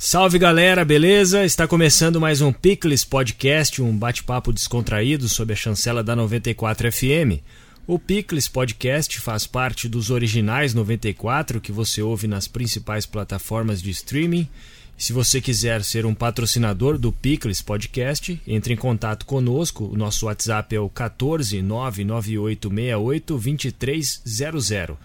Salve 0.00 0.38
galera, 0.38 0.84
beleza? 0.84 1.44
Está 1.44 1.66
começando 1.66 2.20
mais 2.20 2.40
um 2.40 2.52
Pickles 2.52 3.04
Podcast, 3.04 3.82
um 3.82 3.98
bate-papo 3.98 4.52
descontraído 4.52 5.28
sob 5.28 5.52
a 5.52 5.56
chancela 5.56 6.04
da 6.04 6.14
94 6.14 6.92
FM. 6.92 7.42
O 7.84 7.98
Pickles 7.98 8.46
Podcast 8.46 9.18
faz 9.18 9.44
parte 9.44 9.88
dos 9.88 10.08
originais 10.10 10.72
94 10.72 11.60
que 11.60 11.72
você 11.72 12.00
ouve 12.00 12.28
nas 12.28 12.46
principais 12.46 13.06
plataformas 13.06 13.82
de 13.82 13.90
streaming. 13.90 14.48
Se 14.96 15.12
você 15.12 15.40
quiser 15.40 15.82
ser 15.82 16.06
um 16.06 16.14
patrocinador 16.14 16.96
do 16.96 17.10
Pickles 17.10 17.60
Podcast, 17.60 18.40
entre 18.46 18.74
em 18.74 18.76
contato 18.76 19.26
conosco. 19.26 19.84
O 19.92 19.96
nosso 19.96 20.26
WhatsApp 20.26 20.76
é 20.76 20.80
o 20.80 20.88
14 20.88 21.60
99868 21.60 23.34
2300. 23.34 24.96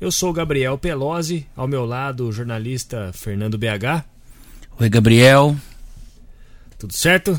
Eu 0.00 0.10
sou 0.10 0.32
Gabriel 0.32 0.76
Pelosi, 0.76 1.46
ao 1.54 1.68
meu 1.68 1.84
lado 1.84 2.26
o 2.26 2.32
jornalista 2.32 3.12
Fernando 3.14 3.56
BH. 3.56 4.18
Oi, 4.80 4.88
Gabriel. 4.88 5.54
Tudo 6.78 6.94
certo? 6.94 7.38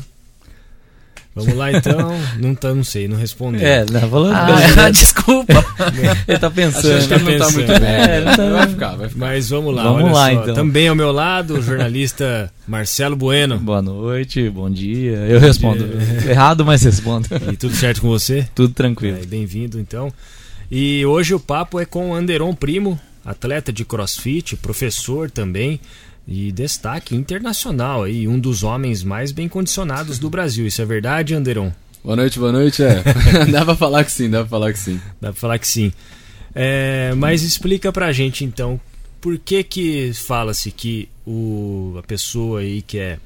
Vamos 1.34 1.56
lá 1.56 1.72
então. 1.72 2.16
não, 2.38 2.54
tá, 2.54 2.72
não 2.72 2.84
sei, 2.84 3.08
não 3.08 3.16
respondeu. 3.16 3.66
É, 3.66 3.84
não, 3.84 4.08
falando 4.08 4.36
ah, 4.78 4.90
desculpa. 4.90 5.52
Ele 6.28 6.38
tá 6.38 6.48
pensando. 6.48 6.98
Acho 6.98 7.08
que 7.08 7.14
ele 7.14 7.36
não 7.36 7.38
tá 7.44 7.50
muito 7.50 7.66
bem. 7.66 7.90
É, 7.90 8.20
né? 8.20 8.36
tá... 8.36 8.48
Vai 8.48 8.68
ficar, 8.68 8.94
vai 8.94 9.08
ficar. 9.08 9.18
Mas 9.26 9.48
vamos 9.48 9.74
lá, 9.74 9.82
vamos 9.82 10.12
lá, 10.12 10.26
só. 10.26 10.32
Então. 10.40 10.54
Também 10.54 10.86
ao 10.86 10.94
meu 10.94 11.10
lado, 11.10 11.54
o 11.54 11.62
jornalista 11.62 12.48
Marcelo 12.64 13.16
Bueno. 13.16 13.58
Boa 13.58 13.82
noite, 13.82 14.48
bom 14.48 14.70
dia. 14.70 15.16
Eu 15.16 15.40
bom 15.40 15.46
respondo. 15.48 15.84
Dia. 15.84 16.30
Errado, 16.30 16.64
mas 16.64 16.84
respondo. 16.84 17.26
E 17.50 17.56
tudo 17.56 17.74
certo 17.74 18.02
com 18.02 18.08
você? 18.08 18.46
Tudo 18.54 18.72
tranquilo. 18.72 19.18
É, 19.20 19.26
Bem-vindo 19.26 19.80
então. 19.80 20.12
E 20.70 21.04
hoje 21.04 21.34
o 21.34 21.40
papo 21.40 21.80
é 21.80 21.84
com 21.84 22.10
o 22.10 22.14
Anderon 22.14 22.54
Primo, 22.54 23.00
atleta 23.24 23.72
de 23.72 23.84
crossfit, 23.84 24.54
professor 24.54 25.28
também 25.28 25.80
e 26.26 26.52
destaque 26.52 27.14
internacional 27.14 28.04
aí, 28.04 28.28
um 28.28 28.38
dos 28.38 28.62
homens 28.62 29.02
mais 29.02 29.32
bem 29.32 29.48
condicionados 29.48 30.18
do 30.18 30.30
Brasil. 30.30 30.66
Isso 30.66 30.80
é 30.80 30.84
verdade, 30.84 31.34
Anderon? 31.34 31.70
Boa 32.04 32.16
noite, 32.16 32.38
boa 32.38 32.52
noite. 32.52 32.82
É. 32.82 33.02
dá 33.50 33.64
pra 33.64 33.76
falar 33.76 34.04
que 34.04 34.12
sim, 34.12 34.30
dá 34.30 34.40
pra 34.40 34.48
falar 34.48 34.72
que 34.72 34.78
sim. 34.78 35.00
Dá 35.20 35.32
pra 35.32 35.40
falar 35.40 35.58
que 35.58 35.66
sim. 35.66 35.92
É, 36.54 37.12
mas 37.16 37.42
explica 37.42 37.92
pra 37.92 38.12
gente 38.12 38.44
então, 38.44 38.80
por 39.20 39.38
que 39.38 39.62
que 39.62 40.12
fala-se 40.12 40.70
que 40.70 41.08
o, 41.26 41.94
a 41.98 42.02
pessoa 42.02 42.60
aí 42.60 42.82
que 42.82 42.98
é 42.98 43.18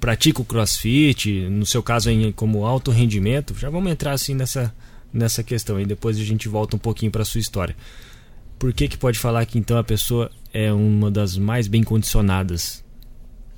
pratica 0.00 0.42
o 0.42 0.44
crossfit, 0.44 1.48
no 1.48 1.64
seu 1.64 1.82
caso 1.82 2.08
aí 2.08 2.32
como 2.32 2.66
alto 2.66 2.90
rendimento, 2.90 3.54
já 3.56 3.70
vamos 3.70 3.90
entrar 3.90 4.12
assim 4.12 4.34
nessa, 4.34 4.74
nessa 5.12 5.42
questão 5.42 5.76
aí, 5.76 5.86
depois 5.86 6.18
a 6.18 6.24
gente 6.24 6.48
volta 6.48 6.76
um 6.76 6.78
pouquinho 6.78 7.12
para 7.12 7.24
sua 7.24 7.40
história. 7.40 7.76
Por 8.58 8.72
que 8.72 8.88
que 8.88 8.96
pode 8.96 9.18
falar 9.18 9.46
que 9.46 9.58
então 9.58 9.78
a 9.78 9.84
pessoa 9.84 10.30
é 10.52 10.72
uma 10.72 11.10
das 11.10 11.36
mais 11.36 11.68
bem 11.68 11.82
condicionadas 11.82 12.82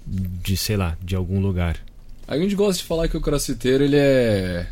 de, 0.07 0.57
sei 0.57 0.77
lá, 0.77 0.97
de 1.03 1.15
algum 1.15 1.41
lugar. 1.41 1.79
A 2.27 2.37
gente 2.37 2.55
gosta 2.55 2.83
de 2.83 2.89
falar 2.89 3.09
que 3.09 3.17
o 3.17 3.21
crossfiteiro, 3.21 3.85
ele 3.85 3.97
é 3.97 4.67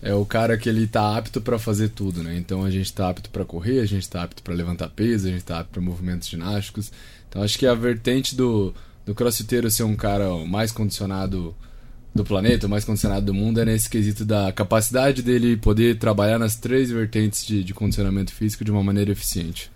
é 0.00 0.14
o 0.14 0.24
cara 0.24 0.56
que 0.56 0.68
ele 0.68 0.86
tá 0.86 1.16
apto 1.16 1.40
para 1.40 1.58
fazer 1.58 1.88
tudo, 1.88 2.22
né? 2.22 2.36
Então 2.36 2.64
a 2.64 2.70
gente 2.70 2.92
tá 2.92 3.10
apto 3.10 3.30
para 3.30 3.44
correr, 3.44 3.80
a 3.80 3.86
gente 3.86 4.08
tá 4.08 4.22
apto 4.22 4.42
para 4.42 4.54
levantar 4.54 4.88
peso, 4.90 5.26
a 5.26 5.30
gente 5.30 5.44
tá 5.44 5.58
apto 5.58 5.72
para 5.72 5.82
movimentos 5.82 6.28
ginásticos. 6.28 6.92
Então 7.28 7.42
acho 7.42 7.58
que 7.58 7.66
a 7.66 7.74
vertente 7.74 8.36
do 8.36 8.72
do 9.04 9.14
crossfiteiro 9.14 9.70
ser 9.70 9.84
um 9.84 9.96
cara 9.96 10.28
mais 10.46 10.70
condicionado 10.70 11.54
do 12.18 12.24
planeta, 12.24 12.68
mais 12.68 12.84
condicionado 12.84 13.26
do 13.26 13.34
mundo, 13.34 13.60
é 13.60 13.64
nesse 13.64 13.88
quesito 13.88 14.24
da 14.24 14.52
capacidade 14.52 15.22
dele 15.22 15.56
poder 15.56 15.98
trabalhar 15.98 16.38
nas 16.38 16.56
três 16.56 16.90
vertentes 16.90 17.46
de, 17.46 17.64
de 17.64 17.72
condicionamento 17.72 18.32
físico 18.32 18.64
de 18.64 18.70
uma 18.70 18.82
maneira 18.82 19.10
eficiente. 19.10 19.70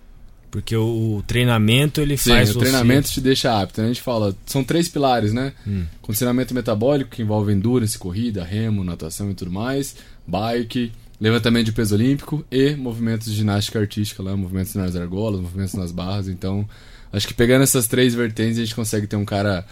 Porque 0.51 0.75
o, 0.75 1.17
o 1.17 1.23
treinamento 1.23 1.99
ele 1.99 2.15
Sim, 2.15 2.29
faz 2.29 2.51
o 2.51 2.53
você... 2.53 2.59
treinamento 2.59 3.09
te 3.09 3.19
deixa 3.19 3.59
apto. 3.59 3.81
A 3.81 3.87
gente 3.87 4.03
fala, 4.03 4.35
são 4.45 4.63
três 4.63 4.87
pilares, 4.87 5.33
né? 5.33 5.51
Hum. 5.65 5.85
Condicionamento 5.99 6.53
metabólico, 6.53 7.09
que 7.09 7.23
envolve 7.23 7.51
endurance, 7.51 7.97
corrida, 7.97 8.43
remo, 8.43 8.83
natação 8.83 9.31
e 9.31 9.33
tudo 9.33 9.49
mais, 9.49 9.95
bike, 10.27 10.91
levantamento 11.19 11.65
de 11.65 11.71
peso 11.71 11.95
olímpico 11.95 12.45
e 12.51 12.75
movimentos 12.75 13.31
de 13.31 13.33
ginástica 13.33 13.79
artística, 13.79 14.21
lá, 14.21 14.37
movimentos 14.37 14.75
nas 14.75 14.95
argolas, 14.95 15.41
movimentos 15.41 15.73
nas 15.73 15.91
barras. 15.91 16.27
Então, 16.27 16.69
acho 17.11 17.27
que 17.27 17.33
pegando 17.33 17.63
essas 17.63 17.87
três 17.87 18.13
vertentes, 18.13 18.59
a 18.59 18.61
gente 18.61 18.75
consegue 18.75 19.07
ter 19.07 19.15
um 19.15 19.25
cara, 19.25 19.65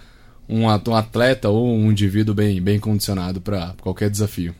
um 0.48 0.68
atleta 0.70 1.50
ou 1.50 1.76
um 1.76 1.92
indivíduo 1.92 2.36
bem, 2.36 2.62
bem 2.62 2.80
condicionado 2.80 3.40
para 3.40 3.74
qualquer 3.82 4.10
desafio. 4.10 4.54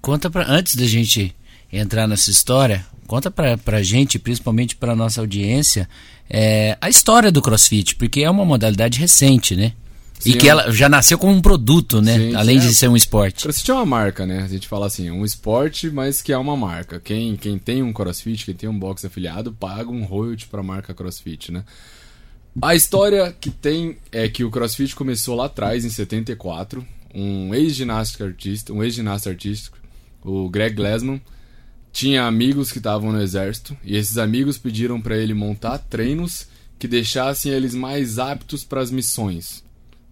Conta 0.00 0.30
para 0.30 0.50
antes 0.50 0.76
da 0.76 0.86
gente 0.86 1.34
entrar 1.72 2.06
nessa 2.06 2.30
história, 2.30 2.84
Conta 3.06 3.30
pra, 3.30 3.56
pra 3.58 3.82
gente, 3.82 4.18
principalmente 4.18 4.76
pra 4.76 4.96
nossa 4.96 5.20
audiência, 5.20 5.88
é, 6.28 6.76
a 6.80 6.88
história 6.88 7.30
do 7.30 7.42
CrossFit, 7.42 7.96
porque 7.96 8.22
é 8.22 8.30
uma 8.30 8.44
modalidade 8.44 8.98
recente, 8.98 9.54
né? 9.54 9.72
Sim, 10.18 10.30
e 10.30 10.34
que 10.34 10.48
ela 10.48 10.72
já 10.72 10.88
nasceu 10.88 11.18
como 11.18 11.34
um 11.34 11.42
produto, 11.42 12.00
né? 12.00 12.16
Sim, 12.16 12.34
Além 12.34 12.58
de 12.58 12.74
ser 12.74 12.88
um 12.88 12.96
esporte. 12.96 13.42
CrossFit 13.42 13.70
é 13.70 13.74
uma 13.74 13.84
marca, 13.84 14.24
né? 14.24 14.42
A 14.42 14.48
gente 14.48 14.66
fala 14.66 14.86
assim, 14.86 15.08
é 15.08 15.12
um 15.12 15.24
esporte, 15.24 15.90
mas 15.90 16.22
que 16.22 16.32
é 16.32 16.38
uma 16.38 16.56
marca. 16.56 16.98
Quem, 16.98 17.36
quem 17.36 17.58
tem 17.58 17.82
um 17.82 17.92
CrossFit, 17.92 18.46
quem 18.46 18.54
tem 18.54 18.68
um 18.68 18.78
box 18.78 19.04
afiliado, 19.04 19.52
paga 19.52 19.90
um 19.90 20.04
royalty 20.04 20.46
para 20.46 20.60
a 20.60 20.64
marca 20.64 20.94
CrossFit, 20.94 21.52
né? 21.52 21.62
A 22.62 22.74
história 22.74 23.32
que 23.32 23.50
tem 23.50 23.98
é 24.12 24.28
que 24.28 24.44
o 24.44 24.50
CrossFit 24.50 24.94
começou 24.94 25.34
lá 25.34 25.46
atrás, 25.46 25.84
em 25.84 25.90
74. 25.90 26.86
Um 27.12 27.54
ex-ginasta 27.54 28.24
artista, 28.24 28.72
um 28.72 28.82
ex-ginasta 28.82 29.30
artístico, 29.30 29.78
o 30.22 30.48
Greg 30.48 30.74
Glassman, 30.74 31.20
tinha 31.92 32.24
amigos 32.24 32.72
que 32.72 32.78
estavam 32.78 33.12
no 33.12 33.20
exército 33.20 33.76
e 33.84 33.96
esses 33.96 34.18
amigos 34.18 34.58
pediram 34.58 35.00
para 35.00 35.16
ele 35.16 35.32
montar 35.32 35.78
treinos 35.78 36.48
que 36.78 36.88
deixassem 36.88 37.52
eles 37.52 37.74
mais 37.74 38.18
aptos 38.18 38.64
para 38.64 38.80
as 38.80 38.90
missões. 38.90 39.64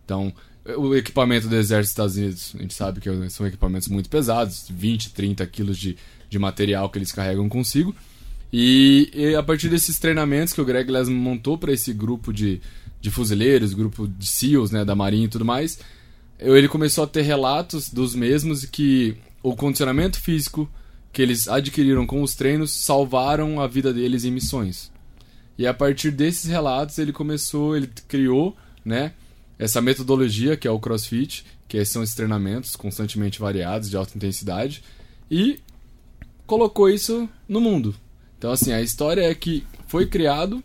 Então, 0.04 0.32
o 0.76 0.94
equipamento 0.94 1.48
do 1.48 1.56
exército 1.56 2.02
dos 2.02 2.12
Estados 2.12 2.16
Unidos, 2.16 2.52
a 2.56 2.62
gente 2.62 2.74
sabe 2.74 3.00
que 3.00 3.30
são 3.30 3.46
equipamentos 3.46 3.88
muito 3.88 4.08
pesados, 4.08 4.66
20, 4.70 5.10
30 5.10 5.46
quilos 5.46 5.76
de, 5.76 5.96
de 6.28 6.38
material 6.38 6.88
que 6.88 6.98
eles 6.98 7.10
carregam 7.10 7.48
consigo. 7.48 7.94
E, 8.52 9.10
e, 9.14 9.34
a 9.34 9.42
partir 9.42 9.68
desses 9.68 9.98
treinamentos 9.98 10.52
que 10.52 10.60
o 10.60 10.64
Greg 10.64 10.90
Lesman 10.90 11.16
montou 11.16 11.56
para 11.56 11.72
esse 11.72 11.92
grupo 11.92 12.32
de, 12.32 12.60
de 13.00 13.10
fuzileiros, 13.10 13.72
grupo 13.72 14.06
de 14.06 14.26
SEALs, 14.26 14.70
né, 14.70 14.84
da 14.84 14.94
Marinha 14.94 15.24
e 15.24 15.28
tudo 15.28 15.44
mais, 15.44 15.78
ele 16.38 16.68
começou 16.68 17.04
a 17.04 17.06
ter 17.06 17.22
relatos 17.22 17.88
dos 17.88 18.14
mesmos 18.14 18.64
que 18.64 19.16
o 19.42 19.56
condicionamento 19.56 20.20
físico 20.20 20.68
que 21.12 21.22
eles 21.22 21.48
adquiriram 21.48 22.06
com 22.06 22.22
os 22.22 22.34
treinos 22.34 22.72
salvaram 22.72 23.60
a 23.60 23.66
vida 23.66 23.92
deles 23.92 24.24
em 24.24 24.30
missões. 24.30 24.90
E 25.56 25.66
a 25.66 25.74
partir 25.74 26.10
desses 26.10 26.48
relatos 26.50 26.98
ele 26.98 27.12
começou, 27.12 27.76
ele 27.76 27.88
criou, 28.08 28.56
né, 28.84 29.12
essa 29.58 29.80
metodologia 29.80 30.56
que 30.56 30.66
é 30.66 30.70
o 30.70 30.80
CrossFit, 30.80 31.44
que 31.68 31.82
são 31.84 32.02
esses 32.02 32.14
treinamentos 32.14 32.76
constantemente 32.76 33.38
variados 33.38 33.88
de 33.88 33.96
alta 33.96 34.16
intensidade 34.16 34.82
e 35.30 35.60
colocou 36.46 36.90
isso 36.90 37.28
no 37.48 37.60
mundo. 37.60 37.94
Então 38.42 38.50
assim, 38.50 38.72
a 38.72 38.82
história 38.82 39.22
é 39.22 39.32
que 39.36 39.64
foi 39.86 40.04
criado 40.04 40.64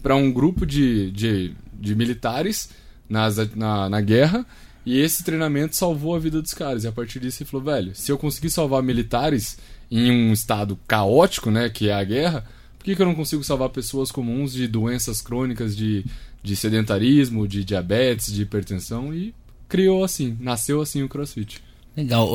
para 0.00 0.14
um 0.14 0.30
grupo 0.30 0.64
de, 0.64 1.10
de, 1.10 1.56
de 1.72 1.92
militares 1.96 2.68
nas, 3.08 3.36
na, 3.56 3.88
na 3.88 4.00
guerra 4.00 4.46
e 4.86 5.00
esse 5.00 5.24
treinamento 5.24 5.74
salvou 5.74 6.14
a 6.14 6.20
vida 6.20 6.40
dos 6.40 6.54
caras. 6.54 6.84
E 6.84 6.86
a 6.86 6.92
partir 6.92 7.18
disso 7.18 7.42
ele 7.42 7.50
falou, 7.50 7.66
velho, 7.66 7.92
se 7.96 8.12
eu 8.12 8.16
conseguir 8.16 8.48
salvar 8.48 8.80
militares 8.80 9.58
em 9.90 10.08
um 10.08 10.32
estado 10.32 10.78
caótico, 10.86 11.50
né, 11.50 11.68
que 11.68 11.88
é 11.88 11.94
a 11.94 12.04
guerra, 12.04 12.46
por 12.78 12.84
que, 12.84 12.94
que 12.94 13.02
eu 13.02 13.06
não 13.06 13.14
consigo 13.16 13.42
salvar 13.42 13.70
pessoas 13.70 14.12
comuns 14.12 14.52
de 14.52 14.68
doenças 14.68 15.20
crônicas, 15.20 15.76
de, 15.76 16.04
de 16.44 16.54
sedentarismo, 16.54 17.48
de 17.48 17.64
diabetes, 17.64 18.32
de 18.32 18.42
hipertensão? 18.42 19.12
E 19.12 19.34
criou 19.68 20.04
assim, 20.04 20.36
nasceu 20.38 20.80
assim 20.80 21.02
o 21.02 21.08
CrossFit. 21.08 21.60
Legal. 21.96 22.30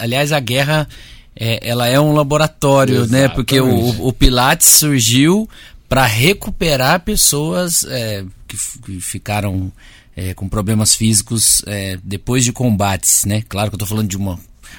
Aliás, 0.00 0.32
a 0.32 0.40
guerra 0.40 0.88
é, 1.34 1.68
ela 1.68 1.88
é 1.88 1.98
um 1.98 2.12
laboratório, 2.12 3.02
Exatamente. 3.02 3.28
né? 3.28 3.28
Porque 3.28 3.60
o, 3.60 4.08
o 4.08 4.12
Pilates 4.12 4.68
surgiu 4.68 5.48
para 5.88 6.06
recuperar 6.06 7.00
pessoas 7.00 7.84
é, 7.84 8.24
que, 8.48 8.56
que, 8.84 9.00
ficaram 9.00 9.72
é, 10.16 10.34
com 10.34 10.48
problemas 10.48 10.94
físicos 10.94 11.62
é, 11.66 11.98
depois 12.02 12.44
de 12.44 12.52
combates, 12.52 13.24
né? 13.24 13.42
Claro 13.48 13.70
que 13.70 13.74
eu 13.74 13.76
estou 13.76 13.88
falando 13.88 14.08
de 14.08 14.16
uma 14.16 14.38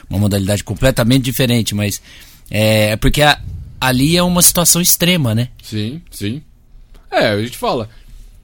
uma 0.10 0.20
modalidade 0.20 0.64
completamente 0.64 1.24
diferente, 1.24 1.76
mas 1.76 2.02
é, 2.50 2.92
é 2.92 2.96
porque 2.96 3.22
a, 3.22 3.40
ali 3.80 4.18
é 4.18 4.24
uma 4.24 4.42
situação 4.42 4.82
extrema, 4.82 5.34
né? 5.34 5.50
Sim, 5.62 6.02
sim. 6.12 6.42
É, 7.12 7.30
a 7.30 7.42
gente 7.42 7.58
fala. 7.58 7.90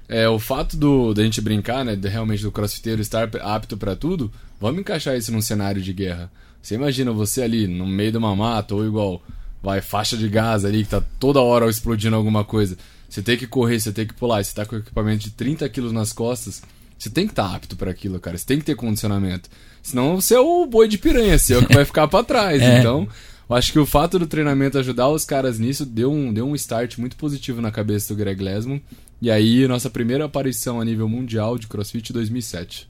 É, 0.07 0.27
o 0.27 0.39
fato 0.39 0.75
do, 0.75 1.13
da 1.13 1.23
gente 1.23 1.39
brincar, 1.39 1.85
né, 1.85 1.95
de, 1.95 2.07
realmente 2.07 2.41
do 2.41 2.51
crossfiteiro 2.51 2.99
estar 2.99 3.29
apto 3.41 3.77
para 3.77 3.95
tudo, 3.95 4.31
vamos 4.59 4.79
encaixar 4.79 5.15
isso 5.15 5.31
num 5.31 5.41
cenário 5.41 5.81
de 5.81 5.93
guerra. 5.93 6.31
Você 6.69 6.75
imagina 6.75 7.11
você 7.11 7.41
ali 7.41 7.67
no 7.67 7.87
meio 7.87 8.11
de 8.11 8.19
uma 8.19 8.35
mata, 8.35 8.75
ou 8.75 8.85
igual, 8.85 9.23
vai, 9.59 9.81
faixa 9.81 10.15
de 10.15 10.29
gás 10.29 10.63
ali, 10.63 10.83
que 10.83 10.91
tá 10.91 11.01
toda 11.19 11.41
hora 11.41 11.67
explodindo 11.67 12.15
alguma 12.15 12.45
coisa. 12.45 12.77
Você 13.09 13.23
tem 13.23 13.35
que 13.35 13.47
correr, 13.47 13.79
você 13.79 13.91
tem 13.91 14.05
que 14.05 14.13
pular, 14.13 14.43
você 14.43 14.53
tá 14.53 14.67
com 14.67 14.75
equipamento 14.75 15.23
de 15.23 15.31
30 15.31 15.67
quilos 15.69 15.91
nas 15.91 16.13
costas, 16.13 16.61
você 16.95 17.09
tem 17.09 17.25
que 17.25 17.31
estar 17.31 17.49
tá 17.49 17.55
apto 17.55 17.75
para 17.75 17.89
aquilo, 17.89 18.19
cara. 18.19 18.37
Você 18.37 18.45
tem 18.45 18.59
que 18.59 18.65
ter 18.65 18.75
condicionamento. 18.75 19.49
Senão 19.81 20.21
você 20.21 20.35
é 20.35 20.39
o 20.39 20.67
boi 20.67 20.87
de 20.87 20.99
piranha, 20.99 21.39
você 21.39 21.55
é 21.55 21.57
o 21.57 21.65
que 21.65 21.73
vai 21.73 21.85
ficar 21.85 22.07
para 22.07 22.23
trás. 22.23 22.61
é. 22.61 22.77
Então, 22.77 23.07
eu 23.49 23.55
acho 23.55 23.71
que 23.71 23.79
o 23.79 23.85
fato 23.87 24.19
do 24.19 24.27
treinamento 24.27 24.77
ajudar 24.77 25.09
os 25.09 25.25
caras 25.25 25.57
nisso 25.57 25.87
deu 25.87 26.11
um, 26.11 26.31
deu 26.31 26.47
um 26.47 26.53
start 26.53 26.99
muito 26.99 27.15
positivo 27.15 27.63
na 27.63 27.71
cabeça 27.71 28.13
do 28.13 28.17
Greg 28.19 28.43
Lesman. 28.43 28.79
E 29.19 29.31
aí, 29.31 29.67
nossa 29.67 29.89
primeira 29.89 30.25
aparição 30.25 30.79
a 30.79 30.85
nível 30.85 31.09
mundial 31.09 31.57
de 31.57 31.65
CrossFit 31.65 32.13
2007. 32.13 32.87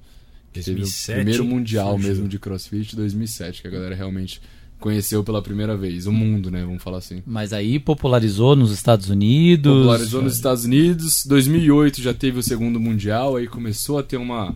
2007 0.54 1.12
o 1.12 1.16
primeiro 1.16 1.46
mundial 1.46 1.94
surgiu. 1.94 2.10
mesmo 2.10 2.28
de 2.28 2.40
CrossFit 2.40 2.96
2007, 2.96 3.62
que 3.62 3.68
a 3.68 3.72
galera 3.72 3.96
realmente 3.96 4.42
conheceu 4.80 5.24
pela 5.24 5.42
primeira 5.42 5.76
vez. 5.76 6.08
O 6.08 6.12
mundo, 6.12 6.50
né? 6.50 6.64
Vamos 6.64 6.82
falar 6.82 7.00
assim. 7.00 7.22
Mas 7.26 7.54
aí 7.54 7.80
popularizou 7.80 8.56
nos 8.56 8.72
Estados 8.72 9.10
Unidos. 9.10 9.72
Popularizou 9.72 10.22
nos 10.22 10.36
Estados 10.36 10.64
Unidos. 10.66 11.26
2008 11.26 12.02
já 12.02 12.14
teve 12.14 12.40
o 12.40 12.44
segundo 12.44 12.80
mundial, 12.80 13.36
aí 13.36 13.48
começou 13.48 14.00
a 14.00 14.04
ter 14.04 14.18
uma. 14.18 14.56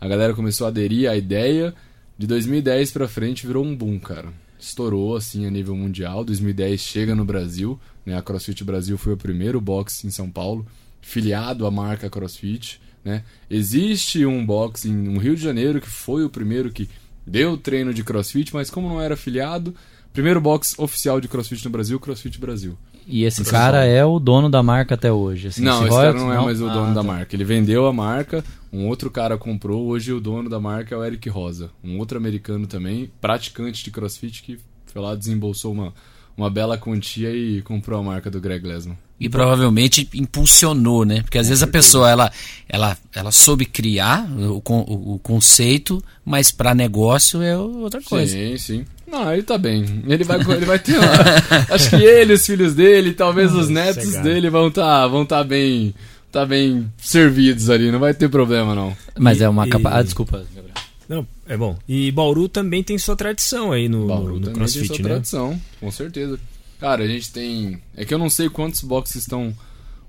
A 0.00 0.08
galera 0.08 0.34
começou 0.34 0.66
a 0.66 0.68
aderir 0.68 1.10
à 1.10 1.16
ideia. 1.16 1.74
De 2.18 2.26
2010 2.26 2.92
pra 2.92 3.08
frente 3.08 3.46
virou 3.46 3.64
um 3.64 3.74
boom, 3.74 3.98
cara. 3.98 4.28
Estourou 4.60 5.16
assim 5.16 5.46
a 5.46 5.50
nível 5.50 5.74
mundial. 5.74 6.24
2010 6.24 6.80
chega 6.80 7.14
no 7.14 7.24
Brasil, 7.24 7.80
né? 8.06 8.16
A 8.16 8.22
CrossFit 8.22 8.62
Brasil 8.62 8.96
foi 8.98 9.14
o 9.14 9.16
primeiro 9.16 9.60
box 9.60 10.04
em 10.04 10.10
São 10.10 10.30
Paulo, 10.30 10.66
filiado 11.00 11.66
à 11.66 11.70
marca 11.70 12.10
CrossFit, 12.10 12.80
né? 13.04 13.22
Existe 13.50 14.24
um 14.26 14.44
box 14.44 14.86
em- 14.86 14.92
no 14.92 15.18
Rio 15.18 15.34
de 15.36 15.42
Janeiro 15.42 15.80
que 15.80 15.88
foi 15.88 16.24
o 16.24 16.30
primeiro 16.30 16.70
que 16.70 16.88
deu 17.26 17.56
treino 17.56 17.92
de 17.94 18.02
CrossFit, 18.02 18.52
mas 18.54 18.70
como 18.70 18.88
não 18.88 19.00
era 19.00 19.16
filiado, 19.16 19.74
primeiro 20.12 20.40
box 20.40 20.74
oficial 20.78 21.20
de 21.20 21.28
CrossFit 21.28 21.64
no 21.64 21.70
Brasil, 21.70 21.98
CrossFit 22.00 22.38
Brasil. 22.38 22.76
E 23.06 23.24
esse 23.24 23.44
cara 23.44 23.84
é 23.84 24.04
o 24.04 24.20
dono 24.20 24.48
da 24.48 24.62
marca 24.62 24.94
até 24.94 25.10
hoje. 25.12 25.48
assim, 25.48 25.62
não, 25.62 25.80
esse 25.86 25.96
cara 25.96 26.12
não 26.12 26.32
é 26.32 26.40
mais 26.40 26.60
o 26.60 26.68
dono 26.68 26.90
Ah, 26.90 26.94
da 26.94 27.00
tá. 27.00 27.02
marca. 27.02 27.34
Ele 27.34 27.42
vendeu 27.44 27.86
a 27.86 27.92
marca, 27.92 28.44
um 28.72 28.86
outro 28.86 29.10
cara 29.10 29.36
comprou. 29.36 29.86
Hoje 29.88 30.12
o 30.12 30.20
dono 30.20 30.48
da 30.48 30.60
marca 30.60 30.94
é 30.94 30.98
o 30.98 31.04
Eric 31.04 31.28
Rosa, 31.28 31.70
um 31.82 31.98
outro 31.98 32.16
americano 32.16 32.64
também, 32.66 33.10
praticante 33.20 33.82
de 33.82 33.90
crossfit, 33.90 34.42
que 34.44 34.58
foi 34.86 35.02
lá, 35.02 35.16
desembolsou 35.16 35.72
uma, 35.72 35.92
uma 36.36 36.48
bela 36.48 36.78
quantia 36.78 37.34
e 37.34 37.60
comprou 37.62 37.98
a 37.98 38.02
marca 38.04 38.30
do 38.30 38.40
Greg 38.40 38.64
Lesman. 38.64 38.96
E 39.24 39.28
provavelmente 39.28 40.08
impulsionou, 40.14 41.04
né? 41.04 41.22
Porque 41.22 41.38
às 41.38 41.48
vezes 41.48 41.62
a 41.62 41.66
pessoa 41.66 42.10
ela, 42.10 42.32
ela, 42.68 42.96
ela 43.14 43.30
soube 43.30 43.64
criar 43.64 44.28
o, 44.30 44.62
o, 44.64 45.14
o 45.14 45.18
conceito, 45.20 46.02
mas 46.24 46.50
para 46.50 46.74
negócio 46.74 47.40
é 47.42 47.56
outra 47.56 48.00
coisa. 48.02 48.32
Sim, 48.32 48.56
sim. 48.58 48.84
Não, 49.06 49.32
ele 49.32 49.42
tá 49.42 49.58
bem. 49.58 50.02
Ele 50.06 50.24
vai, 50.24 50.40
ele 50.40 50.64
vai 50.64 50.78
ter 50.78 50.96
uma... 50.98 51.06
Acho 51.74 51.90
que 51.90 51.96
ele, 52.02 52.32
os 52.32 52.46
filhos 52.46 52.74
dele, 52.74 53.12
talvez 53.12 53.52
os 53.54 53.68
netos 53.68 54.02
Sossegado. 54.04 54.28
dele 54.28 54.50
vão 54.50 54.70
tá, 54.70 55.06
vão 55.06 55.24
tá 55.24 55.44
bem... 55.44 55.94
Tá 56.32 56.46
bem 56.46 56.90
servidos 56.96 57.68
ali, 57.68 57.92
não 57.92 57.98
vai 58.00 58.14
ter 58.14 58.26
problema 58.26 58.74
não. 58.74 58.96
Mas 59.18 59.38
E- 59.40 59.44
é 59.44 59.48
uma 59.50 59.66
e- 59.66 59.70
capa. 59.70 59.90
Ah, 59.92 60.02
desculpa, 60.02 60.38
Gabriel. 60.54 60.74
Não, 61.06 61.26
é 61.46 61.58
bom. 61.58 61.76
E 61.86 62.10
Bauru 62.10 62.48
também 62.48 62.82
tem 62.82 62.96
sua 62.96 63.14
tradição 63.14 63.70
aí 63.70 63.86
no, 63.86 64.06
Bauru 64.06 64.36
no 64.36 64.40
também 64.40 64.54
CrossFit, 64.54 64.88
tem 64.88 64.96
sua 64.96 65.02
né? 65.02 65.10
tradição, 65.10 65.60
com 65.78 65.90
certeza. 65.90 66.40
Cara, 66.82 67.04
a 67.04 67.06
gente 67.06 67.30
tem. 67.30 67.80
É 67.96 68.04
que 68.04 68.12
eu 68.12 68.18
não 68.18 68.28
sei 68.28 68.48
quantos 68.50 68.80
boxes 68.80 69.22
estão 69.22 69.56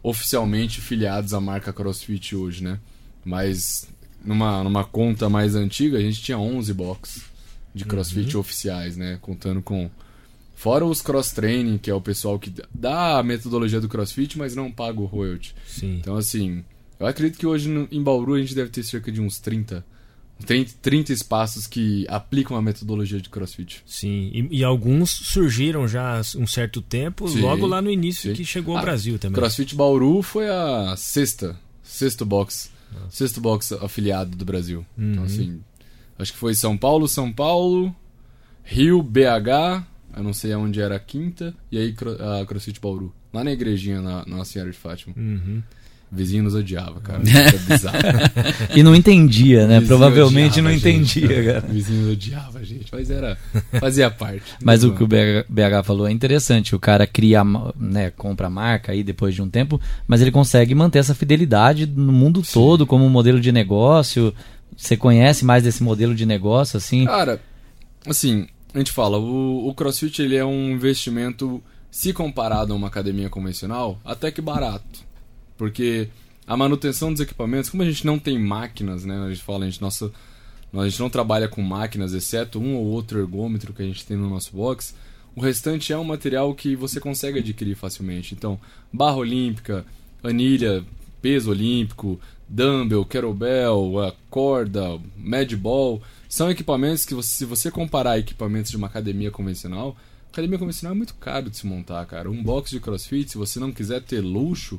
oficialmente 0.02 0.82
filiados 0.82 1.32
à 1.32 1.40
marca 1.40 1.72
CrossFit 1.72 2.36
hoje, 2.36 2.64
né? 2.64 2.80
Mas 3.24 3.88
numa, 4.26 4.64
numa 4.64 4.84
conta 4.84 5.30
mais 5.30 5.54
antiga, 5.54 6.00
a 6.00 6.02
gente 6.02 6.24
tinha 6.24 6.40
11 6.40 6.74
boxes 6.74 7.26
de 7.76 7.86
CrossFit 7.86 8.36
oficiais, 8.36 8.98
né? 8.98 9.20
Contando 9.22 9.62
com. 9.62 9.88
Fora 10.56 10.84
os 10.84 11.00
cross-training, 11.00 11.78
que 11.78 11.92
é 11.92 11.94
o 11.94 12.02
pessoal 12.02 12.40
que 12.40 12.52
dá 12.74 13.20
a 13.20 13.24
metodologia 13.24 13.80
do 13.80 13.88
CrossFit, 13.88 14.40
mas 14.40 14.56
não 14.56 14.72
paga 14.72 15.00
o 15.00 15.06
royalty. 15.06 15.54
Sim. 15.68 15.98
Então, 16.00 16.16
assim, 16.16 16.66
eu 17.00 17.06
acredito 17.06 17.38
que 17.38 17.46
hoje 17.46 17.70
em 17.92 18.02
Bauru 18.02 18.34
a 18.34 18.40
gente 18.40 18.56
deve 18.56 18.72
ter 18.72 18.82
cerca 18.82 19.12
de 19.12 19.22
uns 19.22 19.40
30, 19.40 19.86
30, 20.46 20.74
30 20.82 21.14
espaços 21.14 21.66
que 21.68 22.06
aplicam 22.10 22.56
a 22.58 22.62
metodologia 22.62 23.20
de 23.22 23.30
CrossFit. 23.30 23.82
Sim, 23.86 24.30
e, 24.34 24.60
e 24.60 24.64
alguns 24.64 25.10
surgiram 25.10 25.88
já 25.88 26.18
há 26.20 26.22
um 26.38 26.46
certo 26.48 26.82
tempo, 26.82 27.28
Sim, 27.28 27.42
logo 27.42 27.66
lá 27.66 27.82
no 27.82 27.90
início 27.92 28.30
sim. 28.32 28.36
que 28.36 28.46
chegou 28.46 28.76
ao 28.76 28.80
Ah, 28.80 28.84
Brasil 28.84 29.18
também. 29.20 29.36
CrossFit 29.40 29.76
Bauru 29.76 30.22
foi 30.22 30.50
a 30.50 30.96
sexta, 30.98 31.58
sexto 31.82 32.26
box, 32.26 32.70
sexto 33.10 33.40
box 33.42 33.72
afiliado 33.74 34.36
do 34.38 34.46
Brasil. 34.46 34.86
Então 34.98 35.20
Uhum. 35.20 35.26
assim, 35.26 35.62
acho 36.20 36.34
que 36.34 36.40
foi 36.40 36.54
São 36.56 36.78
Paulo, 36.78 37.08
São 37.08 37.32
Paulo, 37.32 37.96
Rio, 38.64 39.02
BH, 39.04 39.84
eu 40.16 40.24
não 40.24 40.34
sei 40.34 40.54
aonde 40.54 40.80
era 40.80 40.96
a 40.96 41.00
quinta, 41.00 41.56
e 41.72 41.78
aí 41.78 41.96
a 42.42 42.46
CrossFit 42.46 42.80
Bauru, 42.80 43.14
lá 43.34 43.44
na 43.44 43.52
igrejinha 43.52 44.02
na 44.02 44.26
Nossa 44.26 44.52
Senhora 44.54 44.72
de 44.72 44.78
Fátima. 44.78 45.14
Uhum. 45.18 45.62
Vizinho 46.14 46.44
nos 46.44 46.54
odiava, 46.54 47.00
cara. 47.02 47.22
É 47.34 47.58
bizarro. 47.58 47.98
E 48.76 48.84
não 48.84 48.96
entendia, 48.96 49.66
né? 49.68 49.80
Vizinho 49.80 49.88
Provavelmente 49.88 50.62
não 50.62 50.70
a 50.70 50.74
gente, 50.74 50.88
entendia, 50.88 51.44
cara. 51.44 51.60
vizinho 51.62 52.12
odiava 52.12 52.60
a 52.60 52.64
gente, 52.64 52.86
mas 52.92 53.10
era 53.10 53.38
fazia 53.80 54.12
parte. 54.12 54.44
Mas 54.64 54.84
o 54.84 54.94
que 54.94 55.04
o 55.04 55.08
BH, 55.08 55.84
falou 55.84 56.08
é 56.08 56.12
interessante. 56.12 56.76
O 56.76 56.80
cara 56.80 57.08
cria, 57.08 57.44
né, 57.76 58.12
compra 58.12 58.48
a 58.48 58.50
marca 58.50 58.92
aí 58.92 59.04
depois 59.04 59.34
de 59.34 59.42
um 59.42 59.50
tempo, 59.50 59.82
mas 60.08 60.22
ele 60.22 60.32
consegue 60.32 60.76
manter 60.76 61.00
essa 61.00 61.16
fidelidade 61.16 61.86
no 61.88 62.12
mundo 62.12 62.44
todo 62.44 62.86
como 62.86 63.04
um 63.06 63.10
modelo 63.10 63.40
de 63.40 63.52
negócio. 63.52 64.34
Você 64.78 64.96
conhece 64.96 65.44
mais 65.44 65.64
desse 65.64 65.82
modelo 65.84 66.14
de 66.14 66.26
negócio, 66.26 66.78
assim? 66.78 67.06
Cara, 67.06 67.40
assim, 68.08 68.48
a 68.74 68.78
gente 68.78 68.92
fala, 68.92 69.18
o, 69.18 69.68
o 69.68 69.74
CrossFit 69.74 70.22
ele 70.22 70.36
é 70.36 70.46
um 70.46 70.72
investimento, 70.72 71.62
se 71.92 72.14
comparado 72.14 72.74
a 72.74 72.76
uma 72.76 72.88
academia 72.88 73.30
convencional, 73.30 74.00
até 74.04 74.32
que 74.32 74.42
barato. 74.42 75.13
Porque 75.64 76.10
a 76.46 76.58
manutenção 76.58 77.14
dos 77.14 77.22
equipamentos, 77.22 77.70
como 77.70 77.84
a 77.84 77.86
gente 77.86 78.06
não 78.06 78.20
tem 78.20 78.38
máquinas, 78.38 79.06
né? 79.06 79.18
A 79.24 79.30
gente 79.30 79.42
fala, 79.42 79.64
a 79.64 79.70
gente, 79.70 79.82
nossa, 79.82 80.12
a 80.74 80.90
gente 80.90 81.00
não 81.00 81.10
trabalha 81.10 81.48
com 81.48 81.62
máquinas, 81.62 82.12
exceto 82.14 82.60
um 82.60 82.76
ou 82.76 82.88
outro 82.88 83.18
ergômetro 83.18 83.72
que 83.72 83.82
a 83.82 83.86
gente 83.86 84.06
tem 84.06 84.18
no 84.18 84.30
nosso 84.30 84.54
box. 84.54 84.94
O 85.34 85.40
restante 85.40 85.94
é 85.94 85.98
um 85.98 86.04
material 86.04 86.54
que 86.54 86.76
você 86.76 87.00
consegue 87.00 87.40
adquirir 87.40 87.76
facilmente. 87.76 88.36
Então, 88.36 88.60
barra 88.92 89.16
olímpica, 89.16 89.86
anilha, 90.22 90.84
peso 91.22 91.52
olímpico, 91.52 92.20
dumbbell, 92.50 93.06
kettlebell, 93.06 94.14
corda, 94.30 95.00
mad 95.16 95.50
ball, 95.56 96.02
são 96.28 96.52
equipamentos 96.52 97.06
que 97.06 97.16
você, 97.16 97.36
se 97.36 97.46
você 97.46 97.72
comparar 97.72 98.20
equipamentos 98.20 98.70
de 98.70 98.76
uma 98.76 98.88
academia 98.88 99.32
convencional, 99.32 99.96
academia 100.30 100.60
convencional 100.60 100.94
é 100.94 100.98
muito 100.98 101.16
caro 101.16 101.50
de 101.50 101.56
se 101.56 101.66
montar, 101.66 102.06
cara. 102.06 102.30
Um 102.30 102.44
box 102.44 102.70
de 102.70 102.82
CrossFit, 102.82 103.32
se 103.32 103.38
você 103.38 103.62
não 103.62 103.72
quiser 103.72 104.02
ter 104.02 104.20
luxo, 104.20 104.78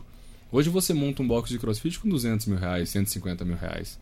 hoje 0.57 0.71
você 0.71 0.95
monta 0.95 1.23
um 1.23 1.27
box 1.29 1.51
de 1.51 1.59
CrossFit 1.59 1.99
com 1.99 2.09
200 2.09 2.47
mil 2.47 2.59
reais, 2.59 2.89
150 2.91 3.45
mil 3.45 3.57
reais. 3.57 3.99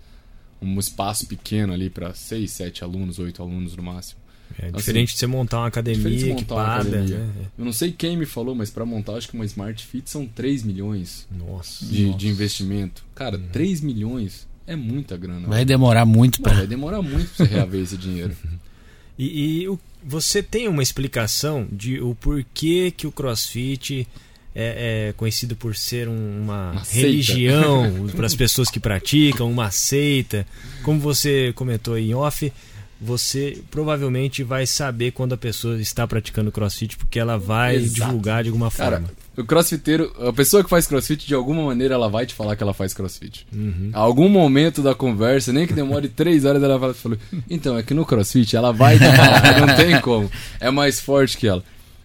Um 0.61 0.79
espaço 0.79 1.27
pequeno 1.27 1.73
ali 1.73 1.91
para 1.91 2.15
6, 2.15 2.51
7 2.51 2.85
alunos, 2.85 3.19
8 3.19 3.43
alunos 3.43 3.75
no 3.75 3.83
máximo. 3.83 4.21
É 4.59 4.67
Assim, 4.67 4.77
diferente 4.77 5.13
de 5.15 5.19
você 5.19 5.27
montar 5.27 5.59
uma 5.61 5.67
academia 5.67 5.97
diferente 6.11 6.25
de 6.25 6.31
montar 6.31 6.55
uma 6.55 6.63
equipada, 6.63 6.89
academia. 6.99 7.19
né? 7.19 7.33
Eu 7.59 7.65
não 7.65 7.73
sei 7.73 7.91
quem 7.91 8.17
me 8.17 8.27
falou, 8.27 8.55
mas 8.55 8.71
para 8.71 8.85
montar 8.85 9.15
acho 9.15 9.29
que 9.29 9.35
uma 9.35 9.45
Smart 9.47 9.85
Fit 9.87 10.09
são 10.11 10.27
3 10.27 10.63
milhões 10.63 11.27
Nossa. 11.31 11.85
de, 11.87 12.13
de 12.15 12.29
investimento. 12.29 13.03
Cara, 13.15 13.39
3 13.39 13.81
milhões 13.81 14.47
é 14.67 14.77
muita 14.77 15.17
grana. 15.17 15.49
Vai 15.49 15.65
demorar 15.65 16.05
muito 16.05 16.41
para 16.43 16.55
vai 16.55 16.67
demorar 16.67 17.01
muito 17.03 17.29
pra 17.35 17.47
você 17.47 17.53
reaver 17.55 17.81
esse 17.83 17.97
dinheiro. 17.97 18.37
E, 19.19 19.61
e 19.63 19.69
o- 19.69 19.79
você 20.03 20.43
tem 20.43 20.67
uma 20.69 20.83
explicação 20.83 21.69
de 21.71 22.01
o 22.01 22.15
porquê 22.15 22.91
que 22.97 23.07
o 23.07 23.13
CrossFit 23.13 24.09
é, 24.55 25.09
é 25.09 25.13
conhecido 25.15 25.57
por 25.57 25.75
ser 25.77 26.09
um- 26.09 26.43
uma, 26.43 26.73
Uma 26.73 26.83
religião 26.91 28.07
para 28.15 28.27
as 28.27 28.35
pessoas 28.35 28.71
que 28.71 28.81
praticam, 28.81 29.51
uma 29.51 29.71
seita. 29.71 30.47
Como 30.83 30.99
você 31.01 31.53
comentou 31.55 31.95
aí 31.95 32.11
em 32.11 32.15
off, 32.15 32.53
você 33.01 33.59
provavelmente 33.69 34.45
vai 34.45 34.65
saber 34.65 35.11
quando 35.11 35.33
a 35.33 35.37
pessoa 35.37 35.81
está 35.81 36.07
praticando 36.07 36.53
CrossFit 36.53 36.97
porque 36.97 37.19
ela 37.19 37.37
vai 37.37 37.75
Exato. 37.77 37.95
divulgar 38.11 38.45
de 38.45 38.49
alguma 38.51 38.71
Cara, 38.71 38.99
forma. 39.01 39.11
o 39.37 39.45
crossfiteiro, 39.45 40.13
a 40.25 40.33
pessoa 40.33 40.63
que 40.63 40.71
faz 40.71 40.87
crossfit, 40.87 41.27
de 41.27 41.35
alguma 41.35 41.65
maneira, 41.65 41.95
ela 41.95 42.09
vai 42.09 42.25
te 42.27 42.33
falar 42.33 42.55
que 42.55 42.63
ela 42.63 42.73
faz 42.73 42.95
crossfit. 42.95 43.45
Uhum. 43.53 43.91
A 43.93 43.99
algum 43.99 44.29
momento 44.29 44.83
da 44.83 44.95
conversa, 44.95 45.53
nem 45.53 45.67
que 45.67 45.73
demore 45.73 46.07
três 46.15 46.45
horas, 46.45 46.63
ela 46.63 46.79
vai 46.79 46.95
falar, 46.95 47.17
então, 47.51 47.77
é 47.77 47.83
que 47.83 47.93
no 47.93 48.07
crossfit 48.07 48.55
ela 48.55 48.73
vai 48.73 48.97
te 48.97 49.05
falar, 49.05 49.67
não 49.67 49.75
tem 49.75 50.01
como. 50.01 50.31
É 50.61 50.71
mais 50.71 51.01
forte 51.01 51.37
que 51.37 51.49
ela. 51.49 51.65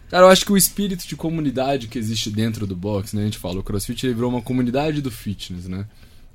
Cara, 0.09 0.25
eu 0.25 0.29
acho 0.29 0.45
que 0.45 0.51
o 0.53 0.57
espírito 0.57 1.05
de 1.05 1.15
comunidade 1.17 1.87
que 1.87 1.99
existe 1.99 2.29
dentro 2.29 2.65
do 2.65 2.75
box, 2.75 3.13
né? 3.13 3.23
A 3.23 3.25
gente 3.25 3.37
fala, 3.37 3.59
o 3.59 3.63
crossfit 3.63 4.07
virou 4.07 4.29
uma 4.29 4.41
comunidade 4.41 5.01
do 5.01 5.11
fitness, 5.11 5.67
né? 5.67 5.85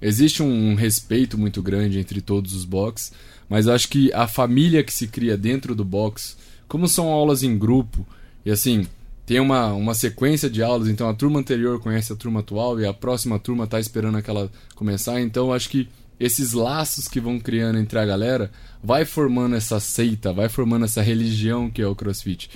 Existe 0.00 0.42
um 0.42 0.74
respeito 0.74 1.38
muito 1.38 1.62
grande 1.62 1.98
entre 1.98 2.20
todos 2.20 2.54
os 2.54 2.64
box, 2.64 3.12
mas 3.48 3.66
eu 3.66 3.72
acho 3.72 3.88
que 3.88 4.12
a 4.12 4.26
família 4.26 4.82
que 4.82 4.92
se 4.92 5.06
cria 5.06 5.36
dentro 5.36 5.74
do 5.74 5.84
box, 5.84 6.36
como 6.68 6.88
são 6.88 7.08
aulas 7.08 7.42
em 7.42 7.56
grupo, 7.56 8.06
e 8.44 8.50
assim, 8.50 8.86
tem 9.24 9.40
uma, 9.40 9.72
uma 9.72 9.94
sequência 9.94 10.50
de 10.50 10.62
aulas, 10.62 10.88
então 10.88 11.08
a 11.08 11.14
turma 11.14 11.38
anterior 11.38 11.80
conhece 11.80 12.12
a 12.12 12.16
turma 12.16 12.40
atual 12.40 12.78
e 12.80 12.84
a 12.84 12.92
próxima 12.92 13.38
turma 13.38 13.66
tá 13.66 13.78
esperando 13.78 14.18
aquela 14.18 14.50
começar, 14.74 15.20
então 15.20 15.46
eu 15.46 15.52
acho 15.54 15.68
que 15.70 15.88
esses 16.18 16.52
laços 16.52 17.08
que 17.08 17.20
vão 17.20 17.38
criando 17.40 17.78
entre 17.78 17.98
a 17.98 18.04
galera 18.04 18.50
vai 18.82 19.04
formando 19.04 19.54
essa 19.54 19.80
seita, 19.80 20.32
vai 20.32 20.48
formando 20.48 20.84
essa 20.84 21.00
religião 21.00 21.70
que 21.70 21.80
é 21.80 21.86
o 21.86 21.94
CrossFit. 21.96 22.50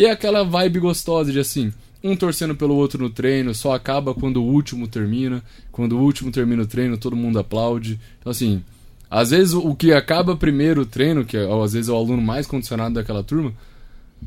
E 0.00 0.06
é 0.06 0.10
aquela 0.10 0.42
vibe 0.42 0.80
gostosa 0.80 1.30
de 1.30 1.38
assim, 1.38 1.70
um 2.02 2.16
torcendo 2.16 2.56
pelo 2.56 2.74
outro 2.74 3.02
no 3.02 3.10
treino, 3.10 3.54
só 3.54 3.74
acaba 3.74 4.14
quando 4.14 4.38
o 4.42 4.46
último 4.46 4.88
termina. 4.88 5.44
Quando 5.70 5.98
o 5.98 6.00
último 6.00 6.32
termina 6.32 6.62
o 6.62 6.66
treino, 6.66 6.96
todo 6.96 7.14
mundo 7.14 7.38
aplaude. 7.38 8.00
Então, 8.18 8.30
assim, 8.30 8.62
às 9.10 9.28
vezes 9.28 9.52
o 9.52 9.74
que 9.74 9.92
acaba 9.92 10.34
primeiro 10.34 10.80
o 10.80 10.86
treino, 10.86 11.22
que 11.22 11.36
é, 11.36 11.44
às 11.44 11.74
vezes 11.74 11.90
é 11.90 11.92
o 11.92 11.96
aluno 11.96 12.22
mais 12.22 12.46
condicionado 12.46 12.94
daquela 12.94 13.22
turma, 13.22 13.52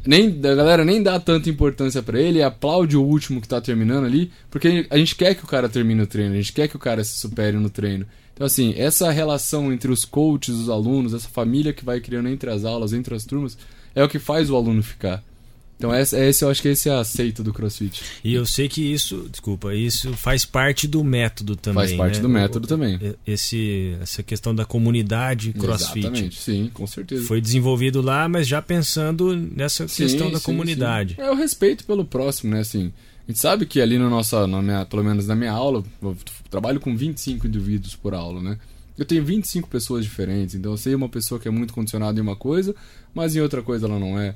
nem 0.06 0.28
a 0.28 0.54
galera 0.54 0.86
nem 0.86 1.02
dá 1.02 1.20
tanta 1.20 1.50
importância 1.50 2.04
para 2.04 2.22
ele, 2.22 2.44
aplaude 2.44 2.96
o 2.96 3.02
último 3.02 3.42
que 3.42 3.48
tá 3.48 3.60
terminando 3.60 4.06
ali, 4.06 4.32
porque 4.52 4.86
a 4.92 4.98
gente 5.00 5.16
quer 5.16 5.34
que 5.34 5.44
o 5.44 5.48
cara 5.48 5.68
termine 5.68 6.04
o 6.04 6.08
treino, 6.08 6.36
a 6.36 6.38
gente 6.38 6.54
quer 6.54 6.68
que 6.68 6.76
o 6.76 6.80
cara 6.80 7.04
se 7.04 7.18
supere 7.18 7.58
no 7.58 7.72
treino. 7.72 8.06
Então 8.36 8.46
assim, 8.46 8.76
essa 8.78 9.10
relação 9.10 9.74
entre 9.74 9.92
os 9.92 10.06
coaches, 10.06 10.54
os 10.54 10.70
alunos, 10.70 11.16
essa 11.16 11.30
família 11.30 11.74
que 11.74 11.84
vai 11.84 12.00
criando 12.00 12.30
entre 12.30 12.52
as 12.52 12.64
aulas, 12.64 12.94
entre 12.94 13.16
as 13.16 13.26
turmas, 13.26 13.58
é 13.96 14.04
o 14.04 14.08
que 14.08 14.20
faz 14.20 14.52
o 14.52 14.56
aluno 14.56 14.84
ficar. 14.84 15.24
Então 15.84 15.94
esse, 15.94 16.18
esse 16.18 16.46
eu 16.46 16.50
acho 16.50 16.62
que 16.62 16.70
esse 16.70 16.88
é 16.88 16.94
aceito 16.94 17.44
do 17.44 17.52
CrossFit. 17.52 18.02
E 18.24 18.34
eu 18.34 18.46
sei 18.46 18.70
que 18.70 18.82
isso, 18.82 19.28
desculpa, 19.30 19.76
isso 19.76 20.14
faz 20.14 20.46
parte 20.46 20.88
do 20.88 21.04
método 21.04 21.58
também. 21.58 21.84
Faz 21.84 21.98
parte 21.98 22.16
né? 22.16 22.22
do 22.22 22.30
método 22.30 22.64
o, 22.64 22.70
também. 22.70 22.98
Esse, 23.28 23.98
essa 24.02 24.24
questão 24.24 24.56
da 24.56 24.64
comunidade 24.64 25.52
CrossFit. 25.52 26.00
Exatamente, 26.08 26.40
sim, 26.40 26.72
com 26.74 26.88
certeza. 26.88 27.26
Foi 27.26 27.42
desenvolvido 27.42 28.02
lá, 28.02 28.30
mas 28.30 28.48
já 28.48 28.62
pensando 28.62 29.36
nessa 29.36 29.86
sim, 29.86 30.04
questão 30.04 30.32
da 30.32 30.38
sim, 30.38 30.46
comunidade. 30.46 31.16
Sim. 31.16 31.22
É 31.22 31.30
o 31.30 31.36
respeito 31.36 31.84
pelo 31.84 32.06
próximo, 32.06 32.54
né? 32.54 32.62
Assim, 32.62 32.94
a 33.28 33.32
gente 33.32 33.42
sabe 33.42 33.66
que 33.66 33.82
ali 33.82 33.98
no 33.98 34.10
nosso, 34.10 34.48
na 34.48 34.62
minha, 34.62 34.86
pelo 34.86 35.04
menos 35.04 35.28
na 35.28 35.36
minha 35.36 35.52
aula, 35.52 35.84
eu 36.02 36.16
trabalho 36.50 36.80
com 36.80 36.96
25 36.96 37.46
indivíduos 37.46 37.94
por 37.94 38.14
aula, 38.14 38.42
né? 38.42 38.58
Eu 38.98 39.04
tenho 39.04 39.26
25 39.26 39.68
pessoas 39.68 40.06
diferentes, 40.06 40.56
então 40.56 40.72
eu 40.72 40.78
sei 40.78 40.96
uma 40.96 41.10
pessoa 41.10 41.42
que 41.42 41.48
é 41.50 41.52
muito 41.52 41.74
condicionada 41.74 42.18
em 42.18 42.24
uma 42.24 42.38
coisa, 42.38 42.74
mas 43.14 43.36
em 43.36 43.42
outra 43.42 43.62
coisa 43.62 43.86
ela 43.86 44.00
não 44.00 44.18
é. 44.18 44.34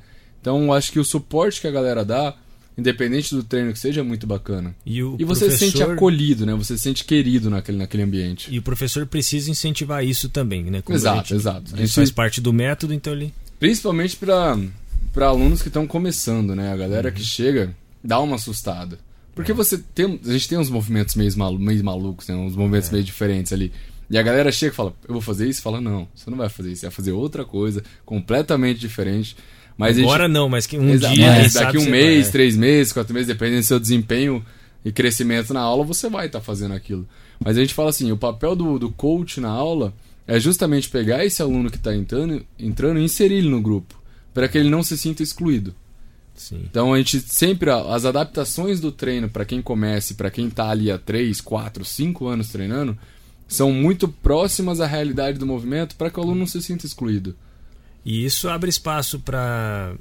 Então, 0.48 0.72
acho 0.72 0.94
que 0.94 1.00
o 1.00 1.04
suporte 1.04 1.60
que 1.60 1.68
a 1.68 1.72
galera 1.72 2.06
dá, 2.06 2.34
independente 2.78 3.36
do 3.36 3.44
treino 3.44 3.74
que 3.74 3.80
seja, 3.80 4.00
é 4.00 4.04
muito 4.04 4.26
bacana. 4.26 4.74
E, 4.86 5.00
e 5.00 5.02
você 5.02 5.46
professor... 5.46 5.52
se 5.52 5.58
sente 5.58 5.84
acolhido, 5.84 6.46
né? 6.46 6.56
Você 6.56 6.78
se 6.78 6.84
sente 6.84 7.04
querido 7.04 7.50
naquele, 7.50 7.78
naquele 7.78 8.04
ambiente. 8.04 8.48
E 8.50 8.58
o 8.58 8.62
professor 8.62 9.06
precisa 9.06 9.52
incentivar 9.52 10.06
isso 10.06 10.30
também, 10.30 10.64
né? 10.64 10.82
Como 10.82 10.98
exato, 10.98 11.18
gente, 11.18 11.34
exato. 11.34 11.84
Isso 11.84 11.96
faz 11.96 12.12
parte 12.12 12.40
do 12.40 12.54
método, 12.54 12.94
então 12.94 13.12
ele... 13.12 13.34
Principalmente 13.60 14.16
para 14.16 14.58
para 15.14 15.28
alunos 15.28 15.62
que 15.62 15.68
estão 15.68 15.86
começando, 15.86 16.56
né? 16.56 16.72
A 16.72 16.78
galera 16.78 17.10
uhum. 17.10 17.16
que 17.16 17.24
chega 17.24 17.76
dá 18.02 18.18
uma 18.20 18.38
assustada. 18.38 19.00
Porque 19.36 19.52
é. 19.52 19.56
você 19.56 19.78
tem, 19.78 20.18
a 20.26 20.32
gente 20.32 20.48
tem 20.48 20.58
uns 20.58 20.70
movimentos 20.70 21.16
meio, 21.16 21.38
malu, 21.38 21.60
meio 21.60 21.84
malucos, 21.84 22.28
né? 22.28 22.36
Uns 22.36 22.56
movimentos 22.56 22.88
é. 22.88 22.94
meio 22.94 23.04
diferentes 23.04 23.52
ali. 23.52 23.74
E 24.10 24.18
a 24.18 24.22
galera 24.24 24.50
chega 24.50 24.72
e 24.72 24.76
fala, 24.76 24.94
eu 25.08 25.14
vou 25.14 25.22
fazer 25.22 25.50
isso? 25.50 25.62
Fala, 25.62 25.82
não, 25.82 26.08
você 26.16 26.30
não 26.30 26.38
vai 26.38 26.48
fazer 26.48 26.72
isso, 26.72 26.82
você 26.82 26.86
vai 26.86 26.96
fazer 26.96 27.12
outra 27.12 27.44
coisa, 27.44 27.84
completamente 28.06 28.80
diferente. 28.80 29.36
Mas 29.78 30.00
Agora 30.00 30.24
gente... 30.24 30.34
não, 30.34 30.50
mas 30.50 30.66
que 30.66 30.78
um 30.78 30.90
Exato, 30.90 31.14
dia. 31.14 31.50
Daqui 31.54 31.78
um 31.78 31.90
mês, 31.90 32.24
vai. 32.24 32.32
três 32.32 32.58
meses, 32.58 32.92
quatro 32.92 33.14
meses, 33.14 33.28
dependendo 33.28 33.62
do 33.62 33.66
seu 33.66 33.80
desempenho 33.80 34.44
e 34.84 34.92
crescimento 34.92 35.54
na 35.54 35.60
aula, 35.60 35.86
você 35.86 36.10
vai 36.10 36.26
estar 36.26 36.40
tá 36.40 36.46
fazendo 36.46 36.74
aquilo. 36.74 37.08
Mas 37.40 37.58
a 37.58 37.62
gente 37.62 37.74
fala 37.74 37.90
assim: 37.90 38.12
o 38.12 38.18
papel 38.18 38.56
do, 38.56 38.80
do 38.80 38.90
coach 38.90 39.40
na 39.40 39.50
aula 39.50 39.94
é 40.26 40.40
justamente 40.40 40.90
pegar 40.90 41.24
esse 41.24 41.42
aluno 41.42 41.70
que 41.70 41.78
está 41.78 41.96
entrando, 41.96 42.44
entrando 42.58 43.00
e 43.00 43.04
inserir 43.04 43.36
ele 43.36 43.50
no 43.50 43.62
grupo, 43.62 44.02
para 44.34 44.48
que 44.48 44.58
ele 44.58 44.70
não 44.70 44.82
se 44.82 44.98
sinta 44.98 45.22
excluído. 45.22 45.76
Sim. 46.36 46.62
Então 46.70 46.94
a 46.94 46.98
gente 46.98 47.20
sempre 47.20 47.70
as 47.72 48.06
adaptações 48.06 48.80
do 48.80 48.92
treino 48.92 49.30
para 49.30 49.46
quem 49.46 49.62
comece, 49.62 50.14
para 50.14 50.30
quem 50.30 50.48
está 50.48 50.70
ali 50.70 50.92
há 50.92 50.98
3, 50.98 51.40
4, 51.42 51.84
5 51.84 52.28
anos 52.28 52.50
treinando, 52.50 52.98
são 53.48 53.72
muito 53.72 54.08
próximas 54.08 54.80
à 54.80 54.86
realidade 54.86 55.40
do 55.40 55.48
movimento 55.48 55.96
para 55.96 56.12
que 56.12 56.20
o 56.20 56.24
aluno 56.24 56.40
não 56.40 56.48
se 56.48 56.62
sinta 56.62 56.86
excluído. 56.86 57.36
E 58.08 58.24
isso 58.24 58.48
abre 58.48 58.70
espaço 58.70 59.20
para 59.20 59.94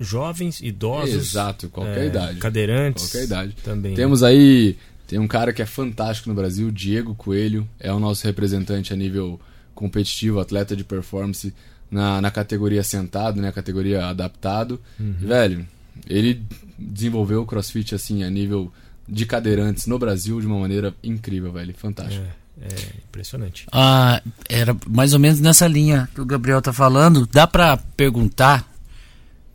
jovens, 0.00 0.62
idosos. 0.62 1.14
Exato, 1.14 1.68
qualquer 1.68 2.04
é, 2.04 2.06
idade. 2.06 2.38
Cadeirantes. 2.38 3.04
Qualquer 3.04 3.24
idade. 3.26 3.54
Também. 3.62 3.94
Temos 3.94 4.22
aí. 4.22 4.78
Tem 5.06 5.18
um 5.18 5.28
cara 5.28 5.52
que 5.52 5.60
é 5.60 5.66
fantástico 5.66 6.30
no 6.30 6.34
Brasil, 6.34 6.70
Diego 6.70 7.14
Coelho, 7.14 7.68
é 7.78 7.92
o 7.92 8.00
nosso 8.00 8.26
representante 8.26 8.94
a 8.94 8.96
nível 8.96 9.38
competitivo, 9.74 10.40
atleta 10.40 10.74
de 10.74 10.82
performance 10.82 11.52
na, 11.90 12.22
na 12.22 12.30
categoria 12.30 12.82
sentado, 12.82 13.38
né? 13.38 13.52
Categoria 13.52 14.06
adaptado. 14.06 14.80
Uhum. 14.98 15.12
velho, 15.20 15.68
ele 16.08 16.42
desenvolveu 16.78 17.42
o 17.42 17.46
crossfit 17.46 17.94
assim 17.94 18.24
a 18.24 18.30
nível 18.30 18.72
de 19.06 19.26
cadeirantes 19.26 19.86
no 19.86 19.98
Brasil 19.98 20.40
de 20.40 20.46
uma 20.46 20.58
maneira 20.58 20.94
incrível, 21.04 21.52
velho. 21.52 21.74
Fantástico. 21.74 22.24
É. 22.24 22.41
É 22.60 22.74
impressionante. 23.08 23.66
Ah, 23.72 24.22
era 24.48 24.76
mais 24.86 25.12
ou 25.12 25.18
menos 25.18 25.40
nessa 25.40 25.66
linha 25.66 26.08
que 26.14 26.20
o 26.20 26.24
Gabriel 26.24 26.60
tá 26.60 26.72
falando. 26.72 27.26
Dá 27.26 27.46
para 27.46 27.76
perguntar, 27.76 28.70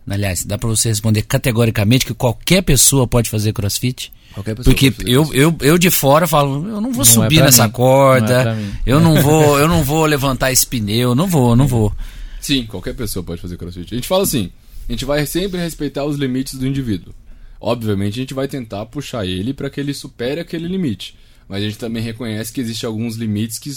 aliás, 0.07 0.43
dá 0.43 0.57
para 0.57 0.67
você 0.67 0.89
responder 0.89 1.21
categoricamente 1.21 2.05
que 2.05 2.13
qualquer 2.13 2.63
pessoa 2.63 3.07
pode 3.07 3.29
fazer 3.29 3.53
crossfit? 3.53 4.11
Qualquer 4.33 4.55
pessoa 4.55 4.73
Porque 4.75 4.93
eu, 5.05 5.33
eu, 5.33 5.55
eu 5.61 5.77
de 5.77 5.89
fora 5.89 6.27
falo, 6.27 6.67
eu 6.67 6.81
não 6.81 6.91
vou 6.91 7.05
não 7.05 7.05
subir 7.05 7.39
é 7.39 7.43
nessa 7.43 7.65
mim. 7.65 7.71
corda, 7.71 8.43
não 8.43 8.51
é 8.51 8.65
eu 8.85 8.99
não 8.99 9.21
vou, 9.21 9.59
eu 9.59 9.67
não 9.67 9.83
vou 9.83 10.05
levantar 10.05 10.51
esse 10.51 10.65
pneu, 10.65 11.15
não 11.15 11.27
vou, 11.27 11.55
não 11.55 11.67
vou. 11.67 11.93
Sim, 12.41 12.65
qualquer 12.65 12.93
pessoa 12.93 13.23
pode 13.23 13.41
fazer 13.41 13.57
crossfit. 13.57 13.93
A 13.93 13.95
gente 13.95 14.07
fala 14.07 14.23
assim, 14.23 14.51
a 14.87 14.91
gente 14.91 15.05
vai 15.05 15.25
sempre 15.25 15.59
respeitar 15.59 16.03
os 16.03 16.17
limites 16.17 16.55
do 16.55 16.67
indivíduo. 16.67 17.13
Obviamente 17.59 18.13
a 18.13 18.21
gente 18.21 18.33
vai 18.33 18.47
tentar 18.47 18.85
puxar 18.87 19.25
ele 19.25 19.53
para 19.53 19.69
que 19.69 19.79
ele 19.79 19.93
supere 19.93 20.41
aquele 20.41 20.67
limite 20.67 21.15
mas 21.47 21.63
a 21.63 21.65
gente 21.65 21.77
também 21.77 22.03
reconhece 22.03 22.51
que 22.51 22.61
existem 22.61 22.87
alguns 22.87 23.15
limites 23.15 23.57
que 23.57 23.71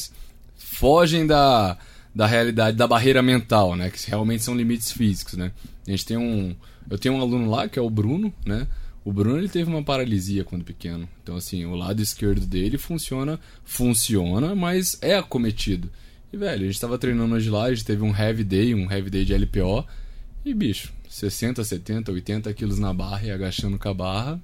fogem 0.56 1.26
da, 1.26 1.78
da 2.14 2.26
realidade, 2.26 2.76
da 2.76 2.86
barreira 2.86 3.22
mental, 3.22 3.76
né? 3.76 3.90
Que 3.90 4.08
realmente 4.08 4.42
são 4.42 4.54
limites 4.54 4.92
físicos, 4.92 5.34
né? 5.34 5.52
A 5.86 5.90
gente 5.90 6.06
tem 6.06 6.16
um... 6.16 6.54
Eu 6.90 6.98
tenho 6.98 7.14
um 7.14 7.20
aluno 7.20 7.48
lá, 7.48 7.68
que 7.68 7.78
é 7.78 7.82
o 7.82 7.90
Bruno, 7.90 8.32
né? 8.44 8.66
O 9.04 9.12
Bruno 9.12 9.38
ele 9.38 9.48
teve 9.48 9.70
uma 9.70 9.82
paralisia 9.82 10.44
quando 10.44 10.64
pequeno. 10.64 11.08
Então, 11.22 11.36
assim, 11.36 11.64
o 11.64 11.74
lado 11.74 12.02
esquerdo 12.02 12.44
dele 12.44 12.76
funciona, 12.76 13.38
funciona, 13.64 14.54
mas 14.54 14.98
é 15.00 15.16
acometido. 15.16 15.90
E, 16.32 16.36
velho, 16.36 16.64
a 16.64 16.66
gente 16.66 16.80
tava 16.80 16.98
treinando 16.98 17.34
hoje 17.34 17.48
lá, 17.48 17.64
a 17.64 17.74
gente 17.74 17.84
teve 17.84 18.02
um 18.02 18.14
heavy 18.14 18.44
day, 18.44 18.74
um 18.74 18.90
heavy 18.90 19.10
day 19.10 19.24
de 19.24 19.34
LPO. 19.34 19.84
E, 20.44 20.52
bicho, 20.52 20.92
60, 21.08 21.64
70, 21.64 22.12
80 22.12 22.52
quilos 22.54 22.78
na 22.78 22.92
barra 22.92 23.24
e 23.24 23.30
agachando 23.30 23.78
com 23.78 23.88
a 23.88 23.94
barra. 23.94 24.40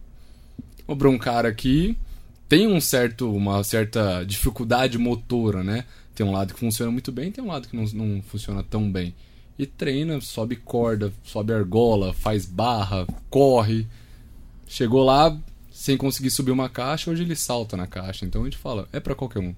Obrou 0.86 1.12
um 1.12 1.18
cara 1.18 1.48
aqui, 1.48 1.96
tem 2.48 2.66
um 2.66 2.80
certo, 2.80 3.32
uma 3.32 3.62
certa 3.64 4.24
dificuldade 4.24 4.98
motora, 4.98 5.62
né? 5.62 5.84
Tem 6.14 6.24
um 6.24 6.32
lado 6.32 6.54
que 6.54 6.60
funciona 6.60 6.90
muito 6.90 7.12
bem, 7.12 7.30
tem 7.30 7.42
um 7.42 7.48
lado 7.48 7.68
que 7.68 7.76
não, 7.76 7.84
não 7.84 8.22
funciona 8.22 8.62
tão 8.62 8.90
bem. 8.90 9.14
E 9.58 9.66
treina, 9.66 10.20
sobe 10.20 10.56
corda, 10.56 11.12
sobe 11.24 11.52
argola, 11.52 12.12
faz 12.12 12.46
barra, 12.46 13.06
corre. 13.28 13.86
Chegou 14.66 15.04
lá 15.04 15.36
sem 15.70 15.96
conseguir 15.96 16.30
subir 16.30 16.50
uma 16.50 16.68
caixa, 16.68 17.10
hoje 17.10 17.22
ele 17.22 17.36
salta 17.36 17.76
na 17.76 17.86
caixa. 17.86 18.24
Então 18.24 18.42
a 18.42 18.44
gente 18.44 18.56
fala, 18.56 18.88
é 18.92 19.00
para 19.00 19.14
qualquer 19.14 19.40
um. 19.40 19.54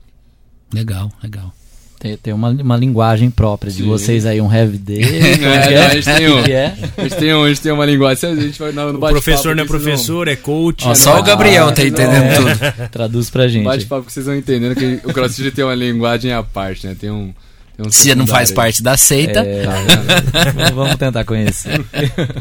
Legal, 0.73 1.11
legal. 1.23 1.55
Tem, 1.99 2.17
tem 2.17 2.33
uma, 2.33 2.51
uma 2.51 2.77
linguagem 2.77 3.29
própria 3.29 3.73
de 3.73 3.83
vocês 3.83 4.25
aí, 4.25 4.41
um 4.41 4.53
heavy 4.53 4.79
day. 4.79 5.03
é, 5.43 5.73
é? 5.73 5.87
a, 5.87 5.89
gente 5.91 6.05
tem 6.05 6.29
um, 6.31 6.39
é? 6.39 6.75
a, 6.97 7.03
gente 7.03 7.17
tem 7.17 7.35
um, 7.35 7.43
a 7.43 7.49
gente 7.49 7.61
tem 7.61 7.73
uma 7.73 7.85
linguagem. 7.85 8.31
A 8.31 8.37
gente 8.37 8.59
vai 8.59 8.71
no, 8.71 8.93
no 8.93 8.99
o 9.05 9.09
professor 9.09 9.57
não 9.57 9.65
é 9.65 9.67
professor, 9.67 10.27
não. 10.27 10.33
é 10.33 10.37
coach. 10.37 10.87
Ó, 10.87 10.93
é 10.93 10.95
só 10.95 11.19
o 11.19 11.23
Gabriel 11.25 11.73
tá 11.73 11.83
entendendo 11.83 12.37
tudo. 12.37 12.89
Traduz 12.91 13.31
pra 13.31 13.49
gente. 13.49 13.65
Bate-papo 13.65 14.07
que 14.07 14.13
vocês 14.13 14.27
vão 14.27 14.37
entendendo 14.37 14.77
que 14.77 15.01
o 15.05 15.13
CrossFit 15.13 15.51
tem 15.51 15.65
uma 15.65 15.75
linguagem 15.75 16.33
à 16.33 16.43
parte, 16.43 16.87
né? 16.87 16.97
Tem 16.99 17.11
um. 17.11 17.35
Um 17.81 17.93
Se 17.93 18.13
não 18.13 18.27
faz 18.27 18.51
parte 18.51 18.83
da 18.83 18.97
seita. 18.97 19.39
É, 19.39 19.63
tá 19.63 20.71
vamos 20.75 20.97
tentar 20.97 21.25
conhecer. 21.25 21.81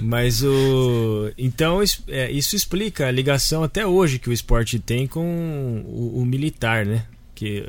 Mas 0.02 0.44
o. 0.44 1.32
Então, 1.38 1.80
é, 2.08 2.32
isso 2.32 2.56
explica 2.56 3.08
a 3.08 3.12
ligação 3.12 3.64
até 3.64 3.86
hoje 3.86 4.18
que 4.18 4.30
o 4.30 4.34
esporte 4.34 4.80
tem 4.80 5.06
com 5.06 5.84
o, 5.86 6.22
o 6.22 6.26
militar, 6.26 6.88
né? 6.88 7.04
Que 7.38 7.64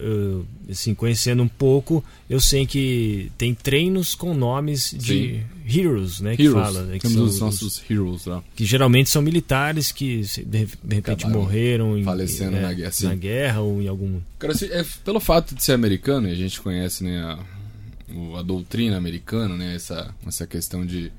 assim 0.71 0.95
conhecendo 0.95 1.43
um 1.43 1.49
pouco 1.49 2.03
eu 2.29 2.41
sei 2.41 2.67
que 2.67 3.31
tem 3.37 3.53
treinos 3.55 4.15
com 4.15 4.33
nomes 4.33 4.95
de 4.97 5.45
Sim. 5.67 5.79
heroes 5.79 6.21
né 6.21 6.35
que 6.35 6.45
heroes. 6.45 6.67
fala 6.67 6.85
né, 6.85 6.99
que 6.99 7.07
Temos 7.07 7.35
os 7.35 7.41
nossos 7.41 7.83
heroes 7.91 8.25
lá 8.25 8.43
que 8.57 8.65
geralmente 8.65 9.11
são 9.11 9.21
militares 9.21 9.93
que 9.93 10.23
de, 10.47 10.59
repente 10.59 11.11
Acabaram 11.11 11.41
morreram 11.41 12.03
falecendo 12.03 12.57
em, 12.57 12.61
é, 12.61 12.63
na, 12.63 12.73
guerra, 12.73 12.93
na 13.03 13.15
guerra 13.15 13.61
ou 13.61 13.83
em 13.83 13.89
algum 13.89 14.19
Cara, 14.39 14.55
assim, 14.55 14.69
é, 14.71 14.83
pelo 15.05 15.21
fato 15.21 15.55
de 15.55 15.63
ser 15.63 15.73
americano 15.73 16.29
e 16.29 16.33
a 16.33 16.35
gente 16.35 16.59
conhece 16.63 17.05
né 17.05 17.21
a, 17.21 18.39
a 18.39 18.43
doutrina 18.43 18.97
americana 18.97 19.55
né 19.55 19.75
essa 19.75 20.15
essa 20.27 20.47
questão 20.47 20.87
de 20.87 21.13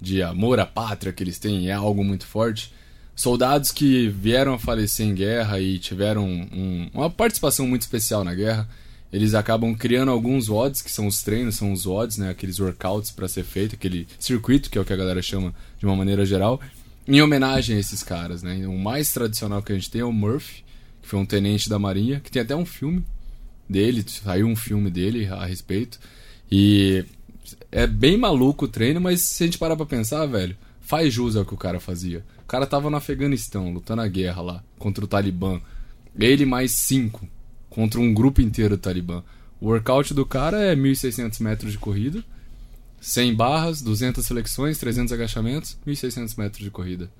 de 0.00 0.22
amor 0.22 0.58
à 0.58 0.64
pátria 0.64 1.12
que 1.12 1.22
eles 1.22 1.38
têm 1.38 1.68
é 1.68 1.72
algo 1.74 2.02
muito 2.02 2.26
forte 2.26 2.72
soldados 3.14 3.70
que 3.70 4.08
vieram 4.08 4.54
a 4.54 4.58
falecer 4.58 5.06
em 5.06 5.14
guerra 5.14 5.60
e 5.60 5.78
tiveram 5.78 6.26
um, 6.26 6.90
uma 6.92 7.10
participação 7.10 7.66
muito 7.66 7.82
especial 7.82 8.24
na 8.24 8.34
guerra, 8.34 8.68
eles 9.12 9.34
acabam 9.34 9.74
criando 9.74 10.10
alguns 10.10 10.48
WODs, 10.48 10.80
que 10.80 10.90
são 10.90 11.06
os 11.06 11.22
treinos, 11.22 11.56
são 11.56 11.72
os 11.72 11.84
WODs, 11.84 12.16
né, 12.16 12.30
aqueles 12.30 12.58
workouts 12.58 13.10
para 13.10 13.28
ser 13.28 13.44
feito, 13.44 13.74
aquele 13.74 14.08
circuito, 14.18 14.70
que 14.70 14.78
é 14.78 14.80
o 14.80 14.84
que 14.84 14.92
a 14.92 14.96
galera 14.96 15.20
chama 15.20 15.54
de 15.78 15.84
uma 15.84 15.94
maneira 15.94 16.24
geral, 16.24 16.60
em 17.06 17.20
homenagem 17.20 17.76
a 17.76 17.78
esses 17.78 18.02
caras. 18.02 18.42
Né? 18.42 18.66
O 18.66 18.78
mais 18.78 19.12
tradicional 19.12 19.62
que 19.62 19.72
a 19.72 19.74
gente 19.74 19.90
tem 19.90 20.00
é 20.00 20.04
o 20.04 20.12
Murphy, 20.12 20.64
que 21.02 21.08
foi 21.08 21.18
um 21.18 21.26
tenente 21.26 21.68
da 21.68 21.78
Marinha, 21.78 22.20
que 22.20 22.30
tem 22.30 22.40
até 22.40 22.56
um 22.56 22.64
filme 22.64 23.04
dele, 23.68 24.02
saiu 24.06 24.46
um 24.46 24.56
filme 24.56 24.90
dele 24.90 25.26
a 25.26 25.44
respeito. 25.44 26.00
E 26.50 27.04
é 27.70 27.86
bem 27.86 28.16
maluco 28.16 28.64
o 28.64 28.68
treino, 28.68 29.00
mas 29.00 29.20
se 29.20 29.42
a 29.42 29.46
gente 29.46 29.58
parar 29.58 29.76
pra 29.76 29.84
pensar, 29.84 30.24
velho, 30.26 30.56
faz 30.82 31.14
jus 31.14 31.36
ao 31.36 31.46
que 31.46 31.54
o 31.54 31.56
cara 31.56 31.80
fazia 31.80 32.22
cara 32.52 32.66
tava 32.66 32.90
no 32.90 32.98
Afeganistão, 32.98 33.72
lutando 33.72 34.02
a 34.02 34.08
guerra 34.08 34.42
lá, 34.42 34.64
contra 34.78 35.02
o 35.02 35.08
Talibã. 35.08 35.58
Ele 36.14 36.44
mais 36.44 36.72
cinco, 36.72 37.26
contra 37.70 37.98
um 37.98 38.12
grupo 38.12 38.42
inteiro 38.42 38.76
do 38.76 38.80
Talibã. 38.82 39.24
O 39.58 39.68
workout 39.68 40.12
do 40.12 40.26
cara 40.26 40.60
é 40.60 40.76
1.600 40.76 41.40
metros 41.40 41.72
de 41.72 41.78
corrida, 41.78 42.22
100 43.00 43.34
barras, 43.34 43.80
200 43.80 44.28
flexões, 44.28 44.76
300 44.76 45.14
agachamentos, 45.14 45.78
1.600 45.86 46.36
metros 46.36 46.62
de 46.62 46.70
corrida. 46.70 47.10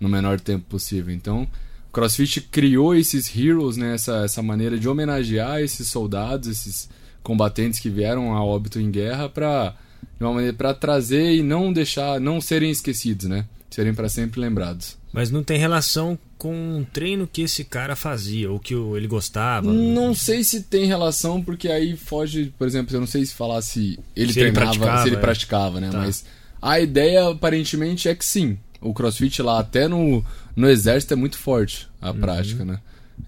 No 0.00 0.08
menor 0.08 0.40
tempo 0.40 0.64
possível. 0.70 1.14
Então, 1.14 1.46
CrossFit 1.92 2.40
criou 2.40 2.94
esses 2.94 3.30
heroes, 3.36 3.76
né, 3.76 3.92
essa, 3.92 4.24
essa 4.24 4.42
maneira 4.42 4.78
de 4.78 4.88
homenagear 4.88 5.60
esses 5.60 5.86
soldados, 5.88 6.48
esses 6.48 6.88
combatentes 7.22 7.78
que 7.78 7.90
vieram 7.90 8.34
a 8.34 8.42
óbito 8.42 8.80
em 8.80 8.90
guerra 8.90 9.28
para 9.28 9.76
de 10.18 10.24
uma 10.24 10.32
maneira 10.32 10.56
para 10.56 10.74
trazer 10.74 11.34
e 11.34 11.42
não 11.42 11.72
deixar, 11.72 12.20
não 12.20 12.40
serem 12.40 12.70
esquecidos, 12.70 13.26
né? 13.26 13.44
Serem 13.70 13.94
para 13.94 14.08
sempre 14.08 14.40
lembrados. 14.40 14.96
Mas 15.12 15.30
não 15.30 15.42
tem 15.42 15.58
relação 15.58 16.18
com 16.38 16.80
o 16.80 16.84
treino 16.84 17.26
que 17.26 17.42
esse 17.42 17.64
cara 17.64 17.96
fazia, 17.96 18.50
ou 18.50 18.58
que 18.58 18.74
ele 18.74 19.06
gostava? 19.06 19.72
Não 19.72 20.14
sei 20.14 20.44
se 20.44 20.62
tem 20.62 20.86
relação, 20.86 21.42
porque 21.42 21.68
aí 21.68 21.96
foge, 21.96 22.52
por 22.58 22.66
exemplo, 22.66 22.94
eu 22.94 23.00
não 23.00 23.06
sei 23.06 23.24
se 23.24 23.34
falar 23.34 23.62
se 23.62 23.98
ele 24.14 24.32
se 24.32 24.38
treinava, 24.38 24.74
ele 24.74 25.02
se 25.02 25.08
ele 25.08 25.16
é. 25.16 25.18
praticava, 25.18 25.80
né? 25.80 25.90
Tá. 25.90 25.98
Mas 25.98 26.24
a 26.60 26.80
ideia 26.80 27.28
aparentemente 27.30 28.08
é 28.08 28.14
que 28.14 28.24
sim. 28.24 28.58
O 28.80 28.92
crossfit 28.92 29.40
lá, 29.42 29.58
até 29.58 29.88
no, 29.88 30.24
no 30.54 30.68
exército, 30.68 31.14
é 31.14 31.16
muito 31.16 31.38
forte 31.38 31.88
a 32.00 32.10
uhum. 32.10 32.20
prática, 32.20 32.64
né? 32.64 32.78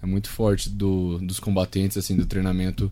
É 0.01 0.05
muito 0.05 0.29
forte 0.29 0.69
do, 0.69 1.17
dos 1.17 1.39
combatentes, 1.39 1.97
assim, 1.97 2.15
do 2.15 2.25
treinamento 2.25 2.91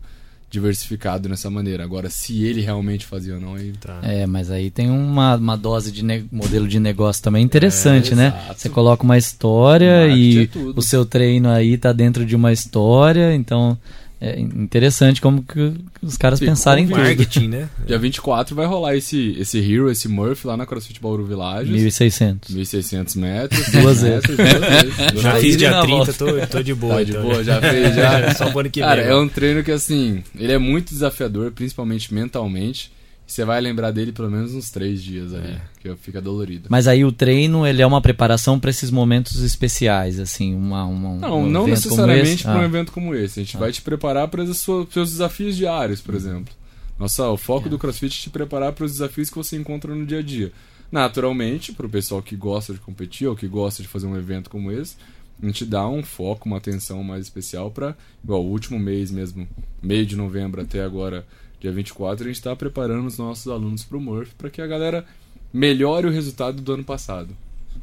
diversificado 0.50 1.28
nessa 1.28 1.50
maneira. 1.50 1.84
Agora, 1.84 2.08
se 2.08 2.44
ele 2.44 2.60
realmente 2.60 3.04
fazia 3.04 3.34
ou 3.34 3.40
não, 3.40 3.54
aí 3.54 3.72
tá. 3.72 4.00
É, 4.02 4.26
mas 4.26 4.50
aí 4.50 4.70
tem 4.70 4.90
uma, 4.90 5.36
uma 5.36 5.56
dose 5.56 5.92
de 5.92 6.02
modelo 6.32 6.66
de 6.66 6.80
negócio 6.80 7.22
também 7.22 7.44
interessante, 7.44 8.12
é, 8.12 8.16
né? 8.16 8.26
Exato. 8.28 8.60
Você 8.60 8.68
coloca 8.68 9.04
uma 9.04 9.18
história 9.18 10.08
e 10.08 10.44
é 10.44 10.58
o 10.74 10.82
seu 10.82 11.04
treino 11.04 11.48
aí 11.48 11.76
tá 11.76 11.92
dentro 11.92 12.24
de 12.24 12.34
uma 12.34 12.52
história, 12.52 13.34
então 13.34 13.78
é 14.20 14.40
interessante 14.40 15.20
como 15.20 15.44
que 15.44 15.74
os 16.02 16.16
caras 16.16 16.40
Ficou 16.40 16.52
pensarem 16.52 16.84
em 16.84 16.88
marketing, 16.88 17.48
né? 17.48 17.68
Dia 17.86 17.98
24 17.98 18.54
vai 18.54 18.66
rolar 18.66 18.96
esse, 18.96 19.36
esse 19.38 19.58
Hero, 19.58 19.88
esse 19.90 20.08
Murphy 20.08 20.46
lá 20.46 20.56
na 20.56 20.66
CrossFit 20.66 21.00
Bauru 21.00 21.24
Village. 21.24 21.72
1.600. 21.72 22.50
1.600 22.50 23.16
metros. 23.16 23.68
Duas 23.70 24.02
vezes. 24.02 24.22
Duas 24.24 24.38
vezes. 25.16 25.22
Já 25.22 25.36
fiz 25.36 25.56
dia 25.56 25.80
30, 25.80 26.12
tô, 26.14 26.46
tô 26.48 26.62
de 26.62 26.74
boa. 26.74 26.96
Tá 26.96 27.02
de 27.04 27.10
então. 27.12 27.22
boa, 27.22 27.44
já 27.44 27.60
fez, 27.60 27.94
já. 27.94 28.34
Só 28.34 28.50
o 28.50 28.58
ano 28.58 28.70
que 28.70 28.80
Cara, 28.80 29.02
é 29.02 29.14
um 29.14 29.28
treino 29.28 29.62
que, 29.62 29.70
assim, 29.70 30.22
ele 30.36 30.52
é 30.52 30.58
muito 30.58 30.90
desafiador, 30.90 31.52
principalmente 31.52 32.12
mentalmente. 32.12 32.90
Você 33.28 33.44
vai 33.44 33.60
lembrar 33.60 33.90
dele 33.90 34.10
pelo 34.10 34.30
menos 34.30 34.54
uns 34.54 34.70
três 34.70 35.02
dias 35.02 35.34
aí, 35.34 35.50
é. 35.50 35.60
que 35.80 35.94
fica 35.96 36.18
dolorido. 36.18 36.68
Mas 36.70 36.88
aí 36.88 37.04
o 37.04 37.12
treino, 37.12 37.66
ele 37.66 37.82
é 37.82 37.86
uma 37.86 38.00
preparação 38.00 38.58
para 38.58 38.70
esses 38.70 38.90
momentos 38.90 39.42
especiais, 39.42 40.18
assim, 40.18 40.54
uma, 40.54 40.86
uma 40.86 41.14
Não, 41.16 41.42
um 41.42 41.50
não 41.50 41.66
necessariamente 41.66 42.42
para 42.42 42.54
ah. 42.54 42.60
um 42.60 42.64
evento 42.64 42.90
como 42.90 43.14
esse. 43.14 43.38
A 43.38 43.42
gente 43.42 43.58
ah. 43.58 43.60
vai 43.60 43.70
te 43.70 43.82
preparar 43.82 44.28
para 44.28 44.42
os 44.42 44.56
seus 44.56 45.10
desafios 45.10 45.58
diários, 45.58 46.00
por 46.00 46.14
exemplo. 46.14 46.54
Nossa, 46.98 47.28
o 47.28 47.36
foco 47.36 47.66
é. 47.66 47.70
do 47.70 47.78
CrossFit 47.78 48.18
é 48.18 48.22
te 48.22 48.30
preparar 48.30 48.72
para 48.72 48.86
os 48.86 48.92
desafios 48.92 49.28
que 49.28 49.36
você 49.36 49.58
encontra 49.58 49.94
no 49.94 50.06
dia 50.06 50.20
a 50.20 50.22
dia. 50.22 50.50
Naturalmente, 50.90 51.70
para 51.70 51.84
o 51.84 51.90
pessoal 51.90 52.22
que 52.22 52.34
gosta 52.34 52.72
de 52.72 52.80
competir 52.80 53.28
ou 53.28 53.36
que 53.36 53.46
gosta 53.46 53.82
de 53.82 53.88
fazer 53.90 54.06
um 54.06 54.16
evento 54.16 54.48
como 54.48 54.72
esse, 54.72 54.96
a 55.42 55.44
gente 55.44 55.66
dá 55.66 55.86
um 55.86 56.02
foco, 56.02 56.48
uma 56.48 56.56
atenção 56.56 57.04
mais 57.04 57.24
especial 57.24 57.70
para, 57.70 57.94
igual 58.24 58.42
o 58.42 58.50
último 58.50 58.78
mês 58.78 59.10
mesmo, 59.10 59.46
meio 59.82 60.06
de 60.06 60.16
novembro 60.16 60.62
até 60.62 60.82
agora 60.82 61.26
dia 61.60 61.72
24, 61.72 62.24
a 62.24 62.28
gente 62.28 62.36
está 62.36 62.54
preparando 62.54 63.06
os 63.06 63.18
nossos 63.18 63.50
alunos 63.50 63.84
para 63.84 63.96
o 63.96 64.00
Murphy 64.00 64.32
para 64.36 64.50
que 64.50 64.62
a 64.62 64.66
galera 64.66 65.04
melhore 65.52 66.06
o 66.06 66.10
resultado 66.10 66.60
do 66.60 66.72
ano 66.72 66.84
passado. 66.84 67.34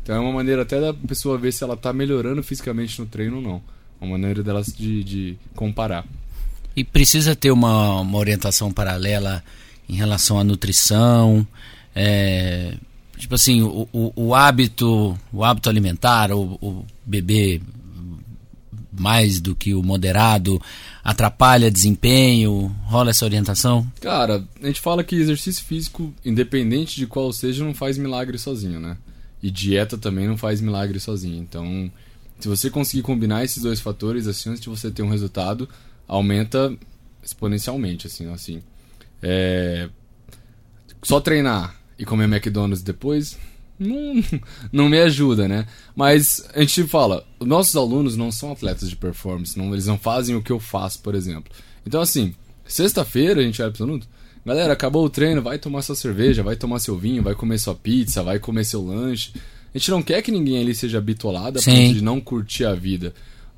Então 0.01 0.15
é 0.15 0.19
uma 0.19 0.31
maneira 0.31 0.61
até 0.61 0.79
da 0.79 0.93
pessoa 0.93 1.37
ver 1.37 1.51
se 1.51 1.63
ela 1.63 1.73
está 1.73 1.91
melhorando 1.91 2.43
fisicamente 2.43 2.99
no 2.99 3.07
treino 3.07 3.37
ou 3.37 3.41
não. 3.41 3.61
Uma 3.99 4.11
maneira 4.11 4.43
delas 4.43 4.67
de, 4.67 5.03
de 5.03 5.37
comparar. 5.55 6.05
E 6.75 6.83
precisa 6.83 7.35
ter 7.35 7.51
uma, 7.51 8.01
uma 8.01 8.17
orientação 8.17 8.71
paralela 8.71 9.43
em 9.87 9.95
relação 9.95 10.37
à 10.39 10.43
nutrição, 10.43 11.47
é, 11.95 12.75
tipo 13.17 13.35
assim, 13.35 13.61
o, 13.61 13.87
o, 13.93 14.11
o, 14.15 14.35
hábito, 14.35 15.17
o 15.31 15.43
hábito 15.43 15.69
alimentar, 15.69 16.31
o, 16.31 16.57
o 16.61 16.85
beber 17.05 17.61
mais 18.99 19.39
do 19.39 19.55
que 19.55 19.73
o 19.73 19.83
moderado, 19.83 20.61
atrapalha 21.03 21.71
desempenho? 21.71 22.67
Rola 22.83 23.11
essa 23.11 23.25
orientação? 23.25 23.89
Cara, 24.01 24.43
a 24.61 24.67
gente 24.67 24.81
fala 24.81 25.03
que 25.03 25.15
exercício 25.15 25.63
físico, 25.63 26.13
independente 26.23 26.95
de 26.95 27.07
qual 27.07 27.31
seja, 27.31 27.63
não 27.63 27.73
faz 27.73 27.97
milagre 27.97 28.37
sozinho, 28.37 28.79
né? 28.79 28.97
E 29.41 29.51
dieta 29.51 29.97
também 29.97 30.27
não 30.27 30.37
faz 30.37 30.61
milagre 30.61 30.99
sozinho. 30.99 31.37
Então, 31.41 31.91
se 32.39 32.47
você 32.47 32.69
conseguir 32.69 33.03
combinar 33.03 33.43
esses 33.43 33.61
dois 33.61 33.79
fatores, 33.79 34.27
a 34.27 34.33
chance 34.33 34.61
de 34.61 34.69
você 34.69 34.91
ter 34.91 35.03
um 35.03 35.09
resultado 35.09 35.69
aumenta 36.07 36.75
exponencialmente, 37.23 38.07
assim, 38.07 38.31
assim. 38.31 38.61
É... 39.21 39.89
Só 41.03 41.19
treinar 41.19 41.75
e 41.97 42.05
comer 42.05 42.25
McDonald's 42.25 42.81
depois 42.81 43.37
não, 43.77 44.23
não 44.71 44.89
me 44.89 44.99
ajuda, 44.99 45.47
né? 45.47 45.65
Mas 45.95 46.47
a 46.53 46.61
gente 46.61 46.83
fala, 46.85 47.25
nossos 47.39 47.75
alunos 47.75 48.15
não 48.15 48.31
são 48.31 48.51
atletas 48.51 48.89
de 48.89 48.95
performance, 48.95 49.57
não, 49.57 49.73
eles 49.73 49.87
não 49.87 49.97
fazem 49.97 50.35
o 50.35 50.41
que 50.41 50.51
eu 50.51 50.59
faço, 50.59 50.99
por 51.01 51.15
exemplo. 51.15 51.51
Então, 51.85 52.01
assim, 52.01 52.33
sexta-feira 52.65 53.41
a 53.41 53.43
gente 53.43 53.61
vai 53.61 53.69
pro 53.69 53.77
Sanuto, 53.77 54.07
galera, 54.45 54.73
acabou 54.73 55.05
o 55.05 55.09
treino, 55.09 55.41
vai 55.41 55.57
tomar 55.57 55.81
sua 55.81 55.95
cerveja, 55.95 56.43
vai 56.43 56.55
tomar 56.55 56.79
seu 56.79 56.97
vinho, 56.97 57.23
vai 57.23 57.35
comer 57.35 57.59
sua 57.59 57.75
pizza, 57.75 58.23
vai 58.23 58.39
comer 58.39 58.63
seu 58.63 58.83
lanche. 58.83 59.33
A 59.73 59.77
gente 59.77 59.91
não 59.91 60.01
quer 60.01 60.21
que 60.21 60.31
ninguém 60.31 60.61
ali 60.61 60.73
seja 60.73 61.01
bitolado 61.01 61.59
a 61.59 61.61
ponto 61.61 61.93
de 61.93 62.01
não 62.01 62.21
curtir 62.21 62.65
a 62.65 62.73
vida. 62.73 63.13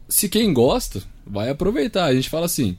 Se 0.10 0.27
quem 0.27 0.51
gosta, 0.53 1.01
vai 1.25 1.49
aproveitar. 1.49 2.06
A 2.06 2.15
gente 2.15 2.30
fala 2.30 2.47
assim, 2.47 2.75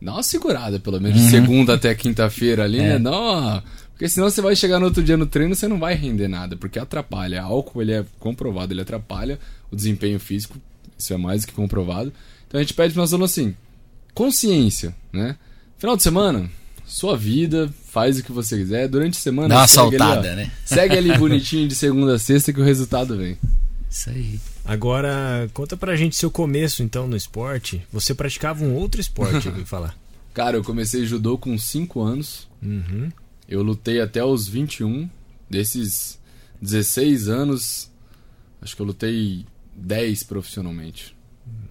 dá 0.00 0.12
uma 0.12 0.22
segurada, 0.22 0.78
pelo 0.78 1.00
menos, 1.00 1.16
de 1.16 1.24
uhum. 1.24 1.30
segunda 1.30 1.74
até 1.74 1.94
quinta-feira 1.94 2.64
ali, 2.64 2.78
né? 2.78 2.84
é. 2.84 2.88
né? 2.90 2.98
Dá 2.98 3.18
uma 3.18 3.64
porque 3.96 4.10
senão 4.10 4.28
você 4.28 4.42
vai 4.42 4.54
chegar 4.54 4.78
no 4.78 4.84
outro 4.84 5.02
dia 5.02 5.16
no 5.16 5.24
treino 5.24 5.54
você 5.54 5.66
não 5.66 5.78
vai 5.78 5.94
render 5.94 6.28
nada, 6.28 6.54
porque 6.54 6.78
atrapalha. 6.78 7.42
O 7.42 7.46
álcool 7.46 7.80
ele 7.80 7.92
é 7.92 8.04
comprovado, 8.20 8.74
ele 8.74 8.82
atrapalha 8.82 9.38
o 9.70 9.74
desempenho 9.74 10.20
físico, 10.20 10.58
isso 10.98 11.14
é 11.14 11.16
mais 11.16 11.40
do 11.40 11.46
que 11.48 11.54
comprovado. 11.54 12.12
Então 12.46 12.60
a 12.60 12.62
gente 12.62 12.74
pede 12.74 12.92
para 12.92 13.00
nós 13.00 13.14
alunos 13.14 13.30
assim, 13.30 13.56
consciência, 14.12 14.94
né? 15.10 15.36
Final 15.78 15.96
de 15.96 16.02
semana, 16.02 16.50
sua 16.84 17.16
vida, 17.16 17.72
faz 17.86 18.18
o 18.18 18.22
que 18.22 18.30
você 18.30 18.58
quiser. 18.58 18.86
Durante 18.86 19.14
a 19.14 19.20
semana, 19.20 19.48
dá 19.48 19.60
uma 19.62 19.66
saltada, 19.66 20.28
ali, 20.28 20.36
né? 20.42 20.52
Segue 20.66 20.98
ali 20.98 21.16
bonitinho 21.16 21.66
de 21.66 21.74
segunda 21.74 22.16
a 22.16 22.18
sexta 22.18 22.52
que 22.52 22.60
o 22.60 22.64
resultado 22.64 23.16
vem. 23.16 23.38
Isso 23.90 24.10
aí. 24.10 24.38
Agora, 24.62 25.48
conta 25.54 25.74
pra 25.74 25.96
gente 25.96 26.16
seu 26.16 26.30
começo 26.30 26.82
então 26.82 27.08
no 27.08 27.16
esporte. 27.16 27.82
Você 27.90 28.14
praticava 28.14 28.62
um 28.62 28.74
outro 28.74 29.00
esporte, 29.00 29.48
eu 29.48 29.64
falar. 29.64 29.96
Cara, 30.34 30.58
eu 30.58 30.62
comecei 30.62 31.06
judô 31.06 31.38
com 31.38 31.56
5 31.56 32.02
anos. 32.02 32.46
Uhum. 32.62 33.10
Eu 33.48 33.62
lutei 33.62 34.00
até 34.00 34.24
os 34.24 34.48
21. 34.48 35.08
Desses 35.48 36.18
16 36.60 37.28
anos, 37.28 37.90
acho 38.60 38.74
que 38.74 38.82
eu 38.82 38.86
lutei 38.86 39.46
10 39.74 40.24
profissionalmente. 40.24 41.14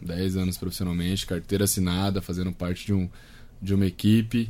10 0.02 0.38
anos 0.38 0.58
profissionalmente, 0.58 1.26
carteira 1.26 1.66
assinada, 1.66 2.22
fazendo 2.22 2.54
parte 2.54 2.86
de, 2.86 2.94
um, 2.94 3.10
de 3.62 3.74
uma 3.74 3.86
equipe. 3.86 4.50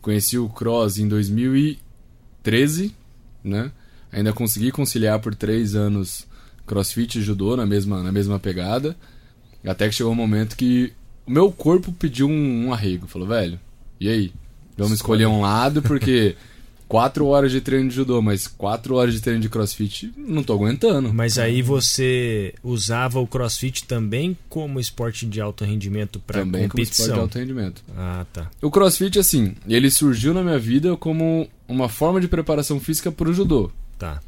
Conheci 0.00 0.38
o 0.38 0.48
Cross 0.48 0.98
em 0.98 1.06
2013, 1.06 2.94
né? 3.44 3.70
Ainda 4.10 4.32
consegui 4.32 4.70
conciliar 4.70 5.20
por 5.20 5.34
3 5.34 5.74
anos 5.74 6.26
crossfit 6.66 7.18
e 7.18 7.22
judô 7.22 7.56
na 7.56 7.66
mesma, 7.66 8.02
na 8.02 8.12
mesma 8.12 8.38
pegada. 8.38 8.96
Até 9.64 9.88
que 9.88 9.94
chegou 9.94 10.12
um 10.12 10.16
momento 10.16 10.56
que 10.56 10.92
o 11.26 11.30
meu 11.30 11.52
corpo 11.52 11.92
pediu 11.92 12.28
um, 12.28 12.66
um 12.66 12.72
arrego. 12.72 13.06
Falou, 13.06 13.28
velho, 13.28 13.60
e 14.00 14.08
aí? 14.08 14.32
Vamos 14.76 14.94
escolher 14.94 15.26
um 15.26 15.40
lado 15.40 15.82
porque 15.82 16.34
quatro 16.92 17.26
horas 17.28 17.50
de 17.50 17.62
treino 17.62 17.88
de 17.88 17.94
judô, 17.94 18.20
mas 18.20 18.46
quatro 18.46 18.96
horas 18.96 19.14
de 19.14 19.22
treino 19.22 19.40
de 19.40 19.48
crossfit, 19.48 20.12
não 20.14 20.42
tô 20.42 20.52
aguentando. 20.52 21.10
Mas 21.14 21.38
aí 21.38 21.62
você 21.62 22.52
usava 22.62 23.18
o 23.18 23.26
crossfit 23.26 23.84
também 23.84 24.36
como 24.46 24.78
esporte 24.78 25.24
de 25.24 25.40
alto 25.40 25.64
rendimento 25.64 26.20
para 26.20 26.40
competição? 26.40 26.52
Também 26.52 26.68
como 26.68 26.82
esporte 26.82 27.12
de 27.14 27.18
alto 27.18 27.38
rendimento. 27.38 27.82
Ah, 27.96 28.26
tá. 28.30 28.50
O 28.60 28.70
crossfit, 28.70 29.18
assim, 29.18 29.54
ele 29.66 29.90
surgiu 29.90 30.34
na 30.34 30.42
minha 30.42 30.58
vida 30.58 30.94
como 30.98 31.48
uma 31.66 31.88
forma 31.88 32.20
de 32.20 32.28
preparação 32.28 32.78
física 32.78 33.10
para 33.10 33.30
o 33.30 33.32
judô. 33.32 33.70
Tá. 33.98 34.20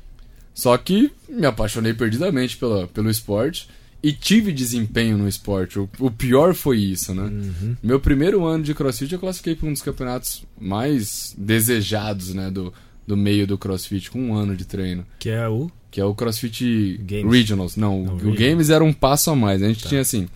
Só 0.54 0.74
que 0.78 1.12
me 1.28 1.44
apaixonei 1.44 1.92
perdidamente 1.92 2.56
pela, 2.56 2.86
pelo 2.88 3.10
esporte 3.10 3.68
e 4.04 4.12
tive 4.12 4.52
desempenho 4.52 5.16
no 5.16 5.26
esporte. 5.26 5.78
O, 5.78 5.88
o 5.98 6.10
pior 6.10 6.54
foi 6.54 6.76
isso, 6.76 7.14
né? 7.14 7.22
Uhum. 7.22 7.74
Meu 7.82 7.98
primeiro 7.98 8.44
ano 8.44 8.62
de 8.62 8.74
crossfit 8.74 9.10
eu 9.10 9.18
classifiquei 9.18 9.54
para 9.54 9.66
um 9.66 9.72
dos 9.72 9.80
campeonatos 9.80 10.44
mais 10.60 11.34
desejados, 11.38 12.34
né? 12.34 12.50
Do, 12.50 12.70
do 13.06 13.16
meio 13.16 13.46
do 13.46 13.56
crossfit, 13.56 14.10
com 14.10 14.20
um 14.20 14.34
ano 14.34 14.54
de 14.54 14.66
treino. 14.66 15.06
Que 15.18 15.30
é 15.30 15.48
o? 15.48 15.70
Que 15.90 16.02
é 16.02 16.04
o 16.04 16.14
CrossFit 16.14 17.00
Games. 17.02 17.32
Regionals. 17.32 17.76
Não, 17.76 18.04
Não 18.04 18.14
o, 18.16 18.28
o 18.28 18.34
Games 18.34 18.68
era 18.68 18.84
um 18.84 18.92
passo 18.92 19.30
a 19.30 19.36
mais. 19.36 19.62
A 19.62 19.68
gente 19.68 19.84
tá. 19.84 19.88
tinha 19.88 20.02
assim. 20.02 20.28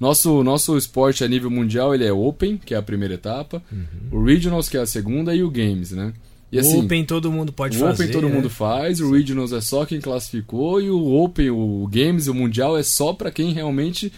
Nosso, 0.00 0.42
nosso 0.42 0.76
esporte 0.76 1.22
a 1.22 1.28
nível 1.28 1.50
mundial 1.50 1.94
ele 1.94 2.04
é 2.04 2.12
Open, 2.12 2.56
que 2.56 2.74
é 2.74 2.76
a 2.76 2.82
primeira 2.82 3.14
etapa, 3.14 3.62
uhum. 3.70 4.18
o 4.18 4.24
Regionals, 4.24 4.68
que 4.68 4.76
é 4.76 4.80
a 4.80 4.86
segunda, 4.86 5.32
e 5.32 5.42
o 5.42 5.50
Games, 5.50 5.92
né? 5.92 6.12
E, 6.54 6.60
assim, 6.60 6.76
o 6.76 6.84
Open 6.84 7.04
todo 7.04 7.32
mundo 7.32 7.52
pode 7.52 7.76
o 7.76 7.80
fazer. 7.80 7.90
O 7.90 7.94
Open 7.94 8.12
todo 8.12 8.28
né? 8.28 8.34
mundo 8.34 8.48
faz, 8.50 9.00
o 9.00 9.12
Regionals 9.12 9.52
é 9.52 9.60
só 9.60 9.84
quem 9.84 10.00
classificou 10.00 10.80
e 10.80 10.90
o 10.90 11.14
Open, 11.22 11.50
o 11.50 11.88
Games, 11.90 12.26
o 12.28 12.34
Mundial 12.34 12.76
é 12.76 12.82
só 12.82 13.12
para 13.12 13.30
quem 13.30 13.52
realmente 13.52 14.12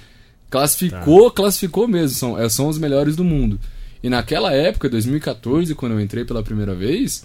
classificou, 0.50 1.30
tá. 1.30 1.36
classificou 1.36 1.88
mesmo, 1.88 2.16
são, 2.16 2.38
é, 2.38 2.48
são 2.48 2.68
os 2.68 2.78
melhores 2.78 3.16
do 3.16 3.24
mundo. 3.24 3.58
E 4.02 4.08
naquela 4.08 4.52
época, 4.52 4.88
2014, 4.88 5.74
quando 5.74 5.92
eu 5.92 6.00
entrei 6.00 6.24
pela 6.24 6.42
primeira 6.42 6.74
vez, 6.74 7.24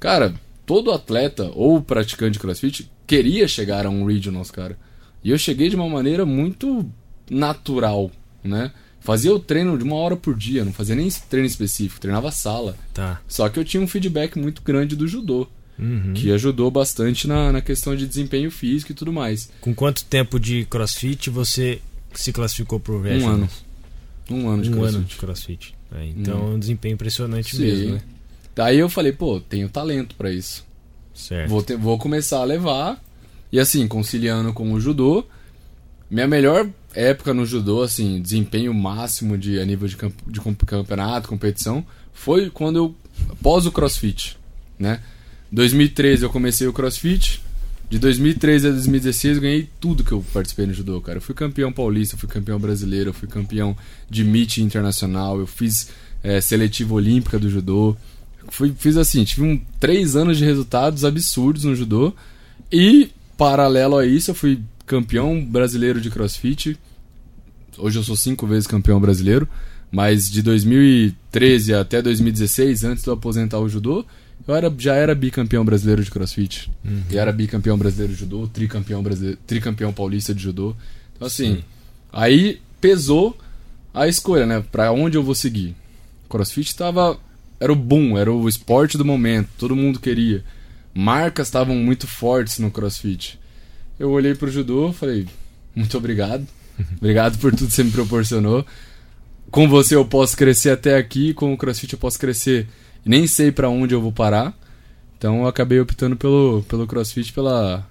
Cara, 0.00 0.34
todo 0.64 0.90
atleta 0.90 1.52
ou 1.54 1.82
praticante 1.82 2.32
de 2.32 2.38
crossfit 2.38 2.90
queria 3.06 3.46
chegar 3.46 3.84
a 3.84 3.90
um 3.90 4.06
regionals, 4.06 4.50
cara. 4.50 4.78
E 5.22 5.30
eu 5.30 5.36
cheguei 5.36 5.68
de 5.68 5.76
uma 5.76 5.88
maneira 5.88 6.24
muito 6.24 6.90
natural, 7.30 8.10
né? 8.42 8.72
Fazia 9.00 9.34
o 9.34 9.38
treino 9.38 9.76
de 9.78 9.82
uma 9.84 9.96
hora 9.96 10.14
por 10.16 10.36
dia, 10.36 10.64
não 10.64 10.72
fazia 10.72 10.94
nem 10.94 11.08
treino 11.28 11.46
específico, 11.46 12.00
treinava 12.00 12.30
sala. 12.30 12.76
Tá. 12.92 13.20
Só 13.26 13.48
que 13.48 13.58
eu 13.58 13.64
tinha 13.64 13.82
um 13.82 13.86
feedback 13.88 14.38
muito 14.38 14.62
grande 14.62 14.94
do 14.94 15.08
judô, 15.08 15.48
Uhum. 15.78 16.12
que 16.14 16.30
ajudou 16.30 16.70
bastante 16.70 17.26
na, 17.26 17.50
na 17.50 17.62
questão 17.62 17.96
de 17.96 18.06
desempenho 18.06 18.50
físico 18.50 18.92
e 18.92 18.94
tudo 18.94 19.10
mais. 19.12 19.50
Com 19.62 19.74
quanto 19.74 20.04
tempo 20.04 20.38
de 20.38 20.66
crossfit 20.66 21.30
você 21.30 21.80
se 22.12 22.30
classificou 22.32 22.78
pro 22.78 22.98
Um 22.98 23.02
Regionals? 23.02 23.40
ano. 23.40 23.48
Um 24.42 24.48
ano 24.50 24.62
de 24.62 24.68
Um 24.68 24.72
crossfit. 24.74 24.96
ano 24.96 25.04
de 25.06 25.16
crossfit. 25.16 25.74
É, 25.92 26.06
então 26.06 26.38
Hum. 26.48 26.52
é 26.52 26.54
um 26.56 26.58
desempenho 26.58 26.92
impressionante 26.94 27.56
Sim. 27.56 27.62
mesmo, 27.62 27.94
né? 27.94 28.02
Daí 28.54 28.78
eu 28.78 28.88
falei, 28.90 29.12
pô, 29.12 29.40
tenho 29.40 29.68
talento 29.70 30.14
pra 30.16 30.30
isso. 30.30 30.64
Certo. 31.14 31.48
Vou, 31.48 31.64
vou 31.78 31.98
começar 31.98 32.40
a 32.40 32.44
levar. 32.44 33.02
E 33.50 33.58
assim, 33.58 33.88
conciliando 33.88 34.52
com 34.52 34.70
o 34.72 34.78
judô. 34.80 35.24
Minha 36.10 36.26
melhor 36.26 36.68
época 36.94 37.32
no 37.32 37.46
judô, 37.46 37.82
assim, 37.82 38.20
desempenho 38.20 38.74
máximo 38.74 39.38
de, 39.38 39.60
a 39.60 39.64
nível 39.64 39.86
de, 39.86 39.96
camp- 39.96 40.18
de 40.26 40.40
campeonato, 40.66 41.28
competição, 41.28 41.84
foi 42.12 42.50
quando 42.50 42.76
eu. 42.76 42.94
após 43.30 43.64
o 43.66 43.72
crossfit, 43.72 44.36
né? 44.78 45.00
2013 45.52 46.22
eu 46.24 46.30
comecei 46.30 46.66
o 46.66 46.72
crossfit. 46.72 47.40
De 47.88 47.98
2013 47.98 48.68
a 48.68 48.70
2016 48.70 49.36
eu 49.36 49.42
ganhei 49.42 49.68
tudo 49.80 50.04
que 50.04 50.12
eu 50.12 50.24
participei 50.32 50.64
no 50.64 50.72
judô, 50.72 51.00
cara. 51.00 51.18
Eu 51.18 51.22
fui 51.22 51.34
campeão 51.34 51.72
paulista, 51.72 52.14
eu 52.14 52.20
fui 52.20 52.28
campeão 52.28 52.56
brasileiro, 52.58 53.10
eu 53.10 53.14
fui 53.14 53.26
campeão 53.26 53.76
de 54.08 54.22
meet 54.22 54.58
internacional, 54.58 55.40
eu 55.40 55.46
fiz 55.46 55.88
eh, 56.22 56.40
seletiva 56.40 56.94
olímpica 56.94 57.36
do 57.36 57.50
judô. 57.50 57.96
Fui, 58.48 58.72
fiz 58.78 58.96
assim, 58.96 59.24
tive 59.24 59.42
um, 59.42 59.60
três 59.80 60.14
anos 60.14 60.38
de 60.38 60.44
resultados 60.44 61.04
absurdos 61.04 61.64
no 61.64 61.74
judô. 61.74 62.14
E, 62.70 63.10
paralelo 63.36 63.98
a 63.98 64.06
isso, 64.06 64.30
eu 64.30 64.34
fui 64.36 64.60
campeão 64.90 65.40
brasileiro 65.44 66.00
de 66.00 66.10
crossfit. 66.10 66.76
Hoje 67.78 67.96
eu 67.96 68.02
sou 68.02 68.16
cinco 68.16 68.44
vezes 68.44 68.66
campeão 68.66 68.98
brasileiro. 68.98 69.48
Mas 69.88 70.28
de 70.28 70.42
2013 70.42 71.74
até 71.74 72.02
2016, 72.02 72.82
antes 72.82 73.04
de 73.04 73.08
eu 73.08 73.14
aposentar 73.14 73.60
o 73.60 73.68
judô, 73.68 74.04
eu 74.46 74.54
era, 74.54 74.72
já 74.76 74.94
era 74.94 75.14
bicampeão 75.14 75.64
brasileiro 75.64 76.02
de 76.02 76.10
crossfit. 76.10 76.70
E 77.08 77.16
era 77.16 77.30
bicampeão 77.32 77.78
brasileiro 77.78 78.12
de 78.12 78.18
judô, 78.18 78.48
tricampeão, 78.48 79.00
brasileiro, 79.00 79.38
tricampeão 79.46 79.92
paulista 79.92 80.34
de 80.34 80.42
judô. 80.42 80.74
Então, 81.14 81.26
assim, 81.26 81.56
Sim. 81.56 81.64
aí 82.12 82.60
pesou 82.80 83.38
a 83.94 84.08
escolha, 84.08 84.44
né? 84.44 84.64
Pra 84.72 84.90
onde 84.90 85.16
eu 85.16 85.22
vou 85.22 85.36
seguir. 85.36 85.74
Crossfit 86.28 86.74
tava. 86.74 87.16
Era 87.60 87.72
o 87.72 87.76
boom, 87.76 88.18
era 88.18 88.32
o 88.32 88.48
esporte 88.48 88.98
do 88.98 89.04
momento, 89.04 89.50
todo 89.58 89.76
mundo 89.76 90.00
queria. 90.00 90.42
Marcas 90.94 91.46
estavam 91.46 91.76
muito 91.76 92.06
fortes 92.06 92.58
no 92.58 92.70
crossfit. 92.70 93.39
Eu 94.00 94.10
olhei 94.12 94.34
pro 94.34 94.50
judô 94.50 94.94
falei, 94.94 95.26
muito 95.76 95.94
obrigado. 95.98 96.46
Obrigado 96.96 97.36
por 97.36 97.54
tudo 97.54 97.68
que 97.68 97.74
você 97.74 97.84
me 97.84 97.90
proporcionou. 97.90 98.64
Com 99.50 99.68
você 99.68 99.94
eu 99.94 100.06
posso 100.06 100.34
crescer 100.34 100.70
até 100.70 100.96
aqui, 100.96 101.34
com 101.34 101.52
o 101.52 101.56
crossfit 101.56 101.92
eu 101.92 101.98
posso 101.98 102.18
crescer. 102.18 102.66
Nem 103.04 103.26
sei 103.26 103.52
pra 103.52 103.68
onde 103.68 103.94
eu 103.94 104.00
vou 104.00 104.10
parar. 104.10 104.58
Então 105.18 105.40
eu 105.40 105.46
acabei 105.46 105.78
optando 105.78 106.16
pelo, 106.16 106.64
pelo 106.66 106.86
crossfit 106.86 107.30
pela. 107.30 107.86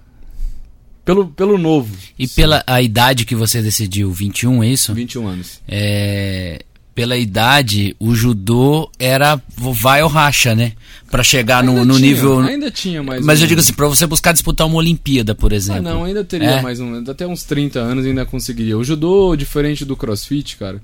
Pelo, 1.05 1.27
pelo 1.27 1.59
novo. 1.59 1.95
E 2.17 2.27
pela 2.27 2.63
a 2.65 2.81
idade 2.81 3.23
que 3.23 3.35
você 3.35 3.61
decidiu, 3.61 4.11
21, 4.11 4.63
é 4.63 4.67
isso? 4.67 4.93
21 4.95 5.27
anos. 5.27 5.61
É, 5.67 6.65
pela 6.99 7.15
idade, 7.15 7.95
o 7.97 8.13
judô 8.13 8.91
era 8.99 9.41
vai 9.57 10.03
ou 10.03 10.09
racha, 10.09 10.53
né? 10.53 10.73
Pra 11.09 11.23
chegar 11.23 11.63
no, 11.63 11.71
Ainda 11.71 11.85
no 11.85 11.93
tinha, 11.95 12.07
nível. 12.07 12.39
Ainda 12.39 12.69
tinha 12.69 13.01
mais 13.01 13.25
Mas 13.25 13.39
um- 13.39 13.43
eu 13.43 13.47
digo 13.47 13.61
assim, 13.61 13.71
pra 13.73 13.87
você 13.87 14.05
buscar 14.05 14.33
disputar 14.33 14.67
uma 14.67 14.75
Olimpíada, 14.75 15.33
por 15.33 15.53
Ah, 15.53 15.55
exemplo. 15.55 15.81
não, 15.81 16.03
ainda 16.03 16.25
teria 16.25 16.49
É. 16.55 16.61
mais 16.61 16.81
um. 16.81 17.01
Até 17.09 17.25
uns 17.25 17.43
30 17.45 17.79
anos 17.79 18.05
ainda 18.05 18.25
conseguiria. 18.25 18.77
O 18.77 18.83
judô, 18.83 19.33
diferente 19.37 19.85
do 19.85 19.95
crossfit, 19.95 20.57
cara, 20.57 20.81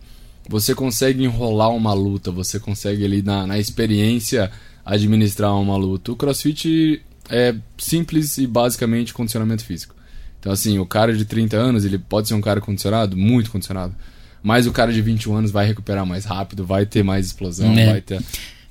você 0.48 0.74
consegue 0.74 1.22
enrolar 1.22 1.70
uma 1.72 1.94
luta, 1.94 2.32
você 2.32 2.60
consegue 2.62 3.04
ali 3.04 3.22
na, 3.22 3.46
na 3.46 3.60
experiência 3.60 4.50
administrar 4.86 5.54
uma 5.60 5.76
luta. 5.76 6.14
O 6.14 6.16
crossfit 6.16 7.02
é 7.30 7.54
simples 7.78 8.38
e 8.38 8.48
basicamente 8.48 9.14
condicionamento 9.14 9.66
físico. 9.66 9.94
Então, 10.40 10.54
assim, 10.54 10.80
o 10.80 10.86
cara 10.86 11.14
de 11.14 11.26
30 11.26 11.58
anos, 11.58 11.84
ele 11.84 11.98
pode 11.98 12.30
ser 12.30 12.36
um 12.36 12.42
cara 12.42 12.62
condicionado, 12.62 13.18
muito 13.18 13.52
condicionado. 13.52 13.94
Mas 14.46 14.68
o 14.68 14.72
cara 14.72 14.94
de 14.94 15.02
21 15.02 15.36
anos 15.38 15.50
vai 15.50 15.66
recuperar 15.66 16.06
mais 16.06 16.24
rápido, 16.24 16.64
vai 16.64 16.86
ter 16.86 17.04
mais 17.04 17.26
explosão, 17.26 17.74
É. 17.76 17.86
vai 17.94 18.02
ter. 18.02 18.22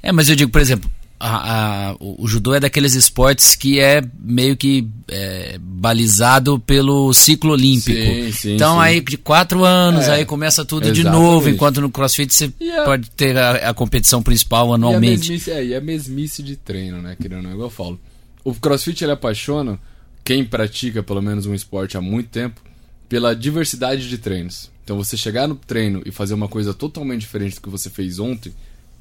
É, 0.01 0.13
mas 0.13 0.29
eu 0.31 0.37
digo, 0.37 0.53
por 0.53 0.61
exemplo, 0.61 0.89
a- 1.19 1.89
a- 1.91 1.97
o, 1.99 2.23
o 2.25 2.29
judô 2.29 2.55
é 2.55 2.61
daqueles 2.61 2.95
esportes 2.95 3.57
que 3.57 3.81
é 3.81 4.01
meio 4.23 4.57
que 4.57 4.87
é, 5.09 5.59
balizado 5.61 6.61
pelo 6.61 7.13
ciclo 7.13 7.51
olímpico. 7.53 7.97
Sim, 7.99 8.31
sim, 8.33 8.55
então 8.55 8.75
sim. 8.77 8.83
aí 8.83 9.01
de 9.01 9.17
quatro 9.17 9.65
anos, 9.65 10.07
É, 10.07 10.13
aí 10.13 10.25
começa 10.25 10.65
tudo 10.65 10.93
de 10.93 11.01
exatamente. 11.01 11.21
novo, 11.23 11.49
enquanto 11.49 11.81
no 11.81 11.91
crossfit 11.91 12.33
você 12.33 12.53
pode 12.85 13.11
ter 13.11 13.37
a, 13.37 13.71
a 13.71 13.75
competição 13.75 14.23
principal 14.23 14.69
E 14.69 14.71
a, 14.71 14.75
anualmente. 14.77 15.29
mesmice, 15.31 15.51
é, 15.51 15.65
e 15.65 15.75
a 15.75 15.81
mesmice 15.81 16.41
de 16.43 16.55
treino, 16.55 17.03
né, 17.03 17.17
querendo 17.21 17.49
igual 17.49 17.63
eu 17.67 17.71
falo. 17.71 18.01
O 18.45 18.55
crossfit, 18.55 19.03
ele 19.03 19.13
apaixona 19.13 19.77
quem 20.23 20.45
pratica 20.45 21.03
pelo 21.03 21.21
menos 21.21 21.47
um 21.47 21.55
esporte 21.55 21.97
há 21.97 22.01
muito 22.01 22.29
tempo 22.29 22.61
pela 23.09 23.35
diversidade 23.35 24.09
de 24.09 24.19
treinos. 24.19 24.71
Então 24.85 24.97
você 24.97 25.17
chegar 25.17 25.49
no 25.49 25.57
treino 25.57 26.03
e 26.05 26.13
fazer 26.13 26.35
uma 26.35 26.47
coisa 26.47 26.75
totalmente 26.75 27.23
diferente 27.23 27.55
do 27.55 27.63
que 27.63 27.71
você 27.71 27.89
fez 27.89 28.19
ontem 28.19 28.55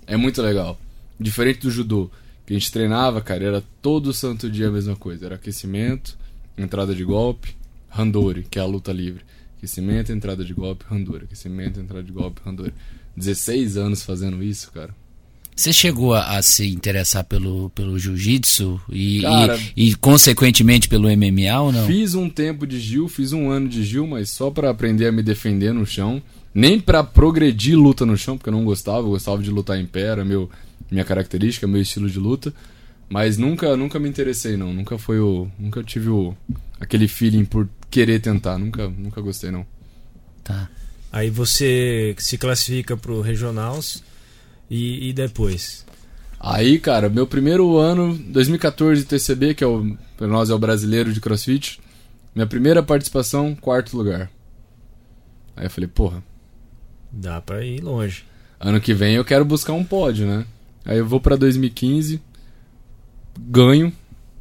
é 0.07 0.15
muito 0.15 0.41
legal. 0.41 0.79
Diferente 1.19 1.59
do 1.59 1.69
judô, 1.69 2.09
que 2.47 2.53
a 2.53 2.57
gente 2.57 2.71
treinava, 2.71 3.21
cara, 3.21 3.43
era 3.43 3.63
todo 3.81 4.13
santo 4.13 4.49
dia 4.49 4.69
a 4.69 4.71
mesma 4.71 4.95
coisa. 4.95 5.25
Era 5.25 5.35
aquecimento, 5.35 6.17
entrada 6.57 6.95
de 6.95 7.03
golpe, 7.03 7.55
randori, 7.89 8.43
que 8.49 8.57
é 8.57 8.61
a 8.61 8.65
luta 8.65 8.93
livre. 8.93 9.23
Aquecimento, 9.57 10.11
entrada 10.11 10.43
de 10.43 10.53
golpe, 10.53 10.85
randori. 10.87 11.25
Aquecimento, 11.25 11.79
entrada 11.79 12.03
de 12.03 12.11
golpe, 12.11 12.41
randori. 12.43 12.73
16 13.15 13.77
anos 13.77 14.03
fazendo 14.03 14.41
isso, 14.41 14.71
cara. 14.71 14.95
Você 15.55 15.71
chegou 15.71 16.13
a, 16.13 16.37
a 16.37 16.41
se 16.41 16.67
interessar 16.67 17.23
pelo, 17.23 17.69
pelo 17.71 17.97
jiu-jitsu 17.99 18.81
e, 18.89 19.23
e, 19.23 19.89
e, 19.89 19.95
consequentemente, 19.95 20.87
pelo 20.87 21.07
MMA 21.09 21.61
ou 21.61 21.71
não? 21.71 21.85
Fiz 21.85 22.15
um 22.15 22.29
tempo 22.29 22.65
de 22.65 22.79
Gil, 22.79 23.07
fiz 23.07 23.33
um 23.33 23.49
ano 23.49 23.69
de 23.69 23.83
Gil, 23.83 24.07
mas 24.07 24.29
só 24.29 24.49
pra 24.49 24.69
aprender 24.69 25.07
a 25.07 25.11
me 25.11 25.21
defender 25.21 25.73
no 25.73 25.85
chão. 25.85 26.21
Nem 26.53 26.79
pra 26.79 27.03
progredir 27.03 27.77
luta 27.77 28.05
no 28.05 28.17
chão, 28.17 28.37
porque 28.37 28.49
eu 28.49 28.53
não 28.53 28.65
gostava, 28.65 28.99
eu 28.99 29.09
gostava 29.09 29.41
de 29.41 29.49
lutar 29.49 29.79
em 29.79 29.85
pé, 29.85 30.01
era 30.01 30.25
meu, 30.25 30.49
minha 30.89 31.03
característica, 31.03 31.67
meu 31.67 31.81
estilo 31.81 32.09
de 32.09 32.19
luta. 32.19 32.53
Mas 33.09 33.37
nunca, 33.37 33.75
nunca 33.77 33.99
me 33.99 34.09
interessei 34.09 34.57
não, 34.57 34.73
nunca 34.73 34.97
foi 34.97 35.19
o, 35.19 35.47
nunca 35.59 35.83
tive 35.83 36.09
o 36.09 36.35
aquele 36.79 37.07
feeling 37.07 37.45
por 37.45 37.69
querer 37.89 38.19
tentar, 38.19 38.57
nunca, 38.57 38.87
nunca 38.87 39.21
gostei 39.21 39.51
não. 39.51 39.65
Tá. 40.43 40.69
Aí 41.11 41.29
você 41.29 42.15
se 42.17 42.37
classifica 42.39 42.97
pro 42.97 43.21
Regionals 43.21 44.03
e, 44.75 45.09
e 45.09 45.13
depois? 45.13 45.85
Aí, 46.39 46.79
cara, 46.79 47.09
meu 47.09 47.25
primeiro 47.27 47.77
ano, 47.77 48.15
2014 48.17 49.05
TCB, 49.05 49.53
que 49.53 49.63
é 49.63 49.67
o, 49.67 49.97
pra 50.17 50.27
nós 50.27 50.49
é 50.49 50.53
o 50.53 50.59
brasileiro 50.59 51.13
de 51.13 51.21
CrossFit, 51.21 51.79
minha 52.35 52.47
primeira 52.47 52.81
participação, 52.83 53.55
quarto 53.55 53.95
lugar. 53.95 54.29
Aí 55.55 55.65
eu 55.65 55.69
falei, 55.69 55.87
porra, 55.87 56.23
Dá 57.15 57.39
pra 57.39 57.63
ir 57.63 57.79
longe. 57.81 58.23
Ano 58.59 58.81
que 58.81 58.91
vem 58.93 59.13
eu 59.15 59.23
quero 59.23 59.45
buscar 59.45 59.73
um 59.73 59.83
pódio, 59.83 60.25
né? 60.25 60.45
Aí 60.83 60.97
eu 60.97 61.05
vou 61.05 61.19
pra 61.21 61.35
2015, 61.35 62.19
ganho, 63.39 63.93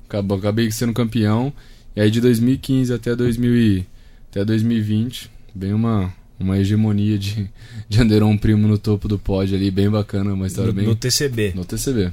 acabo- 0.09 0.35
acabei 0.37 0.71
sendo 0.71 0.93
campeão. 0.95 1.53
E 1.95 2.01
aí 2.01 2.11
de 2.11 2.21
2015 2.21 2.93
até, 2.93 3.15
2000 3.15 3.55
e- 3.55 3.87
até 4.31 4.43
2020, 4.45 5.31
vem 5.55 5.75
uma, 5.75 6.13
uma 6.43 6.59
hegemonia 6.59 7.19
de, 7.19 7.49
de 7.89 8.01
Anderon 8.01 8.37
Primo 8.37 8.67
no 8.69 8.79
topo 8.79 9.09
do 9.09 9.19
pódio 9.19 9.57
ali, 9.57 9.71
bem 9.71 9.89
bacana, 9.91 10.33
uma 10.35 10.47
história 10.47 10.69
No, 10.73 10.75
bem... 10.75 10.87
no 10.87 10.95
TCB. 10.95 11.53
No 11.55 11.65
TCB. 11.65 12.13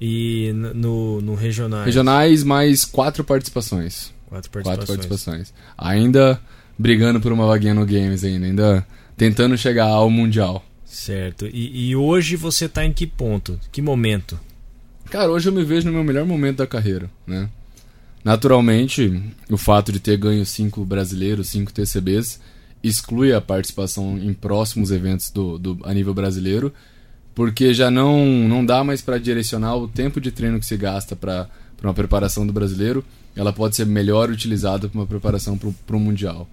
E 0.00 0.52
no, 0.54 1.20
no 1.20 1.34
Regionais. 1.34 1.86
Regionais, 1.86 2.42
mais 2.42 2.84
quatro 2.84 3.22
participações. 3.24 4.12
Quatro 4.28 4.50
Quatro 4.50 4.62
participações. 4.86 5.06
participações. 5.08 5.54
Ainda 5.76 6.40
brigando 6.78 7.20
por 7.20 7.32
uma 7.32 7.46
vaguinha 7.46 7.74
no 7.74 7.84
Games 7.84 8.24
ainda, 8.24 8.46
ainda 8.46 8.86
tentando 9.16 9.58
chegar 9.58 9.86
ao 9.88 10.08
Mundial. 10.08 10.64
Certo. 10.86 11.46
E, 11.46 11.90
e 11.90 11.96
hoje 11.96 12.36
você 12.36 12.68
tá 12.68 12.84
em 12.84 12.92
que 12.92 13.06
ponto? 13.06 13.58
Que 13.70 13.82
momento? 13.82 14.40
Cara, 15.10 15.30
hoje 15.30 15.48
eu 15.48 15.52
me 15.52 15.62
vejo 15.64 15.86
no 15.86 15.92
meu 15.92 16.04
melhor 16.04 16.24
momento 16.24 16.58
da 16.58 16.66
carreira, 16.66 17.10
né? 17.26 17.48
Naturalmente, 18.24 19.20
o 19.50 19.56
fato 19.56 19.90
de 19.92 19.98
ter 19.98 20.16
ganho 20.16 20.44
cinco 20.44 20.84
brasileiros, 20.84 21.48
cinco 21.48 21.72
TCBs, 21.72 22.40
exclui 22.82 23.32
a 23.32 23.40
participação 23.40 24.18
em 24.18 24.32
próximos 24.32 24.90
eventos 24.90 25.30
do, 25.30 25.58
do 25.58 25.78
a 25.84 25.92
nível 25.92 26.14
brasileiro, 26.14 26.72
porque 27.34 27.72
já 27.74 27.90
não 27.90 28.26
não 28.48 28.64
dá 28.64 28.82
mais 28.82 29.02
para 29.02 29.18
direcionar 29.18 29.76
o 29.76 29.88
tempo 29.88 30.20
de 30.20 30.30
treino 30.30 30.58
que 30.58 30.66
se 30.66 30.76
gasta 30.76 31.14
para 31.14 31.48
uma 31.82 31.94
preparação 31.94 32.46
do 32.46 32.52
brasileiro, 32.52 33.04
ela 33.36 33.52
pode 33.52 33.76
ser 33.76 33.86
melhor 33.86 34.30
utilizada 34.30 34.88
para 34.88 34.98
uma 34.98 35.06
preparação 35.06 35.58
para 35.58 35.96
o 35.96 36.00
mundial. 36.00 36.48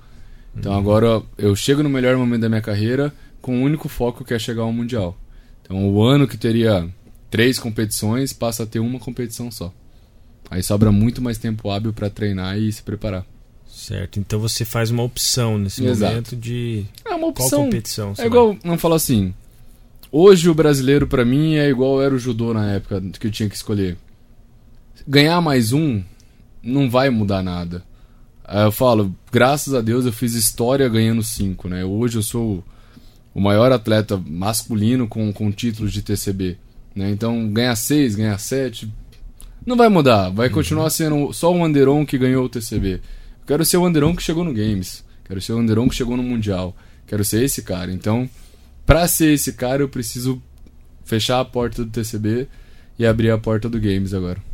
Então 0.56 0.74
agora 0.74 1.22
eu 1.38 1.56
chego 1.56 1.84
no 1.84 1.90
melhor 1.90 2.18
momento 2.18 2.42
da 2.42 2.50
minha 2.50 2.62
carreira 2.62 3.14
com 3.42 3.62
o 3.62 3.64
único 3.64 3.88
foco 3.88 4.24
que 4.24 4.34
é 4.34 4.40
chegar 4.40 4.64
ao 4.64 4.74
mundial. 4.74 5.18
Então 5.62 5.90
o 5.90 6.02
ano 6.04 6.28
que 6.28 6.38
teria 6.38 6.88
três 7.30 7.60
competições 7.60 8.34
passa 8.34 8.64
a 8.64 8.66
ter 8.66 8.80
uma 8.80 9.00
competição 9.00 9.52
só. 9.52 9.74
Aí 10.50 10.64
sobra 10.64 10.92
muito 10.92 11.22
mais 11.22 11.38
tempo 11.38 11.70
hábil 11.70 11.94
para 11.94 12.10
treinar 12.10 12.58
e 12.58 12.72
se 12.72 12.82
preparar. 12.82 13.26
Certo, 13.78 14.20
então 14.20 14.40
você 14.40 14.66
faz 14.66 14.90
uma 14.90 15.04
opção 15.04 15.56
nesse 15.60 15.86
Exato. 15.86 16.12
momento 16.12 16.36
de 16.36 16.84
É 17.06 17.10
uma 17.10 17.20
qual 17.20 17.30
opção. 17.30 17.64
competição. 17.66 18.16
você 18.16 18.24
É 18.24 18.26
igual, 18.26 18.58
vamos 18.64 18.82
falar 18.82 18.96
assim. 18.96 19.32
Hoje 20.12 20.50
o 20.50 20.54
brasileiro 20.56 21.06
pra 21.06 21.24
mim 21.24 21.56
é 21.58 21.70
igual 21.70 22.02
era 22.02 22.14
o 22.16 22.18
judô 22.18 22.56
na 22.56 22.72
época 22.72 23.00
que 23.20 23.28
eu 23.28 23.32
tinha 23.32 23.48
que 23.48 23.56
escolher. 23.56 23.96
Ganhar 25.08 25.40
mais 25.42 25.74
um 25.74 26.02
não 26.64 26.90
vai 26.90 27.12
mudar 27.12 27.44
nada. 27.44 27.84
Aí 28.44 28.64
eu 28.64 28.72
falo, 28.72 29.14
graças 29.32 29.76
a 29.76 29.80
Deus 29.82 30.06
eu 30.08 30.12
fiz 30.12 30.34
história 30.34 30.90
ganhando 30.90 31.22
cinco, 31.22 31.70
né? 31.70 31.86
Hoje 31.86 32.18
eu 32.18 32.24
sou 32.24 32.64
o 33.32 33.40
maior 33.40 33.72
atleta 33.72 34.18
masculino 34.26 35.08
com, 35.08 35.32
com 35.32 35.52
títulos 35.52 35.94
de 35.94 36.02
TCB, 36.02 36.58
né? 36.96 37.12
Então 37.12 37.48
ganhar 37.54 37.76
seis, 37.76 38.16
ganhar 38.16 38.40
sete, 38.40 38.92
não 39.64 39.78
vai 39.78 39.88
mudar. 39.88 40.30
Vai 40.32 40.50
continuar 40.50 40.90
sendo 40.90 41.32
só 41.32 41.54
o 41.54 41.64
Anderon 41.64 42.08
que 42.08 42.18
ganhou 42.18 42.44
o 42.46 42.50
TCB. 42.50 43.02
Quero 43.48 43.64
ser 43.66 43.78
o 43.78 43.86
Anderon 43.86 44.14
que 44.16 44.22
chegou 44.22 44.44
no 44.44 44.54
Games. 44.54 45.04
Quero 45.26 45.42
ser 45.42 45.54
o 45.54 45.58
Anderon 45.60 45.88
que 45.88 45.96
chegou 45.96 46.18
no 46.18 46.24
Mundial. 46.24 46.76
Quero 47.08 47.24
ser 47.24 47.44
esse 47.44 47.62
cara. 47.62 47.92
Então, 47.92 48.30
pra 48.86 49.08
ser 49.08 49.34
esse 49.34 49.54
cara, 49.54 49.82
eu 49.82 49.90
preciso 49.90 50.42
fechar 51.06 51.40
a 51.40 51.46
porta 51.46 51.84
do 51.86 51.90
TCB 51.90 52.48
e 53.00 53.06
abrir 53.06 53.32
a 53.32 53.38
porta 53.38 53.70
do 53.70 53.80
Games 53.80 54.14
agora. 54.14 54.46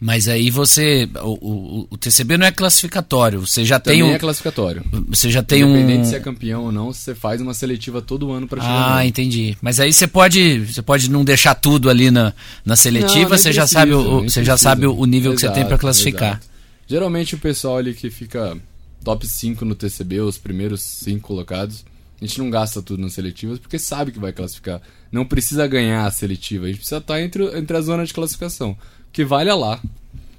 Mas 0.00 0.28
aí 0.28 0.50
você. 0.50 1.08
O, 1.22 1.28
o, 1.30 1.86
o 1.90 1.96
TCB 1.96 2.36
não 2.36 2.46
é 2.46 2.50
classificatório. 2.50 3.40
Você 3.40 3.64
já 3.64 3.78
tem 3.78 3.98
Também 3.98 4.12
um. 4.12 4.14
é 4.14 4.18
classificatório. 4.18 4.82
Você 5.08 5.30
já 5.30 5.42
tem 5.42 5.64
um. 5.64 5.70
Independente 5.76 6.08
se 6.08 6.14
é 6.16 6.20
campeão 6.20 6.64
ou 6.64 6.72
não, 6.72 6.92
você 6.92 7.14
faz 7.14 7.40
uma 7.40 7.54
seletiva 7.54 8.02
todo 8.02 8.32
ano 8.32 8.46
pra 8.48 8.60
chegar 8.60 8.96
Ah, 8.96 9.06
entendi. 9.06 9.56
Mas 9.62 9.78
aí 9.78 9.92
você 9.92 10.06
pode, 10.06 10.60
você 10.66 10.82
pode 10.82 11.10
não 11.10 11.24
deixar 11.24 11.54
tudo 11.54 11.88
ali 11.88 12.10
na, 12.10 12.34
na 12.64 12.76
seletiva, 12.76 13.30
Não, 13.30 13.38
você 13.38 13.52
já 13.52 13.62
precisa, 13.62 13.80
sabe 13.80 13.94
o, 13.94 14.22
você 14.24 14.44
já 14.44 14.56
sabe 14.56 14.86
o 14.86 15.04
nível 15.06 15.32
que 15.32 15.40
você 15.40 15.46
tem 15.46 15.58
Exato, 15.58 15.68
pra 15.68 15.78
classificar. 15.78 16.30
exato. 16.32 16.53
Geralmente 16.86 17.34
o 17.34 17.38
pessoal 17.38 17.78
ali 17.78 17.94
que 17.94 18.10
fica 18.10 18.56
top 19.02 19.26
5 19.26 19.64
no 19.64 19.74
TCB, 19.74 20.20
os 20.20 20.38
primeiros 20.38 20.80
5 20.82 21.26
colocados, 21.26 21.84
a 22.20 22.24
gente 22.24 22.38
não 22.38 22.48
gasta 22.50 22.80
tudo 22.82 23.02
nas 23.02 23.12
seletivas 23.12 23.58
porque 23.58 23.78
sabe 23.78 24.12
que 24.12 24.18
vai 24.18 24.32
classificar. 24.32 24.80
Não 25.12 25.24
precisa 25.24 25.66
ganhar 25.66 26.06
a 26.06 26.10
seletiva, 26.10 26.64
a 26.64 26.68
gente 26.68 26.78
precisa 26.78 26.98
estar 26.98 27.20
entre, 27.20 27.44
entre 27.58 27.76
a 27.76 27.80
zona 27.80 28.04
de 28.04 28.12
classificação. 28.14 28.76
Que 29.12 29.24
vale 29.24 29.50
a 29.50 29.54
lá. 29.54 29.80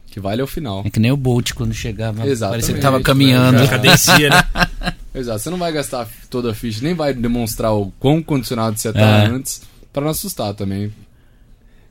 Que 0.07 0.19
vale 0.19 0.41
ao 0.41 0.47
final. 0.47 0.83
É 0.85 0.89
que 0.89 0.99
nem 0.99 1.11
o 1.11 1.17
Bolt 1.17 1.53
quando 1.53 1.73
chegava, 1.73 2.25
Exatamente, 2.25 2.61
parecia 2.61 2.75
que 2.75 2.81
tava 2.81 3.01
caminhando. 3.01 3.57
Já- 3.59 3.67
Cadencia, 3.67 4.29
né? 4.29 4.43
Exato, 5.13 5.39
você 5.39 5.49
não 5.49 5.57
vai 5.57 5.71
gastar 5.71 6.09
toda 6.29 6.51
a 6.51 6.53
ficha, 6.53 6.81
nem 6.83 6.93
vai 6.93 7.13
demonstrar 7.13 7.73
o 7.73 7.91
quão 7.99 8.21
condicionado 8.21 8.77
você 8.77 8.91
tá 8.91 9.23
É. 9.23 9.27
antes, 9.27 9.61
pra 9.93 10.01
não 10.03 10.09
assustar 10.09 10.53
também. 10.53 10.91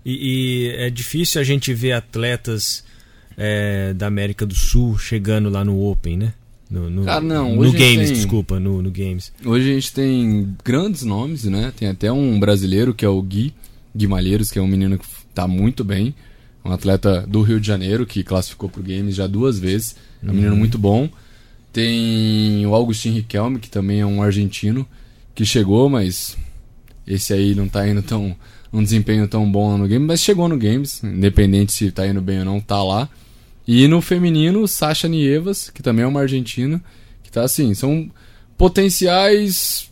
E, 0.04 0.12
e 0.12 0.76
é 0.76 0.90
difícil 0.90 1.40
a 1.40 1.44
gente 1.44 1.72
ver 1.72 1.92
atletas 1.92 2.84
é, 3.36 3.92
da 3.94 4.06
América 4.06 4.44
do 4.46 4.54
Sul 4.54 4.98
chegando 4.98 5.48
lá 5.48 5.64
no 5.64 5.80
Open, 5.88 6.16
né? 6.16 6.34
No, 6.70 6.90
no, 6.90 7.04
Cara, 7.04 7.20
não, 7.20 7.54
no 7.54 7.60
hoje 7.60 7.72
gente 7.72 7.80
Games, 7.94 8.08
tem- 8.08 8.16
desculpa, 8.16 8.58
no, 8.58 8.82
no 8.82 8.90
Games. 8.90 9.32
Hoje 9.44 9.70
a 9.70 9.74
gente 9.74 9.92
tem 9.92 10.54
grandes 10.64 11.02
nomes, 11.02 11.44
né? 11.44 11.72
Tem 11.76 11.88
até 11.88 12.10
um 12.10 12.38
brasileiro 12.40 12.92
que 12.94 13.04
é 13.04 13.08
o 13.08 13.20
Gui, 13.22 13.52
Malheiros, 14.08 14.50
que 14.50 14.58
é 14.58 14.62
um 14.62 14.66
menino 14.66 14.98
que 14.98 15.06
tá 15.34 15.46
muito 15.46 15.84
bem. 15.84 16.14
Um 16.64 16.72
atleta 16.72 17.26
do 17.28 17.42
Rio 17.42 17.60
de 17.60 17.66
Janeiro 17.66 18.06
que 18.06 18.24
classificou 18.24 18.68
pro 18.70 18.82
Games 18.82 19.14
já 19.14 19.26
duas 19.26 19.58
vezes. 19.58 19.96
É 20.26 20.30
um 20.30 20.34
menino 20.34 20.56
muito 20.56 20.78
bom. 20.78 21.08
Tem 21.72 22.64
o 22.66 22.74
Augustin 22.74 23.10
Riquelme, 23.10 23.58
que 23.58 23.68
também 23.68 24.00
é 24.00 24.06
um 24.06 24.22
argentino, 24.22 24.86
que 25.34 25.44
chegou, 25.44 25.90
mas 25.90 26.36
esse 27.06 27.32
aí 27.32 27.54
não 27.54 27.68
tá 27.68 27.86
indo 27.86 28.02
tão. 28.02 28.34
um 28.72 28.82
desempenho 28.82 29.28
tão 29.28 29.50
bom 29.50 29.72
lá 29.72 29.78
no 29.78 29.86
game, 29.86 30.04
mas 30.04 30.20
chegou 30.20 30.48
no 30.48 30.56
Games, 30.56 31.02
independente 31.04 31.72
se 31.72 31.90
tá 31.92 32.06
indo 32.06 32.20
bem 32.20 32.38
ou 32.40 32.44
não, 32.44 32.60
tá 32.60 32.82
lá. 32.82 33.08
E 33.66 33.88
no 33.88 34.00
feminino, 34.00 34.68
Sasha 34.68 35.08
Nievas, 35.08 35.70
que 35.70 35.82
também 35.82 36.04
é 36.04 36.08
uma 36.08 36.20
argentina, 36.20 36.82
que 37.22 37.30
tá 37.30 37.42
assim, 37.42 37.72
são 37.74 38.10
potenciais 38.58 39.90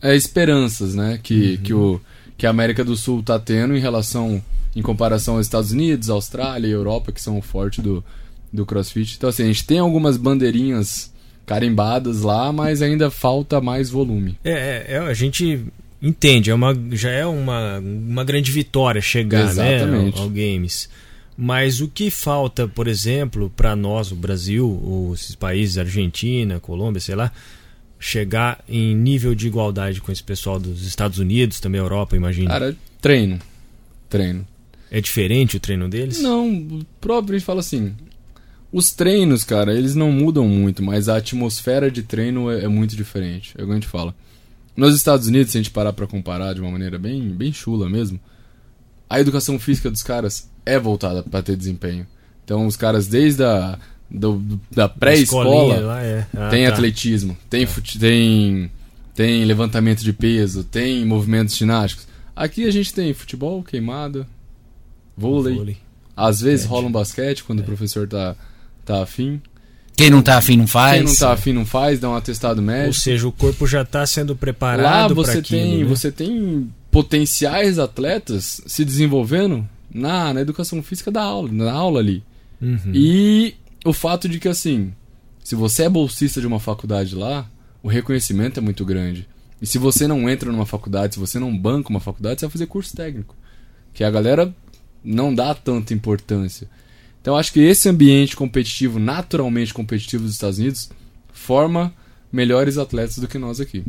é, 0.00 0.14
esperanças, 0.14 0.94
né, 0.94 1.18
que, 1.22 1.58
que, 1.58 1.74
o, 1.74 2.00
que 2.36 2.46
a 2.46 2.50
América 2.50 2.84
do 2.84 2.96
Sul 2.96 3.22
tá 3.22 3.38
tendo 3.38 3.76
em 3.76 3.80
relação, 3.80 4.42
em 4.74 4.82
comparação 4.82 5.36
aos 5.36 5.46
Estados 5.46 5.72
Unidos, 5.72 6.08
Austrália 6.08 6.68
e 6.68 6.70
Europa, 6.70 7.12
que 7.12 7.20
são 7.20 7.36
o 7.36 7.42
forte 7.42 7.82
do, 7.82 8.04
do 8.52 8.64
CrossFit. 8.64 9.16
Então 9.16 9.28
assim, 9.28 9.42
a 9.42 9.46
gente 9.46 9.66
tem 9.66 9.78
algumas 9.78 10.16
bandeirinhas 10.16 11.12
carimbadas 11.44 12.22
lá, 12.22 12.52
mas 12.52 12.82
ainda 12.82 13.10
falta 13.10 13.60
mais 13.60 13.90
volume. 13.90 14.38
É, 14.44 14.52
é, 14.52 14.86
é, 14.90 14.98
a 14.98 15.14
gente 15.14 15.64
entende, 16.00 16.50
é 16.50 16.54
uma, 16.54 16.76
já 16.92 17.10
é 17.10 17.26
uma, 17.26 17.78
uma 17.78 18.22
grande 18.22 18.52
vitória 18.52 19.00
chegar 19.00 19.52
né, 19.54 19.76
Exatamente. 19.76 20.18
ao, 20.18 20.24
ao 20.24 20.30
Games. 20.30 20.88
Mas 21.40 21.80
o 21.80 21.86
que 21.86 22.10
falta, 22.10 22.66
por 22.66 22.88
exemplo, 22.88 23.48
para 23.48 23.76
nós, 23.76 24.10
o 24.10 24.16
Brasil, 24.16 25.12
esses 25.14 25.36
países, 25.36 25.78
Argentina, 25.78 26.58
Colômbia, 26.58 27.00
sei 27.00 27.14
lá, 27.14 27.30
chegar 27.96 28.58
em 28.68 28.92
nível 28.92 29.36
de 29.36 29.46
igualdade 29.46 30.00
com 30.00 30.10
esse 30.10 30.22
pessoal 30.22 30.58
dos 30.58 30.84
Estados 30.84 31.20
Unidos, 31.20 31.60
também 31.60 31.80
Europa, 31.80 32.16
imagina. 32.16 32.50
Cara, 32.50 32.76
treino. 33.00 33.38
Treino. 34.10 34.44
É 34.90 35.00
diferente 35.00 35.56
o 35.56 35.60
treino 35.60 35.88
deles? 35.88 36.20
Não, 36.20 36.50
o 36.50 36.84
próprio 37.00 37.36
a 37.36 37.38
gente 37.38 37.46
fala 37.46 37.60
assim. 37.60 37.94
Os 38.72 38.90
treinos, 38.90 39.44
cara, 39.44 39.72
eles 39.72 39.94
não 39.94 40.10
mudam 40.10 40.48
muito, 40.48 40.82
mas 40.82 41.08
a 41.08 41.18
atmosfera 41.18 41.88
de 41.88 42.02
treino 42.02 42.50
é, 42.50 42.64
é 42.64 42.68
muito 42.68 42.96
diferente. 42.96 43.54
É 43.56 43.62
o 43.62 43.66
que 43.66 43.70
a 43.70 43.74
gente 43.74 43.86
fala. 43.86 44.12
Nos 44.76 44.96
Estados 44.96 45.28
Unidos, 45.28 45.52
se 45.52 45.58
a 45.58 45.62
gente 45.62 45.70
parar 45.70 45.92
pra 45.92 46.08
comparar 46.08 46.52
de 46.52 46.60
uma 46.60 46.70
maneira 46.72 46.98
bem, 46.98 47.28
bem 47.28 47.52
chula 47.52 47.88
mesmo, 47.88 48.18
a 49.08 49.20
educação 49.20 49.58
física 49.58 49.90
dos 49.90 50.02
caras 50.02 50.48
é 50.66 50.78
voltada 50.78 51.22
pra 51.22 51.42
ter 51.42 51.56
desempenho. 51.56 52.06
Então, 52.44 52.66
os 52.66 52.76
caras, 52.76 53.06
desde 53.06 53.42
a 53.44 53.78
do- 54.10 54.58
da 54.70 54.88
pré-escola, 54.88 55.80
lá 55.80 56.02
é. 56.02 56.26
Ah, 56.36 56.48
tem 56.48 56.66
tá. 56.66 56.72
atletismo, 56.72 57.36
tem, 57.50 57.66
fute- 57.66 57.98
tem, 57.98 58.70
tem 59.14 59.44
levantamento 59.44 60.02
de 60.02 60.12
peso, 60.12 60.64
tem 60.64 61.04
movimentos 61.04 61.56
ginásticos. 61.56 62.06
Aqui 62.34 62.64
a 62.66 62.70
gente 62.70 62.94
tem 62.94 63.12
futebol, 63.12 63.62
queimada, 63.62 64.26
vôlei. 65.16 65.54
Vôlei. 65.54 65.76
Às 66.16 66.40
vezes 66.40 66.60
Basquete. 66.62 66.70
rola 66.70 66.88
um 66.88 66.92
basquete 66.92 67.40
É. 67.40 67.42
quando 67.46 67.60
o 67.60 67.64
professor 67.64 68.08
tá, 68.08 68.34
tá 68.84 69.02
afim. 69.02 69.40
Quem 69.96 70.10
não 70.10 70.22
tá 70.22 70.38
afim 70.38 70.56
não 70.56 70.66
faz. 70.66 70.96
Quem 70.96 71.04
não 71.04 71.14
tá 71.16 71.32
afim 71.32 71.52
não 71.52 71.66
faz, 71.66 71.98
dá 72.00 72.08
um 72.08 72.14
atestado 72.14 72.60
Ou 72.60 72.66
médico. 72.66 72.94
seja, 72.94 73.26
o 73.26 73.32
corpo 73.32 73.66
já 73.66 73.82
está 73.82 74.06
sendo 74.06 74.32
Lá 74.32 74.36
preparado 74.38 75.14
para 75.14 75.24
você 75.24 75.38
aquilo. 75.38 75.60
tem, 75.60 75.78
né? 75.78 75.84
você 75.84 76.10
tem 76.12 76.70
potenciais 76.98 77.78
atletas 77.78 78.60
se 78.66 78.84
desenvolvendo 78.84 79.64
na, 79.88 80.34
na 80.34 80.40
educação 80.40 80.82
física 80.82 81.12
da 81.12 81.22
aula, 81.22 81.48
na 81.52 81.70
aula 81.70 82.00
ali. 82.00 82.24
Uhum. 82.60 82.90
E 82.92 83.54
o 83.84 83.92
fato 83.92 84.28
de 84.28 84.40
que 84.40 84.48
assim, 84.48 84.92
se 85.44 85.54
você 85.54 85.84
é 85.84 85.88
bolsista 85.88 86.40
de 86.40 86.46
uma 86.48 86.58
faculdade 86.58 87.14
lá, 87.14 87.48
o 87.84 87.88
reconhecimento 87.88 88.58
é 88.58 88.60
muito 88.60 88.84
grande. 88.84 89.28
E 89.62 89.66
se 89.66 89.78
você 89.78 90.08
não 90.08 90.28
entra 90.28 90.50
numa 90.50 90.66
faculdade, 90.66 91.14
se 91.14 91.20
você 91.20 91.38
não 91.38 91.56
banca 91.56 91.88
uma 91.88 92.00
faculdade, 92.00 92.40
você 92.40 92.46
vai 92.46 92.52
fazer 92.52 92.66
curso 92.66 92.96
técnico. 92.96 93.36
Que 93.94 94.02
a 94.02 94.10
galera 94.10 94.52
não 95.04 95.32
dá 95.32 95.54
tanta 95.54 95.94
importância. 95.94 96.68
Então 97.22 97.36
acho 97.36 97.52
que 97.52 97.60
esse 97.60 97.88
ambiente 97.88 98.34
competitivo, 98.34 98.98
naturalmente 98.98 99.72
competitivo 99.72 100.24
dos 100.24 100.32
Estados 100.32 100.58
Unidos, 100.58 100.90
forma 101.32 101.94
melhores 102.32 102.76
atletas 102.76 103.18
do 103.18 103.28
que 103.28 103.38
nós 103.38 103.60
aqui. 103.60 103.84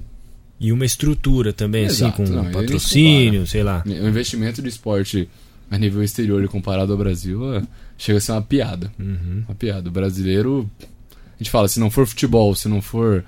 E 0.60 0.72
uma 0.74 0.86
estrutura 0.86 1.54
também, 1.54 1.86
Exato, 1.86 2.22
assim, 2.22 2.34
com 2.34 2.38
não, 2.43 2.52
patrocínio, 2.52 3.48
sei 3.48 3.63
lá. 3.63 3.82
O 3.86 4.08
investimento 4.08 4.62
de 4.62 4.67
esporte 4.69 5.30
a 5.72 5.78
nível 5.78 6.04
exterior 6.04 6.43
e 6.43 6.48
comparado 6.48 6.91
ao 6.91 6.98
Brasil 6.98 7.54
é- 7.56 7.62
chega 7.98 8.17
a 8.17 8.22
ser 8.22 8.32
uma 8.34 8.41
piada. 8.41 8.91
Uhum. 9.00 9.43
Uma 9.48 9.56
piada. 9.56 9.88
O 9.88 9.91
brasileiro, 9.91 10.69
a 10.82 11.38
gente 11.38 11.50
fala, 11.50 11.67
se 11.67 11.80
não 11.80 11.89
for 11.89 12.06
futebol, 12.06 12.54
se 12.56 12.67
não 12.67 12.82
for 12.82 13.24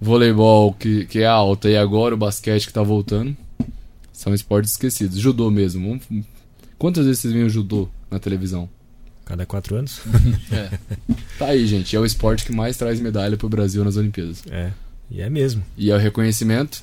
voleibol, 0.00 0.72
que, 0.74 1.06
que 1.06 1.20
é 1.20 1.26
alta, 1.26 1.70
e 1.70 1.76
agora 1.76 2.14
o 2.14 2.18
basquete 2.18 2.66
que 2.66 2.72
tá 2.72 2.82
voltando, 2.82 3.34
são 4.12 4.34
esportes 4.34 4.72
esquecidos. 4.72 5.18
Judô 5.18 5.50
mesmo. 5.50 5.98
Quantas 6.78 7.06
vezes 7.06 7.20
vocês 7.20 7.32
veem 7.32 7.46
o 7.46 7.50
judô 7.50 7.88
na 8.10 8.18
televisão? 8.18 8.68
Cada 9.24 9.46
quatro 9.46 9.76
anos. 9.76 10.00
Tá 11.38 11.46
aí, 11.48 11.66
gente. 11.66 11.94
É 11.94 12.00
o 12.00 12.06
esporte 12.06 12.44
que 12.46 12.52
mais 12.52 12.78
traz 12.78 12.98
medalha 12.98 13.36
pro 13.36 13.48
Brasil 13.48 13.84
nas 13.84 13.96
Olimpíadas. 13.96 14.42
É. 14.50 14.72
E 15.10 15.20
é 15.20 15.30
mesmo. 15.30 15.62
E 15.76 15.90
é 15.90 15.94
o 15.94 15.98
reconhecimento? 15.98 16.82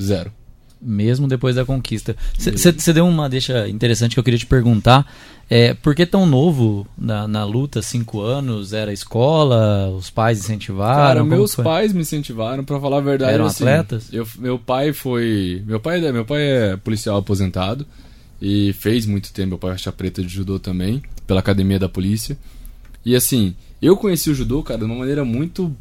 Zero. 0.00 0.32
Mesmo 0.80 1.26
depois 1.26 1.56
da 1.56 1.64
conquista. 1.64 2.14
Você 2.38 2.92
deu 2.92 3.06
uma 3.06 3.28
deixa 3.28 3.68
interessante 3.68 4.14
que 4.14 4.20
eu 4.20 4.24
queria 4.24 4.38
te 4.38 4.46
perguntar. 4.46 5.04
É, 5.50 5.74
por 5.74 5.94
que 5.94 6.04
tão 6.06 6.24
novo 6.26 6.86
na, 6.96 7.26
na 7.26 7.44
luta? 7.44 7.82
Cinco 7.82 8.20
anos? 8.20 8.72
Era 8.72 8.92
escola? 8.92 9.88
Os 9.88 10.08
pais 10.10 10.38
incentivaram? 10.38 10.94
Cara, 10.94 11.24
meus 11.24 11.54
foi? 11.54 11.64
pais 11.64 11.92
me 11.92 12.02
incentivaram 12.02 12.62
pra 12.64 12.78
falar 12.78 12.98
a 12.98 13.00
verdade. 13.00 13.32
Eram 13.32 13.46
assim, 13.46 13.64
atletas? 13.64 14.08
Eu, 14.12 14.26
meu 14.38 14.58
pai 14.58 14.92
foi, 14.92 15.62
meu 15.66 15.80
pai, 15.80 16.04
é- 16.04 16.12
meu 16.12 16.24
pai 16.24 16.42
é 16.42 16.76
policial 16.76 17.16
aposentado 17.16 17.84
e 18.40 18.72
fez 18.74 19.04
muito 19.06 19.32
tempo. 19.32 19.48
Meu 19.48 19.58
pai 19.58 19.70
é 19.70 19.72
faixa 19.72 19.90
preta 19.90 20.22
de 20.22 20.28
judô 20.28 20.60
também 20.60 21.02
pela 21.26 21.40
academia 21.40 21.78
da 21.78 21.88
polícia. 21.88 22.38
E 23.04 23.16
assim, 23.16 23.54
eu 23.82 23.96
conheci 23.96 24.30
o 24.30 24.34
judô, 24.34 24.62
cara, 24.62 24.78
de 24.78 24.84
uma 24.84 24.94
maneira 24.94 25.24
muito 25.24 25.74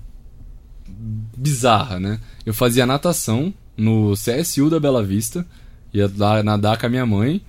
bizarra, 1.38 1.99
né? 1.99 2.19
Eu 2.45 2.53
fazia 2.53 2.86
natação 2.86 3.53
no 3.75 4.13
CSU 4.13 4.69
da 4.69 4.79
Bela 4.79 5.03
Vista, 5.03 5.45
ia 5.93 6.12
lá 6.17 6.41
nadar 6.41 6.77
com 6.77 6.86
a 6.86 6.89
minha 6.89 7.05
mãe, 7.05 7.41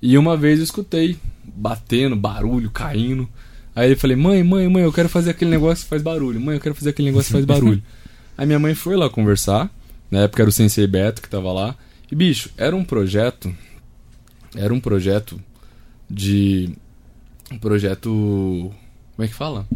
e 0.00 0.16
uma 0.16 0.36
vez 0.36 0.58
eu 0.58 0.64
escutei 0.64 1.18
batendo, 1.44 2.16
barulho, 2.16 2.70
caindo. 2.70 3.28
Aí 3.74 3.90
eu 3.92 3.96
falei, 3.96 4.16
mãe, 4.16 4.42
mãe, 4.42 4.68
mãe, 4.68 4.82
eu 4.82 4.92
quero 4.92 5.08
fazer 5.08 5.30
aquele 5.30 5.50
negócio 5.50 5.84
que 5.84 5.90
faz 5.90 6.02
barulho. 6.02 6.40
Mãe, 6.40 6.56
eu 6.56 6.60
quero 6.60 6.74
fazer 6.74 6.90
aquele 6.90 7.08
negócio 7.08 7.28
que 7.28 7.32
faz 7.32 7.44
barulho. 7.46 7.82
Aí 8.36 8.46
minha 8.46 8.58
mãe 8.58 8.74
foi 8.74 8.96
lá 8.96 9.10
conversar. 9.10 9.70
Na 10.10 10.20
época 10.20 10.42
era 10.42 10.48
o 10.48 10.52
Sensei 10.52 10.86
Beto 10.86 11.20
que 11.20 11.28
tava 11.28 11.52
lá. 11.52 11.76
E, 12.10 12.14
bicho, 12.14 12.50
era 12.56 12.74
um 12.74 12.84
projeto. 12.84 13.54
Era 14.56 14.72
um 14.72 14.80
projeto 14.80 15.40
de. 16.08 16.70
Um 17.50 17.58
projeto. 17.58 18.72
Como 19.14 19.24
é 19.24 19.28
que 19.28 19.34
fala? 19.34 19.66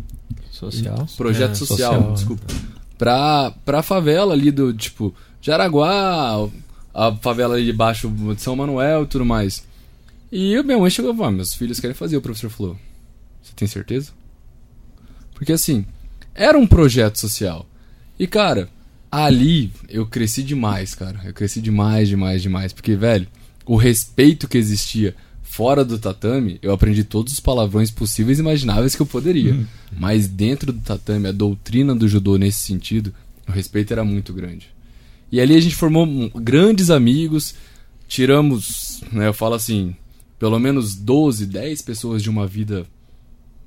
Social. 0.50 1.06
Projeto 1.16 1.52
é, 1.52 1.54
social, 1.54 1.92
social, 1.92 2.12
desculpa. 2.14 2.44
Pra, 3.02 3.52
pra 3.64 3.82
favela 3.82 4.32
ali 4.32 4.52
do, 4.52 4.72
tipo, 4.72 5.12
Jaraguá, 5.40 6.48
a 6.94 7.12
favela 7.16 7.56
ali 7.56 7.64
de 7.64 7.72
baixo 7.72 8.08
de 8.08 8.40
São 8.40 8.54
Manuel 8.54 9.02
e 9.02 9.06
tudo 9.06 9.24
mais. 9.24 9.66
E 10.30 10.62
minha 10.62 10.78
mãe 10.78 10.88
chegou 10.88 11.12
e 11.12 11.16
falou: 11.16 11.28
ah, 11.28 11.32
meus 11.32 11.52
filhos 11.52 11.80
querem 11.80 11.96
fazer. 11.96 12.16
O 12.16 12.22
professor 12.22 12.48
falou: 12.48 12.78
Você 13.42 13.52
tem 13.56 13.66
certeza? 13.66 14.12
Porque 15.34 15.52
assim, 15.52 15.84
era 16.32 16.56
um 16.56 16.64
projeto 16.64 17.18
social. 17.18 17.66
E 18.16 18.24
cara, 18.28 18.68
ali 19.10 19.72
eu 19.88 20.06
cresci 20.06 20.44
demais, 20.44 20.94
cara. 20.94 21.22
Eu 21.24 21.34
cresci 21.34 21.60
demais, 21.60 22.08
demais, 22.08 22.40
demais. 22.40 22.72
Porque, 22.72 22.94
velho, 22.94 23.26
o 23.66 23.74
respeito 23.74 24.46
que 24.46 24.56
existia 24.56 25.16
fora 25.52 25.84
do 25.84 25.98
tatame, 25.98 26.58
eu 26.62 26.72
aprendi 26.72 27.04
todos 27.04 27.34
os 27.34 27.38
palavrões 27.38 27.90
possíveis 27.90 28.38
e 28.38 28.40
imagináveis 28.40 28.96
que 28.96 29.02
eu 29.02 29.06
poderia. 29.06 29.52
Uhum. 29.52 29.66
Mas 29.98 30.26
dentro 30.26 30.72
do 30.72 30.80
tatame, 30.80 31.28
a 31.28 31.32
doutrina 31.32 31.94
do 31.94 32.08
judô 32.08 32.38
nesse 32.38 32.60
sentido, 32.60 33.12
o 33.46 33.52
respeito 33.52 33.92
era 33.92 34.02
muito 34.02 34.32
grande. 34.32 34.68
E 35.30 35.38
ali 35.42 35.54
a 35.54 35.60
gente 35.60 35.76
formou 35.76 36.06
grandes 36.34 36.88
amigos, 36.88 37.54
tiramos, 38.08 39.02
né, 39.12 39.28
eu 39.28 39.34
falo 39.34 39.54
assim, 39.54 39.94
pelo 40.38 40.58
menos 40.58 40.96
12, 40.96 41.44
10 41.44 41.82
pessoas 41.82 42.22
de 42.22 42.30
uma 42.30 42.46
vida 42.46 42.86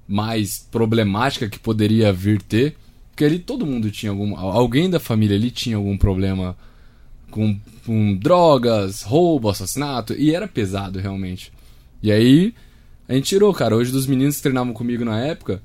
mais 0.07 0.67
problemática 0.71 1.47
que 1.47 1.59
poderia 1.59 2.11
vir 2.11 2.41
ter. 2.41 2.75
Porque 3.11 3.25
ali 3.25 3.37
todo 3.37 3.65
mundo 3.65 3.91
tinha 3.91 4.11
algum. 4.11 4.35
Alguém 4.35 4.89
da 4.89 4.99
família 4.99 5.37
ali 5.37 5.51
tinha 5.51 5.77
algum 5.77 5.95
problema 5.95 6.57
com, 7.29 7.59
com 7.85 8.15
drogas, 8.17 9.03
roubo, 9.03 9.49
assassinato. 9.49 10.13
E 10.13 10.33
era 10.33 10.47
pesado 10.47 10.97
realmente. 10.97 11.53
E 12.05 12.11
aí 12.11 12.53
a 13.07 13.15
gente 13.15 13.25
tirou, 13.25 13.51
cara. 13.51 13.75
Hoje 13.75 13.91
dos 13.91 14.05
meninos 14.05 14.35
que 14.35 14.43
treinavam 14.43 14.75
comigo 14.75 15.03
na 15.03 15.19
época, 15.19 15.59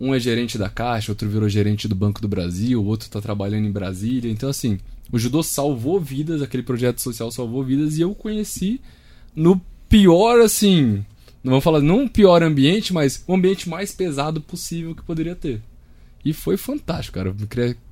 um 0.00 0.14
é 0.14 0.18
gerente 0.18 0.56
da 0.56 0.70
Caixa, 0.70 1.12
outro 1.12 1.28
virou 1.28 1.50
gerente 1.50 1.86
do 1.86 1.94
Banco 1.94 2.18
do 2.18 2.26
Brasil, 2.26 2.82
o 2.82 2.86
outro 2.86 3.10
tá 3.10 3.20
trabalhando 3.20 3.66
em 3.66 3.70
Brasília. 3.70 4.32
Então, 4.32 4.48
assim, 4.48 4.78
o 5.12 5.18
judô 5.18 5.42
salvou 5.42 6.00
vidas, 6.00 6.40
aquele 6.40 6.62
projeto 6.62 7.02
social 7.02 7.30
salvou 7.30 7.62
vidas, 7.62 7.98
e 7.98 8.00
eu 8.00 8.14
conheci 8.14 8.80
no 9.36 9.60
pior, 9.86 10.40
assim. 10.40 11.04
Não 11.44 11.50
vamos 11.50 11.64
falar, 11.64 11.82
não 11.82 12.08
pior 12.08 12.42
ambiente, 12.42 12.94
mas 12.94 13.22
o 13.26 13.34
ambiente 13.34 13.68
mais 13.68 13.92
pesado 13.92 14.40
possível 14.40 14.94
que 14.94 15.02
poderia 15.02 15.36
ter. 15.36 15.60
E 16.24 16.32
foi 16.32 16.56
fantástico, 16.56 17.18
cara. 17.18 17.36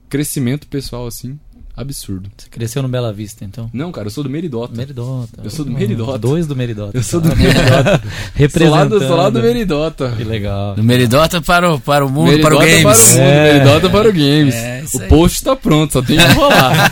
Crescimento 0.09 0.67
pessoal, 0.69 1.07
assim, 1.07 1.39
absurdo. 1.77 2.31
Você 2.37 2.49
cresceu 2.49 2.83
no 2.83 2.89
Bela 2.89 3.13
Vista, 3.13 3.45
então? 3.45 3.71
Não, 3.73 3.91
cara, 3.91 4.07
eu 4.07 4.11
sou 4.11 4.23
do 4.23 4.31
Meridota. 4.31 4.75
Meridota. 4.77 5.41
Eu 5.43 5.51
sou 5.51 5.65
do 5.65 5.71
Meridota. 5.71 6.19
Dois 6.19 6.47
do 6.47 6.57
Meridota. 6.57 6.97
Eu 6.97 7.03
sou 7.03 7.21
do 7.21 7.35
Meridota. 7.35 8.03
Representando. 8.35 8.71
Sou 8.71 8.71
lá, 8.71 8.85
do, 8.85 9.07
sou 9.07 9.17
lá 9.17 9.31
do 9.31 9.41
Meridota. 9.41 10.15
Que 10.17 10.25
legal. 10.25 10.75
Do 10.75 10.83
Meridota 10.83 11.41
para 11.41 11.73
o, 11.73 11.81
para 11.81 12.05
o 12.05 12.11
mundo, 12.11 12.31
Meridota 12.31 12.57
para 12.57 12.65
o 12.65 12.67
games. 12.67 12.83
Para 12.83 12.93
o 12.93 13.11
mundo, 13.11 13.21
é. 13.21 13.53
Meridota 13.53 13.91
para 13.91 14.09
o 14.09 14.13
games. 14.13 14.55
É, 14.55 14.85
o 14.95 15.01
post 15.09 15.43
tá 15.43 15.57
pronto, 15.57 15.93
só 15.93 16.03
tem 16.03 16.19
que 16.19 16.33
rolar. 16.33 16.91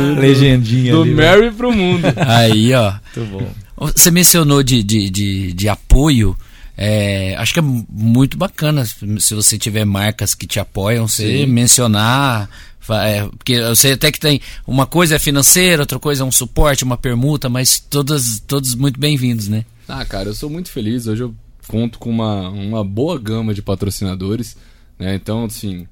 Legendinha 0.18 0.92
Do 0.92 1.02
ali, 1.02 1.14
Mary 1.14 1.46
né? 1.46 1.54
pro 1.56 1.72
mundo. 1.72 2.06
Aí, 2.16 2.72
ó. 2.74 2.92
Muito 3.16 3.30
bom. 3.30 3.48
Você 3.94 4.10
mencionou 4.10 4.62
de, 4.62 4.82
de, 4.82 5.08
de, 5.08 5.52
de 5.52 5.68
apoio. 5.68 6.36
É, 6.76 7.34
acho 7.36 7.52
que 7.52 7.58
é 7.58 7.62
muito 7.62 8.38
bacana 8.38 8.86
se 8.86 9.34
você 9.34 9.58
tiver 9.58 9.84
marcas 9.84 10.34
que 10.34 10.46
te 10.46 10.58
apoiam, 10.58 11.06
você 11.06 11.44
Sim. 11.44 11.46
mencionar. 11.46 12.48
É, 12.92 13.26
porque 13.26 13.74
sei 13.74 13.92
até 13.92 14.10
que 14.10 14.20
tem 14.20 14.40
uma 14.66 14.86
coisa 14.86 15.16
é 15.16 15.18
financeira, 15.18 15.82
outra 15.82 15.98
coisa 15.98 16.22
é 16.22 16.26
um 16.26 16.32
suporte, 16.32 16.84
uma 16.84 16.96
permuta, 16.96 17.48
mas 17.48 17.78
todas, 17.78 18.40
todos 18.40 18.74
muito 18.74 18.98
bem-vindos, 18.98 19.48
né? 19.48 19.64
Ah, 19.86 20.04
cara, 20.04 20.28
eu 20.28 20.34
sou 20.34 20.48
muito 20.48 20.70
feliz. 20.70 21.06
Hoje 21.06 21.22
eu 21.22 21.34
conto 21.66 21.98
com 21.98 22.10
uma, 22.10 22.48
uma 22.48 22.84
boa 22.84 23.18
gama 23.18 23.54
de 23.54 23.62
patrocinadores. 23.62 24.56
Né? 24.98 25.14
Então, 25.14 25.44
assim, 25.44 25.86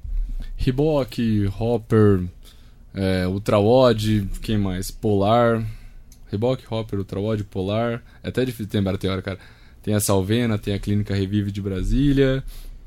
Reebok, 0.56 1.50
Hopper, 1.58 2.24
é, 2.94 3.26
Ultrawod, 3.26 4.28
quem 4.42 4.58
mais? 4.58 4.90
Polar. 4.90 5.64
Reebok, 6.30 6.64
Hopper, 6.68 6.98
Ultrawod, 6.98 7.44
Polar. 7.44 8.02
É 8.22 8.28
até 8.28 8.44
difícil 8.44 8.70
lembrar 8.74 8.94
até 8.96 9.08
hora, 9.08 9.22
cara. 9.22 9.38
Tem 9.82 9.94
a 9.94 10.00
Salvena, 10.00 10.58
tem 10.58 10.74
a 10.74 10.78
Clínica 10.78 11.14
Revive 11.14 11.52
de 11.52 11.62
Brasília, 11.62 12.44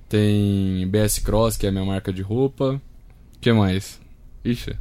tem 0.07 0.85
BS 0.87 1.19
Cross, 1.19 1.57
que 1.57 1.65
é 1.65 1.69
a 1.69 1.71
minha 1.71 1.85
marca 1.85 2.11
de 2.11 2.21
roupa. 2.21 2.79
Que 3.39 3.51
mais? 3.53 4.00
Ixi. 4.43 4.75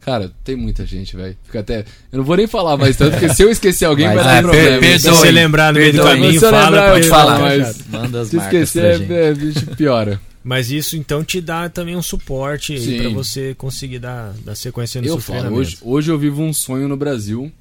Cara, 0.00 0.32
tem 0.42 0.56
muita 0.56 0.84
gente, 0.84 1.16
velho. 1.16 1.36
Fica 1.44 1.60
até. 1.60 1.84
Eu 2.10 2.18
não 2.18 2.24
vou 2.24 2.36
nem 2.36 2.48
falar 2.48 2.76
mais 2.76 2.96
tanto, 2.96 3.12
porque 3.12 3.32
se 3.32 3.42
eu 3.42 3.50
esquecer 3.50 3.84
alguém, 3.84 4.06
vai 4.06 4.16
dar 4.16 4.42
problema. 4.42 4.98
Se 4.98 5.08
você 5.08 5.30
lembrar 5.30 5.72
no 5.72 5.78
meio 5.78 5.92
do 5.92 6.02
caminho, 6.02 6.32
se 6.32 6.40
fala, 6.40 6.64
lembrar, 6.64 6.92
pode 6.92 7.08
falar. 7.08 7.38
Mas 7.38 7.86
Manda 7.86 8.20
as 8.20 8.28
se 8.28 8.36
esquecer, 8.36 9.10
é, 9.10 9.28
é, 9.28 9.34
bicho, 9.34 9.66
piora. 9.76 10.20
Mas 10.42 10.72
isso 10.72 10.96
então 10.96 11.22
te 11.22 11.40
dá 11.40 11.68
também 11.68 11.94
um 11.94 12.02
suporte 12.02 12.74
para 12.98 13.10
você 13.10 13.54
conseguir 13.54 14.00
dar, 14.00 14.34
dar 14.44 14.56
sequência 14.56 15.00
no 15.00 15.06
eu 15.06 15.20
seu 15.20 15.36
falo, 15.36 15.54
hoje, 15.54 15.78
hoje 15.80 16.10
eu 16.10 16.18
vivo 16.18 16.42
um 16.42 16.52
sonho 16.52 16.88
no 16.88 16.96
Brasil, 16.96 17.52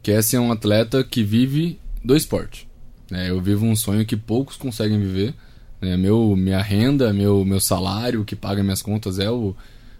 que 0.00 0.12
é 0.12 0.22
ser 0.22 0.38
um 0.38 0.52
atleta 0.52 1.02
que 1.02 1.24
vive 1.24 1.80
do 2.04 2.14
esporte. 2.14 2.68
É, 3.10 3.30
eu 3.30 3.40
vivo 3.40 3.66
um 3.66 3.74
sonho 3.74 4.06
que 4.06 4.16
poucos 4.16 4.56
conseguem 4.56 5.00
viver. 5.00 5.34
É, 5.80 5.96
meu, 5.96 6.36
minha 6.36 6.62
renda, 6.62 7.12
meu, 7.12 7.44
meu 7.44 7.58
salário, 7.58 8.20
o 8.20 8.24
que 8.24 8.36
paga 8.36 8.62
minhas 8.62 8.82
contas 8.82 9.18
é 9.18 9.30
o, 9.30 9.56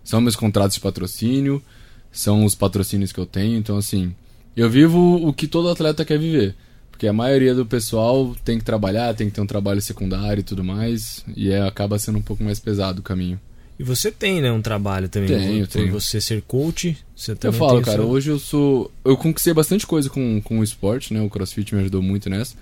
são 0.09 0.23
meus 0.23 0.35
contratos 0.35 0.77
de 0.77 0.81
patrocínio, 0.81 1.63
são 2.11 2.43
os 2.47 2.55
patrocínios 2.55 3.13
que 3.13 3.21
eu 3.21 3.27
tenho. 3.27 3.59
Então, 3.59 3.77
assim, 3.77 4.15
eu 4.57 4.71
vivo 4.71 4.99
o 5.17 5.35
que 5.35 5.47
todo 5.47 5.69
atleta 5.69 6.03
quer 6.03 6.19
viver. 6.19 6.55
Porque 6.91 7.07
a 7.07 7.13
maioria 7.13 7.55
do 7.55 7.67
pessoal 7.67 8.35
tem 8.43 8.57
que 8.57 8.65
trabalhar, 8.65 9.13
tem 9.13 9.29
que 9.29 9.35
ter 9.35 9.43
um 9.43 9.47
trabalho 9.47 9.83
secundário 9.83 10.41
e 10.41 10.43
tudo 10.43 10.65
mais. 10.65 11.23
E 11.37 11.51
é, 11.51 11.61
acaba 11.61 11.99
sendo 11.99 12.17
um 12.17 12.23
pouco 12.23 12.43
mais 12.43 12.59
pesado 12.59 13.01
o 13.01 13.03
caminho. 13.03 13.39
E 13.79 13.85
você 13.85 14.11
tem, 14.11 14.41
né, 14.41 14.51
um 14.51 14.63
trabalho 14.63 15.11
também. 15.11 15.29
Tenho, 15.29 15.67
por 15.67 15.73
tenho. 15.75 15.93
você 15.93 16.23
ser 16.23 16.41
coach, 16.41 16.97
você 17.15 17.35
também 17.35 17.55
Eu 17.55 17.67
falo, 17.67 17.83
cara, 17.83 17.99
seu... 17.99 18.09
hoje 18.09 18.31
eu 18.31 18.39
sou... 18.39 18.91
Eu 19.05 19.15
conquistei 19.15 19.53
bastante 19.53 19.87
coisa 19.87 20.09
com, 20.09 20.41
com 20.41 20.61
o 20.61 20.65
esporte, 20.65 21.13
né? 21.13 21.21
O 21.21 21.29
CrossFit 21.29 21.75
me 21.75 21.83
ajudou 21.83 22.01
muito 22.01 22.31
nessa. 22.31 22.55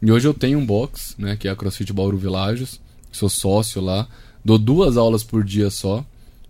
E 0.00 0.12
hoje 0.12 0.28
eu 0.28 0.32
tenho 0.32 0.56
um 0.56 0.64
box, 0.64 1.16
né, 1.18 1.34
que 1.34 1.48
é 1.48 1.50
a 1.50 1.56
CrossFit 1.56 1.92
Bauru 1.92 2.16
Villages, 2.16 2.80
sou 3.10 3.28
sócio 3.28 3.82
lá, 3.82 4.06
dou 4.44 4.56
duas 4.56 4.96
aulas 4.96 5.24
por 5.24 5.42
dia 5.42 5.68
só 5.68 6.06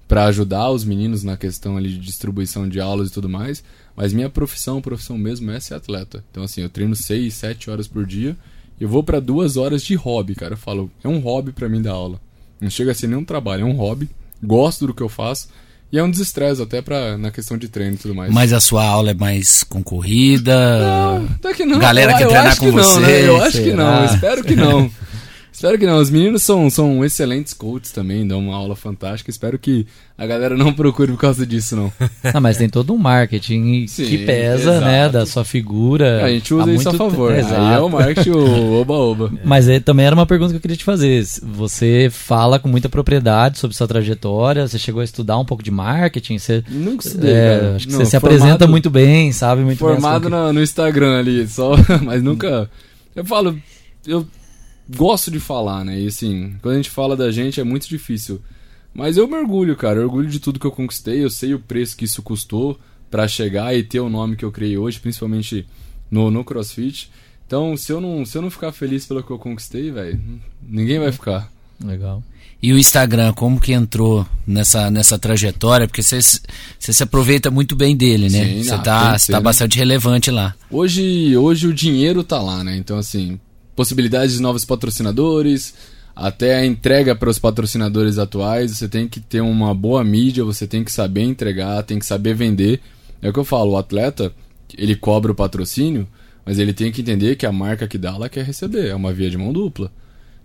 para 0.07 0.25
ajudar 0.25 0.71
os 0.71 0.85
meninos 0.85 1.23
na 1.23 1.37
questão 1.37 1.77
ali 1.77 1.88
de 1.88 1.99
distribuição 1.99 2.69
de 2.69 2.81
aulas 2.81 3.09
e 3.09 3.12
tudo 3.12 3.29
mais, 3.29 3.62
mas 3.97 4.12
minha 4.12 4.29
profissão, 4.29 4.81
profissão 4.81 5.17
mesmo 5.17 5.51
é 5.51 5.61
ser 5.61 5.75
atleta. 5.75 6.25
Então 6.31 6.43
assim, 6.43 6.61
eu 6.61 6.69
treino 6.69 6.95
seis, 6.95 7.35
sete 7.35 7.71
horas 7.71 7.88
por 7.88 8.07
dia 8.07 8.37
e 8.81 8.85
vou 8.85 9.03
para 9.03 9.21
duas 9.21 9.57
horas 9.57 9.83
de 9.83 9.95
hobby, 9.95 10.35
cara. 10.35 10.55
Eu 10.55 10.59
falo, 10.59 10.91
é 11.03 11.09
um 11.09 11.19
hobby 11.19 11.53
para 11.53 11.69
mim 11.69 11.81
dar 11.81 11.93
aula. 11.93 12.21
Não 12.61 12.71
chega 12.71 12.93
a 12.93 12.95
ser 12.95 13.07
nenhum 13.07 13.25
trabalho, 13.25 13.62
é 13.62 13.65
um 13.65 13.77
hobby. 13.77 14.09
Gosto 14.43 14.87
do 14.87 14.95
que 14.95 15.03
eu 15.03 15.09
faço 15.09 15.49
e 15.93 15.99
é 15.99 16.03
um 16.03 16.11
desestresse 16.11 16.62
até 16.62 16.81
pra, 16.81 17.19
na 17.19 17.31
questão 17.31 17.59
de 17.59 17.69
treino 17.69 17.95
e 17.95 17.99
tudo 17.99 18.15
mais. 18.15 18.33
Mas 18.33 18.53
a 18.53 18.61
sua 18.61 18.83
aula 18.85 19.11
é 19.11 19.15
mais 19.15 19.62
concorrida? 19.62 20.55
Não, 20.81 21.27
até 21.27 21.53
que 21.53 21.67
não. 21.67 21.79
Galera 21.79 22.15
que 22.15 22.25
treinar 22.25 22.57
com 22.57 22.67
que 22.67 22.73
você? 22.73 22.95
Não, 22.95 23.01
né? 23.01 23.29
Eu 23.29 23.43
acho 23.43 23.62
que 23.62 23.73
não, 23.75 24.05
espero 24.07 24.43
que 24.43 24.57
não. 24.57 24.91
Espero 25.62 25.79
que 25.79 25.87
não. 25.87 25.98
Os 25.98 26.11
meninos 26.11 26.42
são, 26.42 26.68
são 26.68 27.05
excelentes 27.05 27.55
coaches 27.55 27.92
também, 27.92 28.27
dão 28.27 28.40
uma 28.40 28.57
aula 28.57 28.75
fantástica. 28.75 29.31
Espero 29.31 29.57
que 29.57 29.87
a 30.18 30.27
galera 30.27 30.57
não 30.57 30.72
procure 30.75 31.12
por 31.12 31.20
causa 31.20 31.46
disso, 31.46 31.77
não. 31.77 31.92
Ah, 32.35 32.40
mas 32.40 32.57
tem 32.57 32.68
todo 32.68 32.92
um 32.92 32.98
marketing 32.98 33.87
Sim, 33.87 34.07
que 34.07 34.18
pesa, 34.27 34.72
exato. 34.72 34.85
né, 34.85 35.09
da 35.09 35.25
sua 35.25 35.44
figura. 35.44 36.25
A 36.25 36.31
gente 36.31 36.53
usa 36.53 36.72
isso 36.72 36.88
a 36.88 36.94
favor. 36.94 37.33
Exato. 37.33 37.55
Aí 37.55 37.75
é 37.75 37.79
o 37.79 37.88
marketing 37.88 38.31
oba-oba. 38.81 39.33
Mas 39.44 39.68
é, 39.68 39.79
também 39.79 40.05
era 40.05 40.16
uma 40.16 40.27
pergunta 40.27 40.51
que 40.51 40.57
eu 40.57 40.61
queria 40.61 40.77
te 40.77 40.83
fazer. 40.83 41.25
Você 41.44 42.09
fala 42.11 42.59
com 42.59 42.66
muita 42.68 42.88
propriedade 42.88 43.59
sobre 43.61 43.77
sua 43.77 43.87
trajetória, 43.87 44.66
você 44.66 44.81
chegou 44.81 45.01
a 45.01 45.05
estudar 45.05 45.38
um 45.38 45.44
pouco 45.44 45.62
de 45.62 45.70
marketing? 45.70 46.38
Você, 46.38 46.65
Nunca 46.69 47.06
estudei, 47.06 47.35
é, 47.35 47.73
Acho 47.77 47.87
que 47.87 47.92
não, 47.92 48.00
você 48.00 48.06
se 48.06 48.17
apresenta 48.17 48.67
muito 48.67 48.90
bem, 48.90 49.31
sabe 49.31 49.63
muito 49.63 49.79
formado 49.79 50.23
bem. 50.23 50.31
Formado 50.31 50.46
no, 50.48 50.52
no 50.54 50.60
Instagram 50.60 51.21
ali, 51.21 51.46
só, 51.46 51.77
mas 52.02 52.21
nunca... 52.21 52.69
Eu 53.15 53.25
falo... 53.25 53.56
Eu 54.04 54.27
gosto 54.89 55.31
de 55.31 55.41
falar, 55.41 55.85
né? 55.85 56.01
E 56.01 56.07
assim, 56.07 56.55
quando 56.63 56.75
a 56.75 56.77
gente 56.77 56.91
fala 56.91 57.17
da 57.17 57.31
gente 57.31 57.61
é 57.61 57.65
muito 57.65 57.89
difícil. 57.89 58.41
Mas 58.95 59.17
eu 59.17 59.27
mergulho, 59.27 59.77
cara. 59.77 59.99
Eu 59.99 60.05
orgulho 60.05 60.29
de 60.29 60.39
tudo 60.39 60.61
que 60.61 60.67
eu 60.67 60.71
conquistei. 60.71 61.25
Eu 61.25 61.31
sei 61.31 61.55
o 61.55 61.59
preço 61.59 61.97
que 61.97 62.05
isso 62.05 62.23
custou 62.23 62.79
para 63.11 63.29
chegar 63.29 63.75
e 63.75 63.83
ter 63.83 64.01
o 64.01 64.09
nome 64.09 64.37
que 64.37 64.45
eu 64.45 64.53
criei 64.53 64.77
hoje, 64.77 65.01
principalmente 65.01 65.67
no, 66.11 66.31
no 66.31 66.45
CrossFit. 66.45 67.11
Então, 67.47 67.77
se 67.77 67.93
eu 67.93 68.01
não, 68.01 68.25
se 68.25 68.37
eu 68.37 68.43
não 68.43 68.51
ficar 68.51 68.73
feliz 68.73 69.07
pelo 69.07 69.23
que 69.23 69.31
eu 69.31 69.39
conquistei, 69.39 69.91
velho, 69.91 70.21
ninguém 70.63 70.99
vai 70.99 71.13
ficar. 71.13 71.51
Legal. 71.85 72.23
E 72.63 72.73
o 72.73 72.79
Instagram, 72.79 73.33
como 73.33 73.61
que 73.61 73.73
entrou 73.73 74.27
nessa, 74.47 74.91
nessa 74.91 75.19
trajetória? 75.19 75.87
Porque 75.89 76.03
você 76.03 76.21
se 76.79 77.03
aproveita 77.03 77.51
muito 77.51 77.75
bem 77.75 77.97
dele, 77.97 78.31
né? 78.31 78.63
Você 78.63 78.79
tá, 78.79 79.17
tá 79.19 79.41
bastante 79.41 79.77
relevante 79.77 80.31
lá. 80.31 80.55
Hoje, 80.71 81.37
hoje 81.37 81.67
o 81.67 81.75
dinheiro 81.75 82.23
tá 82.23 82.41
lá, 82.41 82.63
né? 82.63 82.77
Então, 82.77 82.97
assim, 82.97 83.39
possibilidades 83.75 84.35
de 84.35 84.42
novos 84.42 84.64
patrocinadores, 84.64 85.75
até 86.14 86.56
a 86.56 86.66
entrega 86.66 87.14
para 87.14 87.31
os 87.31 87.38
patrocinadores 87.38 88.18
atuais, 88.18 88.73
você 88.73 88.88
tem 88.88 89.08
que 89.08 89.18
ter 89.18 89.40
uma 89.40 89.75
boa 89.75 90.04
mídia, 90.04 90.44
você 90.44 90.66
tem 90.66 90.85
que 90.85 90.92
saber 90.92 91.23
entregar, 91.23 91.83
tem 91.83 91.98
que 91.98 92.06
saber 92.06 92.35
vender. 92.35 92.81
É 93.20 93.31
o 93.31 93.33
que 93.33 93.38
eu 93.38 93.44
falo, 93.44 93.73
o 93.73 93.79
atleta, 93.79 94.33
ele 94.77 94.94
cobra 94.94 95.33
o 95.33 95.35
patrocínio, 95.35 96.06
mas 96.44 96.58
ele 96.58 96.73
tem 96.73 96.92
que 96.92 97.00
entender 97.00 97.37
que 97.37 97.46
a 97.46 97.52
marca 97.52 97.88
que 97.88 97.96
dá, 97.96 98.10
ela 98.10 98.29
quer 98.29 98.44
receber, 98.44 98.88
é 98.88 98.94
uma 98.94 99.12
via 99.12 99.31
de 99.31 99.38
mão 99.38 99.52
dupla. 99.52 99.90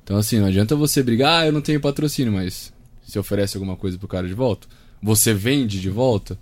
Então 0.04 0.16
assim, 0.16 0.40
não 0.40 0.48
adianta 0.48 0.76
você 0.76 1.04
brigar, 1.04 1.44
ah, 1.44 1.48
eu 1.48 1.52
não 1.52 1.62
tenho 1.62 1.82
patrocínio, 1.82 2.32
mas 2.32 2.72
você 3.04 3.20
oferece 3.20 3.58
alguma 3.58 3.76
coisa 3.76 3.98
pro 3.98 4.08
cara 4.08 4.28
de 4.28 4.34
volta, 4.34 4.68
você 5.02 5.34
vende 5.34 5.82
de 5.82 5.90
volta, 5.90 6.38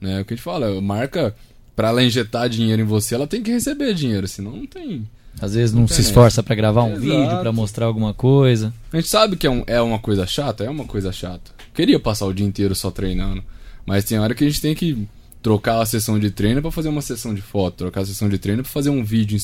né? 0.00 0.18
É 0.18 0.20
o 0.22 0.24
que 0.24 0.32
a 0.32 0.36
gente 0.36 0.44
fala, 0.44 0.78
a 0.78 0.80
marca, 0.80 1.34
para 1.76 1.88
ela 1.88 2.02
injetar 2.02 2.48
dinheiro 2.48 2.80
em 2.80 2.86
você, 2.86 3.14
ela 3.14 3.26
tem 3.26 3.42
que 3.42 3.50
receber 3.50 3.92
dinheiro, 3.92 4.26
senão 4.26 4.56
não 4.56 4.66
tem 4.66 5.06
às 5.40 5.54
vezes 5.54 5.74
não 5.74 5.88
se 5.88 6.00
esforça 6.00 6.42
para 6.42 6.54
gravar 6.54 6.84
um 6.84 6.92
Exato. 6.92 7.00
vídeo, 7.00 7.40
para 7.40 7.52
mostrar 7.52 7.86
alguma 7.86 8.14
coisa. 8.14 8.72
A 8.92 8.96
gente 8.96 9.08
sabe 9.08 9.36
que 9.36 9.46
é, 9.46 9.50
um, 9.50 9.64
é 9.66 9.80
uma 9.80 9.98
coisa 9.98 10.26
chata, 10.26 10.64
é 10.64 10.70
uma 10.70 10.84
coisa 10.84 11.12
chata. 11.12 11.50
Queria 11.74 11.98
passar 11.98 12.26
o 12.26 12.32
dia 12.32 12.46
inteiro 12.46 12.74
só 12.74 12.90
treinando, 12.90 13.42
mas 13.86 14.04
tem 14.04 14.18
hora 14.18 14.34
que 14.34 14.44
a 14.44 14.46
gente 14.46 14.60
tem 14.60 14.74
que 14.74 15.06
trocar 15.42 15.80
a 15.80 15.86
sessão 15.86 16.18
de 16.18 16.30
treino 16.30 16.62
para 16.62 16.70
fazer 16.70 16.88
uma 16.88 17.02
sessão 17.02 17.34
de 17.34 17.42
foto, 17.42 17.76
trocar 17.76 18.02
a 18.02 18.06
sessão 18.06 18.28
de 18.28 18.38
treino 18.38 18.62
para 18.62 18.70
fazer 18.70 18.90
um 18.90 19.02
vídeo 19.02 19.38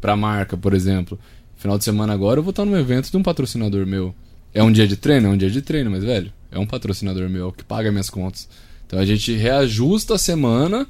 para 0.00 0.16
marca, 0.16 0.56
por 0.56 0.74
exemplo. 0.74 1.18
Final 1.56 1.78
de 1.78 1.84
semana 1.84 2.12
agora 2.12 2.40
eu 2.40 2.42
vou 2.42 2.50
estar 2.50 2.64
num 2.64 2.76
evento 2.76 3.10
de 3.10 3.16
um 3.16 3.22
patrocinador 3.22 3.86
meu. 3.86 4.14
É 4.52 4.62
um 4.62 4.72
dia 4.72 4.88
de 4.88 4.96
treino, 4.96 5.28
é 5.28 5.30
um 5.30 5.36
dia 5.36 5.50
de 5.50 5.62
treino, 5.62 5.90
mas 5.90 6.02
velho, 6.02 6.32
é 6.50 6.58
um 6.58 6.66
patrocinador 6.66 7.28
meu 7.28 7.52
que 7.52 7.62
paga 7.62 7.92
minhas 7.92 8.10
contas. 8.10 8.48
Então 8.86 8.98
a 8.98 9.04
gente 9.04 9.32
reajusta 9.34 10.14
a 10.14 10.18
semana 10.18 10.86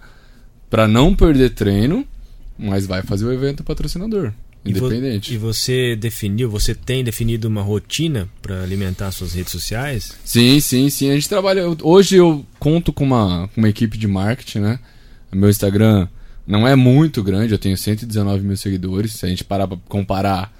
para 0.70 0.88
não 0.88 1.14
perder 1.14 1.50
treino 1.50 2.06
mas 2.60 2.86
vai 2.86 3.02
fazer 3.02 3.24
o 3.24 3.32
evento 3.32 3.64
patrocinador. 3.64 4.32
Independente. 4.64 5.32
E, 5.32 5.38
vo 5.38 5.48
e 5.48 5.52
você 5.52 5.96
definiu, 5.96 6.50
você 6.50 6.74
tem 6.74 7.02
definido 7.02 7.48
uma 7.48 7.62
rotina 7.62 8.28
para 8.42 8.62
alimentar 8.62 9.10
suas 9.10 9.32
redes 9.32 9.52
sociais? 9.52 10.14
Sim, 10.22 10.60
sim, 10.60 10.90
sim. 10.90 11.10
A 11.10 11.14
gente 11.14 11.28
trabalha. 11.28 11.64
Hoje 11.82 12.16
eu 12.16 12.44
conto 12.58 12.92
com 12.92 13.04
uma, 13.04 13.48
com 13.48 13.60
uma 13.60 13.68
equipe 13.68 13.96
de 13.96 14.06
marketing, 14.06 14.58
né? 14.58 14.78
Meu 15.32 15.48
Instagram 15.48 16.06
não 16.46 16.68
é 16.68 16.76
muito 16.76 17.22
grande, 17.22 17.54
eu 17.54 17.58
tenho 17.58 17.76
119 17.76 18.44
mil 18.44 18.56
seguidores. 18.56 19.12
Se 19.12 19.24
a 19.24 19.28
gente 19.28 19.44
parar 19.44 19.66
pra 19.66 19.78
comparar 19.88 20.52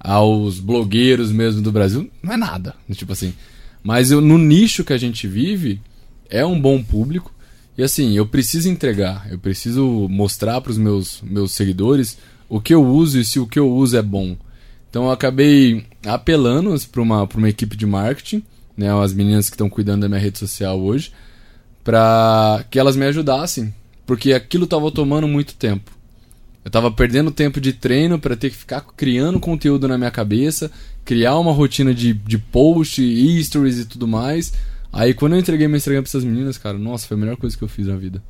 aos 0.00 0.58
blogueiros 0.58 1.30
mesmo 1.30 1.60
do 1.60 1.70
Brasil, 1.70 2.10
não 2.22 2.32
é 2.32 2.36
nada. 2.36 2.74
Tipo 2.92 3.12
assim. 3.12 3.34
Mas 3.82 4.10
eu, 4.10 4.20
no 4.20 4.38
nicho 4.38 4.84
que 4.84 4.92
a 4.92 4.98
gente 4.98 5.26
vive, 5.26 5.80
é 6.30 6.46
um 6.46 6.58
bom 6.58 6.82
público. 6.82 7.34
E 7.76 7.82
assim, 7.82 8.16
eu 8.16 8.26
preciso 8.26 8.68
entregar, 8.68 9.26
eu 9.30 9.38
preciso 9.38 10.06
mostrar 10.10 10.60
para 10.60 10.72
os 10.72 10.78
meus, 10.78 11.22
meus 11.22 11.52
seguidores 11.52 12.18
o 12.48 12.60
que 12.60 12.74
eu 12.74 12.84
uso 12.84 13.18
e 13.18 13.24
se 13.24 13.40
o 13.40 13.46
que 13.46 13.58
eu 13.58 13.70
uso 13.70 13.96
é 13.96 14.02
bom. 14.02 14.36
Então 14.90 15.04
eu 15.04 15.10
acabei 15.10 15.86
apelando 16.04 16.78
para 16.90 17.00
uma, 17.00 17.24
uma 17.34 17.48
equipe 17.48 17.74
de 17.76 17.86
marketing, 17.86 18.42
né, 18.76 18.92
as 18.92 19.14
meninas 19.14 19.48
que 19.48 19.54
estão 19.54 19.70
cuidando 19.70 20.02
da 20.02 20.08
minha 20.08 20.20
rede 20.20 20.38
social 20.38 20.78
hoje, 20.78 21.12
para 21.82 22.64
que 22.70 22.78
elas 22.78 22.94
me 22.94 23.06
ajudassem, 23.06 23.74
porque 24.06 24.34
aquilo 24.34 24.64
estava 24.64 24.90
tomando 24.90 25.26
muito 25.26 25.54
tempo. 25.54 25.90
Eu 26.62 26.68
estava 26.68 26.90
perdendo 26.92 27.30
tempo 27.30 27.60
de 27.60 27.72
treino 27.72 28.18
para 28.18 28.36
ter 28.36 28.50
que 28.50 28.56
ficar 28.56 28.82
criando 28.96 29.40
conteúdo 29.40 29.88
na 29.88 29.96
minha 29.96 30.10
cabeça, 30.10 30.70
criar 31.04 31.38
uma 31.38 31.52
rotina 31.52 31.94
de, 31.94 32.12
de 32.12 32.36
post, 32.36 33.02
stories 33.42 33.78
e 33.78 33.86
tudo 33.86 34.06
mais 34.06 34.52
Aí 34.92 35.14
quando 35.14 35.32
eu 35.32 35.38
entreguei 35.38 35.66
meu 35.66 35.78
Instagram 35.78 36.02
pra 36.02 36.08
essas 36.08 36.24
meninas, 36.24 36.58
cara, 36.58 36.76
nossa, 36.76 37.06
foi 37.06 37.16
a 37.16 37.20
melhor 37.20 37.36
coisa 37.36 37.56
que 37.56 37.64
eu 37.64 37.68
fiz 37.68 37.86
na 37.86 37.96
vida. 37.96 38.22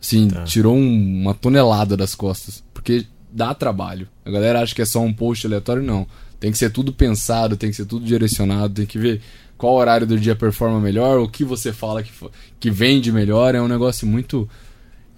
Assim, 0.00 0.28
tá. 0.28 0.44
tirou 0.44 0.76
um, 0.76 1.22
uma 1.22 1.34
tonelada 1.34 1.96
das 1.96 2.14
costas. 2.14 2.64
Porque 2.72 3.06
dá 3.30 3.52
trabalho. 3.52 4.08
A 4.24 4.30
galera 4.30 4.60
acha 4.60 4.74
que 4.74 4.82
é 4.82 4.84
só 4.84 5.00
um 5.00 5.12
post 5.12 5.46
aleatório, 5.46 5.82
não. 5.82 6.06
Tem 6.38 6.50
que 6.50 6.58
ser 6.58 6.70
tudo 6.70 6.92
pensado, 6.92 7.56
tem 7.56 7.70
que 7.70 7.76
ser 7.76 7.84
tudo 7.84 8.04
direcionado, 8.04 8.74
tem 8.74 8.86
que 8.86 8.98
ver 8.98 9.20
qual 9.56 9.74
horário 9.74 10.06
do 10.06 10.18
dia 10.18 10.36
performa 10.36 10.80
melhor, 10.80 11.18
o 11.18 11.28
que 11.28 11.44
você 11.44 11.72
fala 11.72 12.02
que, 12.02 12.12
que 12.60 12.70
vende 12.70 13.10
melhor. 13.12 13.54
É 13.54 13.60
um 13.60 13.68
negócio 13.68 14.06
muito. 14.06 14.48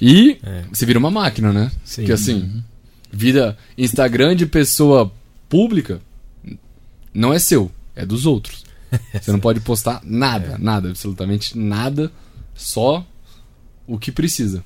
E 0.01 0.39
é. 0.43 0.65
você 0.73 0.87
vira 0.87 0.99
uma 0.99 1.11
máquina, 1.11 1.53
né? 1.53 1.71
Sim. 1.85 2.05
Que 2.05 2.13
assim, 2.13 2.43
uhum. 2.43 2.63
vida 3.11 3.57
Instagram 3.77 4.35
de 4.35 4.47
pessoa 4.47 5.13
pública 5.49 6.01
não 7.13 7.33
é 7.33 7.39
seu, 7.39 7.71
é 7.95 8.05
dos 8.05 8.27
outros. 8.27 8.66
Você 9.21 9.33
não 9.33 9.41
pode 9.41 9.61
postar 9.61 10.01
nada, 10.05 10.55
é. 10.55 10.59
nada, 10.59 10.91
absolutamente 10.91 11.57
nada, 11.59 12.11
só 12.55 13.05
o 13.87 13.99
que 13.99 14.11
precisa. 14.13 14.65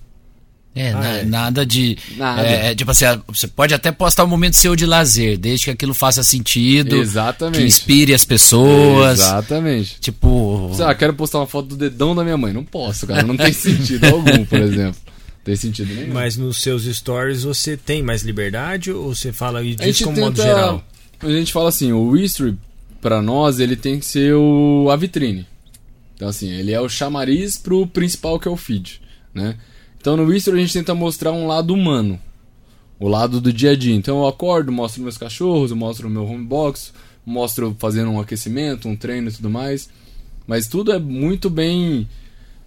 É, 0.74 0.92
ah, 0.92 1.16
é. 1.16 1.24
nada 1.24 1.66
de. 1.66 1.98
Nada. 2.16 2.46
É, 2.46 2.70
é, 2.70 2.74
tipo 2.76 2.90
assim, 2.92 3.04
você 3.26 3.48
pode 3.48 3.74
até 3.74 3.90
postar 3.90 4.24
um 4.24 4.28
momento 4.28 4.54
seu 4.54 4.76
de 4.76 4.86
lazer, 4.86 5.36
desde 5.36 5.64
que 5.64 5.70
aquilo 5.72 5.92
faça 5.92 6.22
sentido. 6.22 6.96
Exatamente. 6.96 7.58
Que 7.58 7.64
inspire 7.64 8.14
as 8.14 8.24
pessoas. 8.24 9.18
Exatamente. 9.18 9.98
Tipo. 10.00 10.70
Ah, 10.80 10.94
quero 10.94 11.14
postar 11.14 11.38
uma 11.38 11.46
foto 11.46 11.70
do 11.70 11.76
dedão 11.76 12.14
da 12.14 12.22
minha 12.22 12.36
mãe. 12.36 12.52
Não 12.52 12.64
posso, 12.64 13.04
cara. 13.06 13.24
Não 13.24 13.36
tem 13.36 13.50
sentido 13.52 14.04
algum, 14.06 14.44
por 14.44 14.60
exemplo. 14.60 15.00
Não 15.04 15.44
tem 15.44 15.56
sentido 15.56 15.92
nenhum. 15.92 16.14
Mas 16.14 16.36
nos 16.36 16.62
seus 16.62 16.84
stories 16.84 17.42
você 17.42 17.76
tem 17.76 18.00
mais 18.00 18.22
liberdade 18.22 18.92
ou 18.92 19.12
você 19.12 19.32
fala 19.32 19.64
e 19.64 19.74
diz 19.74 19.98
como 19.98 20.14
tenta, 20.14 20.26
modo 20.26 20.42
geral? 20.42 20.84
A 21.18 21.28
gente 21.30 21.52
fala 21.52 21.68
assim, 21.68 21.92
o 21.92 22.16
history 22.16 22.56
para 23.00 23.22
nós, 23.22 23.60
ele 23.60 23.76
tem 23.76 23.98
que 23.98 24.06
ser 24.06 24.34
o, 24.34 24.88
a 24.90 24.96
vitrine. 24.96 25.46
Então, 26.14 26.28
assim, 26.28 26.50
ele 26.50 26.72
é 26.72 26.80
o 26.80 26.88
chamariz 26.88 27.56
pro 27.56 27.86
principal 27.86 28.38
que 28.38 28.46
é 28.46 28.50
o 28.50 28.56
feed, 28.56 29.00
né? 29.32 29.56
Então, 29.98 30.16
no 30.16 30.32
History 30.32 30.58
a 30.58 30.60
gente 30.60 30.72
tenta 30.72 30.94
mostrar 30.94 31.32
um 31.32 31.46
lado 31.46 31.72
humano, 31.72 32.20
o 32.98 33.08
lado 33.08 33.40
do 33.40 33.52
dia 33.52 33.70
a 33.70 33.76
dia. 33.76 33.94
Então, 33.94 34.18
eu 34.18 34.26
acordo, 34.26 34.70
mostro 34.70 35.02
meus 35.02 35.18
cachorros, 35.18 35.72
mostro 35.72 36.08
o 36.08 36.10
meu 36.10 36.24
home 36.24 36.44
box, 36.44 36.92
mostro 37.24 37.74
fazendo 37.78 38.10
um 38.10 38.20
aquecimento, 38.20 38.88
um 38.88 38.96
treino 38.96 39.28
e 39.28 39.32
tudo 39.32 39.48
mais. 39.48 39.88
Mas 40.46 40.66
tudo 40.66 40.92
é 40.92 40.98
muito 40.98 41.48
bem. 41.48 42.08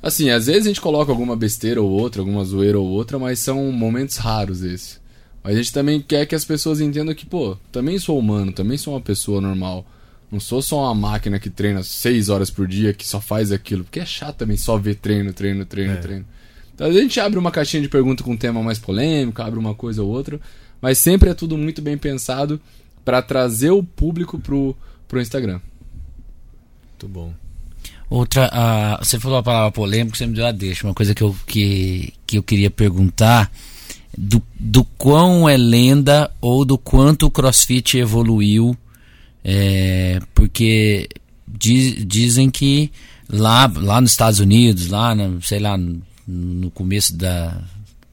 Assim, 0.02 0.30
às 0.30 0.48
vezes 0.48 0.66
a 0.66 0.68
gente 0.70 0.82
coloca 0.82 1.12
alguma 1.12 1.36
besteira 1.36 1.82
ou 1.82 1.90
outra, 1.90 2.22
alguma 2.22 2.44
zoeira 2.44 2.80
ou 2.80 2.88
outra, 2.88 3.20
mas 3.20 3.40
são 3.40 3.72
momentos 3.72 4.18
raros 4.18 4.64
esses. 4.64 5.00
Mas 5.44 5.54
a 5.54 5.58
gente 5.58 5.74
também 5.74 6.02
quer 6.02 6.26
que 6.26 6.36
as 6.36 6.46
pessoas 6.46 6.80
entendam 6.80 7.14
que, 7.14 7.26
pô, 7.26 7.58
também 7.72 8.00
sou 8.00 8.18
humano, 8.18 8.52
também 8.52 8.78
sou 8.78 8.94
uma 8.94 9.02
pessoa 9.02 9.42
normal. 9.42 9.86
Não 10.34 10.40
sou 10.40 10.64
só 10.64 10.86
uma 10.86 10.96
máquina 10.96 11.38
que 11.38 11.48
treina 11.48 11.84
seis 11.84 12.28
horas 12.28 12.50
por 12.50 12.68
dia, 12.68 12.92
que 12.92 13.08
só 13.08 13.22
faz 13.22 13.52
aquilo. 13.52 13.84
Porque 13.84 14.00
é 14.00 14.06
chato 14.06 14.38
também 14.38 14.58
só 14.58 14.80
ver 14.80 14.96
treino, 14.96 15.32
treino, 15.32 15.64
treino, 15.64 15.94
é. 15.94 15.98
treino. 15.98 16.26
Então 16.74 16.88
a 16.88 16.92
gente 16.92 17.20
abre 17.20 17.38
uma 17.38 17.52
caixinha 17.52 17.84
de 17.84 17.88
pergunta 17.88 18.24
com 18.24 18.32
um 18.32 18.38
tema 18.38 18.64
mais 18.64 18.80
polêmico, 18.80 19.44
abre 19.44 19.60
uma 19.60 19.76
coisa 19.76 20.02
ou 20.02 20.10
outra. 20.10 20.42
Mas 20.82 20.98
sempre 20.98 21.30
é 21.30 21.36
tudo 21.36 21.56
muito 21.56 21.84
bem 21.84 22.00
pensado 22.00 22.60
para 23.06 23.22
trazer 23.22 23.70
o 23.70 23.84
público 23.84 24.40
pro, 24.40 24.76
pro 25.08 25.22
Instagram. 25.22 25.62
Muito 26.90 27.08
bom. 27.08 27.32
Outra, 28.10 28.48
uh, 28.48 29.06
você 29.06 29.20
falou 29.20 29.38
a 29.38 29.44
palavra 29.44 29.72
polêmica, 29.72 30.18
você 30.18 30.26
me 30.26 30.34
deu 30.34 30.48
a 30.48 30.52
deixa. 30.52 30.88
Uma 30.88 30.96
coisa 30.96 31.14
que 31.14 31.22
eu, 31.22 31.36
que, 31.46 32.12
que 32.26 32.40
eu 32.40 32.42
queria 32.42 32.72
perguntar 32.72 33.52
do, 34.18 34.42
do 34.60 34.84
quão 34.84 35.48
é 35.48 35.56
lenda 35.56 36.32
ou 36.42 36.66
do 36.66 36.76
quanto 36.76 37.28
o 37.28 37.32
CrossFit 37.32 38.00
evoluiu 38.00 38.76
é, 39.44 40.20
porque 40.34 41.10
diz, 41.48 42.06
dizem 42.06 42.50
que 42.50 42.92
lá, 43.30 43.72
lá 43.76 44.00
nos 44.00 44.12
Estados 44.12 44.40
Unidos, 44.40 44.88
lá, 44.88 45.14
no, 45.14 45.42
sei 45.42 45.60
lá, 45.60 45.78
no, 46.28 46.72
começo 46.72 47.16
da 47.16 47.58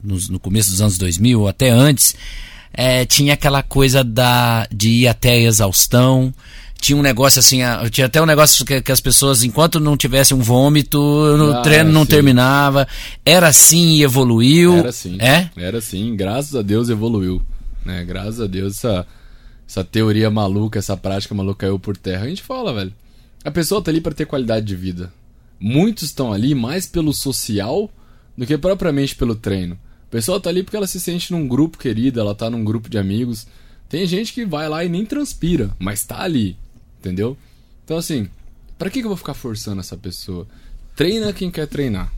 no, 0.03 0.17
no, 0.29 0.39
começo 0.39 0.71
dos 0.71 0.81
anos 0.81 0.97
2000 0.97 1.41
ou 1.41 1.47
até 1.47 1.69
antes, 1.69 2.15
é, 2.73 3.05
tinha 3.05 3.33
aquela 3.33 3.63
coisa 3.63 4.03
da 4.03 4.67
de 4.71 4.89
ir 4.89 5.07
até 5.07 5.31
a 5.31 5.39
exaustão. 5.39 6.33
Tinha 6.79 6.97
um 6.97 7.03
negócio 7.03 7.39
assim, 7.39 7.59
tinha 7.91 8.07
até 8.07 8.19
um 8.19 8.25
negócio 8.25 8.65
que, 8.65 8.81
que 8.81 8.91
as 8.91 8.99
pessoas, 8.99 9.43
enquanto 9.43 9.79
não 9.79 9.95
tivesse 9.95 10.33
um 10.33 10.39
vômito, 10.39 10.99
o 10.99 11.53
ah, 11.53 11.61
treino 11.61 11.91
não 11.91 12.01
sim. 12.01 12.09
terminava. 12.09 12.87
Era 13.23 13.49
assim 13.49 13.97
e 13.97 14.03
evoluiu. 14.03 14.79
Era 14.79 14.89
assim. 14.89 15.15
É? 15.19 15.47
Era 15.55 15.77
assim, 15.77 16.15
graças 16.15 16.55
a 16.55 16.63
Deus 16.63 16.89
evoluiu. 16.89 17.39
Né? 17.85 18.03
Graças 18.03 18.41
a 18.41 18.47
Deus 18.47 18.77
essa 18.77 19.05
essa 19.71 19.85
teoria 19.85 20.29
maluca, 20.29 20.79
essa 20.79 20.97
prática 20.97 21.33
maluca 21.33 21.59
caiu 21.59 21.79
por 21.79 21.95
terra. 21.95 22.25
A 22.25 22.27
gente 22.27 22.41
fala, 22.41 22.73
velho. 22.73 22.93
A 23.41 23.49
pessoa 23.49 23.81
tá 23.81 23.89
ali 23.89 24.01
para 24.01 24.13
ter 24.13 24.25
qualidade 24.25 24.65
de 24.65 24.75
vida. 24.75 25.13
Muitos 25.57 26.03
estão 26.03 26.33
ali 26.33 26.53
mais 26.53 26.85
pelo 26.85 27.13
social 27.13 27.89
do 28.37 28.45
que 28.45 28.57
propriamente 28.57 29.15
pelo 29.15 29.33
treino. 29.33 29.79
A 30.09 30.11
pessoa 30.11 30.41
tá 30.41 30.49
ali 30.49 30.61
porque 30.61 30.75
ela 30.75 30.87
se 30.87 30.99
sente 30.99 31.31
num 31.31 31.47
grupo 31.47 31.77
querido, 31.77 32.19
ela 32.19 32.35
tá 32.35 32.49
num 32.49 32.65
grupo 32.65 32.89
de 32.89 32.97
amigos. 32.97 33.47
Tem 33.87 34.05
gente 34.05 34.33
que 34.33 34.45
vai 34.45 34.67
lá 34.67 34.83
e 34.83 34.89
nem 34.89 35.05
transpira, 35.05 35.73
mas 35.79 36.03
tá 36.03 36.21
ali, 36.21 36.57
entendeu? 36.99 37.37
Então 37.85 37.95
assim, 37.95 38.27
para 38.77 38.89
que, 38.89 38.99
que 38.99 39.05
eu 39.05 39.09
vou 39.09 39.17
ficar 39.17 39.33
forçando 39.33 39.79
essa 39.79 39.95
pessoa? 39.95 40.45
Treina 40.97 41.31
quem 41.31 41.49
quer 41.49 41.65
treinar. 41.65 42.11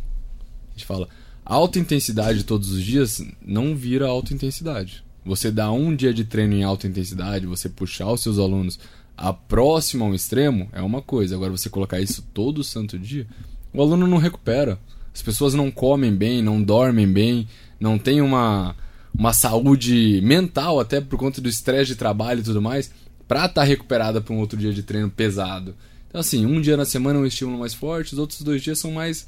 A 0.70 0.72
gente 0.72 0.88
fala, 0.88 1.08
alta 1.46 1.78
intensidade 1.78 2.46
todos 2.46 2.72
os 2.72 2.84
dias 2.84 3.24
não 3.46 3.76
vira 3.76 4.08
alta 4.08 4.34
intensidade. 4.34 5.03
Você 5.26 5.52
dar 5.52 5.72
um 5.72 5.96
dia 5.96 6.14
de 6.14 6.26
treino 6.26 6.54
em 6.54 6.64
alta 6.64 6.88
intensidade, 6.88 7.46
você 7.46 7.70
puxar 7.70 8.12
os 8.12 8.22
seus 8.22 8.38
alunos 8.38 8.80
a 9.18 9.32
próximo 9.32 10.06
ao 10.06 10.14
extremo, 10.14 10.68
é 10.74 10.82
uma 10.82 11.02
coisa. 11.02 11.36
Agora, 11.36 11.52
você 11.52 11.70
colocar 11.70 12.02
isso 12.02 12.26
todo 12.34 12.64
santo 12.64 12.98
dia, 13.00 13.28
o 13.74 13.82
aluno 13.82 14.08
não 14.08 14.18
recupera. 14.18 14.80
As 15.14 15.22
pessoas 15.22 15.54
não 15.54 15.70
comem 15.70 16.14
bem, 16.14 16.42
não 16.42 16.62
dormem 16.62 17.08
bem, 17.08 17.48
não 17.80 18.00
tem 18.00 18.22
uma, 18.22 18.76
uma 19.14 19.32
saúde 19.32 20.20
mental, 20.24 20.80
até 20.80 21.00
por 21.00 21.18
conta 21.18 21.40
do 21.40 21.48
estresse 21.48 21.92
de 21.92 21.96
trabalho 21.96 22.40
e 22.40 22.44
tudo 22.44 22.62
mais, 22.62 22.92
pra 23.28 23.42
estar 23.46 23.62
tá 23.62 23.64
recuperada 23.64 24.20
para 24.20 24.34
um 24.34 24.40
outro 24.40 24.58
dia 24.58 24.74
de 24.74 24.82
treino 24.82 25.10
pesado. 25.10 25.76
Então, 26.10 26.20
assim, 26.20 26.46
um 26.46 26.60
dia 26.60 26.76
na 26.76 26.86
semana 26.86 27.20
é 27.20 27.22
um 27.22 27.26
estímulo 27.26 27.60
mais 27.60 27.74
forte, 27.74 28.14
os 28.14 28.20
outros 28.20 28.42
dois 28.42 28.62
dias 28.62 28.80
são 28.80 28.92
mais 28.92 29.28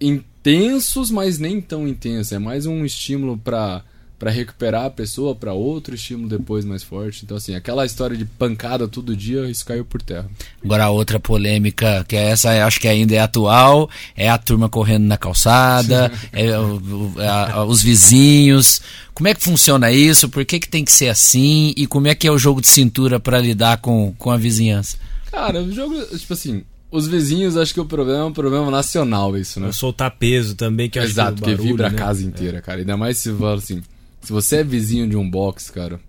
intensos, 0.00 1.10
mas 1.10 1.38
nem 1.38 1.60
tão 1.60 1.86
intensos. 1.86 2.32
É 2.32 2.38
mais 2.38 2.66
um 2.66 2.84
estímulo 2.84 3.36
para 3.36 3.84
para 4.18 4.30
recuperar 4.30 4.86
a 4.86 4.90
pessoa 4.90 5.34
para 5.34 5.52
outro 5.52 5.94
estímulo 5.94 6.28
depois 6.28 6.64
mais 6.64 6.82
forte. 6.82 7.24
Então, 7.24 7.36
assim, 7.36 7.54
aquela 7.54 7.84
história 7.84 8.16
de 8.16 8.24
pancada 8.24 8.86
todo 8.86 9.16
dia, 9.16 9.48
isso 9.50 9.64
caiu 9.64 9.84
por 9.84 10.00
terra. 10.00 10.28
Agora, 10.64 10.84
a 10.84 10.90
outra 10.90 11.18
polêmica, 11.18 12.04
que 12.08 12.16
é 12.16 12.30
essa 12.30 12.64
acho 12.64 12.80
que 12.80 12.88
ainda 12.88 13.14
é 13.14 13.18
atual, 13.18 13.90
é 14.16 14.28
a 14.28 14.38
turma 14.38 14.68
correndo 14.68 15.04
na 15.04 15.16
calçada, 15.16 16.12
é, 16.32 16.58
o, 16.58 17.12
a, 17.18 17.64
os 17.64 17.82
vizinhos. 17.82 18.80
Como 19.12 19.28
é 19.28 19.34
que 19.34 19.42
funciona 19.42 19.92
isso? 19.92 20.28
Por 20.28 20.44
que, 20.44 20.58
que 20.58 20.68
tem 20.68 20.84
que 20.84 20.92
ser 20.92 21.08
assim? 21.08 21.74
E 21.76 21.86
como 21.86 22.08
é 22.08 22.14
que 22.14 22.26
é 22.26 22.30
o 22.30 22.38
jogo 22.38 22.60
de 22.60 22.68
cintura 22.68 23.20
para 23.20 23.38
lidar 23.38 23.78
com, 23.78 24.14
com 24.18 24.30
a 24.30 24.36
vizinhança? 24.36 24.96
Cara, 25.30 25.60
o 25.62 25.72
jogo, 25.72 26.00
tipo 26.16 26.32
assim, 26.32 26.62
os 26.94 27.08
vizinhos, 27.08 27.56
acho 27.56 27.74
que 27.74 27.80
o 27.80 27.84
problema 27.84 28.20
é 28.20 28.24
um 28.24 28.32
problema 28.32 28.70
nacional, 28.70 29.36
isso, 29.36 29.58
né? 29.58 29.72
Soltar 29.72 30.12
peso 30.12 30.54
também, 30.54 30.88
que 30.88 30.96
Exato, 30.96 31.32
acho 31.32 31.42
que, 31.42 31.50
barulho, 31.50 31.62
vibra 31.62 31.90
né? 31.90 31.96
a 31.96 31.98
casa 31.98 32.24
inteira, 32.24 32.58
é. 32.58 32.60
cara. 32.60 32.78
Ainda 32.78 32.96
mais 32.96 33.18
se 33.18 33.32
fala 33.32 33.56
assim, 33.56 33.82
se 34.24 34.32
você 34.32 34.56
é 34.56 34.64
vizinho 34.64 35.08
de 35.08 35.16
um 35.16 35.28
box, 35.28 35.70
cara, 35.70 36.00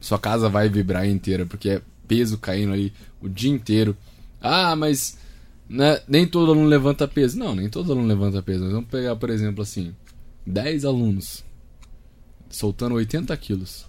sua 0.00 0.18
casa 0.18 0.48
vai 0.48 0.68
vibrar 0.68 1.08
inteira, 1.08 1.46
porque 1.46 1.70
é 1.70 1.82
peso 2.06 2.38
caindo 2.38 2.72
ali 2.72 2.92
o 3.20 3.28
dia 3.28 3.50
inteiro. 3.50 3.96
Ah, 4.40 4.76
mas 4.76 5.18
né, 5.68 6.00
nem 6.06 6.26
todo 6.26 6.52
aluno 6.52 6.68
levanta 6.68 7.08
peso. 7.08 7.38
Não, 7.38 7.54
nem 7.54 7.68
todo 7.68 7.92
aluno 7.92 8.06
levanta 8.06 8.42
peso. 8.42 8.64
Nós 8.64 8.72
vamos 8.72 8.88
pegar, 8.88 9.16
por 9.16 9.30
exemplo, 9.30 9.62
assim, 9.62 9.94
10 10.46 10.84
alunos 10.84 11.44
soltando 12.48 12.94
80 12.94 13.36
quilos 13.36 13.88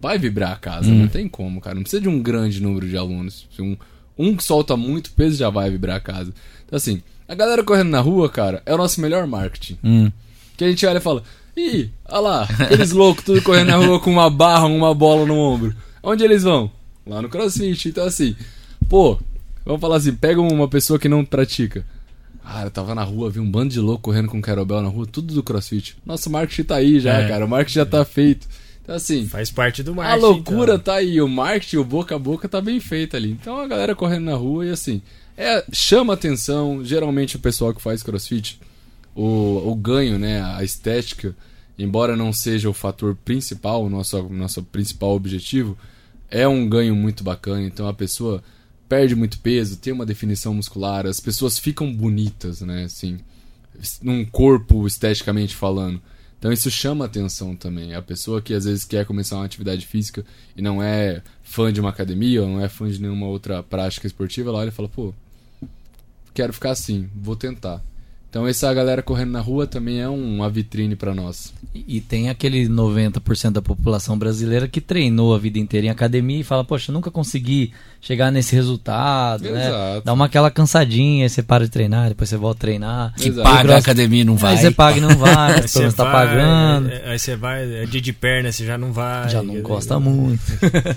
vai 0.00 0.18
vibrar 0.18 0.52
a 0.52 0.56
casa, 0.56 0.88
hum. 0.88 1.00
não 1.00 1.08
tem 1.08 1.28
como, 1.28 1.60
cara. 1.60 1.74
Não 1.74 1.82
precisa 1.82 2.00
de 2.00 2.08
um 2.08 2.22
grande 2.22 2.60
número 2.62 2.88
de 2.88 2.96
alunos. 2.96 3.46
Um, 3.58 3.76
um 4.16 4.34
que 4.34 4.42
solta 4.42 4.76
muito 4.76 5.12
peso 5.12 5.36
já 5.36 5.50
vai 5.50 5.70
vibrar 5.70 5.96
a 5.96 6.00
casa. 6.00 6.32
Então, 6.64 6.76
assim, 6.76 7.02
a 7.28 7.34
galera 7.34 7.62
correndo 7.62 7.90
na 7.90 8.00
rua, 8.00 8.28
cara, 8.30 8.62
é 8.64 8.74
o 8.74 8.78
nosso 8.78 9.00
melhor 9.00 9.26
marketing. 9.26 9.78
Hum. 9.84 10.10
Que 10.56 10.64
a 10.64 10.68
gente 10.68 10.86
olha 10.86 10.98
e 10.98 11.02
fala: 11.02 11.22
ih, 11.56 11.90
olha 12.08 12.20
lá, 12.20 12.42
aqueles 12.58 12.92
loucos 12.92 13.24
tudo 13.24 13.42
correndo 13.42 13.68
na 13.68 13.76
rua 13.76 14.00
com 14.00 14.10
uma 14.10 14.30
barra, 14.30 14.66
uma 14.66 14.94
bola 14.94 15.26
no 15.26 15.36
ombro. 15.36 15.74
Onde 16.02 16.24
eles 16.24 16.42
vão? 16.42 16.70
Lá 17.06 17.20
no 17.20 17.28
crossfit. 17.28 17.88
Então, 17.88 18.04
assim, 18.04 18.36
pô, 18.88 19.18
vamos 19.64 19.80
falar 19.80 19.96
assim: 19.96 20.14
pega 20.14 20.40
uma 20.40 20.68
pessoa 20.68 20.98
que 20.98 21.08
não 21.08 21.24
pratica. 21.24 21.84
Ah, 22.44 22.64
eu 22.64 22.70
tava 22.70 22.94
na 22.94 23.04
rua, 23.04 23.30
vi 23.30 23.38
um 23.38 23.50
bando 23.50 23.72
de 23.72 23.80
louco 23.80 24.02
correndo 24.02 24.28
com 24.28 24.42
kettlebell 24.42 24.82
na 24.82 24.88
rua, 24.88 25.06
tudo 25.06 25.34
do 25.34 25.42
crossfit. 25.42 25.96
Nosso 26.04 26.30
marketing 26.30 26.64
tá 26.64 26.76
aí 26.76 26.98
já, 26.98 27.18
é. 27.18 27.28
cara. 27.28 27.44
O 27.44 27.48
marketing 27.48 27.74
já 27.76 27.86
tá 27.86 28.04
feito. 28.04 28.48
Então, 28.82 28.94
assim. 28.94 29.26
Faz 29.26 29.50
parte 29.50 29.82
do 29.82 29.94
marketing. 29.94 30.24
A 30.24 30.26
loucura 30.26 30.72
então. 30.74 30.84
tá 30.84 30.94
aí, 30.94 31.20
o 31.20 31.28
marketing, 31.28 31.76
o 31.76 31.84
boca 31.84 32.16
a 32.16 32.18
boca 32.18 32.48
tá 32.48 32.60
bem 32.60 32.80
feito 32.80 33.16
ali. 33.16 33.30
Então 33.30 33.58
a 33.58 33.66
galera 33.68 33.94
correndo 33.94 34.24
na 34.24 34.34
rua 34.34 34.66
e 34.66 34.70
assim. 34.70 35.00
É, 35.36 35.64
chama 35.72 36.12
atenção, 36.12 36.84
geralmente 36.84 37.36
o 37.36 37.38
pessoal 37.38 37.72
que 37.72 37.80
faz 37.80 38.02
crossfit, 38.02 38.60
o, 39.14 39.70
o 39.70 39.74
ganho, 39.74 40.18
né, 40.18 40.42
a 40.42 40.62
estética, 40.62 41.34
embora 41.78 42.16
não 42.16 42.32
seja 42.32 42.68
o 42.68 42.74
fator 42.74 43.16
principal, 43.24 43.84
o 43.84 43.90
nosso, 43.90 44.22
nosso 44.28 44.62
principal 44.62 45.14
objetivo, 45.14 45.76
é 46.30 46.46
um 46.46 46.68
ganho 46.68 46.94
muito 46.94 47.24
bacana. 47.24 47.62
Então 47.62 47.88
a 47.88 47.94
pessoa 47.94 48.42
perde 48.88 49.14
muito 49.14 49.38
peso, 49.40 49.76
tem 49.76 49.92
uma 49.92 50.06
definição 50.06 50.54
muscular, 50.54 51.06
as 51.06 51.20
pessoas 51.20 51.58
ficam 51.58 51.92
bonitas, 51.92 52.60
né, 52.60 52.84
assim, 52.84 53.18
num 54.02 54.24
corpo 54.24 54.86
esteticamente 54.86 55.54
falando. 55.54 56.00
Então 56.38 56.50
isso 56.50 56.70
chama 56.70 57.04
atenção 57.04 57.54
também. 57.54 57.94
A 57.94 58.00
pessoa 58.00 58.40
que 58.40 58.54
às 58.54 58.64
vezes 58.64 58.84
quer 58.84 59.04
começar 59.04 59.36
uma 59.36 59.44
atividade 59.44 59.86
física 59.86 60.24
e 60.56 60.62
não 60.62 60.82
é 60.82 61.22
fã 61.42 61.70
de 61.70 61.80
uma 61.80 61.90
academia 61.90 62.42
ou 62.42 62.48
não 62.48 62.64
é 62.64 62.68
fã 62.68 62.88
de 62.88 63.00
nenhuma 63.00 63.26
outra 63.26 63.62
prática 63.62 64.06
esportiva, 64.06 64.48
ela 64.48 64.60
olha 64.60 64.68
e 64.68 64.72
fala, 64.72 64.88
pô, 64.88 65.12
quero 66.32 66.52
ficar 66.52 66.70
assim, 66.70 67.10
vou 67.14 67.36
tentar. 67.36 67.84
Então 68.30 68.46
essa 68.46 68.72
galera 68.72 69.02
correndo 69.02 69.32
na 69.32 69.40
rua 69.40 69.66
também 69.66 70.00
é 70.00 70.08
uma 70.08 70.48
vitrine 70.48 70.94
para 70.94 71.12
nós. 71.12 71.52
E 71.74 72.00
tem 72.00 72.30
aquele 72.30 72.68
90% 72.68 73.50
da 73.50 73.60
população 73.60 74.16
brasileira 74.16 74.68
que 74.68 74.80
treinou 74.80 75.34
a 75.34 75.38
vida 75.38 75.58
inteira 75.58 75.88
em 75.88 75.90
academia 75.90 76.40
e 76.40 76.44
fala, 76.44 76.62
poxa, 76.62 76.92
nunca 76.92 77.10
consegui 77.10 77.72
chegar 78.00 78.30
nesse 78.30 78.54
resultado, 78.54 79.42
né? 79.42 79.66
Exato. 79.66 79.94
né? 79.96 80.02
Dá 80.04 80.12
uma 80.12 80.24
aquela 80.24 80.50
cansadinha, 80.50 81.24
aí 81.24 81.28
você 81.28 81.42
para 81.42 81.64
de 81.64 81.70
treinar, 81.70 82.08
depois 82.08 82.30
você 82.30 82.36
volta 82.36 82.58
a 82.58 82.60
treinar. 82.60 83.14
Que 83.16 83.28
Exato. 83.28 83.48
paga 83.48 83.74
a 83.74 83.78
academia 83.78 84.24
não 84.24 84.36
vai. 84.36 84.52
Aí 84.52 84.58
você 84.58 84.70
paga 84.70 84.98
e 84.98 85.00
não 85.00 85.16
vai, 85.16 85.60
mas 85.60 85.70
você 85.70 85.92
tá 85.92 86.10
pagando. 86.10 86.90
Aí 87.04 87.18
você 87.18 87.36
vai, 87.36 87.82
é 87.82 87.84
dia 87.84 88.00
de 88.00 88.12
perna, 88.12 88.50
você 88.50 88.64
já 88.64 88.78
não 88.78 88.92
vai. 88.92 89.28
Já 89.28 89.42
não 89.42 89.60
gosta 89.60 90.00
muito. 90.00 90.40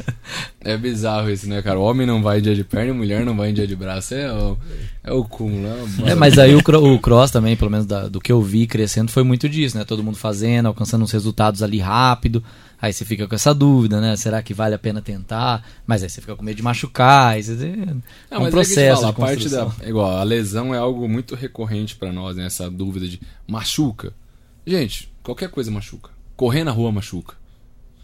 é 0.62 0.78
bizarro 0.78 1.30
isso, 1.30 1.50
né, 1.50 1.62
cara? 1.62 1.78
O 1.80 1.84
homem 1.84 2.08
não 2.08 2.22
vai 2.22 2.40
em 2.40 2.42
dia 2.42 2.56
de 2.56 2.64
perna 2.64 2.92
e 2.92 2.94
mulher 2.94 3.26
não 3.26 3.36
vai 3.36 3.50
em 3.50 3.54
dia 3.54 3.68
de 3.68 3.76
braço. 3.76 4.14
É 4.14 4.32
o, 4.32 4.58
é 5.04 5.12
o 5.12 5.24
cúmulo, 5.24 5.62
né? 5.62 6.12
É, 6.12 6.16
mas 6.16 6.40
aí 6.40 6.56
o, 6.56 6.60
o 6.60 7.00
cross 7.00 7.23
também, 7.32 7.56
pelo 7.56 7.72
menos 7.72 7.86
da, 7.86 8.08
do 8.08 8.20
que 8.20 8.32
eu 8.32 8.42
vi 8.42 8.66
crescendo, 8.68 9.12
foi 9.12 9.24
muito 9.24 9.48
disso, 9.50 9.78
né? 9.78 9.84
Todo 9.84 10.04
mundo 10.04 10.18
fazendo, 10.18 10.68
alcançando 10.68 11.04
uns 11.04 11.12
resultados 11.12 11.62
ali 11.62 11.80
rápido. 11.80 12.44
Aí 12.82 12.92
você 12.92 13.06
fica 13.06 13.28
com 13.28 13.36
essa 13.36 13.54
dúvida, 13.54 14.02
né? 14.02 14.16
Será 14.18 14.42
que 14.44 14.54
vale 14.54 14.76
a 14.76 14.80
pena 14.80 15.02
tentar? 15.02 15.64
Mas 15.88 16.04
aí 16.04 16.10
você 16.10 16.20
fica 16.20 16.36
com 16.36 16.44
medo 16.44 16.58
de 16.58 16.64
machucar. 16.64 17.40
Isso 17.40 17.58
é 18.30 18.38
um 18.38 18.50
processo. 18.50 19.06
É 19.06 19.08
a 19.08 19.14
parte 19.14 19.48
da. 19.48 19.72
É 19.82 19.90
igual, 19.90 20.18
a 20.18 20.24
lesão 20.24 20.76
é 20.76 20.78
algo 20.78 21.08
muito 21.08 21.34
recorrente 21.34 21.96
para 21.96 22.12
nós, 22.12 22.36
né? 22.36 22.46
Essa 22.46 22.70
dúvida 22.70 23.08
de 23.08 23.22
machuca. 23.48 24.14
Gente, 24.68 25.12
qualquer 25.24 25.50
coisa 25.50 25.72
machuca. 25.72 26.10
Correr 26.36 26.64
na 26.64 26.72
rua 26.72 26.92
machuca. 26.92 27.36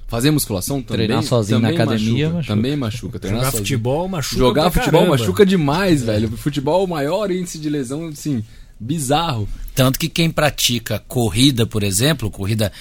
Fazer 0.07 0.31
musculação 0.31 0.81
também. 0.81 1.05
Treinar 1.05 1.23
sozinho 1.23 1.61
também 1.61 1.77
na 1.77 1.83
academia 1.83 2.11
machuca, 2.11 2.35
machuca. 2.35 2.55
Também 2.55 2.75
machuca. 2.75 3.19
Treinar 3.19 3.39
Jogar 3.39 3.51
sozinho. 3.51 3.65
futebol 3.65 4.07
machuca. 4.07 4.39
Jogar 4.39 4.71
futebol 4.71 5.01
caramba. 5.01 5.17
machuca 5.17 5.45
demais, 5.45 6.03
velho. 6.03 6.31
Futebol, 6.31 6.83
o 6.83 6.87
maior 6.87 7.29
índice 7.29 7.59
de 7.59 7.69
lesão, 7.69 8.07
assim, 8.07 8.43
bizarro. 8.79 9.47
Tanto 9.75 9.99
que 9.99 10.09
quem 10.09 10.29
pratica 10.29 11.03
corrida, 11.07 11.65
por 11.65 11.83
exemplo, 11.83 12.31
corrida 12.31 12.71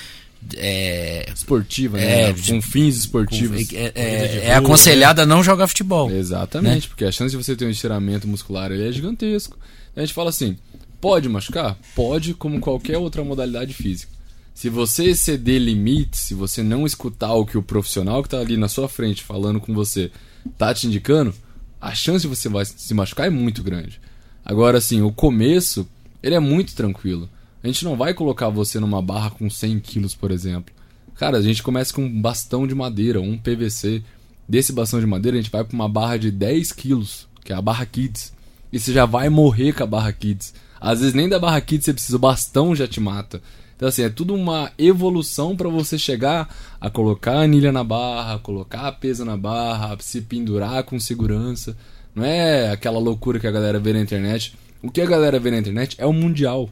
é, 0.57 1.31
esportiva, 1.35 1.97
né? 1.97 2.31
É, 2.31 2.33
com 2.33 2.63
fins 2.63 2.97
esportivos. 2.97 3.69
Com, 3.69 3.77
é, 3.77 3.93
é, 3.95 4.41
é 4.47 4.55
aconselhado 4.55 5.21
a 5.21 5.27
não 5.27 5.43
jogar 5.43 5.67
futebol. 5.67 6.11
Exatamente, 6.11 6.83
né? 6.83 6.89
porque 6.89 7.05
a 7.05 7.13
chance 7.13 7.37
de 7.37 7.43
você 7.43 7.57
ter 7.57 7.67
um 7.67 7.71
estiramento 7.71 8.29
muscular 8.29 8.71
é 8.71 8.93
gigantesco. 8.93 9.59
A 9.97 10.01
gente 10.01 10.15
fala 10.15 10.31
assim: 10.31 10.57
pode 11.01 11.29
machucar? 11.29 11.77
Pode, 11.95 12.35
como 12.35 12.61
qualquer 12.61 12.99
outra 12.99 13.25
modalidade 13.25 13.75
física. 13.75 14.13
Se 14.55 14.69
você 14.69 15.11
exceder 15.11 15.61
limites, 15.61 16.21
se 16.21 16.35
você 16.35 16.65
não 16.65 16.85
escutar 16.85 17.33
o 17.33 17.47
que 17.47 17.57
o 17.57 17.63
profissional 17.63 18.23
que 18.23 18.27
está 18.27 18.41
ali 18.41 18.57
na 18.57 18.69
sua 18.69 18.89
frente 18.89 19.23
falando 19.23 19.61
com 19.61 19.73
você 19.73 20.11
tá 20.57 20.75
te 20.75 20.89
indicando, 20.89 21.33
a 21.81 21.95
chance 21.95 22.23
de 22.23 22.29
você 22.29 22.49
se 22.65 22.93
machucar 22.93 23.29
é 23.29 23.31
muito 23.31 23.63
grande. 23.63 24.01
Agora, 24.45 24.79
assim, 24.79 25.03
o 25.03 25.13
começo, 25.13 25.87
ele 26.23 26.35
é 26.35 26.41
muito 26.41 26.75
tranquilo. 26.75 27.29
A 27.63 27.67
gente 27.67 27.85
não 27.85 27.97
vai 27.97 28.15
colocar 28.15 28.49
você 28.49 28.79
numa 28.79 29.03
barra 29.03 29.31
com 29.31 29.51
100 29.51 29.81
quilos, 29.81 30.15
por 30.15 30.31
exemplo. 30.31 30.75
Cara, 31.17 31.39
a 31.39 31.43
gente 31.43 31.63
começa 31.63 31.93
com 31.93 32.05
um 32.05 32.21
bastão 32.21 32.67
de 32.67 32.75
madeira, 32.75 33.21
um 33.21 33.37
PVC. 33.37 34.03
Desse 34.49 34.73
bastão 34.73 35.01
de 35.01 35.07
madeira, 35.07 35.37
a 35.37 35.41
gente 35.41 35.51
vai 35.51 35.65
para 35.65 35.75
uma 35.75 35.89
barra 35.89 36.17
de 36.17 36.31
10 36.31 36.73
quilos, 36.73 37.27
que 37.45 37.53
é 37.53 37.57
a 37.57 37.61
barra 37.61 37.85
Kids. 37.85 38.33
E 38.73 38.79
você 38.79 38.93
já 38.93 39.05
vai 39.05 39.29
morrer 39.29 39.73
com 39.73 39.83
a 39.83 39.87
barra 39.87 40.13
Kids. 40.13 40.55
Às 40.81 41.01
vezes 41.01 41.15
nem 41.15 41.29
da 41.29 41.39
barra 41.39 41.61
Kids 41.61 41.85
você 41.85 41.93
precisa, 41.93 42.17
o 42.17 42.21
bastão 42.21 42.75
já 42.75 42.87
te 42.87 43.01
mata. 43.01 43.43
Então, 43.77 43.89
assim, 43.89 44.03
é 44.03 44.09
tudo 44.09 44.35
uma 44.35 44.73
evolução 44.77 45.57
para 45.57 45.69
você 45.69 45.97
chegar 45.97 46.53
a 46.81 46.91
colocar 46.91 47.35
a 47.35 47.43
anilha 47.43 47.71
na 47.71 47.85
barra, 47.85 48.39
colocar 48.39 48.89
a 48.89 48.93
pesa 48.93 49.25
na 49.25 49.37
barra, 49.37 49.97
se 50.01 50.21
pendurar 50.21 50.83
com 50.83 50.99
segurança. 50.99 51.77
Não 52.19 52.25
é 52.25 52.73
aquela 52.73 52.99
loucura 52.99 53.39
que 53.39 53.47
a 53.47 53.51
galera 53.53 53.79
vê 53.79 53.93
na 53.93 54.01
internet. 54.01 54.53
O 54.83 54.91
que 54.91 55.01
a 55.01 55.07
galera 55.07 55.39
vê 55.39 55.53
na 55.53 55.59
internet 55.59 55.95
é 55.99 56.05
o 56.05 56.13
mundial 56.13 56.69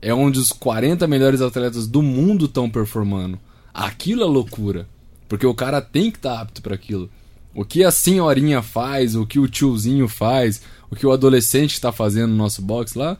é 0.00 0.14
onde 0.14 0.38
os 0.38 0.50
40 0.50 1.04
melhores 1.08 1.40
atletas 1.40 1.88
do 1.88 2.00
mundo 2.00 2.44
estão 2.44 2.70
performando. 2.70 3.36
Aquilo 3.72 4.22
é 4.22 4.26
loucura. 4.26 4.86
Porque 5.28 5.44
o 5.44 5.54
cara 5.54 5.80
tem 5.80 6.12
que 6.12 6.18
estar 6.18 6.36
tá 6.36 6.40
apto 6.42 6.62
para 6.62 6.76
aquilo. 6.76 7.10
O 7.52 7.64
que 7.64 7.82
a 7.82 7.90
senhorinha 7.90 8.62
faz, 8.62 9.16
o 9.16 9.26
que 9.26 9.40
o 9.40 9.48
tiozinho 9.48 10.06
faz, 10.06 10.62
o 10.88 10.94
que 10.94 11.04
o 11.04 11.10
adolescente 11.10 11.72
está 11.72 11.90
fazendo 11.90 12.30
no 12.30 12.36
nosso 12.36 12.62
box 12.62 12.94
lá, 12.94 13.16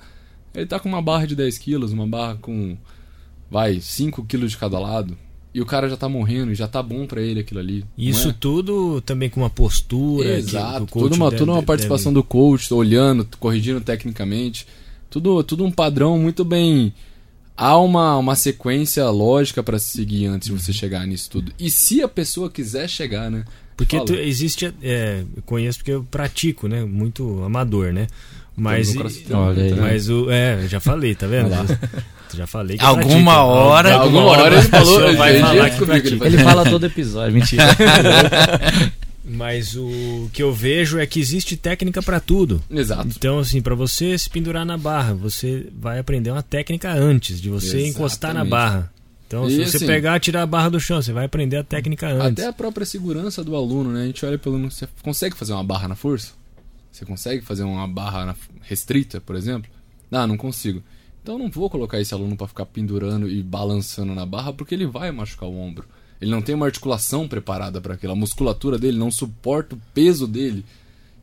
ele 0.54 0.66
tá 0.66 0.78
com 0.78 0.88
uma 0.88 1.02
barra 1.02 1.26
de 1.26 1.34
10 1.34 1.58
quilos, 1.58 1.92
uma 1.92 2.06
barra 2.06 2.36
com, 2.36 2.76
vai, 3.50 3.80
5 3.80 4.24
quilos 4.26 4.52
de 4.52 4.58
cada 4.58 4.78
lado. 4.78 5.18
E 5.54 5.60
o 5.60 5.66
cara 5.66 5.88
já 5.88 5.96
tá 5.96 6.08
morrendo, 6.08 6.52
já 6.52 6.66
tá 6.66 6.82
bom 6.82 7.06
para 7.06 7.22
ele 7.22 7.38
aquilo 7.38 7.60
ali. 7.60 7.84
Isso 7.96 8.30
é? 8.30 8.34
tudo 8.38 9.00
também 9.00 9.30
com 9.30 9.40
uma 9.40 9.48
postura. 9.48 10.36
Exato, 10.36 10.86
tudo 10.86 11.14
uma, 11.14 11.30
tudo 11.30 11.52
uma 11.52 11.62
participação 11.62 12.12
deve... 12.12 12.24
do 12.24 12.28
coach, 12.28 12.74
olhando, 12.74 13.24
corrigindo 13.38 13.80
tecnicamente. 13.80 14.66
Tudo, 15.08 15.44
tudo 15.44 15.64
um 15.64 15.70
padrão 15.70 16.18
muito 16.18 16.44
bem. 16.44 16.92
Há 17.56 17.78
uma, 17.78 18.16
uma 18.16 18.34
sequência 18.34 19.08
lógica 19.10 19.62
para 19.62 19.78
seguir 19.78 20.26
antes 20.26 20.48
de 20.48 20.60
você 20.60 20.72
chegar 20.72 21.06
nisso 21.06 21.30
tudo. 21.30 21.52
E 21.56 21.70
se 21.70 22.02
a 22.02 22.08
pessoa 22.08 22.50
quiser 22.50 22.88
chegar, 22.88 23.30
né? 23.30 23.44
Porque 23.76 24.00
tu, 24.04 24.12
existe. 24.12 24.74
É, 24.82 25.22
eu 25.36 25.42
conheço 25.42 25.78
porque 25.78 25.92
eu 25.92 26.02
pratico, 26.02 26.66
né? 26.66 26.84
Muito 26.84 27.44
amador, 27.44 27.92
né? 27.92 28.08
Mas. 28.56 28.92
Olha 29.30 29.62
aí. 29.62 29.74
Mas 29.74 30.08
o. 30.08 30.28
É, 30.30 30.66
já 30.66 30.80
falei, 30.80 31.14
tá 31.14 31.28
vendo? 31.28 31.50
Já 32.34 32.46
falei 32.46 32.76
que 32.78 32.84
Alguma 32.84 33.32
pratica. 33.32 33.42
hora. 33.42 33.94
Alguma 33.96 34.24
hora 34.24 34.54
ele 34.58 34.68
falou, 34.68 35.08
Ele 35.08 35.16
vai 35.16 35.38
falar 35.40 35.70
que 35.70 35.76
ele 35.76 35.86
pratica. 35.86 36.16
vai- 36.16 36.28
Ele 36.28 36.38
fala 36.38 36.64
todo 36.70 36.86
episódio, 36.86 37.34
mentira. 37.34 37.64
Mas 39.26 39.74
o 39.74 40.28
que 40.32 40.42
eu 40.42 40.52
vejo 40.52 40.98
é 40.98 41.06
que 41.06 41.18
existe 41.18 41.56
técnica 41.56 42.02
pra 42.02 42.20
tudo. 42.20 42.62
Exato. 42.70 43.08
Então, 43.08 43.38
assim, 43.38 43.62
pra 43.62 43.74
você 43.74 44.18
se 44.18 44.28
pendurar 44.28 44.66
na 44.66 44.76
barra, 44.76 45.14
você 45.14 45.66
vai 45.74 45.98
aprender 45.98 46.30
uma 46.30 46.42
técnica 46.42 46.92
antes 46.92 47.40
de 47.40 47.48
você 47.48 47.86
encostar 47.86 48.34
na 48.34 48.40
Exatamente. 48.40 48.50
barra. 48.50 48.92
Então, 49.26 49.48
se 49.48 49.62
E, 49.62 49.66
você 49.66 49.78
assim, 49.78 49.86
pegar, 49.86 50.20
tirar 50.20 50.42
a 50.42 50.46
barra 50.46 50.68
do 50.68 50.78
chão, 50.78 51.00
você 51.00 51.10
vai 51.12 51.24
aprender 51.24 51.56
a 51.56 51.64
técnica 51.64 52.06
antes. 52.08 52.44
Até 52.44 52.46
a 52.48 52.52
própria 52.52 52.84
segurança 52.84 53.42
do 53.42 53.56
aluno, 53.56 53.90
né? 53.92 54.02
A 54.02 54.06
gente 54.06 54.24
olha 54.26 54.36
pelo. 54.38 54.58
Você 54.70 54.86
consegue 55.02 55.34
fazer 55.34 55.54
uma 55.54 55.64
barra 55.64 55.88
na 55.88 55.94
força? 55.96 56.32
Você 56.92 57.06
consegue 57.06 57.42
fazer 57.42 57.62
uma 57.64 57.88
barra 57.88 58.36
restrita, 58.60 59.22
por 59.22 59.34
exemplo? 59.36 59.70
Ah, 60.12 60.26
não 60.26 60.36
consigo. 60.36 60.82
Então 61.24 61.36
eu 61.36 61.38
não 61.38 61.50
vou 61.50 61.70
colocar 61.70 61.98
esse 61.98 62.12
aluno 62.12 62.36
pra 62.36 62.46
ficar 62.46 62.66
pendurando 62.66 63.30
e 63.30 63.42
balançando 63.42 64.14
na 64.14 64.26
barra, 64.26 64.52
porque 64.52 64.74
ele 64.74 64.86
vai 64.86 65.10
machucar 65.10 65.48
o 65.48 65.58
ombro. 65.58 65.88
Ele 66.20 66.30
não 66.30 66.42
tem 66.42 66.54
uma 66.54 66.66
articulação 66.66 67.26
preparada 67.26 67.80
para 67.80 67.94
aquilo. 67.94 68.12
A 68.12 68.16
musculatura 68.16 68.78
dele 68.78 68.98
não 68.98 69.10
suporta 69.10 69.74
o 69.74 69.80
peso 69.94 70.26
dele. 70.26 70.62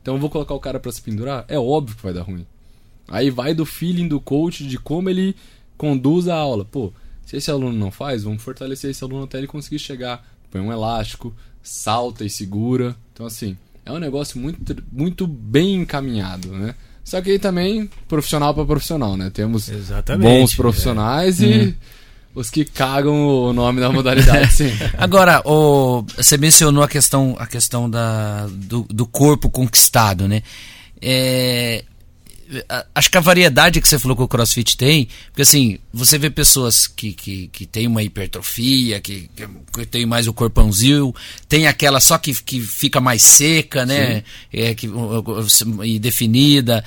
Então 0.02 0.14
eu 0.14 0.20
vou 0.20 0.28
colocar 0.28 0.54
o 0.54 0.58
cara 0.60 0.80
pra 0.80 0.90
se 0.90 1.00
pendurar? 1.00 1.44
É 1.46 1.56
óbvio 1.56 1.94
que 1.94 2.02
vai 2.02 2.12
dar 2.12 2.22
ruim. 2.22 2.44
Aí 3.06 3.30
vai 3.30 3.54
do 3.54 3.64
feeling 3.64 4.08
do 4.08 4.20
coach 4.20 4.66
de 4.66 4.76
como 4.76 5.08
ele 5.08 5.36
conduz 5.78 6.26
a 6.26 6.34
aula. 6.34 6.64
Pô, 6.64 6.92
se 7.24 7.36
esse 7.36 7.52
aluno 7.52 7.78
não 7.78 7.92
faz, 7.92 8.24
vamos 8.24 8.42
fortalecer 8.42 8.90
esse 8.90 9.04
aluno 9.04 9.22
até 9.22 9.38
ele 9.38 9.46
conseguir 9.46 9.78
chegar. 9.78 10.26
Põe 10.50 10.60
um 10.60 10.72
elástico, 10.72 11.32
salta 11.62 12.24
e 12.24 12.28
segura. 12.28 12.96
Então, 13.12 13.24
assim, 13.24 13.56
é 13.86 13.92
um 13.92 14.00
negócio 14.00 14.40
muito, 14.40 14.76
muito 14.90 15.28
bem 15.28 15.76
encaminhado, 15.76 16.48
né? 16.48 16.74
Só 17.04 17.20
que 17.20 17.30
aí 17.32 17.38
também, 17.38 17.90
profissional 18.08 18.54
para 18.54 18.64
profissional, 18.64 19.16
né? 19.16 19.30
Temos 19.30 19.68
Exatamente. 19.68 20.28
bons 20.28 20.54
profissionais 20.54 21.40
e 21.40 21.74
os 22.34 22.48
que 22.48 22.64
cagam 22.64 23.26
o 23.26 23.52
nome 23.52 23.80
da 23.80 23.90
modalidade, 23.90 24.52
sim. 24.54 24.70
Agora, 24.96 25.42
o, 25.44 26.02
você 26.16 26.38
mencionou 26.38 26.82
a 26.82 26.88
questão, 26.88 27.36
a 27.38 27.46
questão 27.46 27.90
da, 27.90 28.46
do, 28.50 28.86
do 28.88 29.06
corpo 29.06 29.50
conquistado, 29.50 30.26
né? 30.28 30.42
É, 31.00 31.84
acho 32.94 33.10
que 33.10 33.18
a 33.18 33.20
variedade 33.20 33.80
que 33.80 33.88
você 33.88 33.98
falou 33.98 34.16
que 34.16 34.22
o 34.22 34.28
CrossFit 34.28 34.76
tem, 34.76 35.08
porque 35.26 35.42
assim, 35.42 35.78
você 35.92 36.18
vê 36.18 36.30
pessoas 36.30 36.86
que, 36.86 37.12
que, 37.12 37.48
que 37.48 37.66
tem 37.66 37.86
uma 37.86 38.02
hipertrofia, 38.02 39.00
que, 39.00 39.30
que, 39.74 39.86
tem 39.86 40.04
mais 40.06 40.28
o 40.28 40.32
corpãozinho, 40.32 41.14
tem 41.48 41.66
aquela 41.66 42.00
só 42.00 42.18
que, 42.18 42.34
que 42.42 42.60
fica 42.60 43.00
mais 43.00 43.22
seca, 43.22 43.86
né? 43.86 44.22
É, 44.52 44.74
que, 44.74 44.88
e 45.84 45.98
definida. 45.98 46.84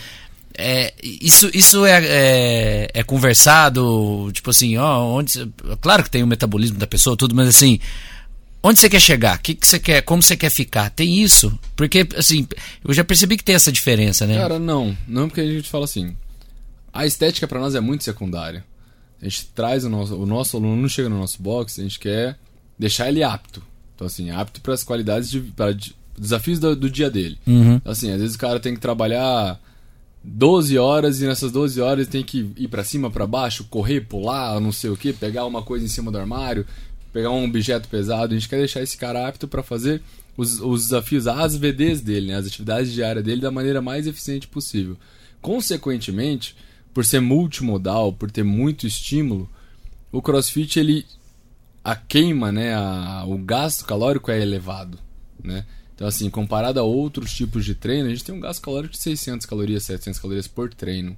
É, 0.58 0.94
isso 1.04 1.50
isso 1.54 1.86
é, 1.86 2.00
é, 2.02 2.92
é 2.94 3.04
conversado, 3.04 4.30
tipo 4.32 4.52
assim, 4.52 4.78
ó, 4.78 5.04
onde. 5.04 5.52
Claro 5.82 6.04
que 6.04 6.10
tem 6.10 6.24
o 6.24 6.28
metabolismo 6.28 6.78
da 6.78 6.88
pessoa, 6.88 7.18
tudo, 7.18 7.36
mas 7.36 7.50
assim, 7.50 7.80
onde 8.68 8.80
você 8.80 8.90
quer 8.90 9.00
chegar? 9.00 9.38
O 9.38 9.42
que, 9.42 9.56
que 9.56 9.68
você 9.68 9.80
quer? 9.80 10.02
Como 10.02 10.22
você 10.22 10.36
quer 10.36 10.50
ficar? 10.50 10.90
Tem 10.90 11.22
isso? 11.22 11.58
Porque, 11.76 12.08
assim, 12.16 12.48
eu 12.84 12.94
já 12.94 13.04
percebi 13.04 13.38
que 13.38 13.44
tem 13.44 13.56
essa 13.56 13.72
diferença, 13.72 14.26
né? 14.26 14.36
Cara, 14.38 14.60
não. 14.60 14.98
Não 15.08 15.28
porque 15.28 15.42
a 15.42 15.48
gente 15.48 15.70
fala 15.70 15.86
assim. 15.86 16.16
A 16.92 17.06
estética 17.06 17.48
pra 17.48 17.60
nós 17.60 17.76
é 17.76 17.80
muito 17.80 18.04
secundária. 18.04 18.64
A 19.22 19.26
gente 19.26 19.48
traz 19.56 19.84
o 19.86 19.90
nosso, 19.90 20.16
o 20.16 20.26
nosso 20.26 20.58
aluno 20.58 20.82
não 20.82 20.90
chega 20.90 21.10
no 21.10 21.18
nosso 21.20 21.42
box, 21.42 21.80
a 21.80 21.84
gente 21.84 22.00
quer 22.00 22.38
deixar 22.78 23.08
ele 23.10 23.24
apto. 23.24 23.62
Então 23.96 24.08
assim, 24.08 24.30
apto 24.30 24.60
para 24.62 24.74
as 24.74 24.84
qualidades 24.84 25.30
de, 25.30 25.40
para 25.40 25.74
de- 25.74 25.96
desafios 26.18 26.60
do, 26.60 26.76
do 26.76 26.90
dia 26.90 27.10
dele. 27.10 27.38
Uhum. 27.48 27.76
Então, 27.76 27.92
assim, 27.92 28.12
às 28.12 28.20
vezes 28.22 28.36
o 28.36 28.40
cara 28.40 28.60
tem 28.60 28.74
que 28.74 28.80
trabalhar 28.80 29.60
12 30.24 30.78
horas 30.78 31.22
e 31.22 31.26
nessas 31.28 31.52
12 31.52 31.80
horas 31.82 32.08
tem 32.08 32.24
que 32.24 32.50
ir 32.58 32.68
pra 32.68 32.84
cima, 32.84 33.10
pra 33.12 33.28
baixo, 33.28 33.64
correr, 33.66 34.02
pular, 34.02 34.60
não 34.60 34.72
sei 34.72 34.90
o 34.90 34.98
que, 34.98 35.14
pegar 35.14 35.46
uma 35.46 35.62
coisa 35.62 35.86
em 35.86 35.90
cima 35.90 36.12
do 36.12 36.18
armário, 36.18 36.66
pegar 37.16 37.32
um 37.32 37.46
objeto 37.46 37.88
pesado. 37.88 38.34
A 38.34 38.38
gente 38.38 38.50
quer 38.50 38.58
deixar 38.58 38.82
esse 38.82 38.98
cara 38.98 39.26
apto 39.26 39.48
pra 39.48 39.64
fazer 39.64 40.02
os, 40.36 40.60
os 40.60 40.82
desafios, 40.84 41.28
as 41.28 41.56
VDs 41.56 42.02
dele, 42.02 42.28
né, 42.28 42.36
as 42.36 42.46
atividades 42.46 42.92
diárias 42.92 43.24
dele 43.24 43.40
da 43.40 43.50
maneira 43.50 43.82
mais 43.82 44.06
eficiente 44.06 44.50
possível. 44.50 44.98
Consequentemente, 45.42 46.58
por 46.94 47.06
ser 47.06 47.22
multimodal, 47.22 48.12
por 48.12 48.30
ter 48.30 48.44
muito 48.44 48.86
estímulo, 48.86 49.50
o 50.12 50.22
CrossFit 50.22 50.78
ele 50.78 51.06
a 51.82 51.96
queima, 51.96 52.52
né, 52.52 52.74
a, 52.74 53.24
o 53.26 53.38
gasto 53.38 53.86
calórico 53.86 54.30
é 54.30 54.42
elevado, 54.42 55.00
né? 55.42 55.66
Então 55.94 56.06
assim, 56.06 56.30
comparado 56.30 56.82
a 56.82 56.84
outros 56.84 57.32
tipos 57.34 57.64
de 57.64 57.76
treino, 57.76 58.08
a 58.08 58.10
gente 58.10 58.26
tem 58.26 58.36
um 58.36 58.42
gasto 58.42 58.62
calórico 58.62 58.92
de 58.92 59.00
600 59.00 59.46
calorias, 59.46 59.84
700 59.84 60.20
calorias 60.20 60.48
por 60.50 60.74
treino, 60.74 61.16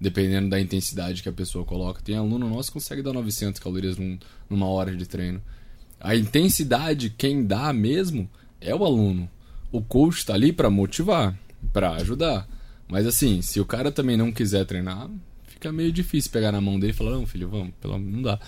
dependendo 0.00 0.48
da 0.50 0.60
intensidade 0.60 1.22
que 1.22 1.28
a 1.28 1.32
pessoa 1.32 1.64
coloca. 1.64 2.02
Tem 2.02 2.16
aluno 2.16 2.48
nosso 2.48 2.68
que 2.70 2.74
consegue 2.74 3.02
dar 3.02 3.12
900 3.12 3.60
calorias 3.60 3.96
num- 3.96 4.18
numa 4.48 4.66
hora 4.66 4.94
de 4.96 5.06
treino. 5.06 5.40
A 6.00 6.14
intensidade 6.14 7.10
quem 7.10 7.44
dá 7.46 7.72
mesmo 7.72 8.28
é 8.60 8.74
o 8.74 8.84
aluno. 8.84 9.28
O 9.72 9.80
coach 9.82 10.18
está 10.18 10.34
ali 10.34 10.52
para 10.52 10.70
motivar, 10.70 11.36
para 11.72 11.92
ajudar. 11.92 12.46
Mas 12.88 13.06
assim, 13.06 13.42
se 13.42 13.58
o 13.60 13.64
cara 13.64 13.90
também 13.90 14.16
não 14.16 14.30
quiser 14.30 14.64
treinar, 14.64 15.10
fica 15.46 15.72
meio 15.72 15.90
difícil 15.90 16.30
pegar 16.30 16.52
na 16.52 16.60
mão 16.60 16.78
dele 16.78 16.92
e 16.92 16.96
falar: 16.96 17.12
"Não, 17.12 17.26
filho, 17.26 17.48
vamos", 17.48 17.72
pelo 17.80 17.98
não 17.98 18.22
dá. 18.22 18.38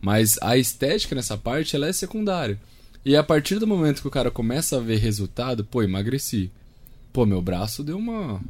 Mas 0.00 0.38
a 0.42 0.56
estética 0.56 1.14
nessa 1.14 1.36
parte 1.36 1.74
ela 1.74 1.88
é 1.88 1.92
secundária. 1.92 2.60
E 3.04 3.16
a 3.16 3.22
partir 3.24 3.58
do 3.58 3.66
momento 3.66 4.00
que 4.02 4.06
o 4.08 4.10
cara 4.10 4.30
começa 4.30 4.76
a 4.76 4.80
ver 4.80 4.98
resultado, 4.98 5.64
pô, 5.64 5.82
emagreci. 5.82 6.50
Pô, 7.12 7.24
meu 7.26 7.40
braço 7.42 7.82
deu 7.82 7.96
uma 7.98 8.40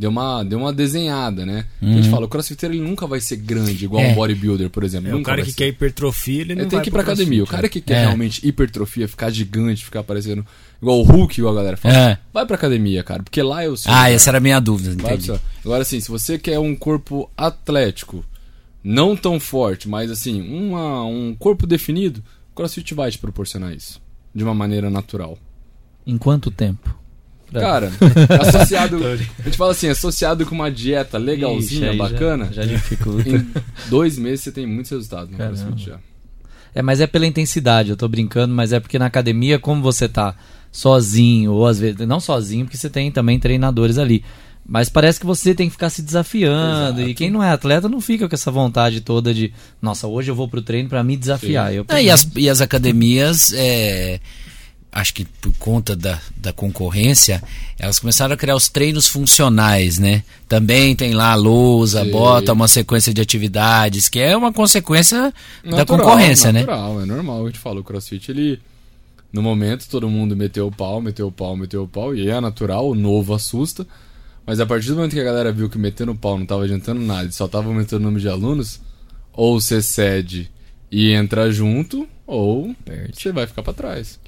deu 0.00 0.10
uma 0.10 0.44
deu 0.44 0.60
uma 0.60 0.72
desenhada, 0.72 1.44
né? 1.44 1.66
A 1.82 1.86
gente 1.86 2.08
fala, 2.08 2.26
o 2.26 2.28
crossfiteiro 2.28 2.72
ele 2.72 2.80
nunca 2.82 3.04
vai 3.04 3.20
ser 3.20 3.34
grande 3.36 3.84
igual 3.84 4.00
É. 4.00 4.12
um 4.12 4.14
bodybuilder, 4.14 4.70
por 4.70 4.84
exemplo. 4.84 5.10
É, 5.10 5.14
o 5.16 5.22
cara 5.24 5.42
que 5.42 5.50
ser. 5.50 5.56
quer 5.56 5.66
hipertrofia, 5.66 6.40
ele 6.42 6.54
não 6.54 6.62
Ele 6.62 6.70
tem 6.70 6.76
vai 6.76 6.84
que 6.84 6.88
ir 6.90 6.92
pra 6.92 7.02
academia. 7.02 7.42
O 7.42 7.46
cara 7.48 7.68
que 7.68 7.80
quer 7.80 7.94
É. 7.94 8.00
realmente 8.02 8.46
hipertrofia, 8.46 9.08
ficar 9.08 9.28
gigante, 9.30 9.84
ficar 9.84 10.04
parecendo 10.04 10.46
igual 10.80 11.00
o 11.00 11.02
Hulk, 11.02 11.40
igual 11.40 11.52
a 11.52 11.56
galera 11.56 11.76
fala, 11.76 11.94
É. 12.10 12.18
vai 12.32 12.46
pra 12.46 12.54
academia, 12.54 13.02
cara, 13.02 13.24
porque 13.24 13.42
lá 13.42 13.64
é 13.64 13.68
o 13.68 13.76
seu 13.76 13.90
Ah, 13.90 13.96
lugar. 14.04 14.12
essa 14.12 14.30
era 14.30 14.38
a 14.38 14.40
minha 14.40 14.60
dúvida, 14.60 14.92
entendi. 14.94 15.24
seu- 15.24 15.40
Agora 15.64 15.82
assim, 15.82 15.98
se 15.98 16.08
você 16.08 16.38
quer 16.38 16.60
um 16.60 16.76
corpo 16.76 17.28
atlético, 17.36 18.24
não 18.84 19.16
tão 19.16 19.40
forte, 19.40 19.88
mas 19.88 20.10
assim, 20.12 20.40
uma, 20.40 21.02
um 21.04 21.34
corpo 21.36 21.66
definido, 21.66 22.22
o 22.52 22.54
CrossFit 22.54 22.94
vai 22.94 23.10
te 23.10 23.18
proporcionar 23.18 23.74
isso. 23.74 24.00
De 24.32 24.44
uma 24.44 24.54
maneira 24.54 24.88
natural. 24.88 25.36
Em 26.06 26.16
quanto 26.16 26.50
tempo? 26.52 26.96
Pra- 27.50 27.60
Cara, 27.60 27.92
associado. 28.46 28.98
a 29.06 29.16
gente 29.16 29.56
fala 29.56 29.72
assim, 29.72 29.88
associado 29.88 30.44
com 30.44 30.54
uma 30.54 30.70
dieta 30.70 31.16
legalzinha, 31.16 31.80
Ixi, 31.80 31.88
aí 31.88 31.96
já- 31.96 32.02
bacana, 32.08 32.48
Já, 32.52 32.64
dificulta. 32.64 33.28
em 33.28 33.46
dois 33.88 34.18
meses 34.18 34.40
você 34.44 34.52
tem 34.52 34.66
muitos 34.66 34.90
resultados 34.90 35.30
no. 35.30 35.36
CrossFit 35.38 35.86
já. 35.86 35.98
É, 36.74 36.82
mas 36.82 37.00
é 37.00 37.06
pela 37.06 37.26
intensidade, 37.26 37.90
eu 37.90 37.96
tô 37.96 38.06
brincando, 38.06 38.54
mas 38.54 38.72
é 38.72 38.78
porque 38.80 38.98
na 38.98 39.06
academia, 39.06 39.58
como 39.58 39.82
você 39.82 40.06
tá 40.08 40.34
sozinho, 40.70 41.52
ou 41.52 41.66
às 41.66 41.78
vezes, 41.78 42.06
não 42.06 42.20
sozinho, 42.20 42.64
porque 42.66 42.76
você 42.76 42.90
tem 42.90 43.10
também 43.10 43.38
treinadores 43.40 43.98
ali. 43.98 44.22
Mas 44.70 44.90
parece 44.90 45.18
que 45.18 45.24
você 45.24 45.54
tem 45.54 45.66
que 45.68 45.72
ficar 45.72 45.88
se 45.88 46.02
desafiando. 46.02 47.00
Exato. 47.00 47.08
E 47.10 47.14
quem 47.14 47.30
não 47.30 47.42
é 47.42 47.50
atleta 47.50 47.88
não 47.88 48.02
fica 48.02 48.28
com 48.28 48.34
essa 48.34 48.50
vontade 48.50 49.00
toda 49.00 49.32
de, 49.32 49.50
nossa, 49.80 50.06
hoje 50.06 50.30
eu 50.30 50.34
vou 50.34 50.46
pro 50.46 50.60
treino 50.60 50.90
pra 50.90 51.02
me 51.02 51.16
desafiar. 51.16 51.72
Eu, 51.72 51.86
Ah, 51.88 52.02
e, 52.02 52.10
as, 52.10 52.28
e 52.36 52.50
as 52.50 52.60
academias, 52.60 53.50
é, 53.56 54.20
acho 54.90 55.14
que 55.14 55.24
por 55.24 55.52
conta 55.58 55.94
da, 55.94 56.20
da 56.36 56.52
concorrência, 56.52 57.42
elas 57.78 57.98
começaram 57.98 58.34
a 58.34 58.36
criar 58.36 58.56
os 58.56 58.68
treinos 58.68 59.06
funcionais, 59.06 59.98
né? 59.98 60.22
Também 60.48 60.96
tem 60.96 61.14
lá 61.14 61.32
a 61.32 61.34
lousa, 61.34 62.04
Sim. 62.04 62.10
bota 62.10 62.52
uma 62.52 62.68
sequência 62.68 63.12
de 63.12 63.20
atividades, 63.20 64.08
que 64.08 64.18
é 64.18 64.36
uma 64.36 64.52
consequência 64.52 65.32
da 65.64 65.78
Natural, 65.78 66.06
concorrência, 66.06 66.52
né? 66.52 66.60
natural, 66.60 67.02
é 67.02 67.04
normal. 67.04 67.44
A 67.44 67.46
gente 67.46 67.58
fala, 67.58 67.80
o 67.80 67.84
CrossFit, 67.84 68.30
ele. 68.30 68.60
No 69.30 69.42
momento, 69.42 69.86
todo 69.90 70.08
mundo 70.08 70.34
meteu 70.34 70.66
o 70.66 70.72
pau, 70.72 71.02
meteu 71.02 71.26
o 71.26 71.32
pau, 71.32 71.54
meteu 71.54 71.82
o 71.82 71.88
pau, 71.88 72.14
e 72.14 72.30
é 72.30 72.40
natural, 72.40 72.88
o 72.88 72.94
novo 72.94 73.34
assusta. 73.34 73.86
Mas 74.46 74.58
a 74.58 74.64
partir 74.64 74.88
do 74.88 74.96
momento 74.96 75.12
que 75.12 75.20
a 75.20 75.24
galera 75.24 75.52
viu 75.52 75.68
que 75.68 75.76
metendo 75.76 76.12
o 76.12 76.16
pau 76.16 76.38
não 76.38 76.46
tava 76.46 76.64
adiantando 76.64 76.98
nada 77.02 77.28
e 77.28 77.32
só 77.32 77.46
tava 77.46 77.68
aumentando 77.68 78.00
o 78.00 78.04
número 78.04 78.22
de 78.22 78.28
alunos, 78.30 78.80
ou 79.34 79.60
você 79.60 79.82
cede 79.82 80.50
e 80.90 81.12
entra 81.12 81.52
junto, 81.52 82.08
ou 82.26 82.74
você 83.12 83.30
vai 83.30 83.46
ficar 83.46 83.62
pra 83.62 83.74
trás. 83.74 84.18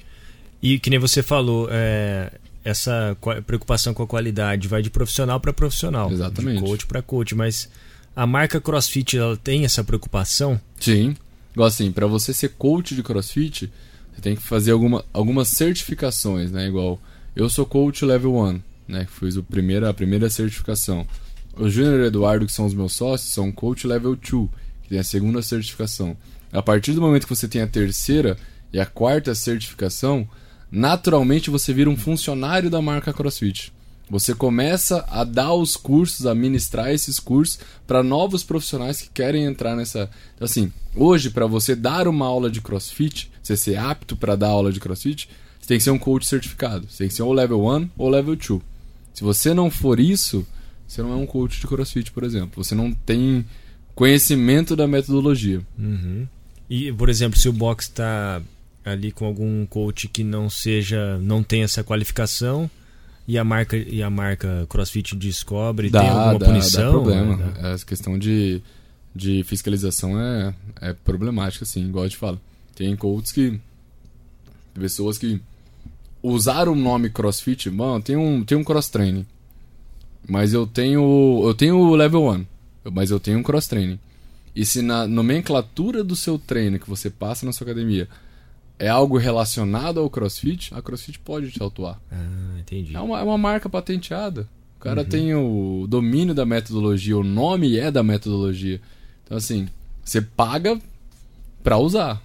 E 0.61 0.79
que 0.79 0.89
nem 0.89 0.99
você 0.99 1.23
falou, 1.23 1.67
é, 1.71 2.31
essa 2.63 3.17
preocupação 3.45 3.93
com 3.93 4.03
a 4.03 4.07
qualidade 4.07 4.67
vai 4.67 4.81
de 4.81 4.89
profissional 4.89 5.39
para 5.39 5.51
profissional. 5.51 6.11
Exatamente. 6.11 6.61
De 6.61 6.67
coach 6.67 6.85
para 6.85 7.01
coach. 7.01 7.35
Mas 7.35 7.69
a 8.15 8.27
marca 8.27 8.61
CrossFit 8.61 9.17
ela 9.17 9.35
tem 9.37 9.65
essa 9.65 9.83
preocupação? 9.83 10.59
Sim. 10.79 11.15
Igual 11.53 11.67
assim, 11.67 11.91
pra 11.91 12.07
você 12.07 12.33
ser 12.33 12.49
coach 12.49 12.95
de 12.95 13.03
CrossFit, 13.03 13.71
você 14.13 14.21
tem 14.21 14.35
que 14.35 14.41
fazer 14.41 14.71
alguma, 14.71 15.03
algumas 15.11 15.49
certificações, 15.49 16.51
né? 16.51 16.67
Igual, 16.67 16.99
eu 17.35 17.49
sou 17.49 17.65
coach 17.65 18.05
level 18.05 18.35
1, 18.35 18.61
né? 18.87 19.07
Fiz 19.19 19.35
o 19.35 19.43
primeiro, 19.43 19.87
a 19.87 19.93
primeira 19.93 20.29
certificação. 20.29 21.05
O 21.57 21.69
Júnior 21.69 21.99
e 21.99 22.03
o 22.03 22.05
Eduardo, 22.05 22.45
que 22.45 22.53
são 22.53 22.65
os 22.65 22.73
meus 22.73 22.93
sócios, 22.93 23.33
são 23.33 23.51
coach 23.51 23.85
level 23.85 24.15
2, 24.15 24.49
que 24.83 24.89
tem 24.89 24.99
a 24.99 25.03
segunda 25.03 25.41
certificação. 25.41 26.15
A 26.53 26.61
partir 26.61 26.93
do 26.93 27.01
momento 27.01 27.23
que 27.23 27.35
você 27.35 27.47
tem 27.47 27.61
a 27.61 27.67
terceira 27.67 28.37
e 28.71 28.79
a 28.79 28.85
quarta 28.85 29.35
certificação, 29.35 30.27
naturalmente 30.71 31.49
você 31.49 31.73
vira 31.73 31.89
um 31.89 31.97
funcionário 31.97 32.69
da 32.69 32.81
marca 32.81 33.11
CrossFit. 33.13 33.73
Você 34.11 34.35
começa 34.35 35.05
a 35.09 35.23
dar 35.23 35.53
os 35.53 35.77
cursos, 35.77 36.25
a 36.25 36.35
ministrar 36.35 36.91
esses 36.91 37.17
cursos 37.17 37.59
para 37.87 38.03
novos 38.03 38.43
profissionais 38.43 39.01
que 39.01 39.09
querem 39.09 39.45
entrar 39.45 39.73
nessa. 39.73 40.09
Assim, 40.37 40.71
hoje, 40.93 41.29
para 41.29 41.47
você 41.47 41.75
dar 41.75 42.09
uma 42.09 42.25
aula 42.25 42.51
de 42.51 42.59
crossfit, 42.59 43.31
você 43.41 43.55
ser 43.55 43.77
apto 43.77 44.17
para 44.17 44.35
dar 44.35 44.49
aula 44.49 44.73
de 44.73 44.81
crossfit, 44.81 45.29
você 45.61 45.67
tem 45.67 45.77
que 45.77 45.83
ser 45.83 45.91
um 45.91 45.97
coach 45.97 46.27
certificado. 46.27 46.87
Você 46.89 46.97
tem 46.97 47.07
que 47.07 47.13
ser 47.13 47.23
ou 47.23 47.31
level 47.31 47.65
1 47.65 47.89
ou 47.97 48.09
level 48.09 48.35
2. 48.35 48.61
Se 49.13 49.23
você 49.23 49.53
não 49.53 49.71
for 49.71 49.97
isso, 49.97 50.45
você 50.85 51.01
não 51.01 51.13
é 51.13 51.15
um 51.15 51.25
coach 51.25 51.61
de 51.61 51.67
crossfit, 51.67 52.11
por 52.11 52.25
exemplo. 52.25 52.61
Você 52.61 52.75
não 52.75 52.91
tem 52.91 53.45
conhecimento 53.95 54.75
da 54.75 54.87
metodologia. 54.87 55.61
Uhum. 55.79 56.27
E, 56.69 56.91
por 56.91 57.07
exemplo, 57.07 57.39
se 57.39 57.47
o 57.47 57.53
box 57.53 57.85
está 57.85 58.41
ali 58.83 59.11
com 59.11 59.25
algum 59.25 59.65
coach 59.65 60.07
que 60.07 60.23
não 60.23 60.49
seja, 60.49 61.17
não 61.19 61.43
tem 61.43 61.63
essa 61.63 61.83
qualificação 61.83 62.69
e 63.27 63.37
a 63.37 63.43
marca 63.43 63.77
e 63.77 64.01
a 64.01 64.09
marca 64.09 64.65
CrossFit 64.67 65.15
descobre 65.15 65.89
dá, 65.89 66.01
tem 66.01 66.09
alguma 66.09 66.39
dá, 66.39 66.45
punição? 66.47 66.83
Dá 66.83 66.89
problema. 66.91 67.37
Dá. 67.37 67.69
Essa 67.69 67.85
questão 67.85 68.17
de, 68.17 68.61
de 69.15 69.43
fiscalização 69.43 70.19
é, 70.19 70.53
é 70.81 70.93
problemática, 70.93 71.63
assim, 71.63 71.87
igual 71.87 72.05
eu 72.05 72.09
te 72.09 72.17
falo. 72.17 72.39
Tem 72.75 72.95
coaches 72.95 73.31
que 73.31 73.59
pessoas 74.73 75.17
que 75.17 75.39
usaram 76.23 76.73
o 76.73 76.75
nome 76.75 77.09
CrossFit, 77.09 77.69
mano, 77.69 78.01
tem 78.01 78.15
um 78.15 78.43
tem 78.43 78.57
um 78.57 78.63
cross 78.63 78.89
training. 78.89 79.25
Mas 80.27 80.53
eu 80.53 80.65
tenho 80.65 81.41
eu 81.43 81.53
tenho 81.53 81.77
o 81.77 81.95
level 81.95 82.27
1, 82.27 82.45
mas 82.91 83.11
eu 83.11 83.19
tenho 83.19 83.39
um 83.39 83.43
cross 83.43 83.67
training. 83.67 83.99
E 84.55 84.65
se 84.65 84.81
na 84.81 85.07
nomenclatura 85.07 86.03
do 86.03 86.15
seu 86.15 86.37
treino 86.37 86.79
que 86.79 86.89
você 86.89 87.09
passa 87.09 87.45
na 87.45 87.53
sua 87.53 87.65
academia 87.65 88.07
é 88.81 88.89
algo 88.89 89.15
relacionado 89.15 89.99
ao 89.99 90.09
CrossFit, 90.09 90.73
a 90.73 90.81
CrossFit 90.81 91.19
pode 91.19 91.51
te 91.51 91.61
autuar. 91.61 92.01
Ah, 92.11 92.59
entendi. 92.59 92.95
É 92.95 92.99
uma, 92.99 93.19
é 93.19 93.23
uma 93.23 93.37
marca 93.37 93.69
patenteada. 93.69 94.49
O 94.77 94.79
cara 94.81 95.01
uhum. 95.03 95.07
tem 95.07 95.35
o 95.35 95.85
domínio 95.87 96.33
da 96.33 96.47
metodologia, 96.47 97.15
o 97.15 97.23
nome 97.23 97.77
é 97.77 97.91
da 97.91 98.01
metodologia. 98.01 98.81
Então, 99.23 99.37
assim, 99.37 99.67
você 100.03 100.19
paga 100.19 100.81
pra 101.63 101.77
usar. 101.77 102.19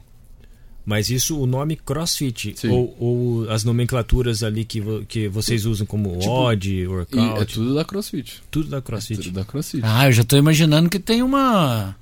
Mas 0.82 1.10
isso, 1.10 1.38
o 1.38 1.46
nome 1.46 1.76
CrossFit, 1.76 2.54
ou, 2.70 2.96
ou, 2.98 3.50
as 3.50 3.62
nomenclaturas 3.62 4.42
ali 4.42 4.64
que, 4.64 4.80
que 5.06 5.28
vocês 5.28 5.66
usam 5.66 5.84
como 5.86 6.16
tipo, 6.16 6.30
odd, 6.30 6.86
workout. 6.86 7.42
É 7.42 7.44
tudo 7.44 7.74
da 7.74 7.84
CrossFit. 7.84 8.42
Tudo 8.50 8.70
da 8.70 8.80
CrossFit. 8.80 9.20
É 9.20 9.24
tudo 9.24 9.34
da 9.34 9.44
CrossFit. 9.44 9.82
Ah, 9.84 10.06
eu 10.06 10.12
já 10.12 10.24
tô 10.24 10.38
imaginando 10.38 10.88
que 10.88 10.98
tem 10.98 11.22
uma 11.22 11.94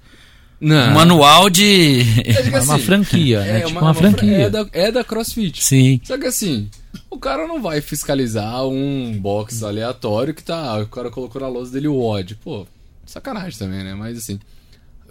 não. 0.64 0.90
Um 0.90 0.94
manual 0.94 1.50
de. 1.50 2.02
É 2.24 2.58
assim, 2.58 2.68
uma 2.70 2.78
franquia, 2.78 3.40
é, 3.40 3.52
né? 3.52 3.60
Tipo 3.60 3.70
uma, 3.72 3.80
uma 3.82 3.94
franquia. 3.94 4.36
É 4.38 4.50
da, 4.50 4.66
é 4.72 4.90
da 4.90 5.04
CrossFit. 5.04 5.62
Sim. 5.62 6.00
Só 6.04 6.16
que 6.16 6.26
assim, 6.26 6.70
o 7.10 7.18
cara 7.18 7.46
não 7.46 7.60
vai 7.60 7.80
fiscalizar 7.80 8.66
um 8.66 9.18
box 9.18 9.62
aleatório 9.62 10.32
que 10.32 10.42
tá. 10.42 10.78
O 10.78 10.86
cara 10.86 11.10
colocou 11.10 11.40
na 11.40 11.48
lousa 11.48 11.72
dele 11.72 11.88
o 11.88 12.00
odd. 12.00 12.34
Pô, 12.36 12.66
sacanagem 13.04 13.58
também, 13.58 13.84
né? 13.84 13.94
Mas 13.94 14.18
assim. 14.18 14.38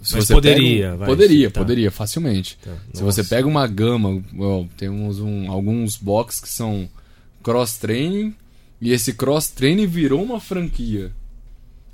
Se 0.02 0.16
Mas 0.16 0.26
você 0.26 0.34
poderia, 0.34 0.86
pega, 0.86 0.96
vai, 0.98 1.08
poderia, 1.08 1.50
tá. 1.50 1.60
poderia, 1.60 1.90
facilmente. 1.90 2.58
Tá. 2.62 2.72
Se 2.92 3.02
você 3.02 3.24
pega 3.24 3.48
uma 3.48 3.66
gama, 3.66 4.22
well, 4.36 4.68
temos 4.76 5.18
um, 5.18 5.50
alguns 5.50 5.96
box 5.96 6.40
que 6.40 6.48
são 6.48 6.88
cross-training 7.42 8.34
e 8.80 8.92
esse 8.92 9.14
cross-training 9.14 9.86
virou 9.86 10.22
uma 10.22 10.40
franquia. 10.40 11.10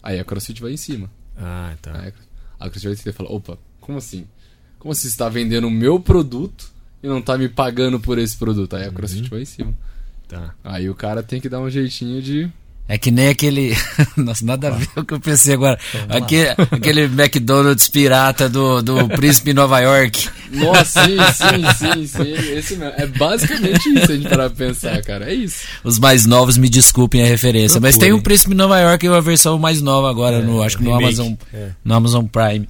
Aí 0.02 0.18
a 0.18 0.24
CrossFit 0.24 0.60
vai 0.60 0.72
em 0.72 0.76
cima. 0.76 1.08
Ah, 1.36 1.74
tá. 1.80 2.00
Aí, 2.00 2.12
a 2.60 2.68
CrossFit 2.68 3.02
vai 3.04 3.12
falar, 3.12 3.30
opa, 3.30 3.58
como 3.80 3.98
assim? 3.98 4.26
Como 4.78 4.94
você 4.94 5.08
está 5.08 5.28
vendendo 5.28 5.66
o 5.66 5.70
meu 5.70 5.98
produto 5.98 6.70
e 7.02 7.08
não 7.08 7.18
está 7.18 7.36
me 7.36 7.48
pagando 7.48 7.98
por 7.98 8.18
esse 8.18 8.36
produto? 8.36 8.76
Aí 8.76 8.84
a 8.84 8.92
CrossFit 8.92 9.24
uhum. 9.24 9.30
vai 9.30 9.42
em 9.42 9.46
cima. 9.46 9.74
Tá. 10.28 10.54
Aí 10.62 10.88
o 10.88 10.94
cara 10.94 11.22
tem 11.22 11.40
que 11.40 11.48
dar 11.48 11.60
um 11.60 11.70
jeitinho 11.70 12.22
de 12.22 12.52
é 12.88 12.98
que 12.98 13.12
nem 13.12 13.28
aquele. 13.28 13.76
Nossa, 14.16 14.44
nada 14.44 14.66
a 14.66 14.70
ver 14.72 14.88
com 14.88 15.00
o 15.00 15.04
que 15.04 15.14
eu 15.14 15.20
pensei 15.20 15.54
agora. 15.54 15.78
Aquele, 16.08 16.48
aquele 16.48 17.02
McDonald's 17.02 17.88
pirata 17.88 18.48
do, 18.48 18.82
do 18.82 19.08
Príncipe 19.14 19.54
Nova 19.54 19.78
York. 19.78 20.28
Nossa, 20.50 21.04
sim, 21.04 21.16
sim, 21.32 21.78
sim, 21.78 22.06
sim. 22.06 22.52
Esse 22.52 22.76
mesmo. 22.76 22.92
É 22.96 23.06
basicamente 23.06 23.88
isso 23.88 24.10
a 24.10 24.14
gente 24.16 24.28
parar 24.28 24.50
pra 24.50 24.66
pensar, 24.66 25.00
cara. 25.02 25.30
É 25.30 25.34
isso. 25.34 25.64
Os 25.84 26.00
mais 26.00 26.26
novos 26.26 26.56
me 26.56 26.68
desculpem 26.68 27.22
a 27.22 27.26
referência. 27.26 27.80
Procure. 27.80 27.92
Mas 27.92 27.96
tem 27.96 28.12
o 28.12 28.20
Príncipe 28.20 28.54
Nova 28.56 28.78
York 28.80 29.06
e 29.06 29.08
uma 29.08 29.20
versão 29.20 29.56
mais 29.56 29.80
nova 29.80 30.10
agora, 30.10 30.38
é, 30.38 30.42
no, 30.42 30.60
acho 30.60 30.76
que 30.76 30.82
no 30.82 30.92
Amazon, 30.92 31.34
é. 31.54 31.68
no 31.84 31.94
Amazon 31.94 32.24
Prime. 32.24 32.68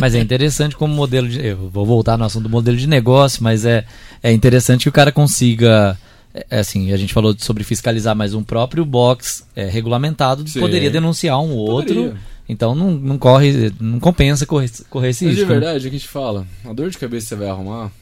Mas 0.00 0.14
é 0.14 0.18
interessante 0.18 0.74
como 0.74 0.92
modelo 0.92 1.28
de. 1.28 1.46
Eu 1.46 1.70
vou 1.72 1.86
voltar 1.86 2.18
no 2.18 2.24
assunto 2.24 2.44
do 2.44 2.50
modelo 2.50 2.76
de 2.76 2.88
negócio, 2.88 3.44
mas 3.44 3.64
é, 3.64 3.84
é 4.22 4.32
interessante 4.32 4.82
que 4.82 4.88
o 4.88 4.92
cara 4.92 5.12
consiga 5.12 5.96
é, 6.34 6.46
é, 6.50 6.58
assim, 6.60 6.92
a 6.92 6.96
gente 6.96 7.12
falou 7.12 7.34
sobre 7.38 7.64
fiscalizar, 7.64 8.14
mas 8.14 8.34
um 8.34 8.42
próprio 8.42 8.84
box 8.84 9.44
é, 9.54 9.66
regulamentado 9.66 10.48
Sim. 10.48 10.60
poderia 10.60 10.90
denunciar 10.90 11.40
um 11.40 11.52
outro. 11.52 11.94
Poderia. 11.94 12.30
Então 12.48 12.74
não, 12.74 12.90
não 12.90 13.16
corre, 13.16 13.72
não 13.78 14.00
compensa 14.00 14.44
correr, 14.44 14.70
correr 14.88 15.10
esse 15.10 15.24
mas 15.24 15.34
risco. 15.34 15.46
de 15.46 15.54
né? 15.54 15.60
verdade, 15.60 15.86
o 15.86 15.90
que 15.90 15.96
a 15.96 15.98
gente 15.98 16.08
fala, 16.08 16.44
a 16.64 16.72
dor 16.72 16.90
de 16.90 16.98
cabeça 16.98 17.26
que 17.26 17.28
você 17.28 17.36
vai 17.36 17.48
arrumar, 17.48 17.92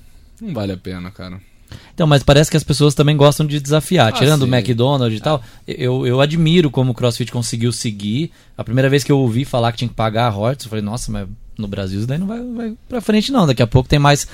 não 0.41 0.55
vale 0.55 0.73
a 0.73 0.77
pena, 0.77 1.11
cara. 1.11 1.39
Então, 1.95 2.07
mas 2.07 2.23
parece 2.23 2.51
que 2.51 2.57
as 2.57 2.65
pessoas 2.65 2.95
também 2.95 3.15
gostam 3.15 3.45
de 3.45 3.61
desafiar. 3.61 4.09
Ah, 4.09 4.13
Tirando 4.13 4.47
sim. 4.47 4.51
o 4.51 4.55
McDonald's 4.55 5.19
e 5.19 5.21
ah. 5.21 5.25
tal, 5.25 5.43
eu, 5.67 6.07
eu 6.07 6.21
admiro 6.21 6.71
como 6.71 6.93
o 6.93 6.95
CrossFit 6.95 7.31
conseguiu 7.31 7.73
seguir. 7.73 8.31
A 8.57 8.65
primeira 8.65 8.89
vez 8.89 9.05
que 9.05 9.13
eu 9.13 9.19
ouvi 9.19 9.45
falar 9.45 9.73
que 9.73 9.79
tinha 9.79 9.89
que 9.89 9.95
pagar 9.95 10.29
a 10.29 10.31
royalties, 10.31 10.65
eu 10.65 10.71
falei, 10.71 10.85
nossa, 10.85 11.13
mas 11.13 11.29
no 11.59 11.69
Brasil 11.69 11.99
isso 11.99 12.09
daí 12.09 12.19
não 12.19 12.27
vai, 12.27 12.41
vai 12.41 12.75
pra 12.89 13.01
frente 13.01 13.33
não. 13.33 13.47
Daqui 13.47 13.63
a 13.63 13.67
pouco 13.67 13.89
tem 13.89 13.99
mais 13.99 14.27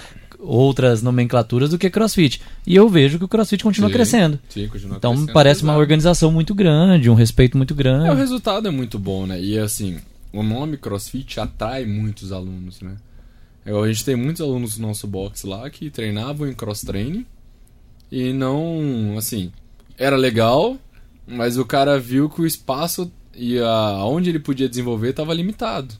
outras 0.44 1.02
nomenclaturas 1.02 1.70
do 1.70 1.78
que 1.78 1.90
CrossFit. 1.90 2.40
E 2.66 2.76
eu 2.76 2.88
vejo 2.88 3.18
que 3.18 3.24
o 3.24 3.28
CrossFit 3.28 3.64
continua 3.64 3.88
sim, 3.88 3.94
crescendo. 3.94 4.38
Sim, 4.48 4.68
continua 4.68 4.96
então 4.96 5.12
crescendo, 5.12 5.32
parece 5.32 5.62
uma 5.62 5.76
organização 5.76 6.30
muito 6.30 6.54
grande, 6.54 7.10
um 7.10 7.14
respeito 7.14 7.56
muito 7.56 7.74
grande. 7.74 8.08
É, 8.08 8.12
o 8.12 8.16
resultado 8.16 8.68
é 8.68 8.70
muito 8.70 8.98
bom, 8.98 9.26
né? 9.26 9.40
E 9.40 9.58
assim, 9.58 9.98
o 10.32 10.42
nome 10.42 10.76
CrossFit 10.76 11.40
atrai 11.40 11.84
muitos 11.84 12.32
alunos, 12.32 12.80
né? 12.80 12.96
A 13.66 13.86
gente 13.86 14.04
tem 14.04 14.14
muitos 14.14 14.42
alunos 14.42 14.76
no 14.76 14.88
nosso 14.88 15.06
box 15.06 15.44
lá 15.44 15.68
que 15.70 15.88
treinavam 15.88 16.46
em 16.46 16.52
cross 16.52 16.82
training 16.82 17.24
e 18.12 18.30
não, 18.32 19.16
assim, 19.16 19.50
era 19.96 20.16
legal, 20.16 20.76
mas 21.26 21.56
o 21.56 21.64
cara 21.64 21.98
viu 21.98 22.28
que 22.28 22.42
o 22.42 22.46
espaço 22.46 23.10
e 23.34 23.58
a, 23.58 24.04
onde 24.04 24.28
ele 24.28 24.38
podia 24.38 24.68
desenvolver 24.68 25.10
estava 25.10 25.32
limitado. 25.32 25.94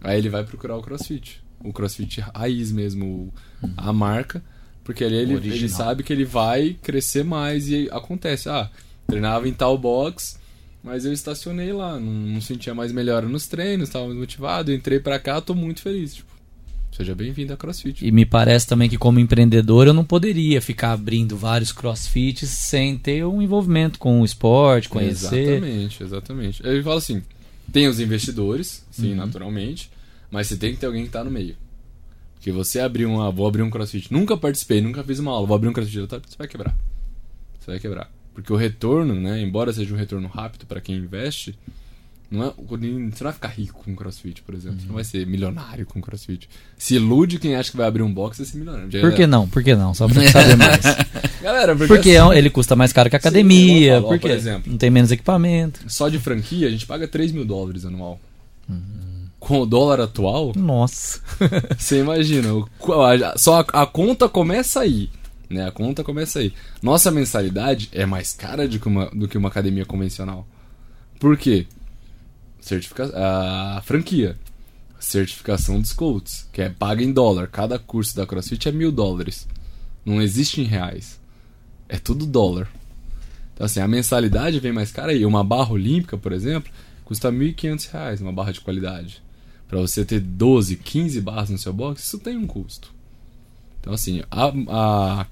Aí 0.00 0.18
ele 0.18 0.28
vai 0.28 0.44
procurar 0.44 0.76
o 0.76 0.82
CrossFit 0.82 1.42
o 1.62 1.72
CrossFit 1.72 2.20
raiz 2.34 2.72
mesmo, 2.72 3.32
a 3.76 3.92
marca, 3.92 4.42
porque 4.82 5.04
ali 5.04 5.16
ele, 5.16 5.34
ele 5.34 5.68
sabe 5.68 6.02
que 6.02 6.12
ele 6.12 6.24
vai 6.24 6.76
crescer 6.82 7.24
mais 7.24 7.68
e 7.68 7.88
acontece, 7.90 8.48
ah, 8.48 8.70
treinava 9.06 9.48
em 9.48 9.52
tal 9.52 9.76
box, 9.76 10.38
mas 10.82 11.04
eu 11.04 11.12
estacionei 11.12 11.72
lá, 11.72 11.98
não, 12.00 12.12
não 12.12 12.40
sentia 12.40 12.74
mais 12.74 12.92
melhora 12.92 13.28
nos 13.28 13.46
treinos, 13.46 13.88
estava 13.88 14.06
mais 14.06 14.18
motivado, 14.18 14.72
entrei 14.72 14.98
para 14.98 15.18
cá, 15.18 15.40
tô 15.40 15.54
muito 15.54 15.82
feliz, 15.82 16.14
tipo, 16.14 16.30
Seja 16.92 17.14
bem-vindo 17.14 17.52
a 17.52 17.56
CrossFit. 17.56 18.04
E 18.04 18.10
me 18.10 18.26
parece 18.26 18.66
também 18.66 18.88
que 18.88 18.98
como 18.98 19.20
empreendedor 19.20 19.86
eu 19.86 19.94
não 19.94 20.04
poderia 20.04 20.60
ficar 20.60 20.92
abrindo 20.92 21.36
vários 21.36 21.70
CrossFits 21.70 22.48
sem 22.48 22.98
ter 22.98 23.24
um 23.24 23.40
envolvimento 23.40 23.98
com 23.98 24.20
o 24.20 24.24
esporte, 24.24 24.88
conhecer. 24.88 25.54
Exatamente, 25.54 26.02
exatamente. 26.02 26.62
Eu 26.62 26.82
falo 26.82 26.96
assim, 26.96 27.22
tem 27.72 27.86
os 27.86 28.00
investidores, 28.00 28.84
sim, 28.90 29.10
uhum. 29.10 29.16
naturalmente, 29.16 29.88
mas 30.30 30.46
você 30.46 30.56
tem 30.56 30.72
que 30.72 30.80
ter 30.80 30.86
alguém 30.86 31.04
que 31.04 31.10
tá 31.10 31.24
no 31.24 31.30
meio. 31.30 31.56
Porque 32.40 32.52
você 32.52 32.80
abrir 32.80 33.04
uma. 33.04 33.28
Ah, 33.28 33.30
vou 33.30 33.46
abrir 33.46 33.62
um 33.62 33.68
crossfit. 33.68 34.10
Nunca 34.10 34.34
participei, 34.34 34.80
nunca 34.80 35.04
fiz 35.04 35.18
uma 35.18 35.30
aula. 35.30 35.46
Vou 35.46 35.54
abrir 35.54 35.68
um 35.68 35.72
crossfit. 35.74 36.00
Você 36.00 36.38
vai 36.38 36.48
quebrar. 36.48 36.74
Você 37.58 37.72
vai 37.72 37.78
quebrar. 37.78 38.10
Porque 38.32 38.50
o 38.50 38.56
retorno, 38.56 39.14
né? 39.14 39.42
Embora 39.42 39.72
seja 39.74 39.92
um 39.92 39.98
retorno 39.98 40.26
rápido 40.26 40.64
para 40.64 40.80
quem 40.80 40.96
investe, 40.96 41.54
não 42.30 42.46
é, 42.46 42.52
você 42.56 42.86
não 42.86 43.10
vai 43.10 43.32
ficar 43.34 43.48
rico 43.48 43.82
com 43.84 43.94
crossfit, 43.94 44.40
por 44.40 44.54
exemplo. 44.54 44.76
Uhum. 44.76 44.80
Você 44.80 44.86
não 44.86 44.94
vai 44.94 45.04
ser 45.04 45.26
milionário 45.26 45.84
com 45.84 46.00
crossfit. 46.00 46.48
Se 46.78 46.94
ilude 46.94 47.38
quem 47.38 47.56
acha 47.56 47.72
que 47.72 47.76
vai 47.76 47.86
abrir 47.86 48.02
um 48.02 48.14
box 48.14 48.38
e 48.38 48.46
ser 48.46 48.56
milionário. 48.56 48.88
por 48.88 49.12
que 49.12 49.26
não? 49.26 49.46
Por 49.46 49.62
que 49.62 49.74
não? 49.74 49.92
Só 49.92 50.08
pra 50.08 50.26
saber 50.30 50.56
mais. 50.56 50.80
Galera, 51.42 51.76
porque, 51.76 51.94
porque 51.94 52.16
assim, 52.16 52.38
ele 52.38 52.48
custa 52.48 52.74
mais 52.74 52.90
caro 52.90 53.10
que 53.10 53.16
a 53.16 53.18
academia. 53.18 53.96
Sim, 53.96 54.02
porque 54.02 54.18
por 54.20 54.30
exemplo, 54.30 54.70
não 54.70 54.78
tem 54.78 54.88
menos 54.88 55.10
equipamento. 55.10 55.80
Só 55.88 56.08
de 56.08 56.18
franquia 56.18 56.68
a 56.68 56.70
gente 56.70 56.86
paga 56.86 57.06
3 57.06 57.32
mil 57.32 57.44
dólares 57.44 57.84
anual. 57.84 58.18
Uhum 58.66 59.09
com 59.40 59.62
o 59.62 59.66
dólar 59.66 60.00
atual. 60.00 60.52
Nossa. 60.54 61.20
Você 61.76 61.98
imagina, 61.98 62.50
só 63.36 63.60
a, 63.60 63.82
a, 63.82 63.86
conta 63.86 64.28
começa 64.28 64.80
aí. 64.80 65.10
Né? 65.48 65.66
A 65.66 65.72
conta 65.72 66.04
começa 66.04 66.38
aí. 66.38 66.52
Nossa 66.80 67.10
mensalidade 67.10 67.88
é 67.90 68.04
mais 68.04 68.34
cara 68.34 68.68
do 68.68 68.78
que 68.78 68.86
uma, 68.86 69.06
do 69.06 69.26
que 69.26 69.38
uma 69.38 69.48
academia 69.48 69.86
convencional. 69.86 70.46
Por 71.18 71.36
quê? 71.36 71.66
Certifica 72.60 73.10
a 73.14 73.82
franquia. 73.82 74.38
Certificação 75.00 75.80
dos 75.80 75.94
coaches, 75.94 76.46
que 76.52 76.60
é 76.60 76.68
paga 76.68 77.02
em 77.02 77.10
dólar. 77.10 77.48
Cada 77.48 77.78
curso 77.78 78.14
da 78.14 78.26
CrossFit 78.26 78.68
é 78.68 78.72
mil 78.72 78.92
dólares. 78.92 79.48
Não 80.04 80.20
existe 80.20 80.60
em 80.60 80.64
reais. 80.64 81.18
É 81.88 81.98
tudo 81.98 82.26
dólar. 82.26 82.68
Então, 83.54 83.64
assim, 83.64 83.80
a 83.80 83.88
mensalidade 83.88 84.60
vem 84.60 84.72
mais 84.72 84.92
cara 84.92 85.12
aí. 85.12 85.24
Uma 85.24 85.42
barra 85.42 85.72
olímpica, 85.72 86.18
por 86.18 86.32
exemplo, 86.32 86.70
custa 87.04 87.30
R$ 87.30 87.54
1.500 87.54 88.20
uma 88.20 88.32
barra 88.32 88.52
de 88.52 88.60
qualidade 88.60 89.22
para 89.70 89.78
você 89.78 90.04
ter 90.04 90.18
12, 90.18 90.74
15 90.78 91.20
barras 91.20 91.48
no 91.48 91.56
seu 91.56 91.72
box, 91.72 92.02
isso 92.02 92.18
tem 92.18 92.36
um 92.36 92.44
custo. 92.44 92.92
Então, 93.78 93.92
assim, 93.92 94.20
a, 94.28 94.52
a, 94.68 95.26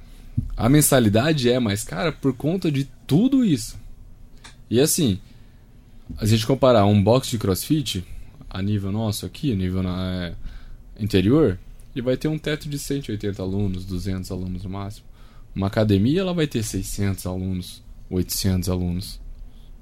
a 0.57 0.69
mensalidade 0.69 1.51
é 1.51 1.59
mais 1.59 1.83
cara 1.83 2.13
por 2.13 2.33
conta 2.33 2.71
de 2.71 2.85
tudo 3.05 3.45
isso. 3.45 3.77
E 4.71 4.79
assim, 4.79 5.19
a 6.17 6.25
gente 6.25 6.47
comparar 6.47 6.87
um 6.87 7.03
box 7.03 7.29
de 7.31 7.37
crossfit, 7.37 8.05
a 8.49 8.63
nível 8.63 8.93
nosso 8.93 9.27
aqui, 9.27 9.57
nível 9.57 9.83
na, 9.83 10.27
é, 10.27 10.35
interior, 11.03 11.59
ele 11.93 12.03
vai 12.03 12.17
ter 12.17 12.29
um 12.29 12.39
teto 12.39 12.69
de 12.69 12.79
180 12.79 13.43
alunos, 13.43 13.85
200 13.85 14.31
alunos 14.31 14.63
no 14.63 14.71
máximo. 14.71 15.05
Uma 15.53 15.67
academia, 15.67 16.21
ela 16.21 16.33
vai 16.33 16.47
ter 16.47 16.63
600 16.63 17.27
alunos, 17.27 17.83
800 18.09 18.69
alunos. 18.69 19.21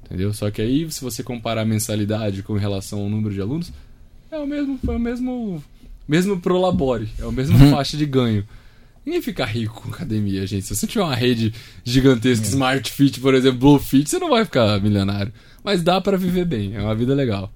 Entendeu? 0.02 0.32
Só 0.32 0.50
que 0.50 0.62
aí, 0.62 0.90
se 0.90 1.02
você 1.02 1.22
comparar 1.22 1.60
a 1.60 1.66
mensalidade 1.66 2.42
com 2.42 2.54
relação 2.54 3.00
ao 3.00 3.10
número 3.10 3.34
de 3.34 3.40
alunos, 3.42 3.70
é 4.36 4.40
o 4.40 4.46
mesmo, 4.46 4.78
é 4.86 4.90
o 4.90 4.98
mesmo, 4.98 5.64
mesmo 6.06 6.40
pro 6.40 6.60
labore, 6.60 7.08
é 7.18 7.24
o 7.24 7.32
mesmo 7.32 7.58
uhum. 7.58 7.70
faixa 7.70 7.96
de 7.96 8.06
ganho. 8.06 8.46
Ninguém 9.04 9.22
fica 9.22 9.44
rico 9.44 9.82
com 9.82 9.88
academia, 9.90 10.44
gente. 10.46 10.66
Se 10.66 10.74
você 10.74 10.86
tiver 10.86 11.04
uma 11.04 11.14
rede 11.14 11.54
gigantesca, 11.84 12.44
é. 12.44 12.48
Smart 12.48 12.90
Fit, 12.90 13.20
por 13.20 13.34
exemplo, 13.34 13.58
Blue 13.58 13.78
Fit, 13.78 14.10
você 14.10 14.18
não 14.18 14.30
vai 14.30 14.44
ficar 14.44 14.80
milionário. 14.80 15.32
Mas 15.62 15.82
dá 15.82 16.00
para 16.00 16.18
viver 16.18 16.44
bem, 16.44 16.74
é 16.74 16.80
uma 16.80 16.94
vida 16.94 17.14
legal. 17.14 17.52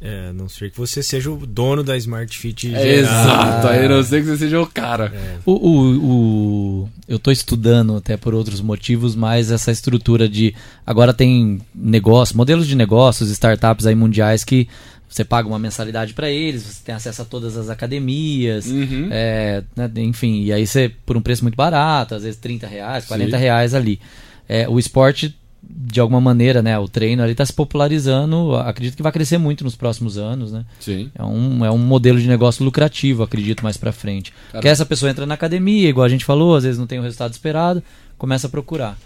É, 0.00 0.30
não 0.32 0.48
sei 0.48 0.68
que 0.68 0.76
você 0.76 1.02
seja 1.02 1.30
o 1.30 1.46
dono 1.46 1.82
da 1.82 1.96
Smart 1.96 2.38
Fit. 2.38 2.74
É, 2.74 2.96
exato, 2.96 3.66
aí 3.66 3.88
não 3.88 4.02
sei 4.02 4.20
que 4.20 4.26
você 4.26 4.38
seja 4.38 4.60
o 4.60 4.66
cara. 4.66 5.12
É. 5.14 5.38
O, 5.46 5.52
o, 5.52 6.82
o, 6.82 6.88
eu 7.08 7.18
tô 7.18 7.30
estudando 7.30 7.96
até 7.96 8.16
por 8.16 8.34
outros 8.34 8.60
motivos, 8.60 9.14
mas 9.14 9.50
essa 9.50 9.70
estrutura 9.70 10.28
de. 10.28 10.54
Agora 10.86 11.14
tem 11.14 11.60
negócio, 11.74 12.36
modelos 12.36 12.66
de 12.66 12.76
negócios, 12.76 13.30
startups 13.30 13.86
aí 13.86 13.94
mundiais 13.94 14.44
que 14.44 14.68
você 15.08 15.24
paga 15.24 15.48
uma 15.48 15.58
mensalidade 15.58 16.12
para 16.12 16.30
eles, 16.30 16.62
você 16.62 16.84
tem 16.84 16.94
acesso 16.94 17.22
a 17.22 17.24
todas 17.24 17.56
as 17.56 17.70
academias, 17.70 18.66
uhum. 18.66 19.08
é, 19.10 19.62
né, 19.74 19.90
enfim, 19.96 20.42
e 20.42 20.52
aí 20.52 20.66
você, 20.66 20.92
por 21.06 21.16
um 21.16 21.22
preço 21.22 21.42
muito 21.44 21.56
barato, 21.56 22.14
às 22.14 22.22
vezes 22.22 22.38
30 22.38 22.66
reais, 22.66 23.06
40 23.06 23.30
Sim. 23.30 23.42
reais 23.42 23.72
ali. 23.72 24.00
É, 24.48 24.68
o 24.68 24.78
esporte 24.78 25.34
de 25.68 26.00
alguma 26.00 26.20
maneira, 26.20 26.62
né, 26.62 26.78
o 26.78 26.88
treino 26.88 27.22
ali 27.22 27.32
está 27.32 27.44
se 27.44 27.52
popularizando, 27.52 28.54
acredito 28.54 28.96
que 28.96 29.02
vai 29.02 29.12
crescer 29.12 29.38
muito 29.38 29.64
nos 29.64 29.74
próximos 29.74 30.16
anos, 30.16 30.52
né? 30.52 30.64
Sim. 30.78 31.10
É 31.14 31.24
um, 31.24 31.64
é 31.64 31.70
um 31.70 31.78
modelo 31.78 32.20
de 32.20 32.28
negócio 32.28 32.64
lucrativo, 32.64 33.22
acredito, 33.22 33.62
mais 33.62 33.76
para 33.76 33.92
frente. 33.92 34.32
Cara... 34.50 34.62
Que 34.62 34.68
essa 34.68 34.86
pessoa 34.86 35.10
entra 35.10 35.26
na 35.26 35.34
academia, 35.34 35.88
igual 35.88 36.04
a 36.04 36.08
gente 36.08 36.24
falou, 36.24 36.54
às 36.54 36.64
vezes 36.64 36.78
não 36.78 36.86
tem 36.86 36.98
o 36.98 37.02
resultado 37.02 37.32
esperado, 37.32 37.82
começa 38.16 38.46
a 38.46 38.50
procurar. 38.50 38.98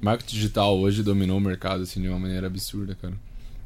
Marketing 0.00 0.36
digital 0.36 0.78
hoje 0.78 1.02
dominou 1.02 1.38
o 1.38 1.40
mercado 1.40 1.82
assim 1.82 2.00
de 2.00 2.08
uma 2.08 2.18
maneira 2.18 2.46
absurda, 2.46 2.94
cara. 3.00 3.14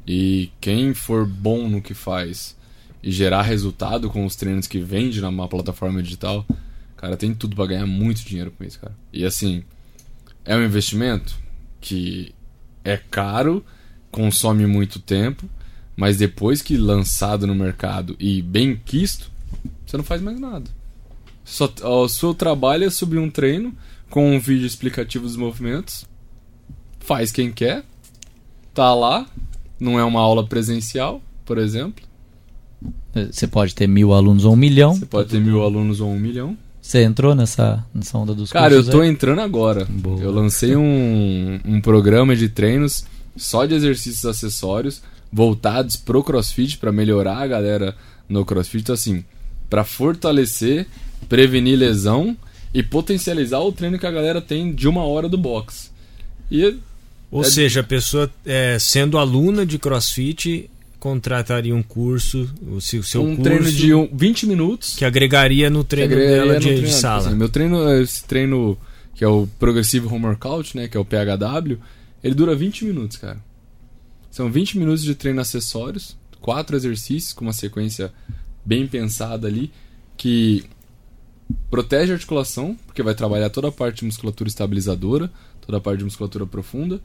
E 0.07 0.49
quem 0.59 0.93
for 0.93 1.25
bom 1.25 1.67
no 1.67 1.81
que 1.81 1.93
faz 1.93 2.55
e 3.03 3.11
gerar 3.11 3.41
resultado 3.41 4.09
com 4.09 4.25
os 4.25 4.35
treinos 4.35 4.67
que 4.67 4.79
vende 4.79 5.21
numa 5.21 5.47
plataforma 5.47 6.01
digital, 6.01 6.45
cara, 6.95 7.17
tem 7.17 7.33
tudo 7.33 7.55
para 7.55 7.67
ganhar 7.67 7.85
muito 7.85 8.23
dinheiro 8.23 8.51
com 8.51 8.63
isso, 8.63 8.79
cara. 8.79 8.95
E 9.11 9.25
assim, 9.25 9.63
é 10.45 10.55
um 10.55 10.63
investimento 10.63 11.40
que 11.81 12.33
é 12.83 12.95
caro, 12.95 13.65
consome 14.11 14.65
muito 14.65 14.99
tempo, 14.99 15.49
mas 15.95 16.17
depois 16.17 16.61
que 16.61 16.77
lançado 16.77 17.45
no 17.45 17.55
mercado 17.55 18.15
e 18.19 18.41
bem 18.41 18.79
quisto, 18.85 19.29
você 19.85 19.97
não 19.97 20.03
faz 20.03 20.21
mais 20.21 20.39
nada. 20.39 20.69
Só, 21.43 21.69
o 21.83 22.07
seu 22.07 22.33
trabalho 22.33 22.85
é 22.85 22.89
subir 22.89 23.17
um 23.17 23.29
treino 23.29 23.75
com 24.09 24.33
um 24.33 24.39
vídeo 24.39 24.65
explicativo 24.65 25.25
dos 25.25 25.35
movimentos, 25.35 26.05
faz 26.99 27.31
quem 27.31 27.51
quer, 27.51 27.83
tá 28.73 28.93
lá, 28.93 29.27
não 29.79 29.99
é 29.99 30.03
uma 30.03 30.21
aula 30.21 30.45
presencial, 30.45 31.21
por 31.43 31.57
exemplo. 31.57 32.05
Você 33.13 33.47
pode 33.47 33.75
ter 33.75 33.87
mil 33.87 34.13
alunos 34.13 34.45
ou 34.45 34.53
um 34.53 34.55
milhão. 34.55 34.95
Você 34.95 35.05
pode 35.05 35.29
ter 35.29 35.41
mil 35.41 35.61
alunos 35.61 35.99
ou 35.99 36.09
um 36.09 36.19
milhão. 36.19 36.57
Você 36.91 37.03
entrou 37.03 37.33
nessa, 37.33 37.85
nessa 37.93 38.17
onda 38.17 38.33
dos 38.33 38.51
Cara, 38.51 38.73
eu 38.73 38.83
tô 38.83 38.99
aí? 38.99 39.07
entrando 39.07 39.39
agora. 39.39 39.85
Boa. 39.85 40.19
Eu 40.19 40.29
lancei 40.29 40.75
um, 40.75 41.57
um 41.63 41.79
programa 41.79 42.35
de 42.35 42.49
treinos 42.49 43.05
só 43.33 43.65
de 43.65 43.73
exercícios 43.73 44.25
acessórios 44.25 45.01
voltados 45.31 45.95
pro 45.95 46.21
CrossFit 46.21 46.77
para 46.77 46.91
melhorar 46.91 47.37
a 47.37 47.47
galera 47.47 47.95
no 48.27 48.43
CrossFit, 48.43 48.81
então, 48.81 48.93
assim, 48.93 49.23
para 49.69 49.85
fortalecer, 49.85 50.85
prevenir 51.29 51.79
lesão 51.79 52.35
e 52.73 52.83
potencializar 52.83 53.59
o 53.59 53.71
treino 53.71 53.97
que 53.97 54.05
a 54.05 54.11
galera 54.11 54.41
tem 54.41 54.75
de 54.75 54.85
uma 54.85 55.05
hora 55.05 55.29
do 55.29 55.37
box. 55.37 55.89
E 56.51 56.77
ou 57.31 57.43
é... 57.43 57.45
seja, 57.45 57.79
a 57.79 57.83
pessoa 57.83 58.29
é, 58.45 58.77
sendo 58.77 59.17
aluna 59.17 59.65
de 59.65 59.79
CrossFit, 59.79 60.69
contrataria 61.01 61.75
um 61.75 61.81
curso, 61.81 62.47
o 62.61 62.79
seu, 62.79 63.01
seu 63.01 63.23
um 63.23 63.35
curso, 63.35 63.41
treino 63.41 63.71
de 63.71 63.91
um, 63.91 64.07
20 64.13 64.45
minutos 64.45 64.95
que 64.95 65.03
agregaria 65.03 65.67
no 65.67 65.83
treino 65.83 66.13
agregaria 66.13 66.37
dela 66.37 66.59
de, 66.59 66.67
treino, 66.67 66.87
de 66.87 66.93
sala. 66.93 67.27
Assim, 67.27 67.35
meu 67.35 67.49
treino, 67.49 67.91
esse 67.99 68.23
treino 68.23 68.77
que 69.15 69.23
é 69.23 69.27
o 69.27 69.47
Progressive 69.57 70.05
Home 70.05 70.27
Workout, 70.27 70.77
né, 70.77 70.87
que 70.87 70.95
é 70.95 70.99
o 70.99 71.03
PHW, 71.03 71.79
ele 72.23 72.35
dura 72.35 72.55
20 72.55 72.85
minutos, 72.85 73.17
cara. 73.17 73.39
São 74.29 74.51
20 74.51 74.77
minutos 74.77 75.01
de 75.01 75.15
treino 75.15 75.41
acessórios, 75.41 76.15
quatro 76.39 76.75
exercícios 76.75 77.33
com 77.33 77.45
uma 77.45 77.53
sequência 77.53 78.13
bem 78.63 78.85
pensada 78.85 79.47
ali 79.47 79.71
que 80.15 80.63
protege 81.71 82.11
a 82.11 82.15
articulação, 82.15 82.77
porque 82.85 83.01
vai 83.01 83.15
trabalhar 83.15 83.49
toda 83.49 83.69
a 83.69 83.71
parte 83.71 84.01
de 84.01 84.05
musculatura 84.05 84.47
estabilizadora, 84.47 85.31
toda 85.65 85.79
a 85.79 85.81
parte 85.81 85.97
de 85.97 86.05
musculatura 86.05 86.45
profunda 86.45 87.01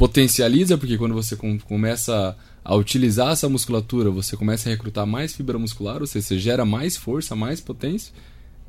potencializa, 0.00 0.78
porque 0.78 0.96
quando 0.96 1.14
você 1.14 1.36
com, 1.36 1.58
começa 1.58 2.30
a 2.30 2.34
utilizar 2.68 3.32
essa 3.32 3.48
musculatura, 3.48 4.10
você 4.10 4.36
começa 4.36 4.68
a 4.68 4.72
recrutar 4.72 5.06
mais 5.06 5.34
fibra 5.34 5.58
muscular, 5.58 6.00
ou 6.00 6.06
seja, 6.06 6.26
você 6.26 6.38
gera 6.38 6.64
mais 6.64 6.96
força, 6.96 7.34
mais 7.34 7.60
potência, 7.60 8.12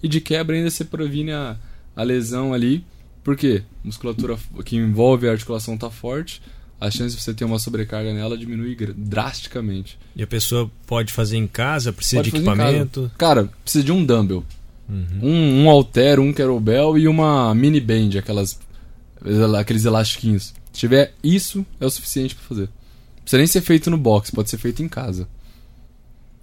e 0.02 0.08
de 0.08 0.22
quebra 0.22 0.56
ainda 0.56 0.70
você 0.70 0.86
previne 0.86 1.32
a, 1.32 1.58
a 1.96 2.04
lesão 2.04 2.54
ali, 2.54 2.86
porque 3.24 3.64
musculatura 3.84 4.38
que 4.66 4.76
envolve 4.76 5.28
a 5.28 5.32
articulação 5.32 5.76
está 5.76 5.89
forte, 5.89 6.42
a 6.80 6.89
chance 6.89 7.16
de 7.16 7.22
você 7.22 7.32
ter 7.32 7.46
uma 7.46 7.60
sobrecarga 7.60 8.12
nela 8.12 8.36
diminui 8.36 8.76
drasticamente. 8.98 10.00
E 10.16 10.24
a 10.24 10.28
pessoa 10.28 10.72
pode 10.88 11.14
fazer 11.14 11.38
em 11.38 11.46
casa, 11.46 11.94
precisa 11.94 12.18
pode 12.18 12.32
de 12.32 12.38
equipamento? 12.38 13.12
Cara, 13.20 13.50
precisa 13.64 13.84
de 13.84 13.92
um 13.92 14.04
dumbbell. 14.04 14.44
Uhum. 14.89 15.20
Um, 15.22 15.64
um 15.64 15.70
halter, 15.70 16.20
um 16.20 16.34
kettlebell 16.34 16.98
e 16.98 17.08
uma 17.08 17.54
mini 17.54 17.80
band, 17.80 18.18
aquelas 18.18 18.60
aqueles 19.60 19.86
elastiquinhos. 19.86 20.54
Se 20.74 20.80
tiver 20.80 21.14
isso, 21.24 21.64
é 21.80 21.86
o 21.86 21.89
suficiente 21.89 22.34
para 22.34 22.46
fazer. 22.46 22.70
Não 23.22 23.24
precisa 23.24 23.38
nem 23.38 23.48
ser 23.48 23.62
feito 23.62 23.90
no 23.90 23.98
box, 23.98 24.32
pode 24.32 24.50
ser 24.50 24.58
feito 24.58 24.82
em 24.82 24.88
casa. 24.88 25.28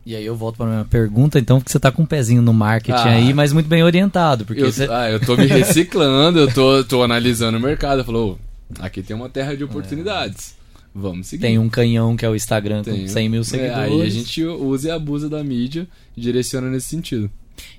E 0.06 0.16
aí 0.16 0.24
eu 0.24 0.34
volto 0.34 0.56
para 0.56 0.66
minha 0.66 0.84
pergunta, 0.86 1.38
então, 1.38 1.58
porque 1.58 1.70
você 1.70 1.78
tá 1.78 1.92
com 1.92 2.02
um 2.02 2.06
pezinho 2.06 2.40
no 2.40 2.54
marketing 2.54 2.96
ah, 2.96 3.10
aí, 3.10 3.34
mas 3.34 3.52
muito 3.52 3.68
bem 3.68 3.82
orientado. 3.82 4.46
Porque 4.46 4.62
eu, 4.62 4.72
você... 4.72 4.88
ah, 4.90 5.10
eu 5.10 5.20
tô 5.20 5.36
me 5.36 5.44
reciclando, 5.46 6.38
eu 6.38 6.50
tô, 6.50 6.82
tô 6.82 7.02
analisando 7.02 7.58
o 7.58 7.60
mercado. 7.60 8.02
Falou, 8.02 8.38
aqui 8.78 9.02
tem 9.02 9.14
uma 9.14 9.28
terra 9.28 9.54
de 9.54 9.64
oportunidades. 9.64 10.54
É. 10.54 10.58
Vamos 10.94 11.26
seguir. 11.26 11.42
Tem 11.42 11.58
um 11.58 11.68
canhão 11.68 12.16
que 12.16 12.24
é 12.24 12.30
o 12.30 12.34
Instagram 12.34 12.82
tem, 12.82 13.02
com 13.02 13.08
100 13.08 13.28
mil 13.28 13.44
seguidores. 13.44 13.78
É, 13.78 13.94
aí 13.94 14.00
a 14.00 14.08
gente 14.08 14.42
usa 14.42 14.88
e 14.88 14.90
abusa 14.90 15.28
da 15.28 15.44
mídia 15.44 15.86
e 16.16 16.20
direciona 16.22 16.70
nesse 16.70 16.88
sentido. 16.88 17.30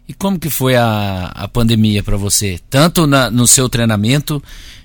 E 0.07 0.13
como 0.13 0.39
que 0.39 0.49
foi 0.49 0.75
a, 0.75 1.27
a 1.27 1.47
pandemia 1.47 2.01
para 2.01 2.17
você? 2.17 2.59
Tanto 2.69 3.05
na, 3.05 3.29
no 3.29 3.45
seu 3.45 3.69
treinamento, 3.69 4.41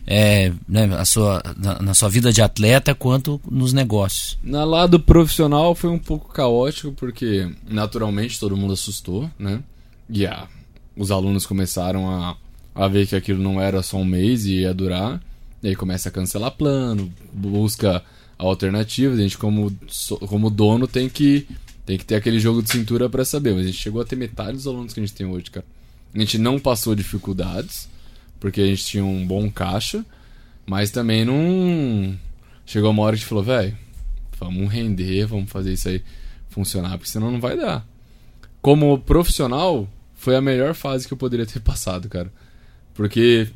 é, 0.07 0.53
né, 0.69 0.85
a 0.97 1.05
sua, 1.05 1.43
na, 1.57 1.81
na, 1.81 1.95
sua 1.95 2.09
vida 2.09 2.31
de 2.33 2.43
atleta, 2.43 2.95
quanto 2.95 3.41
nos 3.51 3.73
negócios? 3.73 4.39
Na 4.43 4.65
lado 4.65 5.01
profissional 5.01 5.75
foi 5.75 5.91
um 5.91 5.99
pouco 5.99 6.33
caótico, 6.33 6.93
porque 6.93 7.51
naturalmente 7.67 8.39
todo 8.39 8.57
mundo 8.57 8.75
assustou, 8.75 9.31
né? 9.39 9.63
E 10.11 10.27
ah, 10.27 10.47
os 10.97 11.11
alunos 11.11 11.47
começaram 11.47 12.11
a, 12.11 12.37
a 12.75 12.89
ver 12.89 13.07
que 13.07 13.17
aquilo 13.17 13.43
não 13.43 13.61
era 13.61 13.83
só 13.83 13.97
um 13.97 14.05
mês 14.05 14.45
e 14.45 14.61
ia 14.61 14.75
durar. 14.75 15.21
E 15.63 15.69
aí 15.69 15.77
começa 15.77 16.11
a 16.11 16.13
cancelar 16.13 16.51
plano, 16.51 17.11
busca 17.33 18.03
alternativas. 18.37 19.19
A 19.19 19.23
gente, 19.23 19.39
como, 19.39 19.73
como 20.29 20.51
dono, 20.51 20.87
tem 20.87 21.09
que 21.09 21.47
tem 21.85 21.99
que 21.99 22.05
ter 22.05 22.17
aquele 22.17 22.39
jogo 22.39 22.63
de 22.63 22.71
cintura 22.71 23.09
para 23.09 23.25
saber. 23.25 23.55
Mas 23.55 23.65
a 23.65 23.67
gente 23.67 23.79
chegou 23.79 24.01
a 24.01 24.05
ter 24.05 24.17
metade 24.17 24.53
dos 24.53 24.67
alunos 24.67 24.93
que 24.93 25.01
a 25.01 25.03
gente 25.03 25.15
tem 25.15 25.27
hoje, 25.27 25.51
cara. 25.51 25.67
A 26.15 26.19
gente 26.19 26.39
não 26.39 26.59
passou 26.59 26.95
dificuldades, 26.95 27.89
porque 28.39 28.61
a 28.61 28.67
gente 28.67 28.85
tinha 28.85 29.05
um 29.05 29.27
bom 29.27 29.51
caixa, 29.51 30.05
mas 30.67 30.91
também 30.91 31.25
não. 31.25 32.17
Chegou 32.65 32.91
uma 32.91 33.03
hora 33.03 33.17
que 33.17 33.19
a 33.19 33.21
gente 33.21 33.29
falou, 33.29 33.45
velho, 33.45 33.77
vamos 34.39 34.73
render, 34.73 35.27
vamos 35.27 35.51
fazer 35.51 35.73
isso 35.73 35.89
aí 35.89 36.03
funcionar, 36.49 36.97
porque 36.97 37.11
senão 37.11 37.31
não 37.31 37.41
vai 37.41 37.57
dar. 37.57 37.87
Como 38.63 38.99
profissional, 39.01 39.89
foi 40.15 40.37
a 40.37 40.41
melhor 40.41 40.75
fase 40.75 41.07
que 41.07 41.13
eu 41.13 41.19
poderia 41.19 41.45
ter 41.45 41.61
passado, 41.61 42.09
cara. 42.09 42.33
Porque 42.95 43.49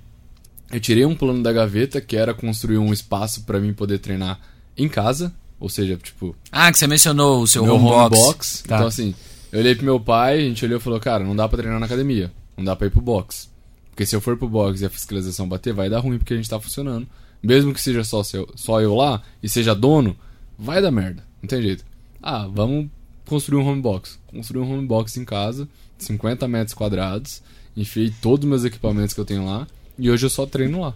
eu 0.71 0.81
tirei 0.81 1.07
um 1.07 1.15
plano 1.15 1.43
da 1.43 1.53
gaveta 1.53 2.01
que 2.01 2.17
era 2.17 2.35
construir 2.35 2.79
um 2.79 2.93
espaço 2.93 3.45
para 3.45 3.61
mim 3.61 3.73
poder 3.73 3.99
treinar 3.99 4.41
em 4.77 4.89
casa, 4.89 5.33
ou 5.61 5.69
seja, 5.69 5.97
tipo. 5.97 6.35
Ah, 6.51 6.71
que 6.71 6.79
você 6.79 6.87
mencionou 6.87 7.43
o 7.43 7.47
seu 7.47 7.63
home, 7.65 7.73
home 7.73 8.11
box. 8.11 8.19
box. 8.19 8.65
Tá. 8.67 8.77
Então, 8.77 8.89
assim, 8.89 9.15
eu 9.51 9.61
olhei 9.61 9.75
pro 9.75 9.85
meu 9.85 9.99
pai, 9.99 10.39
a 10.39 10.41
gente 10.41 10.65
olhou 10.65 10.79
e 10.79 10.83
falou: 10.83 11.01
Cara, 11.01 11.25
não 11.25 11.35
dá 11.35 11.49
pra 11.49 11.59
treinar 11.59 11.81
na 11.81 11.87
academia. 11.87 12.33
Não 12.57 12.65
dá 12.65 12.77
pra 12.77 12.87
ir 12.87 12.91
pro 12.91 13.01
box. 13.01 13.49
Porque 13.91 14.07
se 14.07 14.15
eu 14.15 14.21
for 14.21 14.37
pro 14.37 14.49
box 14.49 14.81
e 14.81 14.87
a 14.87 14.91
fiscalização 14.91 15.49
bater, 15.49 15.73
vai 15.73 15.91
dar 15.91 16.01
ruim 16.01 16.19
porque 16.19 16.35
a 16.35 16.37
gente 16.37 16.49
tá 16.49 16.61
funcionando. 16.61 17.07
Mesmo 17.43 17.73
que 17.73 17.81
seja 17.81 18.05
só, 18.05 18.23
seu, 18.23 18.49
só 18.55 18.81
eu 18.81 18.95
lá 18.95 19.23
e 19.43 19.49
seja 19.49 19.75
dono, 19.75 20.17
vai 20.59 20.83
dar 20.83 20.91
merda. 20.91 21.25
Não 21.43 21.49
tem 21.49 21.63
jeito. 21.63 21.85
Ah, 22.23 22.49
vamos 22.53 22.89
construir 23.27 23.61
um 23.61 23.67
home 23.67 23.81
box. 23.81 24.19
Construir 24.27 24.61
um 24.61 24.73
home 24.73 24.87
box 24.87 25.17
em 25.17 25.25
casa, 25.25 25.69
50 25.99 26.47
metros 26.49 26.75
quadrados. 26.75 27.43
Enfiei 27.77 28.13
todos 28.23 28.45
os 28.45 28.49
meus 28.49 28.65
equipamentos 28.65 29.15
que 29.15 29.21
eu 29.21 29.25
tenho 29.25 29.47
lá. 29.47 29.67
E 29.99 30.11
hoje 30.11 30.27
eu 30.27 30.31
só 30.31 30.47
treino 30.47 30.81
lá. 30.81 30.95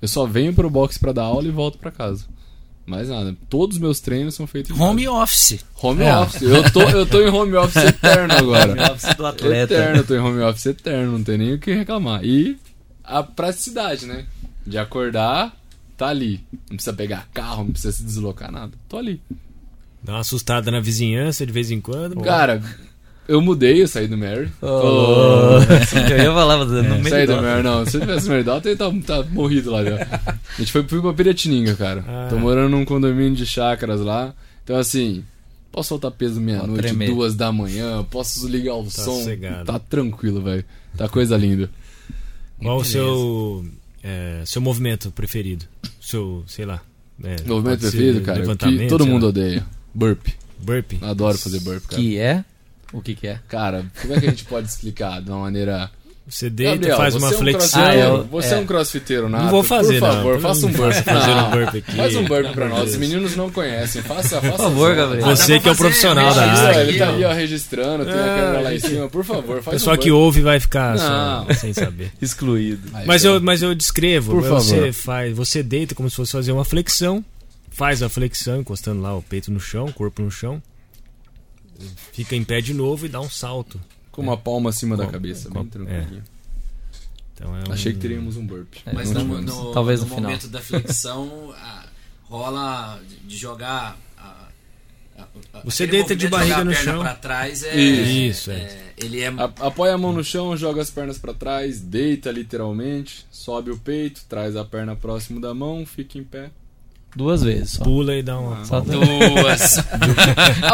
Eu 0.00 0.08
só 0.08 0.26
venho 0.26 0.54
pro 0.54 0.70
box 0.70 0.98
para 0.98 1.12
dar 1.12 1.24
aula 1.24 1.46
e 1.46 1.50
volto 1.50 1.78
para 1.78 1.90
casa. 1.90 2.24
Mais 2.88 3.10
nada. 3.10 3.36
Todos 3.50 3.76
os 3.76 3.82
meus 3.82 4.00
treinos 4.00 4.34
são 4.34 4.46
feitos 4.46 4.74
em 4.74 4.80
Home 4.80 5.04
casa. 5.04 5.16
office. 5.16 5.64
Home 5.82 6.02
é. 6.02 6.16
office. 6.16 6.40
Eu 6.40 6.72
tô, 6.72 6.80
eu 6.88 7.04
tô 7.04 7.20
em 7.20 7.28
home 7.28 7.54
office 7.54 7.84
eterno 7.84 8.32
agora. 8.32 8.72
home 8.72 8.80
office 8.80 9.14
do 9.14 9.26
atleta. 9.26 9.74
Eterno, 9.74 10.04
tô 10.04 10.14
em 10.14 10.18
home 10.18 10.40
office 10.40 10.64
eterno, 10.66 11.12
não 11.12 11.22
tem 11.22 11.36
nem 11.36 11.52
o 11.52 11.58
que 11.58 11.74
reclamar. 11.74 12.24
E 12.24 12.56
a 13.04 13.22
praticidade, 13.22 14.06
né? 14.06 14.24
De 14.66 14.78
acordar, 14.78 15.54
tá 15.98 16.06
ali. 16.08 16.40
Não 16.50 16.76
precisa 16.76 16.94
pegar 16.94 17.28
carro, 17.34 17.64
não 17.64 17.72
precisa 17.72 17.92
se 17.92 18.02
deslocar, 18.02 18.50
nada. 18.50 18.72
Tô 18.88 18.96
ali. 18.96 19.20
Dá 20.02 20.14
uma 20.14 20.20
assustada 20.20 20.70
na 20.70 20.80
vizinhança 20.80 21.44
de 21.44 21.52
vez 21.52 21.70
em 21.70 21.82
quando. 21.82 22.18
Cara, 22.22 22.62
eu 23.28 23.42
mudei, 23.42 23.82
eu 23.82 23.86
saí 23.86 24.08
do 24.08 24.16
Mary. 24.16 24.50
Oh, 24.62 25.58
eu 26.10 26.16
ia 26.16 26.32
falar, 26.32 26.64
no 26.64 26.78
é, 26.78 27.10
Saí 27.10 27.26
do 27.26 27.36
Mary, 27.36 27.62
não. 27.62 27.84
Se 27.84 27.98
eu 27.98 28.00
tivesse 28.00 28.26
no 28.26 28.34
Mary 28.34 28.62
ele 28.64 28.76
tá, 28.76 28.90
tá 29.06 29.28
morrido 29.30 29.70
lá 29.70 29.84
já. 29.84 29.96
A 30.24 30.58
gente 30.58 30.72
foi, 30.72 30.82
pra 30.82 31.12
Piratininga, 31.12 31.74
cara. 31.74 32.02
Ah. 32.08 32.28
Tô 32.30 32.38
morando 32.38 32.70
num 32.70 32.86
condomínio 32.86 33.34
de 33.34 33.44
chácaras 33.44 34.00
lá. 34.00 34.34
Então, 34.64 34.76
assim, 34.76 35.22
posso 35.70 35.90
soltar 35.90 36.10
peso 36.10 36.40
meia-noite, 36.40 36.94
duas 37.06 37.34
da 37.34 37.52
manhã, 37.52 38.02
posso 38.10 38.48
ligar 38.48 38.74
o 38.74 38.84
tá 38.84 38.90
som. 38.90 39.22
Cegado. 39.22 39.66
Tá 39.66 39.78
tranquilo, 39.78 40.40
velho. 40.40 40.64
Tá 40.96 41.06
coisa 41.06 41.36
linda. 41.36 41.70
Qual 42.62 42.78
o 42.78 42.84
seu, 42.84 43.64
é, 44.02 44.42
seu 44.46 44.62
movimento 44.62 45.10
preferido? 45.10 45.66
Seu, 46.00 46.44
sei 46.46 46.64
lá. 46.64 46.80
É, 47.22 47.36
movimento 47.46 47.80
preferido, 47.80 48.22
cara? 48.22 48.42
Que 48.56 48.86
todo 48.88 49.06
mundo 49.06 49.28
odeia. 49.28 49.66
Burp. 49.94 50.28
Burp. 50.60 50.92
Adoro 51.02 51.36
fazer 51.36 51.60
burp, 51.60 51.84
cara. 51.86 52.02
Que 52.02 52.18
é? 52.18 52.44
O 52.92 53.02
que, 53.02 53.14
que 53.14 53.26
é? 53.26 53.38
Cara, 53.48 53.84
como 54.00 54.14
é 54.14 54.20
que 54.20 54.26
a 54.26 54.30
gente 54.30 54.44
pode 54.44 54.68
explicar 54.68 55.20
de 55.20 55.30
uma 55.30 55.40
maneira. 55.40 55.90
Você 56.26 56.50
deita, 56.50 56.72
Gabriel, 56.72 56.96
faz 56.98 57.14
uma 57.14 57.28
é 57.28 57.30
um 57.30 57.38
flexão. 57.38 57.82
Ah, 57.82 57.96
eu, 57.96 58.24
você 58.24 58.54
é. 58.54 58.58
é. 58.58 58.60
um 58.60 58.66
crossfiteiro, 58.66 59.30
nada. 59.30 59.44
Não 59.44 59.50
vou 59.50 59.62
fazer, 59.62 59.98
Por 59.98 60.08
favor, 60.08 60.34
não. 60.34 60.40
faça 60.42 60.66
um 60.66 60.72
burp. 60.72 60.92
Fazer 60.92 61.30
um 61.30 61.50
burp 61.50 61.68
aqui. 61.68 61.96
Faz 61.96 62.16
um 62.16 62.24
burp 62.24 62.52
pra 62.52 62.68
nós. 62.68 62.90
Os 62.90 62.96
meninos 62.96 63.34
não 63.34 63.50
conhecem. 63.50 64.02
Faça, 64.02 64.38
faça. 64.38 64.50
Por 64.50 64.58
favor, 64.58 64.94
Gabriel. 64.94 65.26
Você 65.26 65.58
que 65.58 65.68
é 65.70 65.72
o 65.72 65.76
profissional 65.76 66.34
da 66.34 66.52
área. 66.52 66.82
Ele 66.82 66.98
tá 66.98 67.08
aí, 67.08 67.24
ó, 67.24 67.32
registrando. 67.32 68.04
Tem 68.04 68.12
a 68.12 68.16
câmera 68.16 68.60
lá 68.60 68.74
em 68.74 68.78
cima. 68.78 69.08
Por 69.08 69.24
favor, 69.24 69.62
faz 69.62 69.78
Pessoal 69.78 69.96
um 69.96 69.98
que 69.98 70.10
ouve 70.10 70.42
vai 70.42 70.60
ficar 70.60 70.98
só, 70.98 71.46
sem 71.54 71.72
saber. 71.72 72.12
Excluído. 72.20 72.90
Mas 73.06 73.24
eu, 73.24 73.40
mas 73.40 73.62
eu 73.62 73.74
descrevo. 73.74 74.32
Por 74.32 74.42
você 74.42 74.76
favor. 74.76 74.92
faz, 74.92 75.34
você 75.34 75.62
deita 75.62 75.94
como 75.94 76.10
se 76.10 76.16
fosse 76.16 76.32
fazer 76.32 76.52
uma 76.52 76.64
flexão. 76.64 77.24
Faz 77.70 78.02
a 78.02 78.08
flexão, 78.08 78.60
encostando 78.60 79.00
lá 79.00 79.16
o 79.16 79.22
peito 79.22 79.50
no 79.50 79.60
chão, 79.60 79.86
o 79.86 79.92
corpo 79.94 80.20
no 80.20 80.30
chão 80.30 80.60
fica 82.12 82.34
em 82.34 82.44
pé 82.44 82.60
de 82.60 82.74
novo 82.74 83.06
e 83.06 83.08
dá 83.08 83.20
um 83.20 83.30
salto. 83.30 83.80
Com 84.10 84.22
uma 84.22 84.36
palma 84.36 84.70
acima 84.70 84.96
com, 84.96 85.04
da 85.04 85.08
cabeça, 85.08 85.48
com, 85.48 85.54
bem 85.54 85.66
tranquilo. 85.66 86.18
É. 86.18 86.38
Então 87.34 87.56
é 87.56 87.68
um... 87.68 87.72
Achei 87.72 87.92
que 87.92 87.98
teríamos 87.98 88.36
um 88.36 88.44
burp. 88.44 88.74
É, 88.84 88.92
mas 88.92 89.12
no, 89.12 89.24
no, 89.24 89.72
Talvez 89.72 90.00
no, 90.00 90.06
no 90.06 90.14
momento 90.14 90.46
final. 90.46 90.52
da 90.52 90.60
flexão 90.60 91.54
a, 91.56 91.86
rola 92.28 93.00
de 93.24 93.36
jogar 93.36 93.96
você 95.64 95.86
deita 95.86 96.14
de 96.14 96.28
barriga 96.28 96.64
no 96.64 96.74
chão. 96.74 97.00
Pra 97.00 97.14
trás 97.14 97.62
é, 97.62 97.76
Isso, 97.76 98.50
é. 98.50 98.54
é 98.54 98.92
ele 98.96 99.20
é... 99.20 99.28
apoia 99.60 99.94
a 99.94 99.98
mão 99.98 100.12
no 100.12 100.22
chão, 100.22 100.56
joga 100.56 100.80
as 100.80 100.90
pernas 100.90 101.18
para 101.18 101.34
trás, 101.34 101.80
deita 101.80 102.30
literalmente, 102.30 103.26
sobe 103.30 103.70
o 103.70 103.78
peito, 103.78 104.22
traz 104.28 104.56
a 104.56 104.64
perna 104.64 104.94
próximo 104.94 105.40
da 105.40 105.52
mão, 105.52 105.84
fica 105.84 106.18
em 106.18 106.24
pé. 106.24 106.50
Duas 107.16 107.42
vezes. 107.42 107.70
Só. 107.70 107.84
Pula 107.84 108.14
e 108.14 108.22
dá 108.22 108.38
uma. 108.38 108.64
Só 108.64 108.80
duas. 108.80 109.76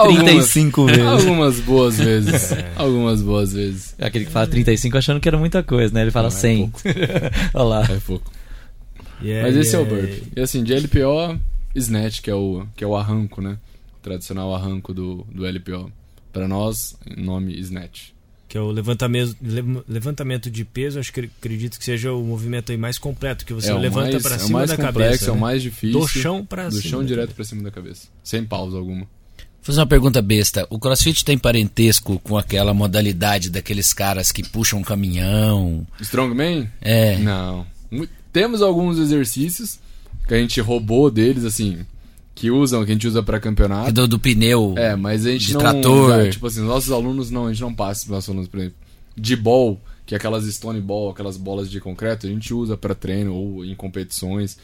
35 0.04 0.80
algumas, 0.90 0.96
vezes. 0.96 1.06
Algumas 1.06 1.60
boas 1.60 1.96
vezes. 1.98 2.52
É. 2.52 2.72
Algumas 2.76 3.22
boas 3.22 3.52
vezes. 3.52 3.94
É 3.98 4.06
aquele 4.06 4.26
que 4.26 4.30
fala 4.30 4.46
35 4.46 4.98
achando 4.98 5.20
que 5.20 5.28
era 5.28 5.38
muita 5.38 5.62
coisa, 5.62 5.94
né? 5.94 6.02
Ele 6.02 6.10
fala 6.10 6.28
Não, 6.28 6.36
100. 6.36 6.72
É 6.84 7.30
Olha 7.54 7.64
lá. 7.64 7.82
É 7.84 7.98
pouco. 8.04 8.30
Yeah, 9.22 9.48
Mas 9.48 9.56
esse 9.56 9.76
yeah. 9.76 9.90
é 9.90 9.98
o 9.98 10.02
burp. 10.02 10.22
E 10.36 10.40
assim, 10.40 10.62
de 10.64 10.74
LPO, 10.74 11.40
snatch, 11.74 12.20
que 12.20 12.30
é 12.30 12.34
o, 12.34 12.66
que 12.76 12.84
é 12.84 12.86
o 12.86 12.96
arranco, 12.96 13.40
né? 13.40 13.56
O 13.98 14.02
tradicional 14.02 14.54
arranco 14.54 14.92
do, 14.92 15.26
do 15.32 15.46
LPO. 15.46 15.90
Para 16.32 16.48
nós, 16.48 16.96
nome 17.16 17.58
snatch 17.60 18.13
que 18.54 18.58
é 18.58 18.60
o 18.60 18.70
levantamento, 18.70 19.36
levantamento 19.88 20.48
de 20.48 20.64
peso, 20.64 21.00
acho 21.00 21.12
que 21.12 21.28
acredito 21.40 21.76
que 21.76 21.84
seja 21.84 22.12
o 22.12 22.22
movimento 22.22 22.70
aí 22.70 22.78
mais 22.78 22.98
completo, 22.98 23.44
que 23.44 23.52
você 23.52 23.72
é 23.72 23.74
levanta 23.74 24.20
para 24.20 24.38
cima 24.38 24.62
é 24.62 24.66
da 24.66 24.76
complexo, 24.76 24.92
cabeça. 24.94 25.30
É 25.30 25.32
o 25.32 25.36
mais 25.36 25.60
difícil. 25.60 25.98
Do 25.98 26.06
chão 26.06 26.46
para 26.46 26.70
cima. 26.70 26.80
Do 26.80 26.88
chão 26.88 27.04
direto 27.04 27.34
para 27.34 27.44
cima 27.44 27.64
da 27.64 27.72
cabeça. 27.72 28.06
Sem 28.22 28.44
pausa 28.44 28.76
alguma. 28.76 29.00
Vou 29.00 29.08
fazer 29.60 29.80
uma 29.80 29.88
pergunta 29.88 30.22
besta. 30.22 30.64
O 30.70 30.78
crossfit 30.78 31.24
tem 31.24 31.36
parentesco 31.36 32.20
com 32.20 32.38
aquela 32.38 32.72
modalidade 32.72 33.50
daqueles 33.50 33.92
caras 33.92 34.30
que 34.30 34.48
puxam 34.48 34.78
um 34.78 34.84
caminhão? 34.84 35.84
Strongman? 36.00 36.70
É. 36.80 37.18
Não. 37.18 37.66
Temos 38.32 38.62
alguns 38.62 39.00
exercícios 39.00 39.80
que 40.28 40.34
a 40.34 40.38
gente 40.38 40.60
roubou 40.60 41.10
deles, 41.10 41.44
assim, 41.44 41.84
que 42.34 42.50
usam, 42.50 42.84
que 42.84 42.90
a 42.90 42.94
gente 42.94 43.06
usa 43.06 43.22
para 43.22 43.38
campeonato. 43.38 43.92
Do, 43.92 44.08
do, 44.08 44.18
pneu. 44.18 44.74
É, 44.76 44.96
mas 44.96 45.24
a 45.24 45.30
gente 45.30 45.46
de 45.46 45.54
não. 45.54 45.60
trator. 45.60 46.28
tipo 46.30 46.46
assim, 46.46 46.60
nossos 46.60 46.90
alunos 46.90 47.30
não, 47.30 47.46
a 47.46 47.52
gente 47.52 47.62
não 47.62 47.74
passa 47.74 48.04
para 48.04 48.16
nossos 48.16 48.30
alunos, 48.30 48.48
por 48.48 48.58
exemplo. 48.58 48.76
De 49.16 49.36
ball, 49.36 49.80
que 50.04 50.14
é 50.14 50.18
aquelas 50.18 50.44
stone 50.52 50.80
ball, 50.80 51.10
aquelas 51.10 51.36
bolas 51.36 51.70
de 51.70 51.80
concreto, 51.80 52.26
a 52.26 52.30
gente 52.30 52.52
usa 52.52 52.76
para 52.76 52.94
treino 52.94 53.34
ou 53.34 53.64
em 53.64 53.74
competições. 53.74 54.58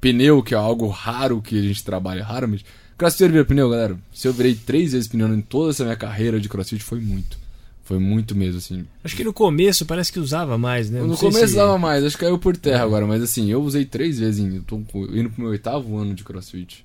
Pneu, 0.00 0.42
que 0.42 0.54
é 0.54 0.56
algo 0.56 0.88
raro 0.88 1.42
que 1.42 1.58
a 1.58 1.62
gente 1.62 1.84
trabalha 1.84 2.24
raramente. 2.24 2.64
Crossfit 2.96 3.28
vira 3.28 3.44
pneu, 3.44 3.68
galera. 3.68 3.98
Se 4.12 4.28
eu 4.28 4.32
virei 4.32 4.54
três 4.54 4.92
vezes 4.92 5.08
pneu 5.08 5.32
em 5.32 5.40
toda 5.40 5.70
essa 5.70 5.84
minha 5.84 5.96
carreira 5.96 6.40
de 6.40 6.48
crossfit, 6.48 6.82
foi 6.82 7.00
muito. 7.00 7.36
Foi 7.84 7.98
muito 7.98 8.34
mesmo, 8.34 8.58
assim. 8.58 8.86
Acho 9.02 9.16
que 9.16 9.24
no 9.24 9.32
começo 9.32 9.84
parece 9.84 10.12
que 10.12 10.20
usava 10.20 10.56
mais, 10.56 10.88
né? 10.88 11.00
Não 11.00 11.08
no 11.08 11.16
começo 11.16 11.48
se... 11.48 11.54
usava 11.54 11.76
mais, 11.78 12.04
acho 12.04 12.16
que 12.16 12.24
caiu 12.24 12.38
por 12.38 12.56
terra 12.56 12.80
é. 12.80 12.82
agora, 12.84 13.06
mas 13.06 13.22
assim, 13.22 13.50
eu 13.50 13.60
usei 13.62 13.84
três 13.84 14.18
vezes, 14.18 14.40
em, 14.40 14.56
eu 14.56 14.62
tô 14.62 14.76
indo 14.76 15.30
pro 15.30 15.42
meu 15.42 15.50
oitavo 15.50 15.96
ano 15.98 16.14
de 16.14 16.22
crossfit. 16.22 16.84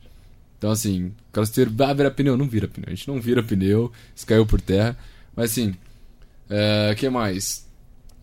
Então, 0.58 0.72
assim, 0.72 1.12
crossfiteiro 1.32 1.72
vai 1.72 1.94
virar 1.94 2.12
pneu, 2.12 2.36
não 2.36 2.48
vira 2.48 2.68
pneu. 2.68 2.88
A 2.88 2.90
gente 2.90 3.08
não 3.08 3.22
vira 3.22 3.44
pneu, 3.44 3.92
isso 4.16 4.26
caiu 4.26 4.46
por 4.46 4.60
terra. 4.60 4.98
Mas, 5.36 5.52
assim, 5.52 5.70
o 5.70 5.76
é, 6.50 6.96
que 6.96 7.10
mais? 7.10 7.66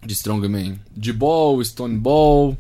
De 0.05 0.13
Strongman. 0.13 0.79
De 0.97 1.13
ball, 1.13 1.65
stone 1.65 1.97
ball. 1.97 2.59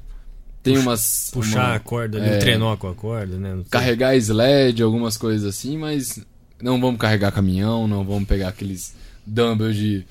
Tem 0.62 0.78
umas. 0.78 1.30
Puxar 1.32 1.68
uma, 1.68 1.74
a 1.74 1.80
corda 1.80 2.18
ali, 2.18 2.28
é, 2.28 2.38
trenó 2.38 2.76
com 2.76 2.88
a 2.88 2.94
corda, 2.94 3.36
né? 3.36 3.62
Carregar 3.68 4.16
sled, 4.16 4.82
algumas 4.82 5.16
coisas 5.16 5.46
assim, 5.46 5.76
mas 5.76 6.18
não 6.62 6.80
vamos 6.80 6.98
carregar 6.98 7.32
caminhão, 7.32 7.86
não 7.86 8.02
vamos 8.02 8.26
pegar 8.26 8.48
aqueles 8.48 8.94
dumbbells 9.26 9.76
de 9.76 10.06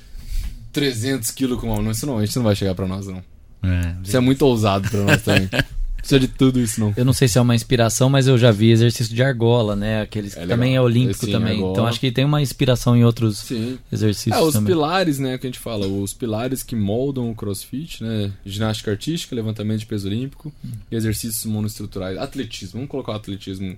300 0.72 1.32
kg 1.32 1.56
com 1.58 1.74
a 1.74 1.82
mão. 1.82 1.92
Isso 1.92 2.06
não, 2.06 2.20
a 2.20 2.26
gente 2.26 2.36
não 2.36 2.44
vai 2.44 2.56
chegar 2.56 2.76
pra 2.76 2.88
nós, 2.88 3.08
não. 3.08 3.24
É, 3.64 3.96
Isso 4.04 4.16
é 4.16 4.20
muito 4.20 4.44
ousado 4.44 4.90
pra 4.90 5.02
nós 5.02 5.22
também. 5.22 5.50
precisa 6.04 6.20
de 6.20 6.28
tudo 6.28 6.60
isso, 6.60 6.80
não. 6.82 6.94
Eu 6.98 7.06
não 7.06 7.14
sei 7.14 7.28
se 7.30 7.38
é 7.38 7.42
uma 7.42 7.56
inspiração, 7.56 8.10
mas 8.10 8.28
eu 8.28 8.38
já 8.38 8.52
vi 8.52 8.70
exercício 8.72 9.16
de 9.16 9.24
argola, 9.24 9.76
né? 9.76 10.02
Aqueles 10.02 10.36
é 10.36 10.46
também 10.46 10.76
é 10.76 10.82
olímpico 10.82 11.26
Sim, 11.26 11.32
também. 11.32 11.54
Argola. 11.54 11.72
Então 11.72 11.88
acho 11.88 12.00
que 12.00 12.12
tem 12.12 12.26
uma 12.26 12.42
inspiração 12.42 12.96
em 12.96 13.06
outros 13.06 13.40
Sim. 13.40 13.80
exercícios. 13.92 14.36
É, 14.36 14.42
os 14.42 14.54
também. 14.54 14.74
pilares, 14.74 15.18
né, 15.18 15.38
que 15.38 15.48
a 15.48 15.50
gente 15.50 15.60
fala, 15.60 15.88
os 15.88 16.14
pilares 16.14 16.62
que 16.62 16.76
moldam 16.76 17.32
o 17.32 17.36
crossfit, 17.36 18.04
né? 18.04 18.34
Ginástica 18.46 18.92
artística, 18.92 19.34
levantamento 19.34 19.80
de 19.80 19.86
peso 19.86 20.08
olímpico 20.08 20.54
hum. 20.64 20.72
e 20.92 20.96
exercícios 20.96 21.46
monoestruturais. 21.46 22.18
Atletismo, 22.18 22.74
vamos 22.74 22.90
colocar 22.90 23.14
o 23.14 23.16
atletismo 23.16 23.78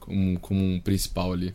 como, 0.00 0.40
como 0.40 0.60
um 0.60 0.80
principal 0.80 1.32
ali. 1.32 1.54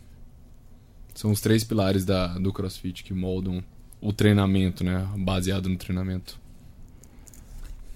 São 1.14 1.30
os 1.30 1.40
três 1.40 1.64
pilares 1.64 2.04
da, 2.04 2.28
do 2.38 2.52
crossfit 2.52 3.04
que 3.04 3.12
moldam 3.12 3.62
o 4.00 4.12
treinamento, 4.12 4.82
né? 4.82 5.06
Baseado 5.18 5.68
no 5.68 5.76
treinamento. 5.76 6.40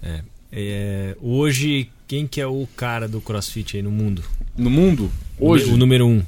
É, 0.01 0.21
é, 0.55 1.17
hoje, 1.19 1.89
quem 2.07 2.27
que 2.27 2.39
é 2.39 2.45
o 2.45 2.67
cara 2.75 3.07
do 3.07 3.19
crossfit 3.19 3.75
aí 3.75 3.81
no 3.81 3.89
mundo? 3.89 4.23
No 4.55 4.69
mundo? 4.69 5.11
Hoje? 5.39 5.65
O 5.71 5.77
número 5.77 6.05
um. 6.05 6.21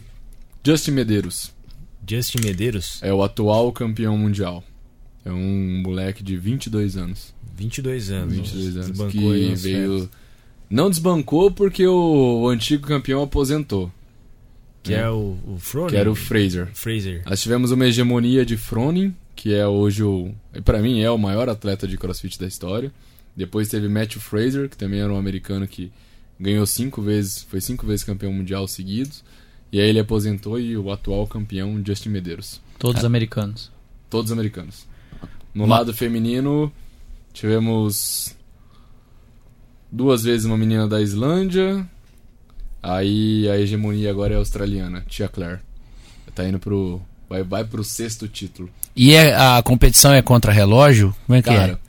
Justin 0.65 0.91
Medeiros. 0.91 1.53
Justin 2.09 2.39
Medeiros? 2.43 2.99
É 3.03 3.13
o 3.13 3.21
atual 3.21 3.71
campeão 3.71 4.17
mundial. 4.17 4.63
É 5.23 5.31
um 5.31 5.83
moleque 5.83 6.23
de 6.23 6.35
22 6.37 6.97
anos. 6.97 7.35
22 7.55 8.09
anos. 8.09 8.33
22 8.35 8.77
anos. 8.77 8.87
Desbancou 8.87 9.11
que 9.11 9.55
veio. 9.55 9.99
Certo. 9.99 10.11
Não 10.69 10.89
desbancou 10.89 11.51
porque 11.51 11.85
o, 11.85 12.41
o, 12.41 12.49
antigo 12.49 12.87
campeão 12.87 13.21
aposentou. 13.21 13.91
Que 14.81 14.91
né? 14.91 15.01
é 15.01 15.09
o, 15.09 15.37
o 15.47 15.57
Froning? 15.59 15.89
Que 15.89 15.97
era 15.97 16.11
o 16.11 16.15
Fraser. 16.15 16.67
Fraser. 16.73 17.21
Nós 17.27 17.41
tivemos 17.43 17.69
uma 17.69 17.85
hegemonia 17.85 18.43
de 18.43 18.57
Froning, 18.57 19.15
que 19.35 19.53
é 19.53 19.67
hoje 19.67 20.01
o. 20.03 20.33
para 20.63 20.81
mim 20.81 21.01
é 21.01 21.11
o 21.11 21.17
maior 21.17 21.47
atleta 21.47 21.87
de 21.87 21.95
crossfit 21.95 22.39
da 22.39 22.47
história. 22.47 22.91
Depois 23.35 23.67
teve 23.67 23.87
Matthew 23.87 24.21
Fraser, 24.21 24.69
que 24.69 24.77
também 24.77 24.99
era 25.01 25.11
um 25.11 25.17
americano 25.17 25.67
que 25.67 25.91
ganhou 26.39 26.65
cinco 26.65 27.01
vezes, 27.01 27.43
foi 27.43 27.59
cinco 27.59 27.85
vezes 27.85 28.03
campeão 28.03 28.31
mundial 28.31 28.67
seguidos. 28.67 29.23
E 29.71 29.79
aí 29.79 29.89
ele 29.89 29.99
aposentou 29.99 30.59
e 30.59 30.77
o 30.77 30.91
atual 30.91 31.27
campeão, 31.27 31.81
Justin 31.85 32.09
Medeiros. 32.09 32.61
Todos 32.79 33.03
é. 33.03 33.05
americanos. 33.05 33.71
Todos 34.09 34.31
americanos. 34.31 34.87
No 35.53 35.65
lado 35.65 35.93
feminino, 35.93 36.71
tivemos 37.33 38.35
duas 39.91 40.23
vezes 40.23 40.45
uma 40.45 40.57
menina 40.57 40.87
da 40.87 41.01
Islândia. 41.01 41.85
Aí 42.81 43.49
a 43.49 43.57
hegemonia 43.57 44.11
agora 44.11 44.33
é 44.33 44.37
australiana, 44.37 45.03
Tia 45.07 45.27
Claire. 45.27 45.59
Tá 46.33 46.47
indo 46.47 46.59
pro. 46.59 47.01
Vai, 47.29 47.43
vai 47.43 47.63
pro 47.63 47.83
sexto 47.83 48.27
título. 48.27 48.69
E 48.95 49.13
é, 49.13 49.33
a 49.35 49.61
competição 49.63 50.13
é 50.13 50.21
contra 50.21 50.51
relógio? 50.51 51.15
Como 51.25 51.37
é 51.37 51.41
que 51.41 51.49
Cara, 51.49 51.73
é? 51.73 51.84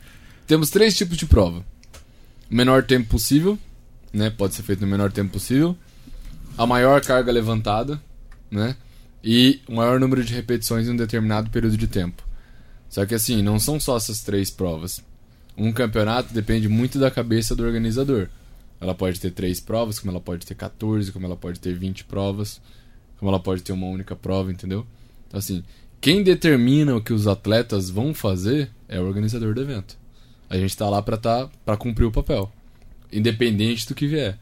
Temos 0.46 0.70
três 0.70 0.96
tipos 0.96 1.16
de 1.16 1.26
prova: 1.26 1.64
menor 2.48 2.84
tempo 2.84 3.08
possível, 3.08 3.58
né? 4.12 4.30
Pode 4.30 4.54
ser 4.54 4.62
feito 4.62 4.80
no 4.80 4.86
menor 4.86 5.10
tempo 5.10 5.32
possível. 5.32 5.76
A 6.56 6.66
maior 6.66 7.00
carga 7.00 7.32
levantada, 7.32 8.00
né? 8.50 8.76
E 9.22 9.60
o 9.68 9.74
maior 9.74 9.98
número 9.98 10.24
de 10.24 10.32
repetições 10.32 10.86
em 10.86 10.92
um 10.92 10.96
determinado 10.96 11.50
período 11.50 11.76
de 11.76 11.88
tempo. 11.88 12.22
Só 12.88 13.04
que 13.04 13.14
assim, 13.14 13.42
não 13.42 13.58
são 13.58 13.80
só 13.80 13.96
essas 13.96 14.22
três 14.22 14.50
provas. 14.50 15.02
Um 15.56 15.72
campeonato 15.72 16.32
depende 16.32 16.68
muito 16.68 16.98
da 16.98 17.10
cabeça 17.10 17.56
do 17.56 17.64
organizador. 17.64 18.28
Ela 18.80 18.94
pode 18.94 19.18
ter 19.18 19.30
três 19.32 19.58
provas, 19.58 19.98
como 19.98 20.12
ela 20.12 20.20
pode 20.20 20.46
ter 20.46 20.54
14, 20.54 21.10
como 21.10 21.26
ela 21.26 21.36
pode 21.36 21.58
ter 21.58 21.74
20 21.74 22.04
provas, 22.04 22.60
como 23.18 23.30
ela 23.30 23.40
pode 23.40 23.62
ter 23.62 23.72
uma 23.72 23.86
única 23.86 24.14
prova, 24.14 24.52
entendeu? 24.52 24.86
Então, 25.26 25.38
assim, 25.38 25.64
quem 26.00 26.22
determina 26.22 26.94
o 26.94 27.00
que 27.00 27.12
os 27.12 27.26
atletas 27.26 27.90
vão 27.90 28.14
fazer 28.14 28.70
é 28.86 29.00
o 29.00 29.06
organizador 29.06 29.54
do 29.54 29.62
evento. 29.62 29.96
A 30.48 30.56
gente 30.56 30.76
tá 30.76 30.88
lá 30.88 31.02
pra, 31.02 31.16
tá, 31.16 31.48
pra 31.64 31.76
cumprir 31.76 32.04
o 32.04 32.12
papel. 32.12 32.50
Independente 33.12 33.86
do 33.86 33.94
que 33.94 34.06
vier. 34.06 34.38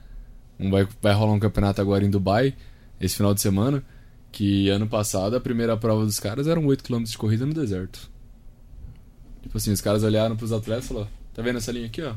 Um 0.58 0.70
vai, 0.70 0.86
vai 1.00 1.12
rolar 1.12 1.32
um 1.32 1.40
campeonato 1.40 1.80
agora 1.80 2.04
em 2.04 2.10
Dubai, 2.10 2.54
esse 3.00 3.16
final 3.16 3.34
de 3.34 3.40
semana, 3.40 3.82
que 4.30 4.68
ano 4.68 4.86
passado 4.86 5.36
a 5.36 5.40
primeira 5.40 5.76
prova 5.76 6.04
dos 6.04 6.20
caras 6.20 6.46
eram 6.46 6.62
8km 6.64 7.04
de 7.04 7.18
corrida 7.18 7.46
no 7.46 7.54
deserto. 7.54 8.10
Tipo 9.42 9.56
assim, 9.58 9.72
os 9.72 9.80
caras 9.80 10.02
olharam 10.02 10.36
pros 10.36 10.52
atletas 10.52 10.86
e 10.86 10.88
falaram: 10.88 11.08
Tá 11.34 11.42
vendo 11.42 11.58
essa 11.58 11.72
linha 11.72 11.86
aqui, 11.86 12.02
ó? 12.02 12.14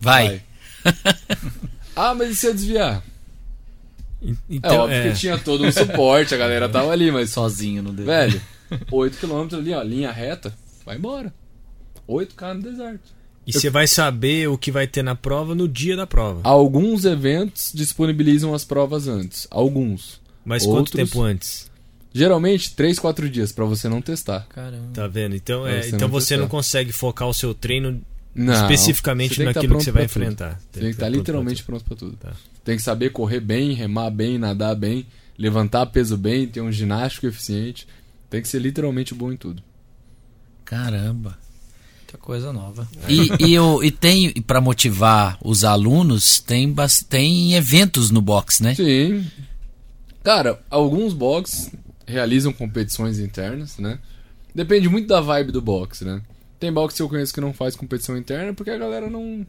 Vai. 0.00 0.28
Vai. 0.28 0.42
ah, 1.94 2.14
mas 2.14 2.30
e 2.30 2.36
se 2.36 2.46
eu 2.46 2.54
desviar? 2.54 3.02
Então, 4.48 4.74
é 4.74 4.78
óbvio 4.78 4.96
é... 4.96 5.10
que 5.10 5.18
tinha 5.18 5.38
todo 5.38 5.64
um 5.64 5.70
suporte, 5.70 6.34
a 6.34 6.38
galera 6.38 6.68
tava 6.68 6.90
ali, 6.90 7.10
mas. 7.10 7.30
Sozinho 7.30 7.82
no 7.82 7.92
deserto. 7.92 8.40
Velho, 8.70 8.86
8km 8.90 9.54
ali, 9.54 9.74
ó, 9.74 9.82
linha 9.82 10.10
reta, 10.10 10.52
vai 10.84 10.96
embora. 10.96 11.32
8k 12.08 12.54
no 12.54 12.62
deserto. 12.62 13.16
E 13.46 13.52
você 13.52 13.68
eu... 13.68 13.72
vai 13.72 13.86
saber 13.86 14.48
o 14.48 14.58
que 14.58 14.72
vai 14.72 14.86
ter 14.86 15.02
na 15.02 15.14
prova 15.14 15.54
no 15.54 15.68
dia 15.68 15.96
da 15.96 16.06
prova. 16.06 16.40
Alguns 16.42 17.04
eventos 17.04 17.70
disponibilizam 17.72 18.52
as 18.54 18.64
provas 18.64 19.06
antes. 19.06 19.46
Alguns. 19.50 20.20
Mas 20.44 20.64
Outros... 20.64 20.90
quanto 20.90 20.96
tempo 20.96 21.22
antes? 21.22 21.70
Geralmente, 22.12 22.74
3, 22.74 22.98
4 22.98 23.28
dias 23.28 23.52
para 23.52 23.64
você 23.64 23.88
não 23.88 24.00
testar. 24.00 24.46
Caramba. 24.48 24.88
Tá 24.92 25.06
vendo? 25.06 25.36
Então, 25.36 25.66
é, 25.66 25.82
você 25.82 25.88
então 25.88 26.00
não 26.00 26.08
você 26.08 26.28
testar. 26.28 26.40
não 26.40 26.48
consegue 26.48 26.92
focar 26.92 27.28
o 27.28 27.34
seu 27.34 27.52
treino 27.54 28.00
não, 28.34 28.54
especificamente 28.54 29.42
naquilo 29.42 29.74
que, 29.74 29.78
que 29.78 29.84
você 29.84 29.92
vai 29.92 30.04
enfrentar. 30.04 30.60
Tem, 30.72 30.80
tem 30.80 30.82
que 30.82 30.96
estar 30.96 31.06
tá 31.06 31.10
literalmente 31.10 31.62
pronto 31.62 31.84
para 31.84 31.96
tudo. 31.96 32.16
Tá. 32.16 32.32
Tem 32.64 32.76
que 32.76 32.82
saber 32.82 33.10
correr 33.10 33.40
bem, 33.40 33.72
remar 33.72 34.10
bem, 34.10 34.38
nadar 34.38 34.74
bem, 34.74 35.06
levantar 35.38 35.86
peso 35.86 36.16
bem, 36.16 36.46
ter 36.46 36.60
um 36.60 36.72
ginástico 36.72 37.26
eficiente. 37.26 37.86
Tem 38.28 38.42
que 38.42 38.48
ser 38.48 38.58
literalmente 38.58 39.14
bom 39.14 39.30
em 39.30 39.36
tudo. 39.36 39.62
Caramba. 40.64 41.38
Muita 42.06 42.18
coisa 42.18 42.52
nova. 42.52 42.86
E, 43.08 43.46
e, 43.48 43.52
eu, 43.52 43.82
e 43.82 43.90
tem, 43.90 44.30
para 44.42 44.60
motivar 44.60 45.36
os 45.42 45.64
alunos, 45.64 46.38
tem, 46.38 46.72
tem 47.08 47.54
eventos 47.54 48.12
no 48.12 48.22
box, 48.22 48.62
né? 48.62 48.76
Sim. 48.76 49.26
Cara, 50.22 50.62
alguns 50.70 51.12
box 51.12 51.72
realizam 52.06 52.52
competições 52.52 53.18
internas, 53.18 53.78
né? 53.78 53.98
Depende 54.54 54.88
muito 54.88 55.08
da 55.08 55.20
vibe 55.20 55.50
do 55.50 55.60
box, 55.60 56.04
né? 56.04 56.22
Tem 56.60 56.72
box 56.72 56.94
que 56.94 57.02
eu 57.02 57.08
conheço 57.08 57.34
que 57.34 57.40
não 57.40 57.52
faz 57.52 57.74
competição 57.74 58.16
interna 58.16 58.54
porque 58.54 58.70
a 58.70 58.78
galera 58.78 59.10
não, 59.10 59.44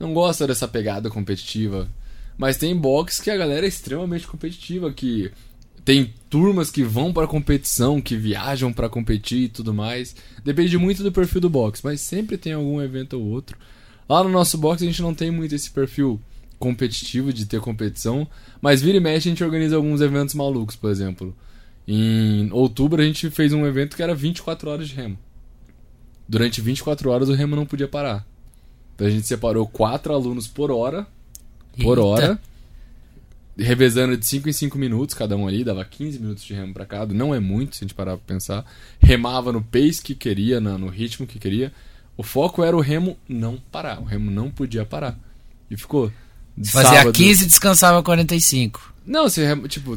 não 0.00 0.12
gosta 0.12 0.44
dessa 0.44 0.66
pegada 0.66 1.08
competitiva. 1.08 1.88
Mas 2.36 2.56
tem 2.56 2.76
box 2.76 3.20
que 3.20 3.30
a 3.30 3.36
galera 3.36 3.64
é 3.64 3.68
extremamente 3.68 4.26
competitiva, 4.26 4.92
que 4.92 5.30
tem 5.86 6.12
turmas 6.28 6.70
que 6.70 6.82
vão 6.82 7.14
para 7.14 7.26
competição, 7.26 7.98
que 7.98 8.14
viajam 8.14 8.70
para 8.70 8.90
competir 8.90 9.44
e 9.44 9.48
tudo 9.48 9.72
mais. 9.72 10.14
Depende 10.44 10.76
muito 10.76 11.02
do 11.02 11.10
perfil 11.10 11.40
do 11.40 11.48
box, 11.48 11.80
mas 11.82 12.02
sempre 12.02 12.36
tem 12.36 12.52
algum 12.52 12.82
evento 12.82 13.14
ou 13.14 13.24
outro. 13.24 13.56
Lá 14.06 14.22
no 14.22 14.28
nosso 14.28 14.58
box 14.58 14.82
a 14.82 14.86
gente 14.86 15.00
não 15.00 15.14
tem 15.14 15.30
muito 15.30 15.54
esse 15.54 15.70
perfil 15.70 16.20
competitivo 16.58 17.32
de 17.32 17.46
ter 17.46 17.60
competição, 17.60 18.28
mas 18.60 18.82
vira 18.82 18.98
e 18.98 19.00
mexe 19.00 19.28
a 19.28 19.30
gente 19.30 19.42
organiza 19.42 19.76
alguns 19.76 20.02
eventos 20.02 20.34
malucos, 20.34 20.76
por 20.76 20.90
exemplo. 20.90 21.34
Em 21.88 22.50
outubro 22.52 23.00
a 23.00 23.04
gente 23.06 23.30
fez 23.30 23.54
um 23.54 23.64
evento 23.64 23.96
que 23.96 24.02
era 24.02 24.14
24 24.14 24.68
horas 24.68 24.88
de 24.88 24.94
remo 24.94 25.18
durante 26.28 26.60
24 26.60 27.10
horas 27.10 27.28
o 27.28 27.34
remo 27.34 27.56
não 27.56 27.66
podia 27.66 27.88
parar. 27.88 28.26
Então 28.94 29.06
a 29.06 29.10
gente 29.10 29.26
separou 29.26 29.66
quatro 29.66 30.12
alunos 30.12 30.46
por 30.46 30.70
hora. 30.70 31.06
Por 31.80 31.98
Eita. 31.98 32.04
hora. 32.04 32.40
Revezando 33.58 34.16
de 34.16 34.26
5 34.26 34.48
em 34.48 34.52
5 34.52 34.78
minutos, 34.78 35.14
cada 35.14 35.36
um 35.36 35.48
ali, 35.48 35.64
dava 35.64 35.84
15 35.84 36.18
minutos 36.18 36.44
de 36.44 36.52
remo 36.52 36.74
para 36.74 36.84
cada. 36.84 37.14
Não 37.14 37.34
é 37.34 37.40
muito, 37.40 37.74
se 37.74 37.84
a 37.84 37.86
gente 37.86 37.94
parar 37.94 38.16
pra 38.16 38.34
pensar. 38.34 38.64
Remava 39.00 39.50
no 39.50 39.62
pace 39.62 40.02
que 40.02 40.14
queria, 40.14 40.60
no 40.60 40.88
ritmo 40.88 41.26
que 41.26 41.38
queria. 41.38 41.72
O 42.16 42.22
foco 42.22 42.62
era 42.62 42.76
o 42.76 42.80
remo 42.80 43.16
não 43.28 43.58
parar. 43.70 44.00
O 44.00 44.04
remo 44.04 44.30
não 44.30 44.50
podia 44.50 44.84
parar. 44.84 45.18
E 45.70 45.76
ficou. 45.76 46.12
Fazia 46.64 46.98
sábado... 46.98 47.12
15 47.12 47.44
e 47.44 47.46
descansava 47.46 48.02
45. 48.02 48.94
Não, 49.06 49.28
você, 49.28 49.56
tipo, 49.68 49.96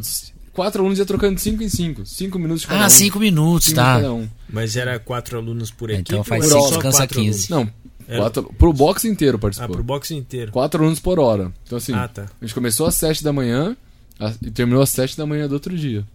quatro 0.54 0.82
alunos 0.82 1.00
ia 1.00 1.06
trocando 1.06 1.36
de 1.36 1.42
5 1.42 1.64
em 1.64 1.70
5. 1.70 2.06
5 2.06 2.40
minutos 2.40 2.62
de 2.62 2.68
cada 2.68 2.82
ah, 2.82 2.84
um. 2.84 2.86
Ah, 2.86 2.90
5 2.90 3.20
minutos, 3.20 3.68
cinco 3.68 3.76
tá. 3.78 3.96
Cada 3.96 4.14
um. 4.14 4.28
Mas 4.50 4.76
era 4.76 5.00
quatro 5.00 5.38
alunos 5.38 5.72
por 5.72 5.90
equipe? 5.90 6.12
Então 6.12 6.24
faz 6.24 6.46
5, 6.46 6.70
descansa 6.70 7.08
15. 7.08 7.50
Não, 7.50 7.70
quatro, 8.18 8.54
pro 8.58 8.74
box 8.74 9.06
inteiro 9.06 9.38
participou. 9.38 9.74
Ah, 9.74 9.78
pro 9.78 9.84
box 9.84 10.12
inteiro. 10.12 10.52
Quatro 10.52 10.82
alunos 10.82 11.00
por 11.00 11.20
hora. 11.20 11.52
Então 11.66 11.78
assim, 11.78 11.94
ah, 11.94 12.08
tá. 12.08 12.24
a 12.24 12.46
gente 12.46 12.54
começou 12.54 12.88
às 12.88 12.96
7 12.96 13.24
da 13.24 13.32
manhã 13.32 13.76
e 14.42 14.52
terminou 14.52 14.82
às 14.82 14.90
7 14.90 15.18
da 15.18 15.26
manhã 15.26 15.48
do 15.48 15.54
outro 15.54 15.78
dia. 15.78 16.06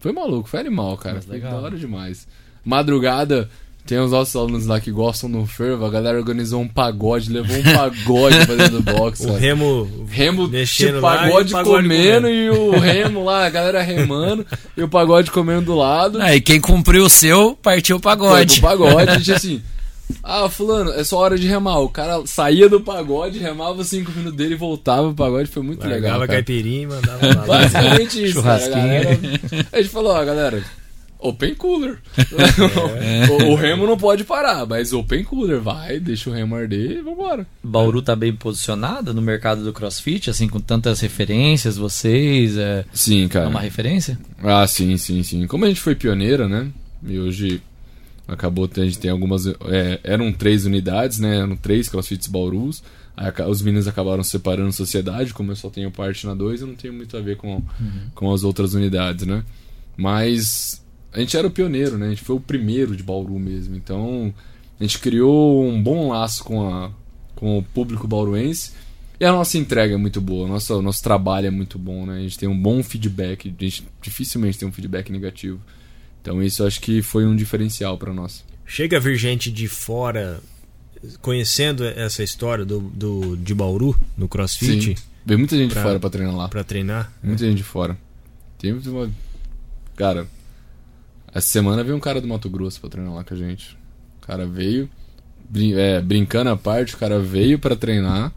Foi 0.00 0.12
maluco, 0.12 0.48
foi 0.48 0.60
animal, 0.60 0.96
cara. 0.96 1.20
Foi 1.20 1.40
da 1.40 1.56
hora 1.56 1.76
demais. 1.76 2.26
Madrugada, 2.64 3.48
tem 3.88 3.98
os 3.98 4.10
nossos 4.10 4.36
alunos 4.36 4.66
lá 4.66 4.78
que 4.78 4.90
gostam 4.90 5.30
do 5.30 5.46
fervo, 5.46 5.82
a 5.84 5.90
galera 5.90 6.18
organizou 6.18 6.60
um 6.60 6.68
pagode, 6.68 7.32
levou 7.32 7.56
um 7.56 7.62
pagode 7.72 8.46
pra 8.46 8.54
dentro 8.54 8.82
do 8.82 8.82
box. 8.82 9.24
O 9.24 9.34
remo, 9.34 10.06
remo 10.10 10.46
mexendo 10.46 10.96
tipo, 10.96 11.00
pagode, 11.00 11.52
lá, 11.54 11.60
pagode 11.60 11.88
comendo, 11.88 12.26
comendo, 12.26 12.28
e 12.28 12.50
o 12.50 12.78
remo 12.78 13.24
lá, 13.24 13.46
a 13.46 13.50
galera 13.50 13.80
remando 13.80 14.46
e 14.76 14.82
o 14.82 14.88
pagode 14.88 15.30
comendo 15.30 15.62
do 15.62 15.74
lado. 15.74 16.20
Aí 16.20 16.36
ah, 16.36 16.40
quem 16.40 16.60
cumpriu 16.60 17.04
o 17.04 17.08
seu, 17.08 17.56
partiu 17.62 17.96
o 17.96 18.00
pagode. 18.00 18.60
Foi 18.60 18.76
pro 18.76 18.78
pagode, 18.84 19.10
a 19.10 19.18
gente 19.18 19.32
assim. 19.32 19.62
Ah, 20.22 20.48
fulano, 20.48 20.92
é 20.92 21.04
só 21.04 21.18
hora 21.18 21.38
de 21.38 21.46
remar. 21.46 21.78
O 21.78 21.88
cara 21.88 22.22
saía 22.26 22.68
do 22.68 22.80
pagode, 22.80 23.38
remava 23.38 23.80
os 23.80 23.88
5 23.88 24.10
minutos 24.12 24.36
dele 24.36 24.54
e 24.54 24.58
voltava 24.58 25.08
pro 25.08 25.24
pagode, 25.24 25.48
foi 25.48 25.62
muito 25.62 25.80
Largava 25.80 26.00
legal. 26.00 26.20
Cara. 26.20 26.32
caipirinha, 26.32 26.88
mandava 26.88 27.26
lá. 27.26 27.46
Basicamente 27.46 28.24
isso. 28.24 28.34
Churrasquinho. 28.34 28.74
Cara, 28.74 28.98
a, 28.98 29.14
galera, 29.14 29.68
a 29.72 29.76
gente 29.76 29.90
falou, 29.90 30.12
ó, 30.12 30.24
galera, 30.24 30.64
Open 31.20 31.54
cooler. 31.54 31.98
É. 32.16 33.28
o, 33.44 33.50
o, 33.50 33.54
remo 33.56 33.86
não 33.86 33.96
pode 33.96 34.22
parar, 34.22 34.64
mas 34.66 34.92
open 34.92 35.24
cooler, 35.24 35.60
vai, 35.60 35.98
deixa 35.98 36.30
o 36.30 36.32
remo 36.32 36.54
arder 36.54 36.98
e 36.98 37.02
vambora. 37.02 37.46
Bauru 37.62 38.00
tá 38.00 38.14
bem 38.14 38.32
posicionado 38.32 39.12
no 39.12 39.20
mercado 39.20 39.64
do 39.64 39.72
crossfit, 39.72 40.30
assim, 40.30 40.48
com 40.48 40.60
tantas 40.60 41.00
referências, 41.00 41.76
vocês. 41.76 42.56
É, 42.56 42.84
sim, 42.92 43.26
cara. 43.26 43.46
É 43.46 43.48
uma 43.48 43.60
referência? 43.60 44.18
Ah, 44.42 44.66
sim, 44.66 44.96
sim, 44.96 45.22
sim. 45.24 45.46
Como 45.48 45.64
a 45.64 45.68
gente 45.68 45.80
foi 45.80 45.96
pioneira, 45.96 46.48
né? 46.48 46.68
E 47.04 47.18
hoje 47.18 47.60
acabou, 48.28 48.70
a 48.70 48.80
gente 48.84 48.98
tem 48.98 49.10
algumas. 49.10 49.46
É, 49.46 49.98
eram 50.04 50.30
três 50.32 50.66
unidades, 50.66 51.18
né? 51.18 51.38
Eram 51.38 51.56
três 51.56 51.88
crossfits 51.88 52.28
Baurus. 52.28 52.82
Aí, 53.16 53.32
os 53.48 53.62
meninos 53.62 53.88
acabaram 53.88 54.22
separando 54.22 54.72
sociedade, 54.72 55.34
como 55.34 55.50
eu 55.50 55.56
só 55.56 55.68
tenho 55.68 55.90
parte 55.90 56.24
na 56.24 56.34
2, 56.34 56.60
eu 56.60 56.66
não 56.68 56.76
tenho 56.76 56.94
muito 56.94 57.16
a 57.16 57.20
ver 57.20 57.36
com, 57.36 57.56
uhum. 57.56 58.10
com 58.14 58.32
as 58.32 58.44
outras 58.44 58.74
unidades, 58.74 59.26
né? 59.26 59.42
Mas 59.96 60.84
a 61.12 61.18
gente 61.18 61.36
era 61.36 61.46
o 61.46 61.50
pioneiro, 61.50 61.98
né? 61.98 62.06
A 62.06 62.10
gente 62.10 62.22
foi 62.22 62.36
o 62.36 62.40
primeiro 62.40 62.94
de 62.94 63.02
Bauru 63.02 63.36
mesmo. 63.38 63.74
Então, 63.74 64.32
a 64.78 64.84
gente 64.84 65.00
criou 65.00 65.66
um 65.66 65.82
bom 65.82 66.10
laço 66.10 66.44
com, 66.44 66.72
a, 66.72 66.92
com 67.34 67.58
o 67.58 67.62
público 67.62 68.06
bauruense. 68.06 68.72
E 69.18 69.24
a 69.24 69.32
nossa 69.32 69.58
entrega 69.58 69.94
é 69.94 69.96
muito 69.96 70.20
boa, 70.20 70.46
o 70.46 70.48
nosso, 70.48 70.80
nosso 70.80 71.02
trabalho 71.02 71.48
é 71.48 71.50
muito 71.50 71.76
bom, 71.76 72.06
né? 72.06 72.18
A 72.18 72.20
gente 72.20 72.38
tem 72.38 72.48
um 72.48 72.56
bom 72.56 72.84
feedback, 72.84 73.48
a 73.48 73.64
gente 73.64 73.84
dificilmente 74.00 74.58
tem 74.58 74.68
um 74.68 74.72
feedback 74.72 75.10
negativo. 75.10 75.60
Então 76.28 76.42
isso 76.42 76.62
acho 76.62 76.78
que 76.82 77.00
foi 77.00 77.24
um 77.24 77.34
diferencial 77.34 77.96
para 77.96 78.12
nós. 78.12 78.44
Chega 78.66 78.98
a 78.98 79.00
vir 79.00 79.16
gente 79.16 79.50
de 79.50 79.66
fora 79.66 80.38
conhecendo 81.22 81.86
essa 81.86 82.22
história 82.22 82.66
do, 82.66 82.80
do 82.80 83.34
de 83.34 83.54
Bauru 83.54 83.98
no 84.14 84.28
CrossFit? 84.28 84.94
Sim. 84.94 85.02
Vem 85.24 85.38
muita 85.38 85.56
gente 85.56 85.72
pra, 85.72 85.80
de 85.80 85.88
fora 85.88 85.98
para 85.98 86.10
treinar 86.10 86.36
lá. 86.36 86.48
Para 86.48 86.62
treinar? 86.62 87.10
Muita 87.22 87.46
é. 87.46 87.48
gente 87.48 87.56
de 87.56 87.62
fora. 87.62 87.96
Tem 88.58 88.74
uma 88.74 89.10
cara, 89.96 90.28
essa 91.32 91.46
semana 91.46 91.82
veio 91.82 91.96
um 91.96 92.00
cara 92.00 92.20
do 92.20 92.28
Mato 92.28 92.50
Grosso 92.50 92.78
pra 92.78 92.90
treinar 92.90 93.14
lá 93.14 93.24
com 93.24 93.32
a 93.32 93.36
gente. 93.36 93.74
O 94.22 94.26
cara 94.26 94.46
veio, 94.46 94.86
brin 95.48 95.72
é, 95.76 95.98
brincando 96.02 96.50
à 96.50 96.58
parte, 96.58 96.94
o 96.94 96.98
cara 96.98 97.18
veio 97.18 97.58
para 97.58 97.74
treinar 97.74 98.34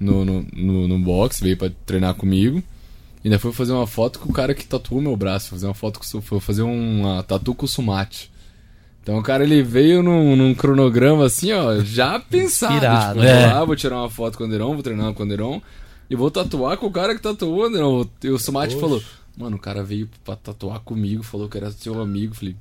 no, 0.00 0.24
no, 0.24 0.46
no, 0.50 0.88
no 0.88 0.98
box, 0.98 1.42
veio 1.42 1.58
para 1.58 1.70
treinar 1.84 2.14
comigo. 2.14 2.62
E 3.24 3.28
ainda 3.28 3.38
foi 3.38 3.52
fazer 3.52 3.72
uma 3.72 3.86
foto 3.86 4.18
com 4.18 4.30
o 4.30 4.32
cara 4.32 4.54
que 4.54 4.64
tatuou 4.64 5.00
meu 5.00 5.16
braço, 5.16 5.50
fazer 5.50 5.66
uma 5.66 5.74
foto 5.74 5.98
com, 5.98 6.20
foi 6.20 6.40
fazer 6.40 6.62
uma 6.62 7.22
tatu 7.22 7.54
com 7.54 7.64
o 7.64 7.68
Sumate. 7.68 8.30
Então 9.02 9.18
o 9.18 9.22
cara 9.22 9.42
ele 9.42 9.62
veio 9.62 10.02
num, 10.02 10.36
num 10.36 10.54
cronograma 10.54 11.26
assim, 11.26 11.52
ó, 11.52 11.80
já 11.80 12.20
pensado. 12.30 12.74
Inspirado, 12.74 13.20
tipo, 13.20 13.30
é. 13.30 13.44
ah, 13.46 13.64
vou 13.64 13.74
tirar 13.74 13.96
uma 13.96 14.10
foto 14.10 14.36
com 14.36 14.44
o 14.44 14.46
Anderon, 14.46 14.74
vou 14.74 14.82
treinar 14.82 15.12
com 15.14 15.22
o 15.22 15.26
Anderon 15.26 15.60
e 16.10 16.14
vou 16.14 16.30
tatuar 16.30 16.76
com 16.76 16.86
o 16.86 16.92
cara 16.92 17.14
que 17.14 17.20
tatuou 17.22 17.58
o 17.58 17.64
Anderon. 17.64 18.06
E 18.22 18.28
o 18.28 18.38
Sumate 18.38 18.78
falou: 18.78 19.02
Mano, 19.36 19.56
o 19.56 19.60
cara 19.60 19.82
veio 19.82 20.08
pra 20.24 20.36
tatuar 20.36 20.80
comigo, 20.80 21.22
falou 21.22 21.48
que 21.48 21.56
era 21.56 21.70
seu 21.70 22.00
amigo. 22.00 22.34
Falei, 22.34 22.56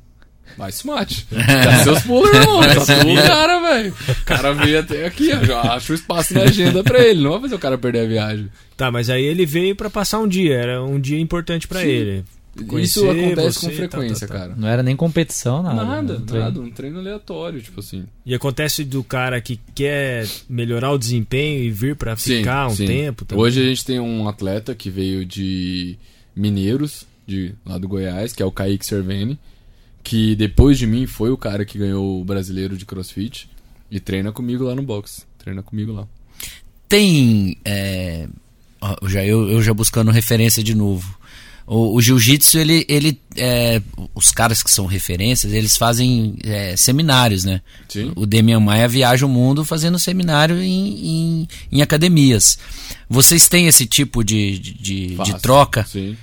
Vai 0.58 0.72
se 0.72 0.86
mate. 0.86 1.28
Dá 1.32 1.84
seus 1.84 2.02
pulos, 2.04 2.34
irmão. 2.34 2.62
Tá 2.68 2.96
tudo 3.00 3.16
cara, 3.16 3.60
velho. 3.60 3.94
O 4.10 4.26
cara 4.26 4.54
veio 4.54 4.80
até 4.80 5.06
aqui, 5.06 5.32
ó. 5.34 5.44
Já 5.44 5.62
acha 5.74 5.94
o 5.94 5.96
espaço 5.96 6.34
na 6.34 6.44
agenda 6.44 6.84
pra 6.84 7.00
ele. 7.00 7.24
Não 7.24 7.32
vai 7.32 7.42
fazer 7.42 7.56
o 7.56 7.60
cara 7.60 7.78
perder 7.78 8.02
a 8.02 8.08
viagem. 8.08 8.50
Tá, 8.76 8.92
mas 8.92 9.10
aí 9.10 9.24
ele 9.24 9.46
veio 9.46 9.76
para 9.76 9.90
passar 9.90 10.20
um 10.20 10.28
dia. 10.28 10.56
Era 10.56 10.84
um 10.84 11.00
dia 11.00 11.20
importante 11.20 11.68
para 11.68 11.84
ele. 11.84 12.24
Conhecer 12.66 13.00
Isso 13.00 13.10
acontece 13.10 13.60
com 13.60 13.72
frequência, 13.72 14.28
tá, 14.28 14.34
tá, 14.34 14.40
tá. 14.40 14.48
cara. 14.48 14.60
Não 14.60 14.68
era 14.68 14.82
nem 14.82 14.96
competição, 14.96 15.62
nada. 15.62 15.84
Nada, 15.84 16.14
um 16.18 16.40
nada. 16.40 16.60
Um 16.60 16.72
treino 16.72 17.00
aleatório, 17.00 17.62
tipo 17.62 17.80
assim. 17.80 18.06
E 18.26 18.34
acontece 18.34 18.84
do 18.84 19.04
cara 19.04 19.40
que 19.40 19.60
quer 19.76 20.28
melhorar 20.50 20.92
o 20.92 20.98
desempenho 20.98 21.64
e 21.64 21.70
vir 21.70 21.96
para 21.96 22.16
ficar 22.16 22.68
um 22.68 22.76
sim. 22.76 22.86
tempo 22.86 23.26
também. 23.26 23.44
Hoje 23.44 23.62
a 23.62 23.66
gente 23.66 23.86
tem 23.86 24.00
um 24.00 24.28
atleta 24.28 24.74
que 24.74 24.90
veio 24.90 25.26
de 25.26 25.98
Mineiros, 26.36 27.06
de 27.26 27.54
lá 27.66 27.78
do 27.78 27.88
Goiás, 27.88 28.34
que 28.34 28.42
é 28.42 28.46
o 28.46 28.52
Kaique 28.52 28.86
Serveni, 28.86 29.38
que 30.08 30.38
depois 30.38 30.78
de 30.78 30.88
mim 30.88 31.06
foi 31.06 31.32
o 31.32 31.38
cara 31.38 31.66
que 31.66 31.78
ganhou 31.78 32.22
o 32.22 32.24
brasileiro 32.24 32.78
de 32.78 32.86
crossfit 32.86 33.50
e 33.92 34.00
treina 34.00 34.32
comigo 34.32 34.64
lá 34.64 34.74
no 34.74 34.82
box. 34.82 35.28
Treina 35.38 35.62
comigo 35.62 35.92
lá. 35.92 36.08
Tem. 36.88 37.58
É... 37.66 38.26
Já, 39.04 39.26
eu, 39.26 39.50
eu 39.50 39.62
já 39.62 39.74
buscando 39.74 40.10
referência 40.10 40.64
de 40.64 40.74
novo 40.74 41.18
o, 41.68 41.96
o 41.96 42.02
jiu-jitsu, 42.02 42.58
ele, 42.58 42.86
ele 42.88 43.20
é, 43.36 43.82
os 44.16 44.32
caras 44.32 44.64
que 44.64 44.72
são 44.72 44.86
referências, 44.86 45.52
eles 45.52 45.76
fazem 45.76 46.38
é, 46.42 46.78
seminários, 46.78 47.44
né? 47.44 47.62
Sim. 47.90 48.14
O 48.16 48.26
Demian 48.26 48.62
Maia 48.62 48.88
viaja 48.88 49.26
o 49.26 49.30
mundo 49.30 49.66
fazendo 49.66 50.00
seminário 50.00 50.62
em, 50.62 51.08
em, 51.08 51.48
em 51.70 51.82
academias. 51.82 52.58
Vocês 53.10 53.50
têm 53.50 53.68
esse 53.68 53.86
tipo 53.86 54.24
de, 54.24 54.58
de, 54.58 55.18
de 55.18 55.40
troca? 55.42 55.84
Sim. 55.84 56.16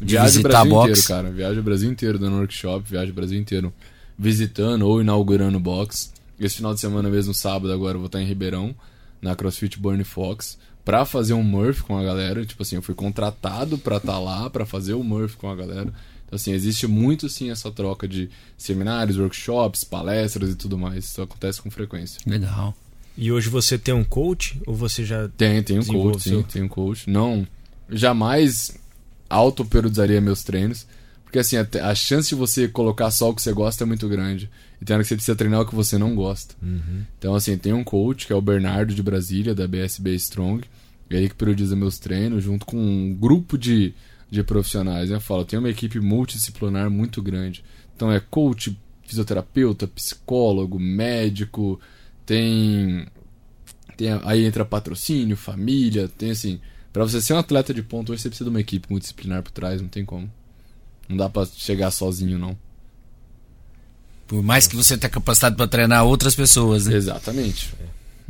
De 0.00 0.12
viaja 0.12 0.26
visitar 0.26 0.48
o 0.48 0.52
Brasil 0.52 0.70
box? 0.70 0.90
inteiro, 0.90 1.08
cara. 1.08 1.30
Viaja 1.30 1.60
o 1.60 1.62
Brasil 1.62 1.90
inteiro 1.90 2.18
dando 2.18 2.36
workshop, 2.36 2.90
viaja 2.90 3.10
o 3.10 3.14
Brasil 3.14 3.38
inteiro 3.38 3.72
visitando 4.18 4.82
ou 4.82 5.00
inaugurando 5.00 5.58
box. 5.58 6.12
Esse 6.38 6.56
final 6.56 6.74
de 6.74 6.80
semana 6.80 7.08
mesmo, 7.08 7.34
sábado, 7.34 7.72
agora 7.72 7.96
eu 7.96 8.00
vou 8.00 8.06
estar 8.06 8.20
em 8.22 8.26
Ribeirão, 8.26 8.74
na 9.20 9.34
CrossFit 9.34 9.78
Burn 9.78 10.02
Fox 10.04 10.58
pra 10.84 11.04
fazer 11.04 11.34
um 11.34 11.42
Murph 11.42 11.82
com 11.82 11.98
a 11.98 12.02
galera. 12.02 12.46
Tipo 12.46 12.62
assim, 12.62 12.76
eu 12.76 12.82
fui 12.82 12.94
contratado 12.94 13.76
pra 13.76 13.98
estar 13.98 14.12
tá 14.12 14.18
lá, 14.18 14.48
pra 14.48 14.64
fazer 14.64 14.94
o 14.94 15.04
Murph 15.04 15.34
com 15.34 15.50
a 15.50 15.54
galera. 15.54 15.92
Então, 16.24 16.36
assim, 16.36 16.52
existe 16.52 16.86
muito, 16.86 17.28
sim, 17.28 17.50
essa 17.50 17.70
troca 17.70 18.08
de 18.08 18.30
seminários, 18.56 19.18
workshops, 19.18 19.84
palestras 19.84 20.50
e 20.50 20.54
tudo 20.54 20.78
mais. 20.78 21.04
Isso 21.04 21.20
acontece 21.20 21.60
com 21.60 21.70
frequência. 21.70 22.20
Legal. 22.26 22.74
E 23.18 23.32
hoje 23.32 23.50
você 23.50 23.76
tem 23.76 23.92
um 23.92 24.04
coach 24.04 24.60
ou 24.64 24.74
você 24.74 25.04
já 25.04 25.28
tem 25.28 25.62
tem 25.62 25.78
um 25.78 25.84
coach 25.84 26.22
sim 26.22 26.40
tem 26.44 26.62
um 26.62 26.68
coach 26.68 27.10
não 27.10 27.44
jamais 27.90 28.78
auto 29.28 29.64
periodizaria 29.64 30.20
meus 30.20 30.42
treinos 30.42 30.86
porque 31.24 31.38
assim 31.38 31.56
a, 31.56 31.66
a, 31.82 31.94
chance 31.94 32.30
de 32.30 32.34
você 32.34 32.66
colocar 32.68 33.10
só 33.10 33.30
o 33.30 33.34
que 33.34 33.42
você 33.42 33.52
gosta 33.52 33.84
é 33.84 33.86
muito 33.86 34.08
grande 34.08 34.50
e 34.80 34.84
tem 34.84 34.94
hora 34.94 35.02
que 35.02 35.08
você 35.08 35.16
precisa 35.16 35.36
treinar 35.36 35.60
o 35.60 35.66
que 35.66 35.74
você 35.74 35.98
não 35.98 36.14
gosta 36.14 36.54
uhum. 36.62 37.04
então 37.18 37.34
assim 37.34 37.56
tem 37.58 37.72
um 37.72 37.84
coach 37.84 38.26
que 38.26 38.32
é 38.32 38.36
o 38.36 38.40
Bernardo 38.40 38.94
de 38.94 39.02
Brasília 39.02 39.54
da 39.54 39.68
BSB 39.68 40.14
Strong 40.14 40.64
ele 41.10 41.28
que 41.28 41.34
periodiza 41.34 41.74
meus 41.74 41.98
treinos 41.98 42.44
junto 42.44 42.66
com 42.66 42.76
um 42.76 43.14
grupo 43.14 43.56
de, 43.56 43.94
de 44.30 44.42
profissionais. 44.42 45.10
Eu 45.10 45.20
falo, 45.20 45.44
tem 45.44 45.58
uma 45.58 45.70
equipe 45.70 45.98
multidisciplinar 46.00 46.90
muito 46.90 47.22
grande. 47.22 47.64
Então 47.96 48.12
é 48.12 48.20
coach, 48.20 48.78
fisioterapeuta, 49.06 49.88
psicólogo, 49.88 50.78
médico, 50.78 51.80
tem, 52.26 53.06
tem 53.96 54.08
aí 54.24 54.44
entra 54.44 54.64
patrocínio, 54.64 55.36
família, 55.36 56.08
tem 56.08 56.30
assim, 56.32 56.60
para 56.92 57.04
você 57.04 57.20
ser 57.20 57.34
um 57.34 57.38
atleta 57.38 57.72
de 57.72 57.82
ponto, 57.82 58.12
hoje 58.12 58.22
você 58.22 58.28
precisa 58.28 58.48
de 58.48 58.50
uma 58.50 58.60
equipe 58.60 58.90
multidisciplinar 58.90 59.42
por 59.42 59.50
trás, 59.50 59.80
não 59.80 59.88
tem 59.88 60.04
como. 60.04 60.30
Não 61.08 61.16
dá 61.16 61.28
para 61.28 61.46
chegar 61.46 61.90
sozinho 61.90 62.38
não. 62.38 62.56
Por 64.26 64.42
mais 64.42 64.66
que 64.66 64.76
você 64.76 64.96
tenha 64.98 65.10
capacidade 65.10 65.56
para 65.56 65.66
treinar 65.66 66.04
outras 66.04 66.34
pessoas, 66.34 66.86
né? 66.86 66.94
Exatamente. 66.94 67.72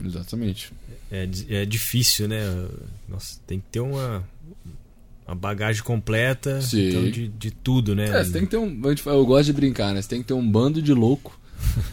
Exatamente 0.05 0.73
é, 1.11 1.29
é 1.49 1.65
difícil, 1.65 2.29
né? 2.29 2.41
Nossa, 3.09 3.39
tem 3.47 3.59
que 3.59 3.67
ter 3.71 3.81
uma, 3.81 4.23
uma 5.27 5.35
bagagem 5.35 5.83
completa 5.83 6.61
então, 6.73 7.11
de, 7.11 7.29
de 7.29 7.51
tudo, 7.51 7.95
né? 7.95 8.09
É, 8.09 8.25
você 8.25 8.33
tem 8.33 8.43
que 8.43 8.49
ter 8.49 8.59
um. 8.59 8.81
Eu 9.07 9.27
gosto 9.27 9.47
de 9.47 9.53
brincar, 9.53 9.95
né? 9.95 10.03
Você 10.03 10.09
tem 10.09 10.21
que 10.21 10.29
ter 10.29 10.35
um 10.35 10.49
bando 10.49 10.83
de 10.83 10.93
louco 10.93 11.39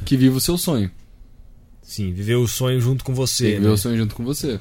que 0.05 0.17
vive 0.17 0.35
o 0.35 0.41
seu 0.41 0.57
sonho. 0.57 0.91
Sim, 1.81 2.11
viver 2.11 2.35
o 2.35 2.47
sonho 2.47 2.79
junto 2.81 3.03
com 3.03 3.13
você. 3.13 3.43
Tem 3.43 3.53
viver 3.55 3.67
né? 3.67 3.73
o 3.73 3.77
sonho 3.77 3.97
junto 3.97 4.15
com 4.15 4.23
você. 4.23 4.59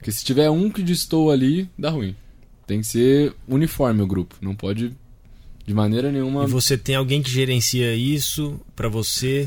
Porque 0.00 0.10
se 0.10 0.24
tiver 0.24 0.48
um 0.48 0.70
que 0.70 0.82
distou 0.82 1.30
ali, 1.30 1.68
dá 1.78 1.90
ruim. 1.90 2.16
Tem 2.66 2.80
que 2.80 2.86
ser 2.86 3.34
uniforme 3.46 4.00
o 4.00 4.06
grupo. 4.06 4.34
Não 4.40 4.54
pode 4.54 4.92
de 5.66 5.74
maneira 5.74 6.10
nenhuma. 6.10 6.44
E 6.44 6.46
você 6.46 6.78
tem 6.78 6.94
alguém 6.94 7.22
que 7.22 7.30
gerencia 7.30 7.94
isso 7.94 8.58
para 8.74 8.88
você 8.88 9.46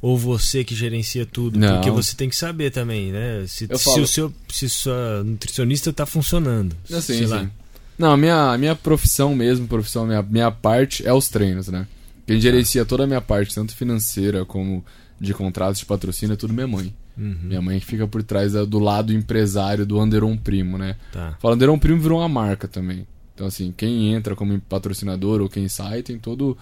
ou 0.00 0.18
você 0.18 0.64
que 0.64 0.74
gerencia 0.74 1.24
tudo? 1.24 1.56
Não. 1.56 1.74
Porque 1.74 1.90
você 1.92 2.16
tem 2.16 2.28
que 2.28 2.34
saber 2.34 2.72
também, 2.72 3.12
né? 3.12 3.44
Se, 3.46 3.68
se 3.68 3.78
falo... 3.78 4.02
o 4.02 4.06
seu 4.08 4.34
se 4.48 4.68
sua 4.68 5.22
nutricionista 5.22 5.90
está 5.90 6.04
funcionando. 6.04 6.74
Assim, 6.90 7.00
sei 7.00 7.18
sim. 7.18 7.26
Lá. 7.26 7.48
Não, 7.96 8.10
a 8.10 8.16
minha, 8.16 8.52
a 8.52 8.58
minha 8.58 8.74
profissão 8.74 9.36
mesmo, 9.36 9.68
profissão, 9.68 10.04
minha, 10.04 10.22
minha 10.22 10.50
parte 10.50 11.06
é 11.06 11.12
os 11.12 11.28
treinos, 11.28 11.68
né? 11.68 11.86
Quem 12.26 12.40
gerencia 12.40 12.84
toda 12.84 13.04
a 13.04 13.06
minha 13.06 13.20
parte, 13.20 13.54
tanto 13.54 13.76
financeira 13.76 14.44
como 14.44 14.84
de 15.20 15.32
contratos 15.32 15.78
de 15.78 15.86
patrocínio, 15.86 16.32
é 16.32 16.36
tudo 16.36 16.52
minha 16.52 16.66
mãe. 16.66 16.92
Uhum. 17.22 17.36
Minha 17.44 17.62
mãe 17.62 17.78
que 17.78 17.86
fica 17.86 18.08
por 18.08 18.20
trás 18.24 18.52
do 18.52 18.78
lado 18.80 19.12
empresário 19.12 19.86
do 19.86 20.00
Anderon 20.00 20.36
Primo, 20.36 20.76
né? 20.76 20.96
Tá. 21.12 21.36
Fala, 21.40 21.54
Anderon 21.54 21.78
Primo 21.78 22.00
virou 22.00 22.18
uma 22.18 22.28
marca 22.28 22.66
também. 22.66 23.06
Então, 23.32 23.46
assim, 23.46 23.72
quem 23.76 24.12
entra 24.12 24.34
como 24.34 24.60
patrocinador 24.62 25.40
ou 25.40 25.48
quem 25.48 25.68
sai, 25.68 26.02
tem 26.02 26.18
todo. 26.18 26.58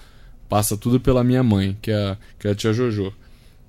Passa 0.50 0.76
tudo 0.76 1.00
pela 1.00 1.24
minha 1.24 1.42
mãe, 1.42 1.78
que 1.80 1.90
é, 1.90 2.16
que 2.38 2.46
é 2.46 2.50
a 2.50 2.54
tia 2.54 2.72
Jojo. 2.74 3.12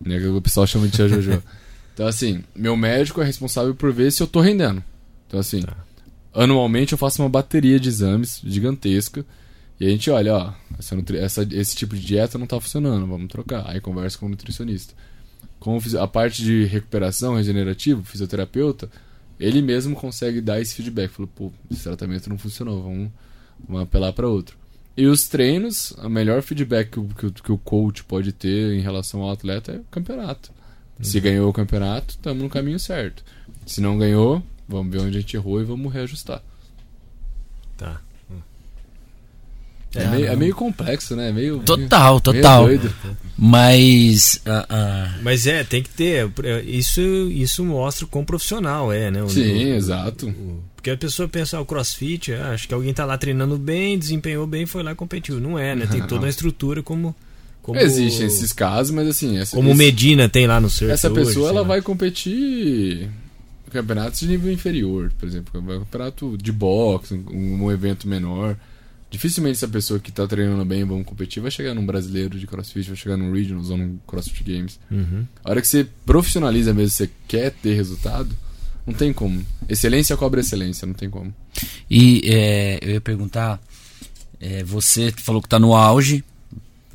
Né, 0.03 0.19
que 0.19 0.25
o 0.25 0.41
pessoal 0.41 0.67
chama 0.67 0.87
de 0.87 0.93
tia 0.93 1.07
Jojo. 1.07 1.41
então, 1.93 2.07
assim, 2.07 2.43
meu 2.53 2.75
médico 2.75 3.21
é 3.21 3.25
responsável 3.25 3.73
por 3.73 3.93
ver 3.93 4.11
se 4.11 4.21
eu 4.21 4.27
tô 4.27 4.41
rendendo. 4.41 4.83
Então, 5.27 5.39
assim, 5.39 5.61
tá. 5.61 5.77
anualmente 6.33 6.91
eu 6.91 6.97
faço 6.97 7.21
uma 7.21 7.29
bateria 7.29 7.79
de 7.79 7.87
exames 7.87 8.41
gigantesca. 8.43 9.25
E 9.79 9.85
a 9.85 9.89
gente 9.89 10.11
olha, 10.11 10.35
ó, 10.35 10.53
essa, 10.77 10.95
essa, 11.15 11.47
esse 11.51 11.75
tipo 11.75 11.95
de 11.95 12.05
dieta 12.05 12.37
não 12.37 12.45
tá 12.45 12.59
funcionando, 12.59 13.07
vamos 13.07 13.29
trocar. 13.29 13.69
Aí 13.69 13.79
conversa 13.79 14.17
com 14.17 14.25
o 14.25 14.29
nutricionista. 14.29 14.93
Com 15.61 15.77
a 15.99 16.07
parte 16.07 16.43
de 16.43 16.65
recuperação 16.65 17.35
regenerativa, 17.35 18.01
fisioterapeuta, 18.03 18.89
ele 19.39 19.61
mesmo 19.61 19.95
consegue 19.95 20.41
dar 20.41 20.59
esse 20.59 20.73
feedback. 20.73 21.11
Falou, 21.11 21.29
pô, 21.35 21.51
esse 21.69 21.83
tratamento 21.83 22.27
não 22.27 22.37
funcionou, 22.39 22.81
vamos, 22.81 23.11
vamos 23.69 23.83
apelar 23.83 24.11
para 24.11 24.27
outro. 24.27 24.57
E 24.97 25.05
os 25.05 25.27
treinos, 25.27 25.91
o 25.91 26.09
melhor 26.09 26.41
feedback 26.41 26.89
que 26.89 26.99
o, 26.99 27.07
que, 27.07 27.31
que 27.43 27.51
o 27.51 27.59
coach 27.59 28.03
pode 28.03 28.31
ter 28.31 28.73
em 28.73 28.81
relação 28.81 29.21
ao 29.21 29.29
atleta 29.29 29.73
é 29.73 29.75
o 29.77 29.83
campeonato. 29.83 30.51
Uhum. 30.97 31.05
Se 31.05 31.19
ganhou 31.19 31.47
o 31.47 31.53
campeonato, 31.53 32.15
estamos 32.15 32.41
no 32.41 32.49
caminho 32.49 32.79
certo. 32.79 33.23
Se 33.63 33.81
não 33.81 33.99
ganhou, 33.99 34.41
vamos 34.67 34.91
ver 34.91 34.99
onde 35.01 35.15
a 35.15 35.21
gente 35.21 35.37
errou 35.37 35.61
e 35.61 35.63
vamos 35.63 35.93
reajustar. 35.93 36.41
Tá. 37.77 38.01
É, 39.95 40.03
é, 40.03 40.07
meio, 40.07 40.25
é, 40.27 40.35
meio, 40.35 40.55
complexo, 40.55 41.15
né? 41.15 41.29
É 41.29 41.31
meio, 41.33 41.59
total, 41.59 42.11
meio, 42.11 42.21
total. 42.21 42.67
Meio 42.67 42.95
Mas. 43.37 44.41
Uh, 44.45 44.49
uh... 44.49 45.21
Mas 45.21 45.45
é, 45.47 45.63
tem 45.63 45.83
que 45.83 45.89
ter. 45.89 46.31
Isso, 46.65 47.01
isso 47.01 47.65
mostra 47.65 48.07
quão 48.07 48.23
profissional 48.23 48.91
é, 48.91 49.11
né? 49.11 49.21
O, 49.21 49.29
Sim, 49.29 49.73
o, 49.73 49.75
exato. 49.75 50.29
O, 50.29 50.63
porque 50.81 50.89
a 50.89 50.97
pessoa 50.97 51.27
pensa, 51.27 51.57
ah, 51.57 51.61
o 51.61 51.65
crossfit, 51.65 52.33
acho 52.33 52.67
que 52.67 52.73
alguém 52.73 52.91
tá 52.91 53.05
lá 53.05 53.15
treinando 53.15 53.55
bem, 53.55 53.99
desempenhou 53.99 54.47
bem, 54.47 54.65
foi 54.65 54.81
lá 54.81 54.93
e 54.93 54.95
competiu. 54.95 55.39
Não 55.39 55.59
é, 55.59 55.75
né? 55.75 55.85
Tem 55.85 56.01
toda 56.07 56.21
uma 56.21 56.29
estrutura 56.29 56.81
como. 56.81 57.13
como 57.61 57.77
Existem 57.77 58.25
esses 58.25 58.53
casos, 58.53 58.91
mas 58.91 59.07
assim. 59.07 59.37
Essa, 59.37 59.55
como 59.55 59.71
o 59.71 59.75
Medina 59.75 60.29
tem 60.29 60.47
lá 60.47 60.59
no 60.59 60.69
Surf. 60.69 60.91
Essa 60.91 61.09
pessoa 61.11 61.49
hoje, 61.49 61.57
ela 61.57 61.63
vai 61.63 61.81
competir 61.81 63.09
campeonatos 63.71 64.21
de 64.21 64.27
nível 64.27 64.51
inferior, 64.51 65.11
por 65.19 65.27
exemplo, 65.27 65.61
campeonato 65.61 66.37
de 66.37 66.51
boxe, 66.51 67.13
um, 67.13 67.65
um 67.65 67.71
evento 67.71 68.07
menor. 68.07 68.57
Dificilmente 69.11 69.57
essa 69.57 69.67
pessoa 69.67 69.99
que 69.99 70.09
tá 70.09 70.25
treinando 70.25 70.63
bem, 70.63 70.85
vamos 70.85 71.05
competir, 71.05 71.41
vai 71.41 71.51
chegar 71.51 71.73
num 71.73 71.85
brasileiro 71.85 72.39
de 72.39 72.47
crossfit, 72.47 72.87
vai 72.87 72.95
chegar 72.95 73.17
num 73.17 73.33
Regionals 73.33 73.69
ou 73.69 73.77
num 73.77 73.99
CrossFit 74.07 74.41
Games. 74.41 74.79
Uhum. 74.89 75.27
A 75.43 75.49
hora 75.49 75.61
que 75.61 75.67
você 75.67 75.85
profissionaliza 76.05 76.73
mesmo, 76.73 76.91
você 76.91 77.09
quer 77.27 77.51
ter 77.51 77.73
resultado, 77.73 78.33
não 78.87 78.93
tem 78.93 79.11
como. 79.11 79.45
Excelência 79.67 80.15
cobra 80.15 80.39
excelência, 80.39 80.87
não 80.87 80.93
tem 80.93 81.09
como. 81.09 81.33
E 81.89 82.21
é, 82.23 82.79
eu 82.81 82.91
ia 82.91 83.01
perguntar, 83.01 83.61
é, 84.39 84.63
você 84.63 85.13
falou 85.17 85.41
que 85.41 85.47
está 85.47 85.59
no 85.59 85.75
auge 85.75 86.23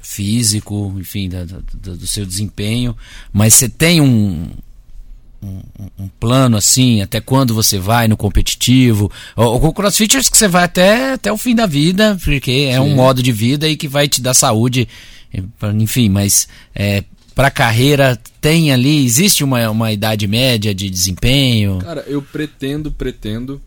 físico, 0.01 0.95
enfim, 0.99 1.29
da, 1.29 1.45
da, 1.45 1.59
do 1.95 2.07
seu 2.07 2.25
desempenho, 2.25 2.97
mas 3.31 3.53
você 3.53 3.69
tem 3.69 4.01
um, 4.01 4.51
um, 5.47 6.05
um, 6.05 6.09
plano 6.21 6.57
assim, 6.57 7.03
até 7.03 7.21
quando 7.21 7.55
você 7.55 7.79
vai 7.79 8.09
no 8.09 8.17
competitivo? 8.17 9.11
O, 9.37 9.69
o 9.69 9.73
CrossFit 9.73 10.17
acho 10.17 10.31
que 10.31 10.39
você 10.39 10.49
vai 10.49 10.65
até, 10.65 11.13
até 11.13 11.33
o 11.33 11.39
fim 11.39 11.55
da 11.55 11.67
vida, 11.67 12.19
porque 12.25 12.69
é 12.71 12.75
Sim. 12.75 12.81
um 12.81 12.95
modo 12.95 13.23
de 13.23 13.33
vida 13.33 13.69
e 13.69 13.77
que 13.77 13.89
vai 13.89 14.09
te 14.09 14.21
dar 14.21 14.35
saúde, 14.35 14.89
enfim, 15.75 16.09
mas 16.09 16.49
é, 16.75 17.05
para 17.35 17.51
carreira 17.51 18.19
tem 18.41 18.73
ali, 18.73 19.05
existe 19.05 19.45
uma, 19.45 19.69
uma 19.71 19.93
idade 19.93 20.27
média 20.27 20.75
de 20.75 20.89
desempenho? 20.89 21.79
Cara, 21.79 22.05
eu 22.07 22.23
pretendo, 22.23 22.91
pretendo 22.91 23.61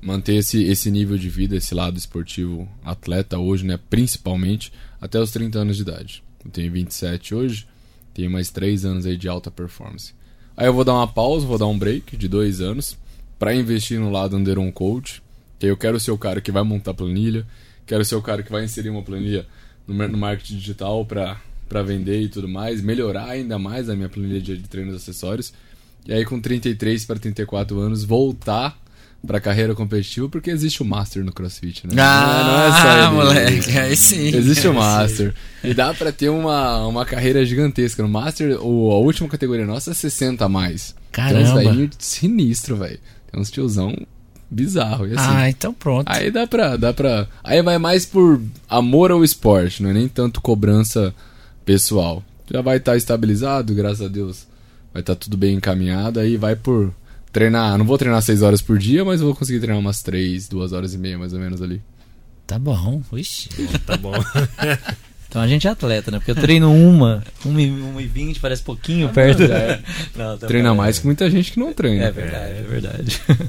manter 0.00 0.36
esse, 0.36 0.62
esse 0.62 0.90
nível 0.90 1.18
de 1.18 1.28
vida, 1.28 1.56
esse 1.56 1.74
lado 1.74 1.98
esportivo 1.98 2.68
atleta 2.84 3.38
hoje, 3.38 3.66
né, 3.66 3.78
principalmente 3.90 4.72
até 5.00 5.20
os 5.20 5.30
30 5.30 5.58
anos 5.58 5.76
de 5.76 5.82
idade. 5.82 6.22
Eu 6.44 6.50
tenho 6.50 6.72
27 6.72 7.34
hoje, 7.34 7.66
tenho 8.14 8.30
mais 8.30 8.50
3 8.50 8.84
anos 8.84 9.04
aí 9.04 9.16
de 9.16 9.28
alta 9.28 9.50
performance. 9.50 10.14
Aí 10.60 10.66
eu 10.66 10.74
vou 10.74 10.84
dar 10.84 10.92
uma 10.92 11.08
pausa, 11.08 11.46
vou 11.46 11.56
dar 11.56 11.68
um 11.68 11.78
break 11.78 12.18
de 12.18 12.28
2 12.28 12.60
anos 12.60 12.94
para 13.38 13.54
investir 13.54 13.98
no 13.98 14.10
lado 14.10 14.36
under 14.36 14.58
um 14.58 14.70
coach, 14.70 15.22
que 15.58 15.64
eu 15.64 15.74
quero 15.74 15.98
ser 15.98 16.10
o 16.10 16.18
cara 16.18 16.38
que 16.38 16.52
vai 16.52 16.62
montar 16.62 16.92
planilha, 16.92 17.46
quero 17.86 18.04
ser 18.04 18.14
o 18.16 18.20
cara 18.20 18.42
que 18.42 18.52
vai 18.52 18.62
inserir 18.62 18.90
uma 18.90 19.00
planilha 19.00 19.46
no, 19.88 19.94
marketing 20.18 20.58
digital 20.58 21.02
para 21.06 21.82
vender 21.82 22.20
e 22.20 22.28
tudo 22.28 22.46
mais, 22.46 22.82
melhorar 22.82 23.30
ainda 23.30 23.58
mais 23.58 23.88
a 23.88 23.96
minha 23.96 24.10
planilha 24.10 24.38
de, 24.38 24.58
de 24.58 24.68
treinos 24.68 24.92
e 24.92 24.96
acessórios. 24.98 25.50
E 26.06 26.12
aí 26.12 26.26
com 26.26 26.38
33 26.38 27.06
para 27.06 27.18
34 27.18 27.80
anos 27.80 28.04
voltar 28.04 28.78
pra 29.26 29.40
carreira 29.40 29.74
competitiva, 29.74 30.28
porque 30.28 30.50
existe 30.50 30.82
o 30.82 30.84
Master 30.84 31.24
no 31.24 31.32
CrossFit, 31.32 31.86
né? 31.86 31.94
Ah, 31.98 32.42
não 32.44 32.62
é 32.62 33.04
só 33.04 33.12
moleque, 33.12 33.78
aí 33.78 33.96
sim. 33.96 34.34
Existe 34.34 34.66
o 34.66 34.72
Master. 34.74 35.34
E 35.62 35.74
dá 35.74 35.92
pra 35.92 36.10
ter 36.10 36.28
uma, 36.30 36.86
uma 36.86 37.04
carreira 37.04 37.44
gigantesca. 37.44 38.02
No 38.02 38.08
Master, 38.08 38.58
o, 38.64 38.90
a 38.90 38.98
última 38.98 39.28
categoria 39.28 39.66
nossa 39.66 39.90
é 39.90 39.94
60 39.94 40.44
a 40.44 40.48
mais. 40.48 40.94
Caramba. 41.12 41.40
Então, 41.40 41.60
isso 41.62 41.74
daí 41.76 41.90
sinistro, 41.98 42.76
velho. 42.76 42.98
Tem 43.30 43.40
uns 43.40 43.50
tiozão 43.50 43.94
bizarro. 44.50 45.06
E 45.06 45.12
assim, 45.12 45.28
Ah, 45.28 45.48
então 45.50 45.72
pronto. 45.72 46.08
Aí 46.08 46.30
dá 46.30 46.46
pra, 46.46 46.76
dá 46.76 46.92
pra. 46.92 47.28
Aí 47.44 47.62
vai 47.62 47.78
mais 47.78 48.04
por 48.06 48.40
amor 48.68 49.10
ao 49.10 49.22
esporte, 49.22 49.82
não 49.82 49.90
é 49.90 49.92
nem 49.92 50.08
tanto 50.08 50.40
cobrança 50.40 51.14
pessoal. 51.64 52.24
Já 52.52 52.62
vai 52.62 52.78
estar 52.78 52.96
estabilizado, 52.96 53.74
graças 53.74 54.00
a 54.00 54.08
Deus. 54.08 54.46
Vai 54.92 55.02
estar 55.02 55.14
tudo 55.14 55.36
bem 55.36 55.54
encaminhado, 55.54 56.18
aí 56.18 56.36
vai 56.36 56.56
por 56.56 56.92
treinar. 57.32 57.76
Não 57.78 57.84
vou 57.84 57.98
treinar 57.98 58.22
6 58.22 58.42
horas 58.42 58.62
por 58.62 58.78
dia, 58.78 59.04
mas 59.04 59.20
vou 59.20 59.34
conseguir 59.34 59.60
treinar 59.60 59.78
umas 59.78 60.02
3, 60.02 60.48
2 60.48 60.72
horas 60.72 60.94
e 60.94 60.98
meia 60.98 61.18
mais 61.18 61.32
ou 61.32 61.40
menos 61.40 61.62
ali. 61.62 61.82
Tá 62.46 62.58
bom, 62.58 63.02
Ixi. 63.12 63.48
Tá 63.86 63.96
bom. 63.96 64.12
Então 65.30 65.40
a 65.40 65.46
gente 65.46 65.68
é 65.68 65.70
atleta, 65.70 66.10
né? 66.10 66.18
Porque 66.18 66.32
eu 66.32 66.34
treino 66.34 66.74
uma, 66.74 67.22
uma 67.44 67.62
e, 67.62 67.70
uma 67.70 68.02
e 68.02 68.06
vinte, 68.06 68.40
parece 68.40 68.64
pouquinho 68.64 69.08
perto. 69.10 69.44
Não, 70.18 70.36
tá 70.36 70.48
Treina 70.48 70.74
mais 70.74 70.98
que 70.98 71.06
muita 71.06 71.30
gente 71.30 71.52
que 71.52 71.60
não 71.60 71.72
treina. 71.72 72.06
É 72.06 72.10
verdade, 72.10 72.52
é 72.52 72.62
verdade. 72.62 73.22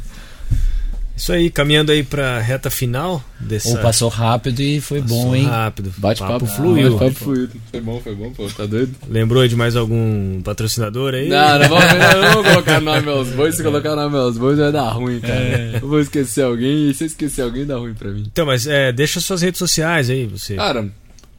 Isso 1.22 1.31
aí, 1.31 1.52
caminhando 1.52 1.91
aí 1.91 2.02
pra 2.02 2.39
reta 2.39 2.72
final 2.72 3.23
dessa. 3.39 3.69
Ou 3.69 3.77
passou 3.77 4.10
rápido 4.10 4.60
e 4.60 4.81
foi 4.81 5.03
Passou 5.03 5.18
bom, 5.18 5.35
hein? 5.35 5.45
Rápido. 5.45 5.93
Bate 5.95 6.19
papo, 6.19 6.48
fluiu. 6.48 6.98
Bate 6.98 7.14
papo 7.14 7.26
fluido. 7.26 7.53
Foi 7.69 7.80
bom, 7.80 8.02
foi 8.02 8.15
bom, 8.15 8.31
pô. 8.31 8.49
Tá 8.49 8.65
doido? 8.65 8.95
Lembrou 9.07 9.48
de 9.48 9.56
mais 9.56 9.76
algum 9.76 10.41
patrocinador 10.41 11.14
aí? 11.14 11.30
Não, 11.30 11.60
não 11.60 11.69
vamos, 11.69 11.85
não 11.93 12.34
vamos 12.34 12.49
colocar 12.49 12.81
nome 12.81 13.07
aos 13.07 13.27
bois. 13.30 13.53
Se 13.53 13.61
colocar 13.61 13.95
nome 13.95 14.18
aos 14.18 14.35
bois 14.35 14.57
vai 14.57 14.72
dar 14.72 14.89
ruim, 14.89 15.19
cara. 15.19 15.77
Eu 15.80 15.88
vou 15.88 15.99
esquecer 15.99 16.43
alguém 16.43 16.89
e 16.89 16.93
se 16.95 17.06
esquecer 17.06 17.43
alguém 17.43 17.68
dá 17.68 17.77
ruim 17.77 17.93
pra 17.93 18.10
mim. 18.10 18.23
Então, 18.26 18.48
mas 18.48 18.65
é, 18.65 18.91
deixa 18.91 19.19
suas 19.19 19.43
redes 19.43 19.60
sociais 19.60 20.10
aí, 20.10 20.26
você. 20.26 20.56
Cara, 20.56 20.89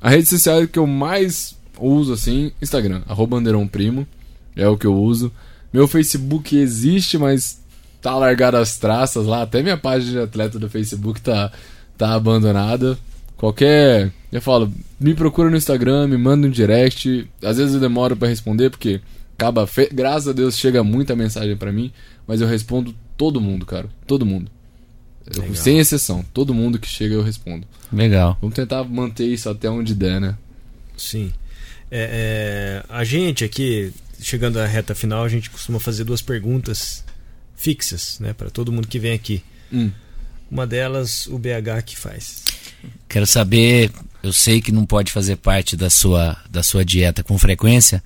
a 0.00 0.10
rede 0.10 0.28
social 0.28 0.64
que 0.68 0.78
eu 0.78 0.86
mais 0.86 1.56
uso, 1.76 2.12
assim, 2.12 2.52
Instagram, 2.62 3.02
arroba 3.08 3.36
Anderon 3.36 3.66
Primo, 3.66 4.06
é 4.54 4.68
o 4.68 4.78
que 4.78 4.86
eu 4.86 4.94
uso. 4.94 5.32
Meu 5.72 5.88
Facebook 5.88 6.56
existe, 6.56 7.18
mas 7.18 7.61
tá 8.02 8.16
largado 8.16 8.56
as 8.56 8.76
traças 8.76 9.24
lá. 9.26 9.42
Até 9.42 9.62
minha 9.62 9.76
página 9.76 10.12
de 10.12 10.18
atleta 10.18 10.58
do 10.58 10.68
Facebook 10.68 11.20
tá, 11.20 11.52
tá 11.96 12.12
abandonada. 12.12 12.98
Qualquer. 13.36 14.12
Eu 14.30 14.42
falo, 14.42 14.72
me 15.00 15.14
procura 15.14 15.48
no 15.48 15.56
Instagram, 15.56 16.08
me 16.08 16.18
manda 16.18 16.46
um 16.46 16.50
direct. 16.50 17.28
Às 17.42 17.56
vezes 17.56 17.74
eu 17.74 17.80
demoro 17.80 18.16
pra 18.16 18.28
responder, 18.28 18.70
porque 18.70 19.00
acaba. 19.38 19.66
Fe... 19.66 19.88
Graças 19.92 20.28
a 20.28 20.32
Deus 20.32 20.58
chega 20.58 20.82
muita 20.82 21.14
mensagem 21.14 21.56
pra 21.56 21.72
mim, 21.72 21.92
mas 22.26 22.40
eu 22.40 22.46
respondo 22.48 22.94
todo 23.16 23.40
mundo, 23.40 23.64
cara. 23.64 23.88
Todo 24.06 24.26
mundo. 24.26 24.50
Eu- 25.34 25.54
sem 25.54 25.78
exceção. 25.78 26.24
Todo 26.34 26.52
mundo 26.52 26.78
que 26.78 26.88
chega 26.88 27.14
eu 27.14 27.22
respondo. 27.22 27.66
Legal. 27.92 28.36
Vamos 28.40 28.56
tentar 28.56 28.82
manter 28.84 29.26
isso 29.26 29.48
até 29.48 29.70
onde 29.70 29.94
der, 29.94 30.20
né? 30.20 30.36
Sim. 30.96 31.32
É, 31.90 32.82
é, 32.82 32.84
a 32.88 33.04
gente 33.04 33.44
aqui, 33.44 33.92
chegando 34.20 34.58
à 34.58 34.66
reta 34.66 34.94
final, 34.94 35.24
a 35.24 35.28
gente 35.28 35.50
costuma 35.50 35.78
fazer 35.78 36.04
duas 36.04 36.22
perguntas 36.22 37.04
fixas, 37.62 38.18
né, 38.18 38.32
para 38.32 38.50
todo 38.50 38.72
mundo 38.72 38.88
que 38.88 38.98
vem 38.98 39.12
aqui. 39.12 39.42
Hum. 39.72 39.90
Uma 40.50 40.66
delas, 40.66 41.26
o 41.28 41.38
BH 41.38 41.82
que 41.86 41.96
faz. 41.96 42.42
Quero 43.08 43.26
saber, 43.26 43.90
eu 44.22 44.32
sei 44.32 44.60
que 44.60 44.72
não 44.72 44.84
pode 44.84 45.12
fazer 45.12 45.36
parte 45.36 45.76
da 45.76 45.88
sua, 45.88 46.36
da 46.50 46.62
sua 46.62 46.84
dieta 46.84 47.22
com 47.22 47.38
frequência, 47.38 48.02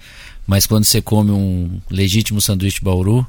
mas 0.47 0.67
quando 0.67 0.85
você 0.85 1.01
come 1.01 1.31
um 1.31 1.81
legítimo 1.91 2.41
sanduíche 2.41 2.81
bauru, 2.83 3.27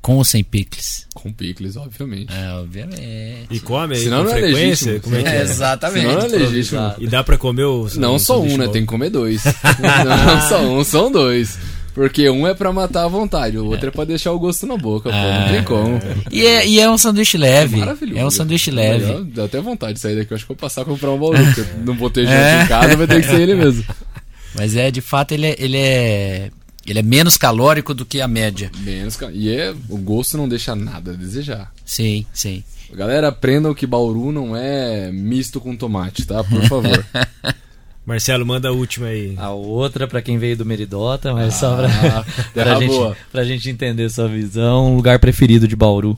com 0.00 0.16
ou 0.16 0.24
sem 0.24 0.42
picles? 0.42 1.06
Com 1.14 1.32
picles, 1.32 1.76
obviamente. 1.76 2.32
É, 2.32 2.52
obviamente. 2.52 3.48
E 3.50 3.60
come 3.60 3.96
aí 3.96 4.02
Senão 4.04 4.18
com 4.18 4.30
não 4.30 4.36
é 4.36 4.40
frequência? 4.40 4.92
legítimo. 4.92 5.00
Como 5.00 5.16
é 5.16 5.22
que 5.22 5.28
é? 5.28 5.42
exatamente. 5.42 6.00
Senão 6.06 6.14
não 6.14 6.24
é 6.24 6.38
legítimo. 6.38 6.94
E 6.98 7.06
dá 7.06 7.22
pra 7.24 7.36
comer 7.36 7.64
o 7.64 7.88
Não 7.96 8.18
só 8.18 8.40
um, 8.40 8.56
né? 8.56 8.66
bom? 8.66 8.72
Tem 8.72 8.82
que 8.82 8.88
comer 8.88 9.10
dois. 9.10 9.42
não 10.06 10.48
só 10.48 10.60
um, 10.62 10.84
são 10.84 11.12
dois. 11.12 11.58
Porque 11.96 12.28
um 12.28 12.46
é 12.46 12.52
pra 12.52 12.70
matar 12.74 13.04
a 13.04 13.08
vontade, 13.08 13.56
o 13.56 13.64
outro 13.68 13.88
é 13.88 13.90
pra 13.90 14.04
deixar 14.04 14.30
o 14.32 14.38
gosto 14.38 14.66
na 14.66 14.76
boca, 14.76 15.08
pô. 15.08 15.16
Não 15.16 15.48
tem 15.48 15.64
como. 15.64 15.98
E 16.30 16.44
é, 16.44 16.68
e 16.68 16.78
é 16.78 16.90
um 16.90 16.98
sanduíche 16.98 17.38
leve. 17.38 17.78
Maravilhoso. 17.78 18.20
É 18.20 18.26
um 18.26 18.30
sanduíche 18.30 18.70
leve. 18.70 19.06
Melhor, 19.06 19.24
Dá 19.24 19.44
até 19.46 19.58
vontade 19.62 19.94
de 19.94 20.00
sair 20.00 20.14
daqui. 20.14 20.30
Eu 20.30 20.34
acho 20.34 20.44
que 20.44 20.48
vou 20.48 20.56
passar 20.58 20.82
a 20.82 20.84
comprar 20.84 21.10
um 21.10 21.18
bauru. 21.18 21.38
porque 21.42 21.64
não 21.82 21.94
vou 21.96 22.10
ter 22.10 22.26
gente 22.26 22.34
É. 22.34 22.64
em 22.64 22.66
casa, 22.66 22.96
vai 22.98 23.06
ter 23.06 23.22
que 23.22 23.26
ser 23.28 23.40
ele 23.40 23.54
mesmo. 23.54 23.82
Mas 24.54 24.76
é, 24.76 24.90
de 24.90 25.00
fato, 25.00 25.32
ele 25.32 25.46
é, 25.46 25.56
ele 25.58 25.76
é, 25.78 26.50
ele 26.86 26.98
é 26.98 27.02
menos 27.02 27.38
calórico 27.38 27.94
do 27.94 28.04
que 28.04 28.20
a 28.20 28.28
média. 28.28 28.70
Menos, 28.80 29.18
E 29.32 29.50
é, 29.50 29.74
o 29.88 29.96
gosto 29.96 30.36
não 30.36 30.46
deixa 30.46 30.76
nada 30.76 31.12
a 31.12 31.14
desejar. 31.14 31.72
Sim, 31.82 32.26
sim. 32.30 32.62
Galera, 32.92 33.28
aprendam 33.28 33.72
que 33.74 33.86
bauru 33.86 34.30
não 34.32 34.54
é 34.54 35.10
misto 35.10 35.62
com 35.62 35.74
tomate, 35.74 36.26
tá? 36.26 36.44
Por 36.44 36.62
favor. 36.68 37.04
Marcelo, 38.06 38.46
manda 38.46 38.68
a 38.68 38.72
última 38.72 39.08
aí. 39.08 39.34
A 39.36 39.50
outra, 39.50 40.06
pra 40.06 40.22
quem 40.22 40.38
veio 40.38 40.56
do 40.56 40.64
Meridota, 40.64 41.34
mas 41.34 41.54
só 41.54 41.76
pra, 41.76 41.88
Ah, 41.88 42.22
pra, 42.52 42.64
terra 42.64 42.78
gente, 42.78 42.88
boa. 42.90 43.16
pra 43.32 43.44
gente 43.44 43.68
entender 43.68 44.08
sua 44.08 44.28
visão. 44.28 44.94
Lugar 44.94 45.18
preferido 45.18 45.66
de 45.66 45.74
Bauru. 45.74 46.16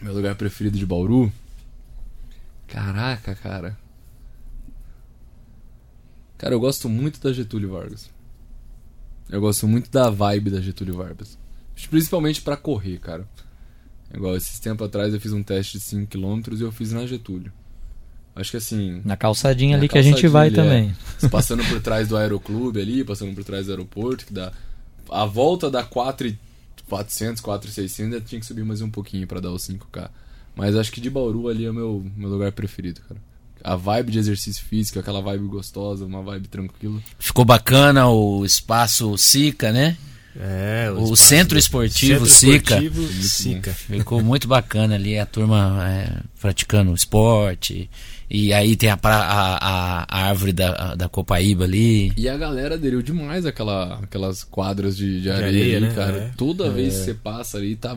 Meu 0.00 0.14
lugar 0.14 0.36
preferido 0.36 0.78
de 0.78 0.86
Bauru? 0.86 1.32
Caraca, 2.68 3.34
cara. 3.34 3.76
Cara, 6.38 6.54
eu 6.54 6.60
gosto 6.60 6.88
muito 6.88 7.20
da 7.20 7.32
Getúlio 7.32 7.70
Vargas. 7.72 8.08
Eu 9.28 9.40
gosto 9.40 9.66
muito 9.66 9.90
da 9.90 10.08
vibe 10.08 10.50
da 10.50 10.60
Getúlio 10.60 10.96
Vargas. 10.96 11.36
Principalmente 11.90 12.40
pra 12.42 12.56
correr, 12.56 12.98
cara. 12.98 13.26
Igual 14.14 14.36
esses 14.36 14.58
tempos 14.60 14.86
atrás 14.86 15.12
eu 15.14 15.20
fiz 15.20 15.32
um 15.32 15.42
teste 15.42 15.78
de 15.78 15.84
5km 15.84 16.58
e 16.58 16.62
eu 16.62 16.70
fiz 16.72 16.92
na 16.92 17.06
Getúlio. 17.06 17.52
Acho 18.34 18.52
que 18.52 18.56
assim, 18.56 19.02
Na 19.04 19.16
calçadinha 19.16 19.76
Na 19.76 19.80
ali 19.82 19.88
que 19.88 19.98
a 19.98 20.02
gente 20.02 20.26
vai 20.26 20.50
calçadinha 20.50 20.80
ali, 20.80 20.94
também. 20.94 20.96
passando 21.30 21.64
por 21.64 21.80
trás 21.80 22.08
do 22.08 22.16
aeroclube 22.16 22.80
ali, 22.80 23.04
passando 23.04 23.34
por 23.34 23.44
trás 23.44 23.66
do 23.66 23.72
aeroporto, 23.72 24.24
que 24.24 24.32
dá 24.32 24.52
a 25.10 25.26
volta 25.26 25.70
dá 25.70 25.84
4,400, 25.84 27.42
4,600, 27.42 28.28
tinha 28.28 28.40
que 28.40 28.46
subir 28.46 28.64
mais 28.64 28.80
um 28.80 28.90
pouquinho 28.90 29.26
pra 29.26 29.40
dar 29.40 29.50
os 29.50 29.62
5k. 29.62 30.08
Mas 30.56 30.76
acho 30.76 30.90
que 30.90 31.00
de 31.00 31.10
Bauru 31.10 31.48
ali 31.48 31.64
é 31.64 31.70
o 31.70 31.74
meu, 31.74 32.06
meu 32.16 32.30
lugar 32.30 32.52
preferido, 32.52 33.00
cara. 33.02 33.20
A 33.64 33.76
vibe 33.76 34.12
de 34.12 34.18
exercício 34.18 34.64
físico, 34.64 34.98
aquela 34.98 35.20
vibe 35.20 35.46
gostosa, 35.46 36.04
uma 36.04 36.22
vibe 36.22 36.48
tranquila. 36.48 37.00
Ficou 37.18 37.44
bacana 37.44 38.08
o 38.08 38.44
espaço 38.44 39.16
Sica, 39.16 39.70
né? 39.70 39.96
É, 40.38 40.90
O 40.90 41.02
espaço 41.04 41.16
Centro 41.16 41.58
Esportivo 41.58 42.26
Sica. 42.26 42.80
Ficou 43.72 44.22
muito 44.22 44.48
bacana 44.48 44.94
ali, 44.94 45.18
a 45.18 45.26
turma 45.26 45.78
é, 45.88 46.20
praticando 46.40 46.94
esporte. 46.94 47.90
E 48.30 48.50
aí 48.52 48.74
tem 48.76 48.88
a, 48.88 48.96
pra- 48.96 49.14
a, 49.24 50.04
a- 50.04 50.26
árvore 50.28 50.52
da, 50.52 50.94
da 50.94 51.06
Copaíba 51.08 51.64
ali. 51.64 52.12
E 52.16 52.28
a 52.30 52.36
galera 52.38 52.76
aderiu 52.76 53.02
demais 53.02 53.44
àquela, 53.44 53.98
aquelas 54.02 54.42
quadras 54.42 54.96
de, 54.96 55.20
de 55.20 55.30
areia, 55.30 55.48
areia, 55.48 55.76
ali, 55.76 55.86
né? 55.88 55.92
cara. 55.94 56.16
É. 56.16 56.30
Toda 56.34 56.70
vez 56.70 56.94
que 56.96 57.04
você 57.04 57.14
passa 57.14 57.58
ali, 57.58 57.76
tá 57.76 57.94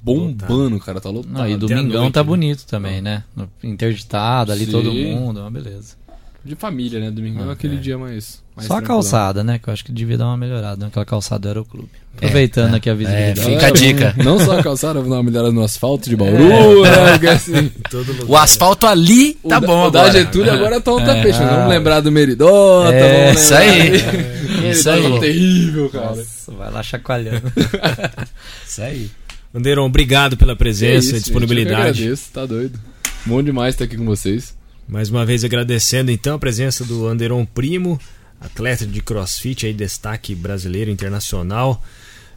bombando, 0.00 0.78
cara. 0.78 1.00
Tá 1.00 1.10
lotado. 1.10 1.32
Não, 1.32 1.48
e 1.48 1.56
domingão 1.56 2.02
noite, 2.02 2.12
tá 2.12 2.20
né? 2.20 2.26
bonito 2.26 2.66
também, 2.66 3.00
né? 3.02 3.24
Interditado 3.62 4.52
ali 4.52 4.64
Sim. 4.66 4.70
todo 4.72 4.92
mundo, 4.92 5.40
é 5.40 5.42
uma 5.42 5.50
beleza. 5.50 5.96
De 6.44 6.54
família, 6.54 7.00
né? 7.00 7.10
Domingo 7.10 7.42
é 7.42 7.52
aquele 7.52 7.76
é. 7.76 7.80
dia 7.80 7.98
mais. 7.98 8.42
mais 8.56 8.68
Só 8.68 8.78
a 8.78 8.82
calçada, 8.82 9.42
né? 9.44 9.58
Que 9.58 9.68
eu 9.68 9.72
acho 9.72 9.84
que 9.84 9.92
devia 9.92 10.16
dar 10.16 10.26
uma 10.26 10.36
melhorada 10.36 10.86
naquela 10.86 11.04
calçada 11.04 11.40
do 11.40 11.48
Aeroclube. 11.48 11.88
Aproveitando 12.16 12.74
aqui 12.74 12.88
a 12.88 12.94
visibilidade. 12.94 13.40
Fica 13.42 13.66
a 13.66 13.70
dica. 13.70 14.14
Não 14.24 14.38
só 14.40 14.58
a 14.58 14.62
calçada, 14.62 15.00
vou 15.00 15.10
dar 15.10 15.16
uma 15.16 15.22
melhorada 15.24 15.52
no 15.52 15.62
asfalto 15.62 16.08
de 16.08 16.16
Bauru, 16.16 16.82
né? 16.82 17.12
Porque, 17.12 17.26
assim, 17.28 17.70
Todo 17.90 18.12
lugar. 18.12 18.26
O 18.28 18.36
asfalto 18.36 18.86
ali 18.86 19.36
o 19.42 19.48
tá 19.48 19.60
da- 19.60 19.66
bom 19.66 19.86
o 19.86 19.90
da 19.90 20.00
agora. 20.02 20.18
Getúlio 20.18 20.52
agora 20.52 20.80
tá 20.80 20.94
um 20.94 21.00
É. 21.00 21.04
tapete. 21.06 21.38
Vamos 21.38 21.68
lembrar 21.68 22.00
do 22.00 22.10
Meridota, 22.10 22.94
É, 22.94 23.26
vamos 23.26 23.42
isso 23.42 23.54
aí. 23.54 23.90
Meridota 23.90 24.68
Isso 24.68 24.90
aí. 24.90 25.12
é 25.16 25.18
terrível, 25.20 25.90
cara. 25.90 26.06
Nossa, 26.16 26.52
vai 26.52 26.72
lá 26.72 26.82
chacoalhando. 26.82 27.52
Isso 28.66 28.82
aí. 28.82 29.10
Anderon, 29.54 29.86
obrigado 29.86 30.36
pela 30.36 30.54
presença 30.56 30.98
isso, 30.98 31.08
e 31.10 31.12
gente, 31.14 31.24
disponibilidade. 31.24 31.74
Eu 31.88 31.94
que 31.94 32.00
agradeço, 32.02 32.30
tá 32.32 32.44
doido. 32.46 32.78
Bom 33.24 33.42
demais 33.42 33.74
estar 33.74 33.84
aqui 33.84 33.96
com 33.96 34.04
vocês. 34.04 34.56
Mais 34.88 35.10
uma 35.10 35.26
vez 35.26 35.44
agradecendo 35.44 36.10
então 36.10 36.36
a 36.36 36.38
presença 36.38 36.82
do 36.82 37.06
Anderon 37.06 37.44
Primo, 37.44 38.00
atleta 38.40 38.86
de 38.86 39.02
crossfit, 39.02 39.66
aí, 39.66 39.74
destaque 39.74 40.34
brasileiro 40.34 40.90
internacional. 40.90 41.84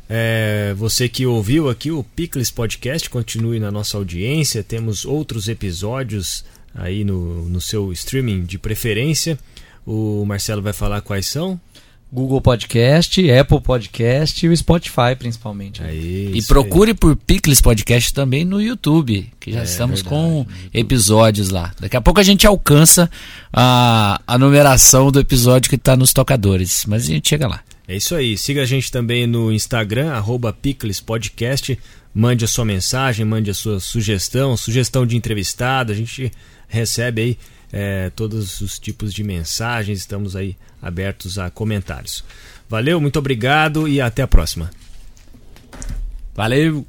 É, 0.09 0.73
você 0.75 1.07
que 1.07 1.25
ouviu 1.25 1.69
aqui 1.69 1.91
o 1.91 2.03
Picles 2.03 2.51
Podcast, 2.51 3.09
continue 3.09 3.57
na 3.57 3.71
nossa 3.71 3.95
audiência. 3.95 4.61
Temos 4.61 5.05
outros 5.05 5.47
episódios 5.47 6.43
aí 6.75 7.05
no, 7.05 7.47
no 7.47 7.61
seu 7.61 7.89
streaming 7.93 8.43
de 8.43 8.59
preferência. 8.59 9.39
O 9.85 10.25
Marcelo 10.25 10.61
vai 10.61 10.73
falar 10.73 10.99
quais 10.99 11.27
são? 11.27 11.57
Google 12.11 12.41
Podcast, 12.41 13.31
Apple 13.31 13.61
Podcast 13.61 14.45
e 14.45 14.49
o 14.49 14.57
Spotify, 14.57 15.15
principalmente. 15.17 15.81
Aí, 15.81 16.31
e 16.35 16.41
procure 16.43 16.91
aí. 16.91 16.97
por 16.97 17.15
Picles 17.15 17.61
Podcast 17.61 18.13
também 18.13 18.43
no 18.43 18.61
YouTube, 18.61 19.31
que 19.39 19.53
já 19.53 19.61
é, 19.61 19.63
estamos 19.63 20.01
verdade, 20.01 20.21
com 20.21 20.45
episódios 20.73 21.49
lá. 21.49 21.73
Daqui 21.79 21.95
a 21.95 22.01
pouco 22.01 22.19
a 22.19 22.23
gente 22.23 22.45
alcança 22.45 23.09
a, 23.53 24.19
a 24.27 24.37
numeração 24.37 25.09
do 25.09 25.21
episódio 25.21 25.69
que 25.69 25.77
está 25.77 25.95
nos 25.95 26.11
tocadores, 26.11 26.83
mas 26.85 27.03
a 27.03 27.07
gente 27.07 27.29
chega 27.29 27.47
lá. 27.47 27.61
É 27.87 27.95
isso 27.95 28.13
aí. 28.13 28.37
Siga 28.37 28.61
a 28.63 28.65
gente 28.65 28.91
também 28.91 29.25
no 29.25 29.51
Instagram, 29.51 30.11
arroba 30.11 30.51
Picles 30.51 30.99
Podcast. 30.99 31.79
Mande 32.13 32.43
a 32.43 32.47
sua 32.47 32.65
mensagem, 32.65 33.25
mande 33.25 33.49
a 33.49 33.53
sua 33.53 33.79
sugestão, 33.79 34.57
sugestão 34.57 35.05
de 35.05 35.15
entrevistado. 35.15 35.93
A 35.93 35.95
gente 35.95 36.29
recebe 36.67 37.21
aí 37.21 37.37
é, 37.71 38.09
todos 38.09 38.61
os 38.61 38.77
tipos 38.79 39.13
de 39.13 39.23
mensagens, 39.23 39.99
estamos 39.99 40.35
aí 40.35 40.57
abertos 40.81 41.39
a 41.39 41.49
comentários. 41.49 42.23
Valeu, 42.69 42.99
muito 42.99 43.19
obrigado 43.19 43.87
e 43.87 44.01
até 44.01 44.21
a 44.21 44.27
próxima. 44.27 44.69
Valeu! 46.33 46.85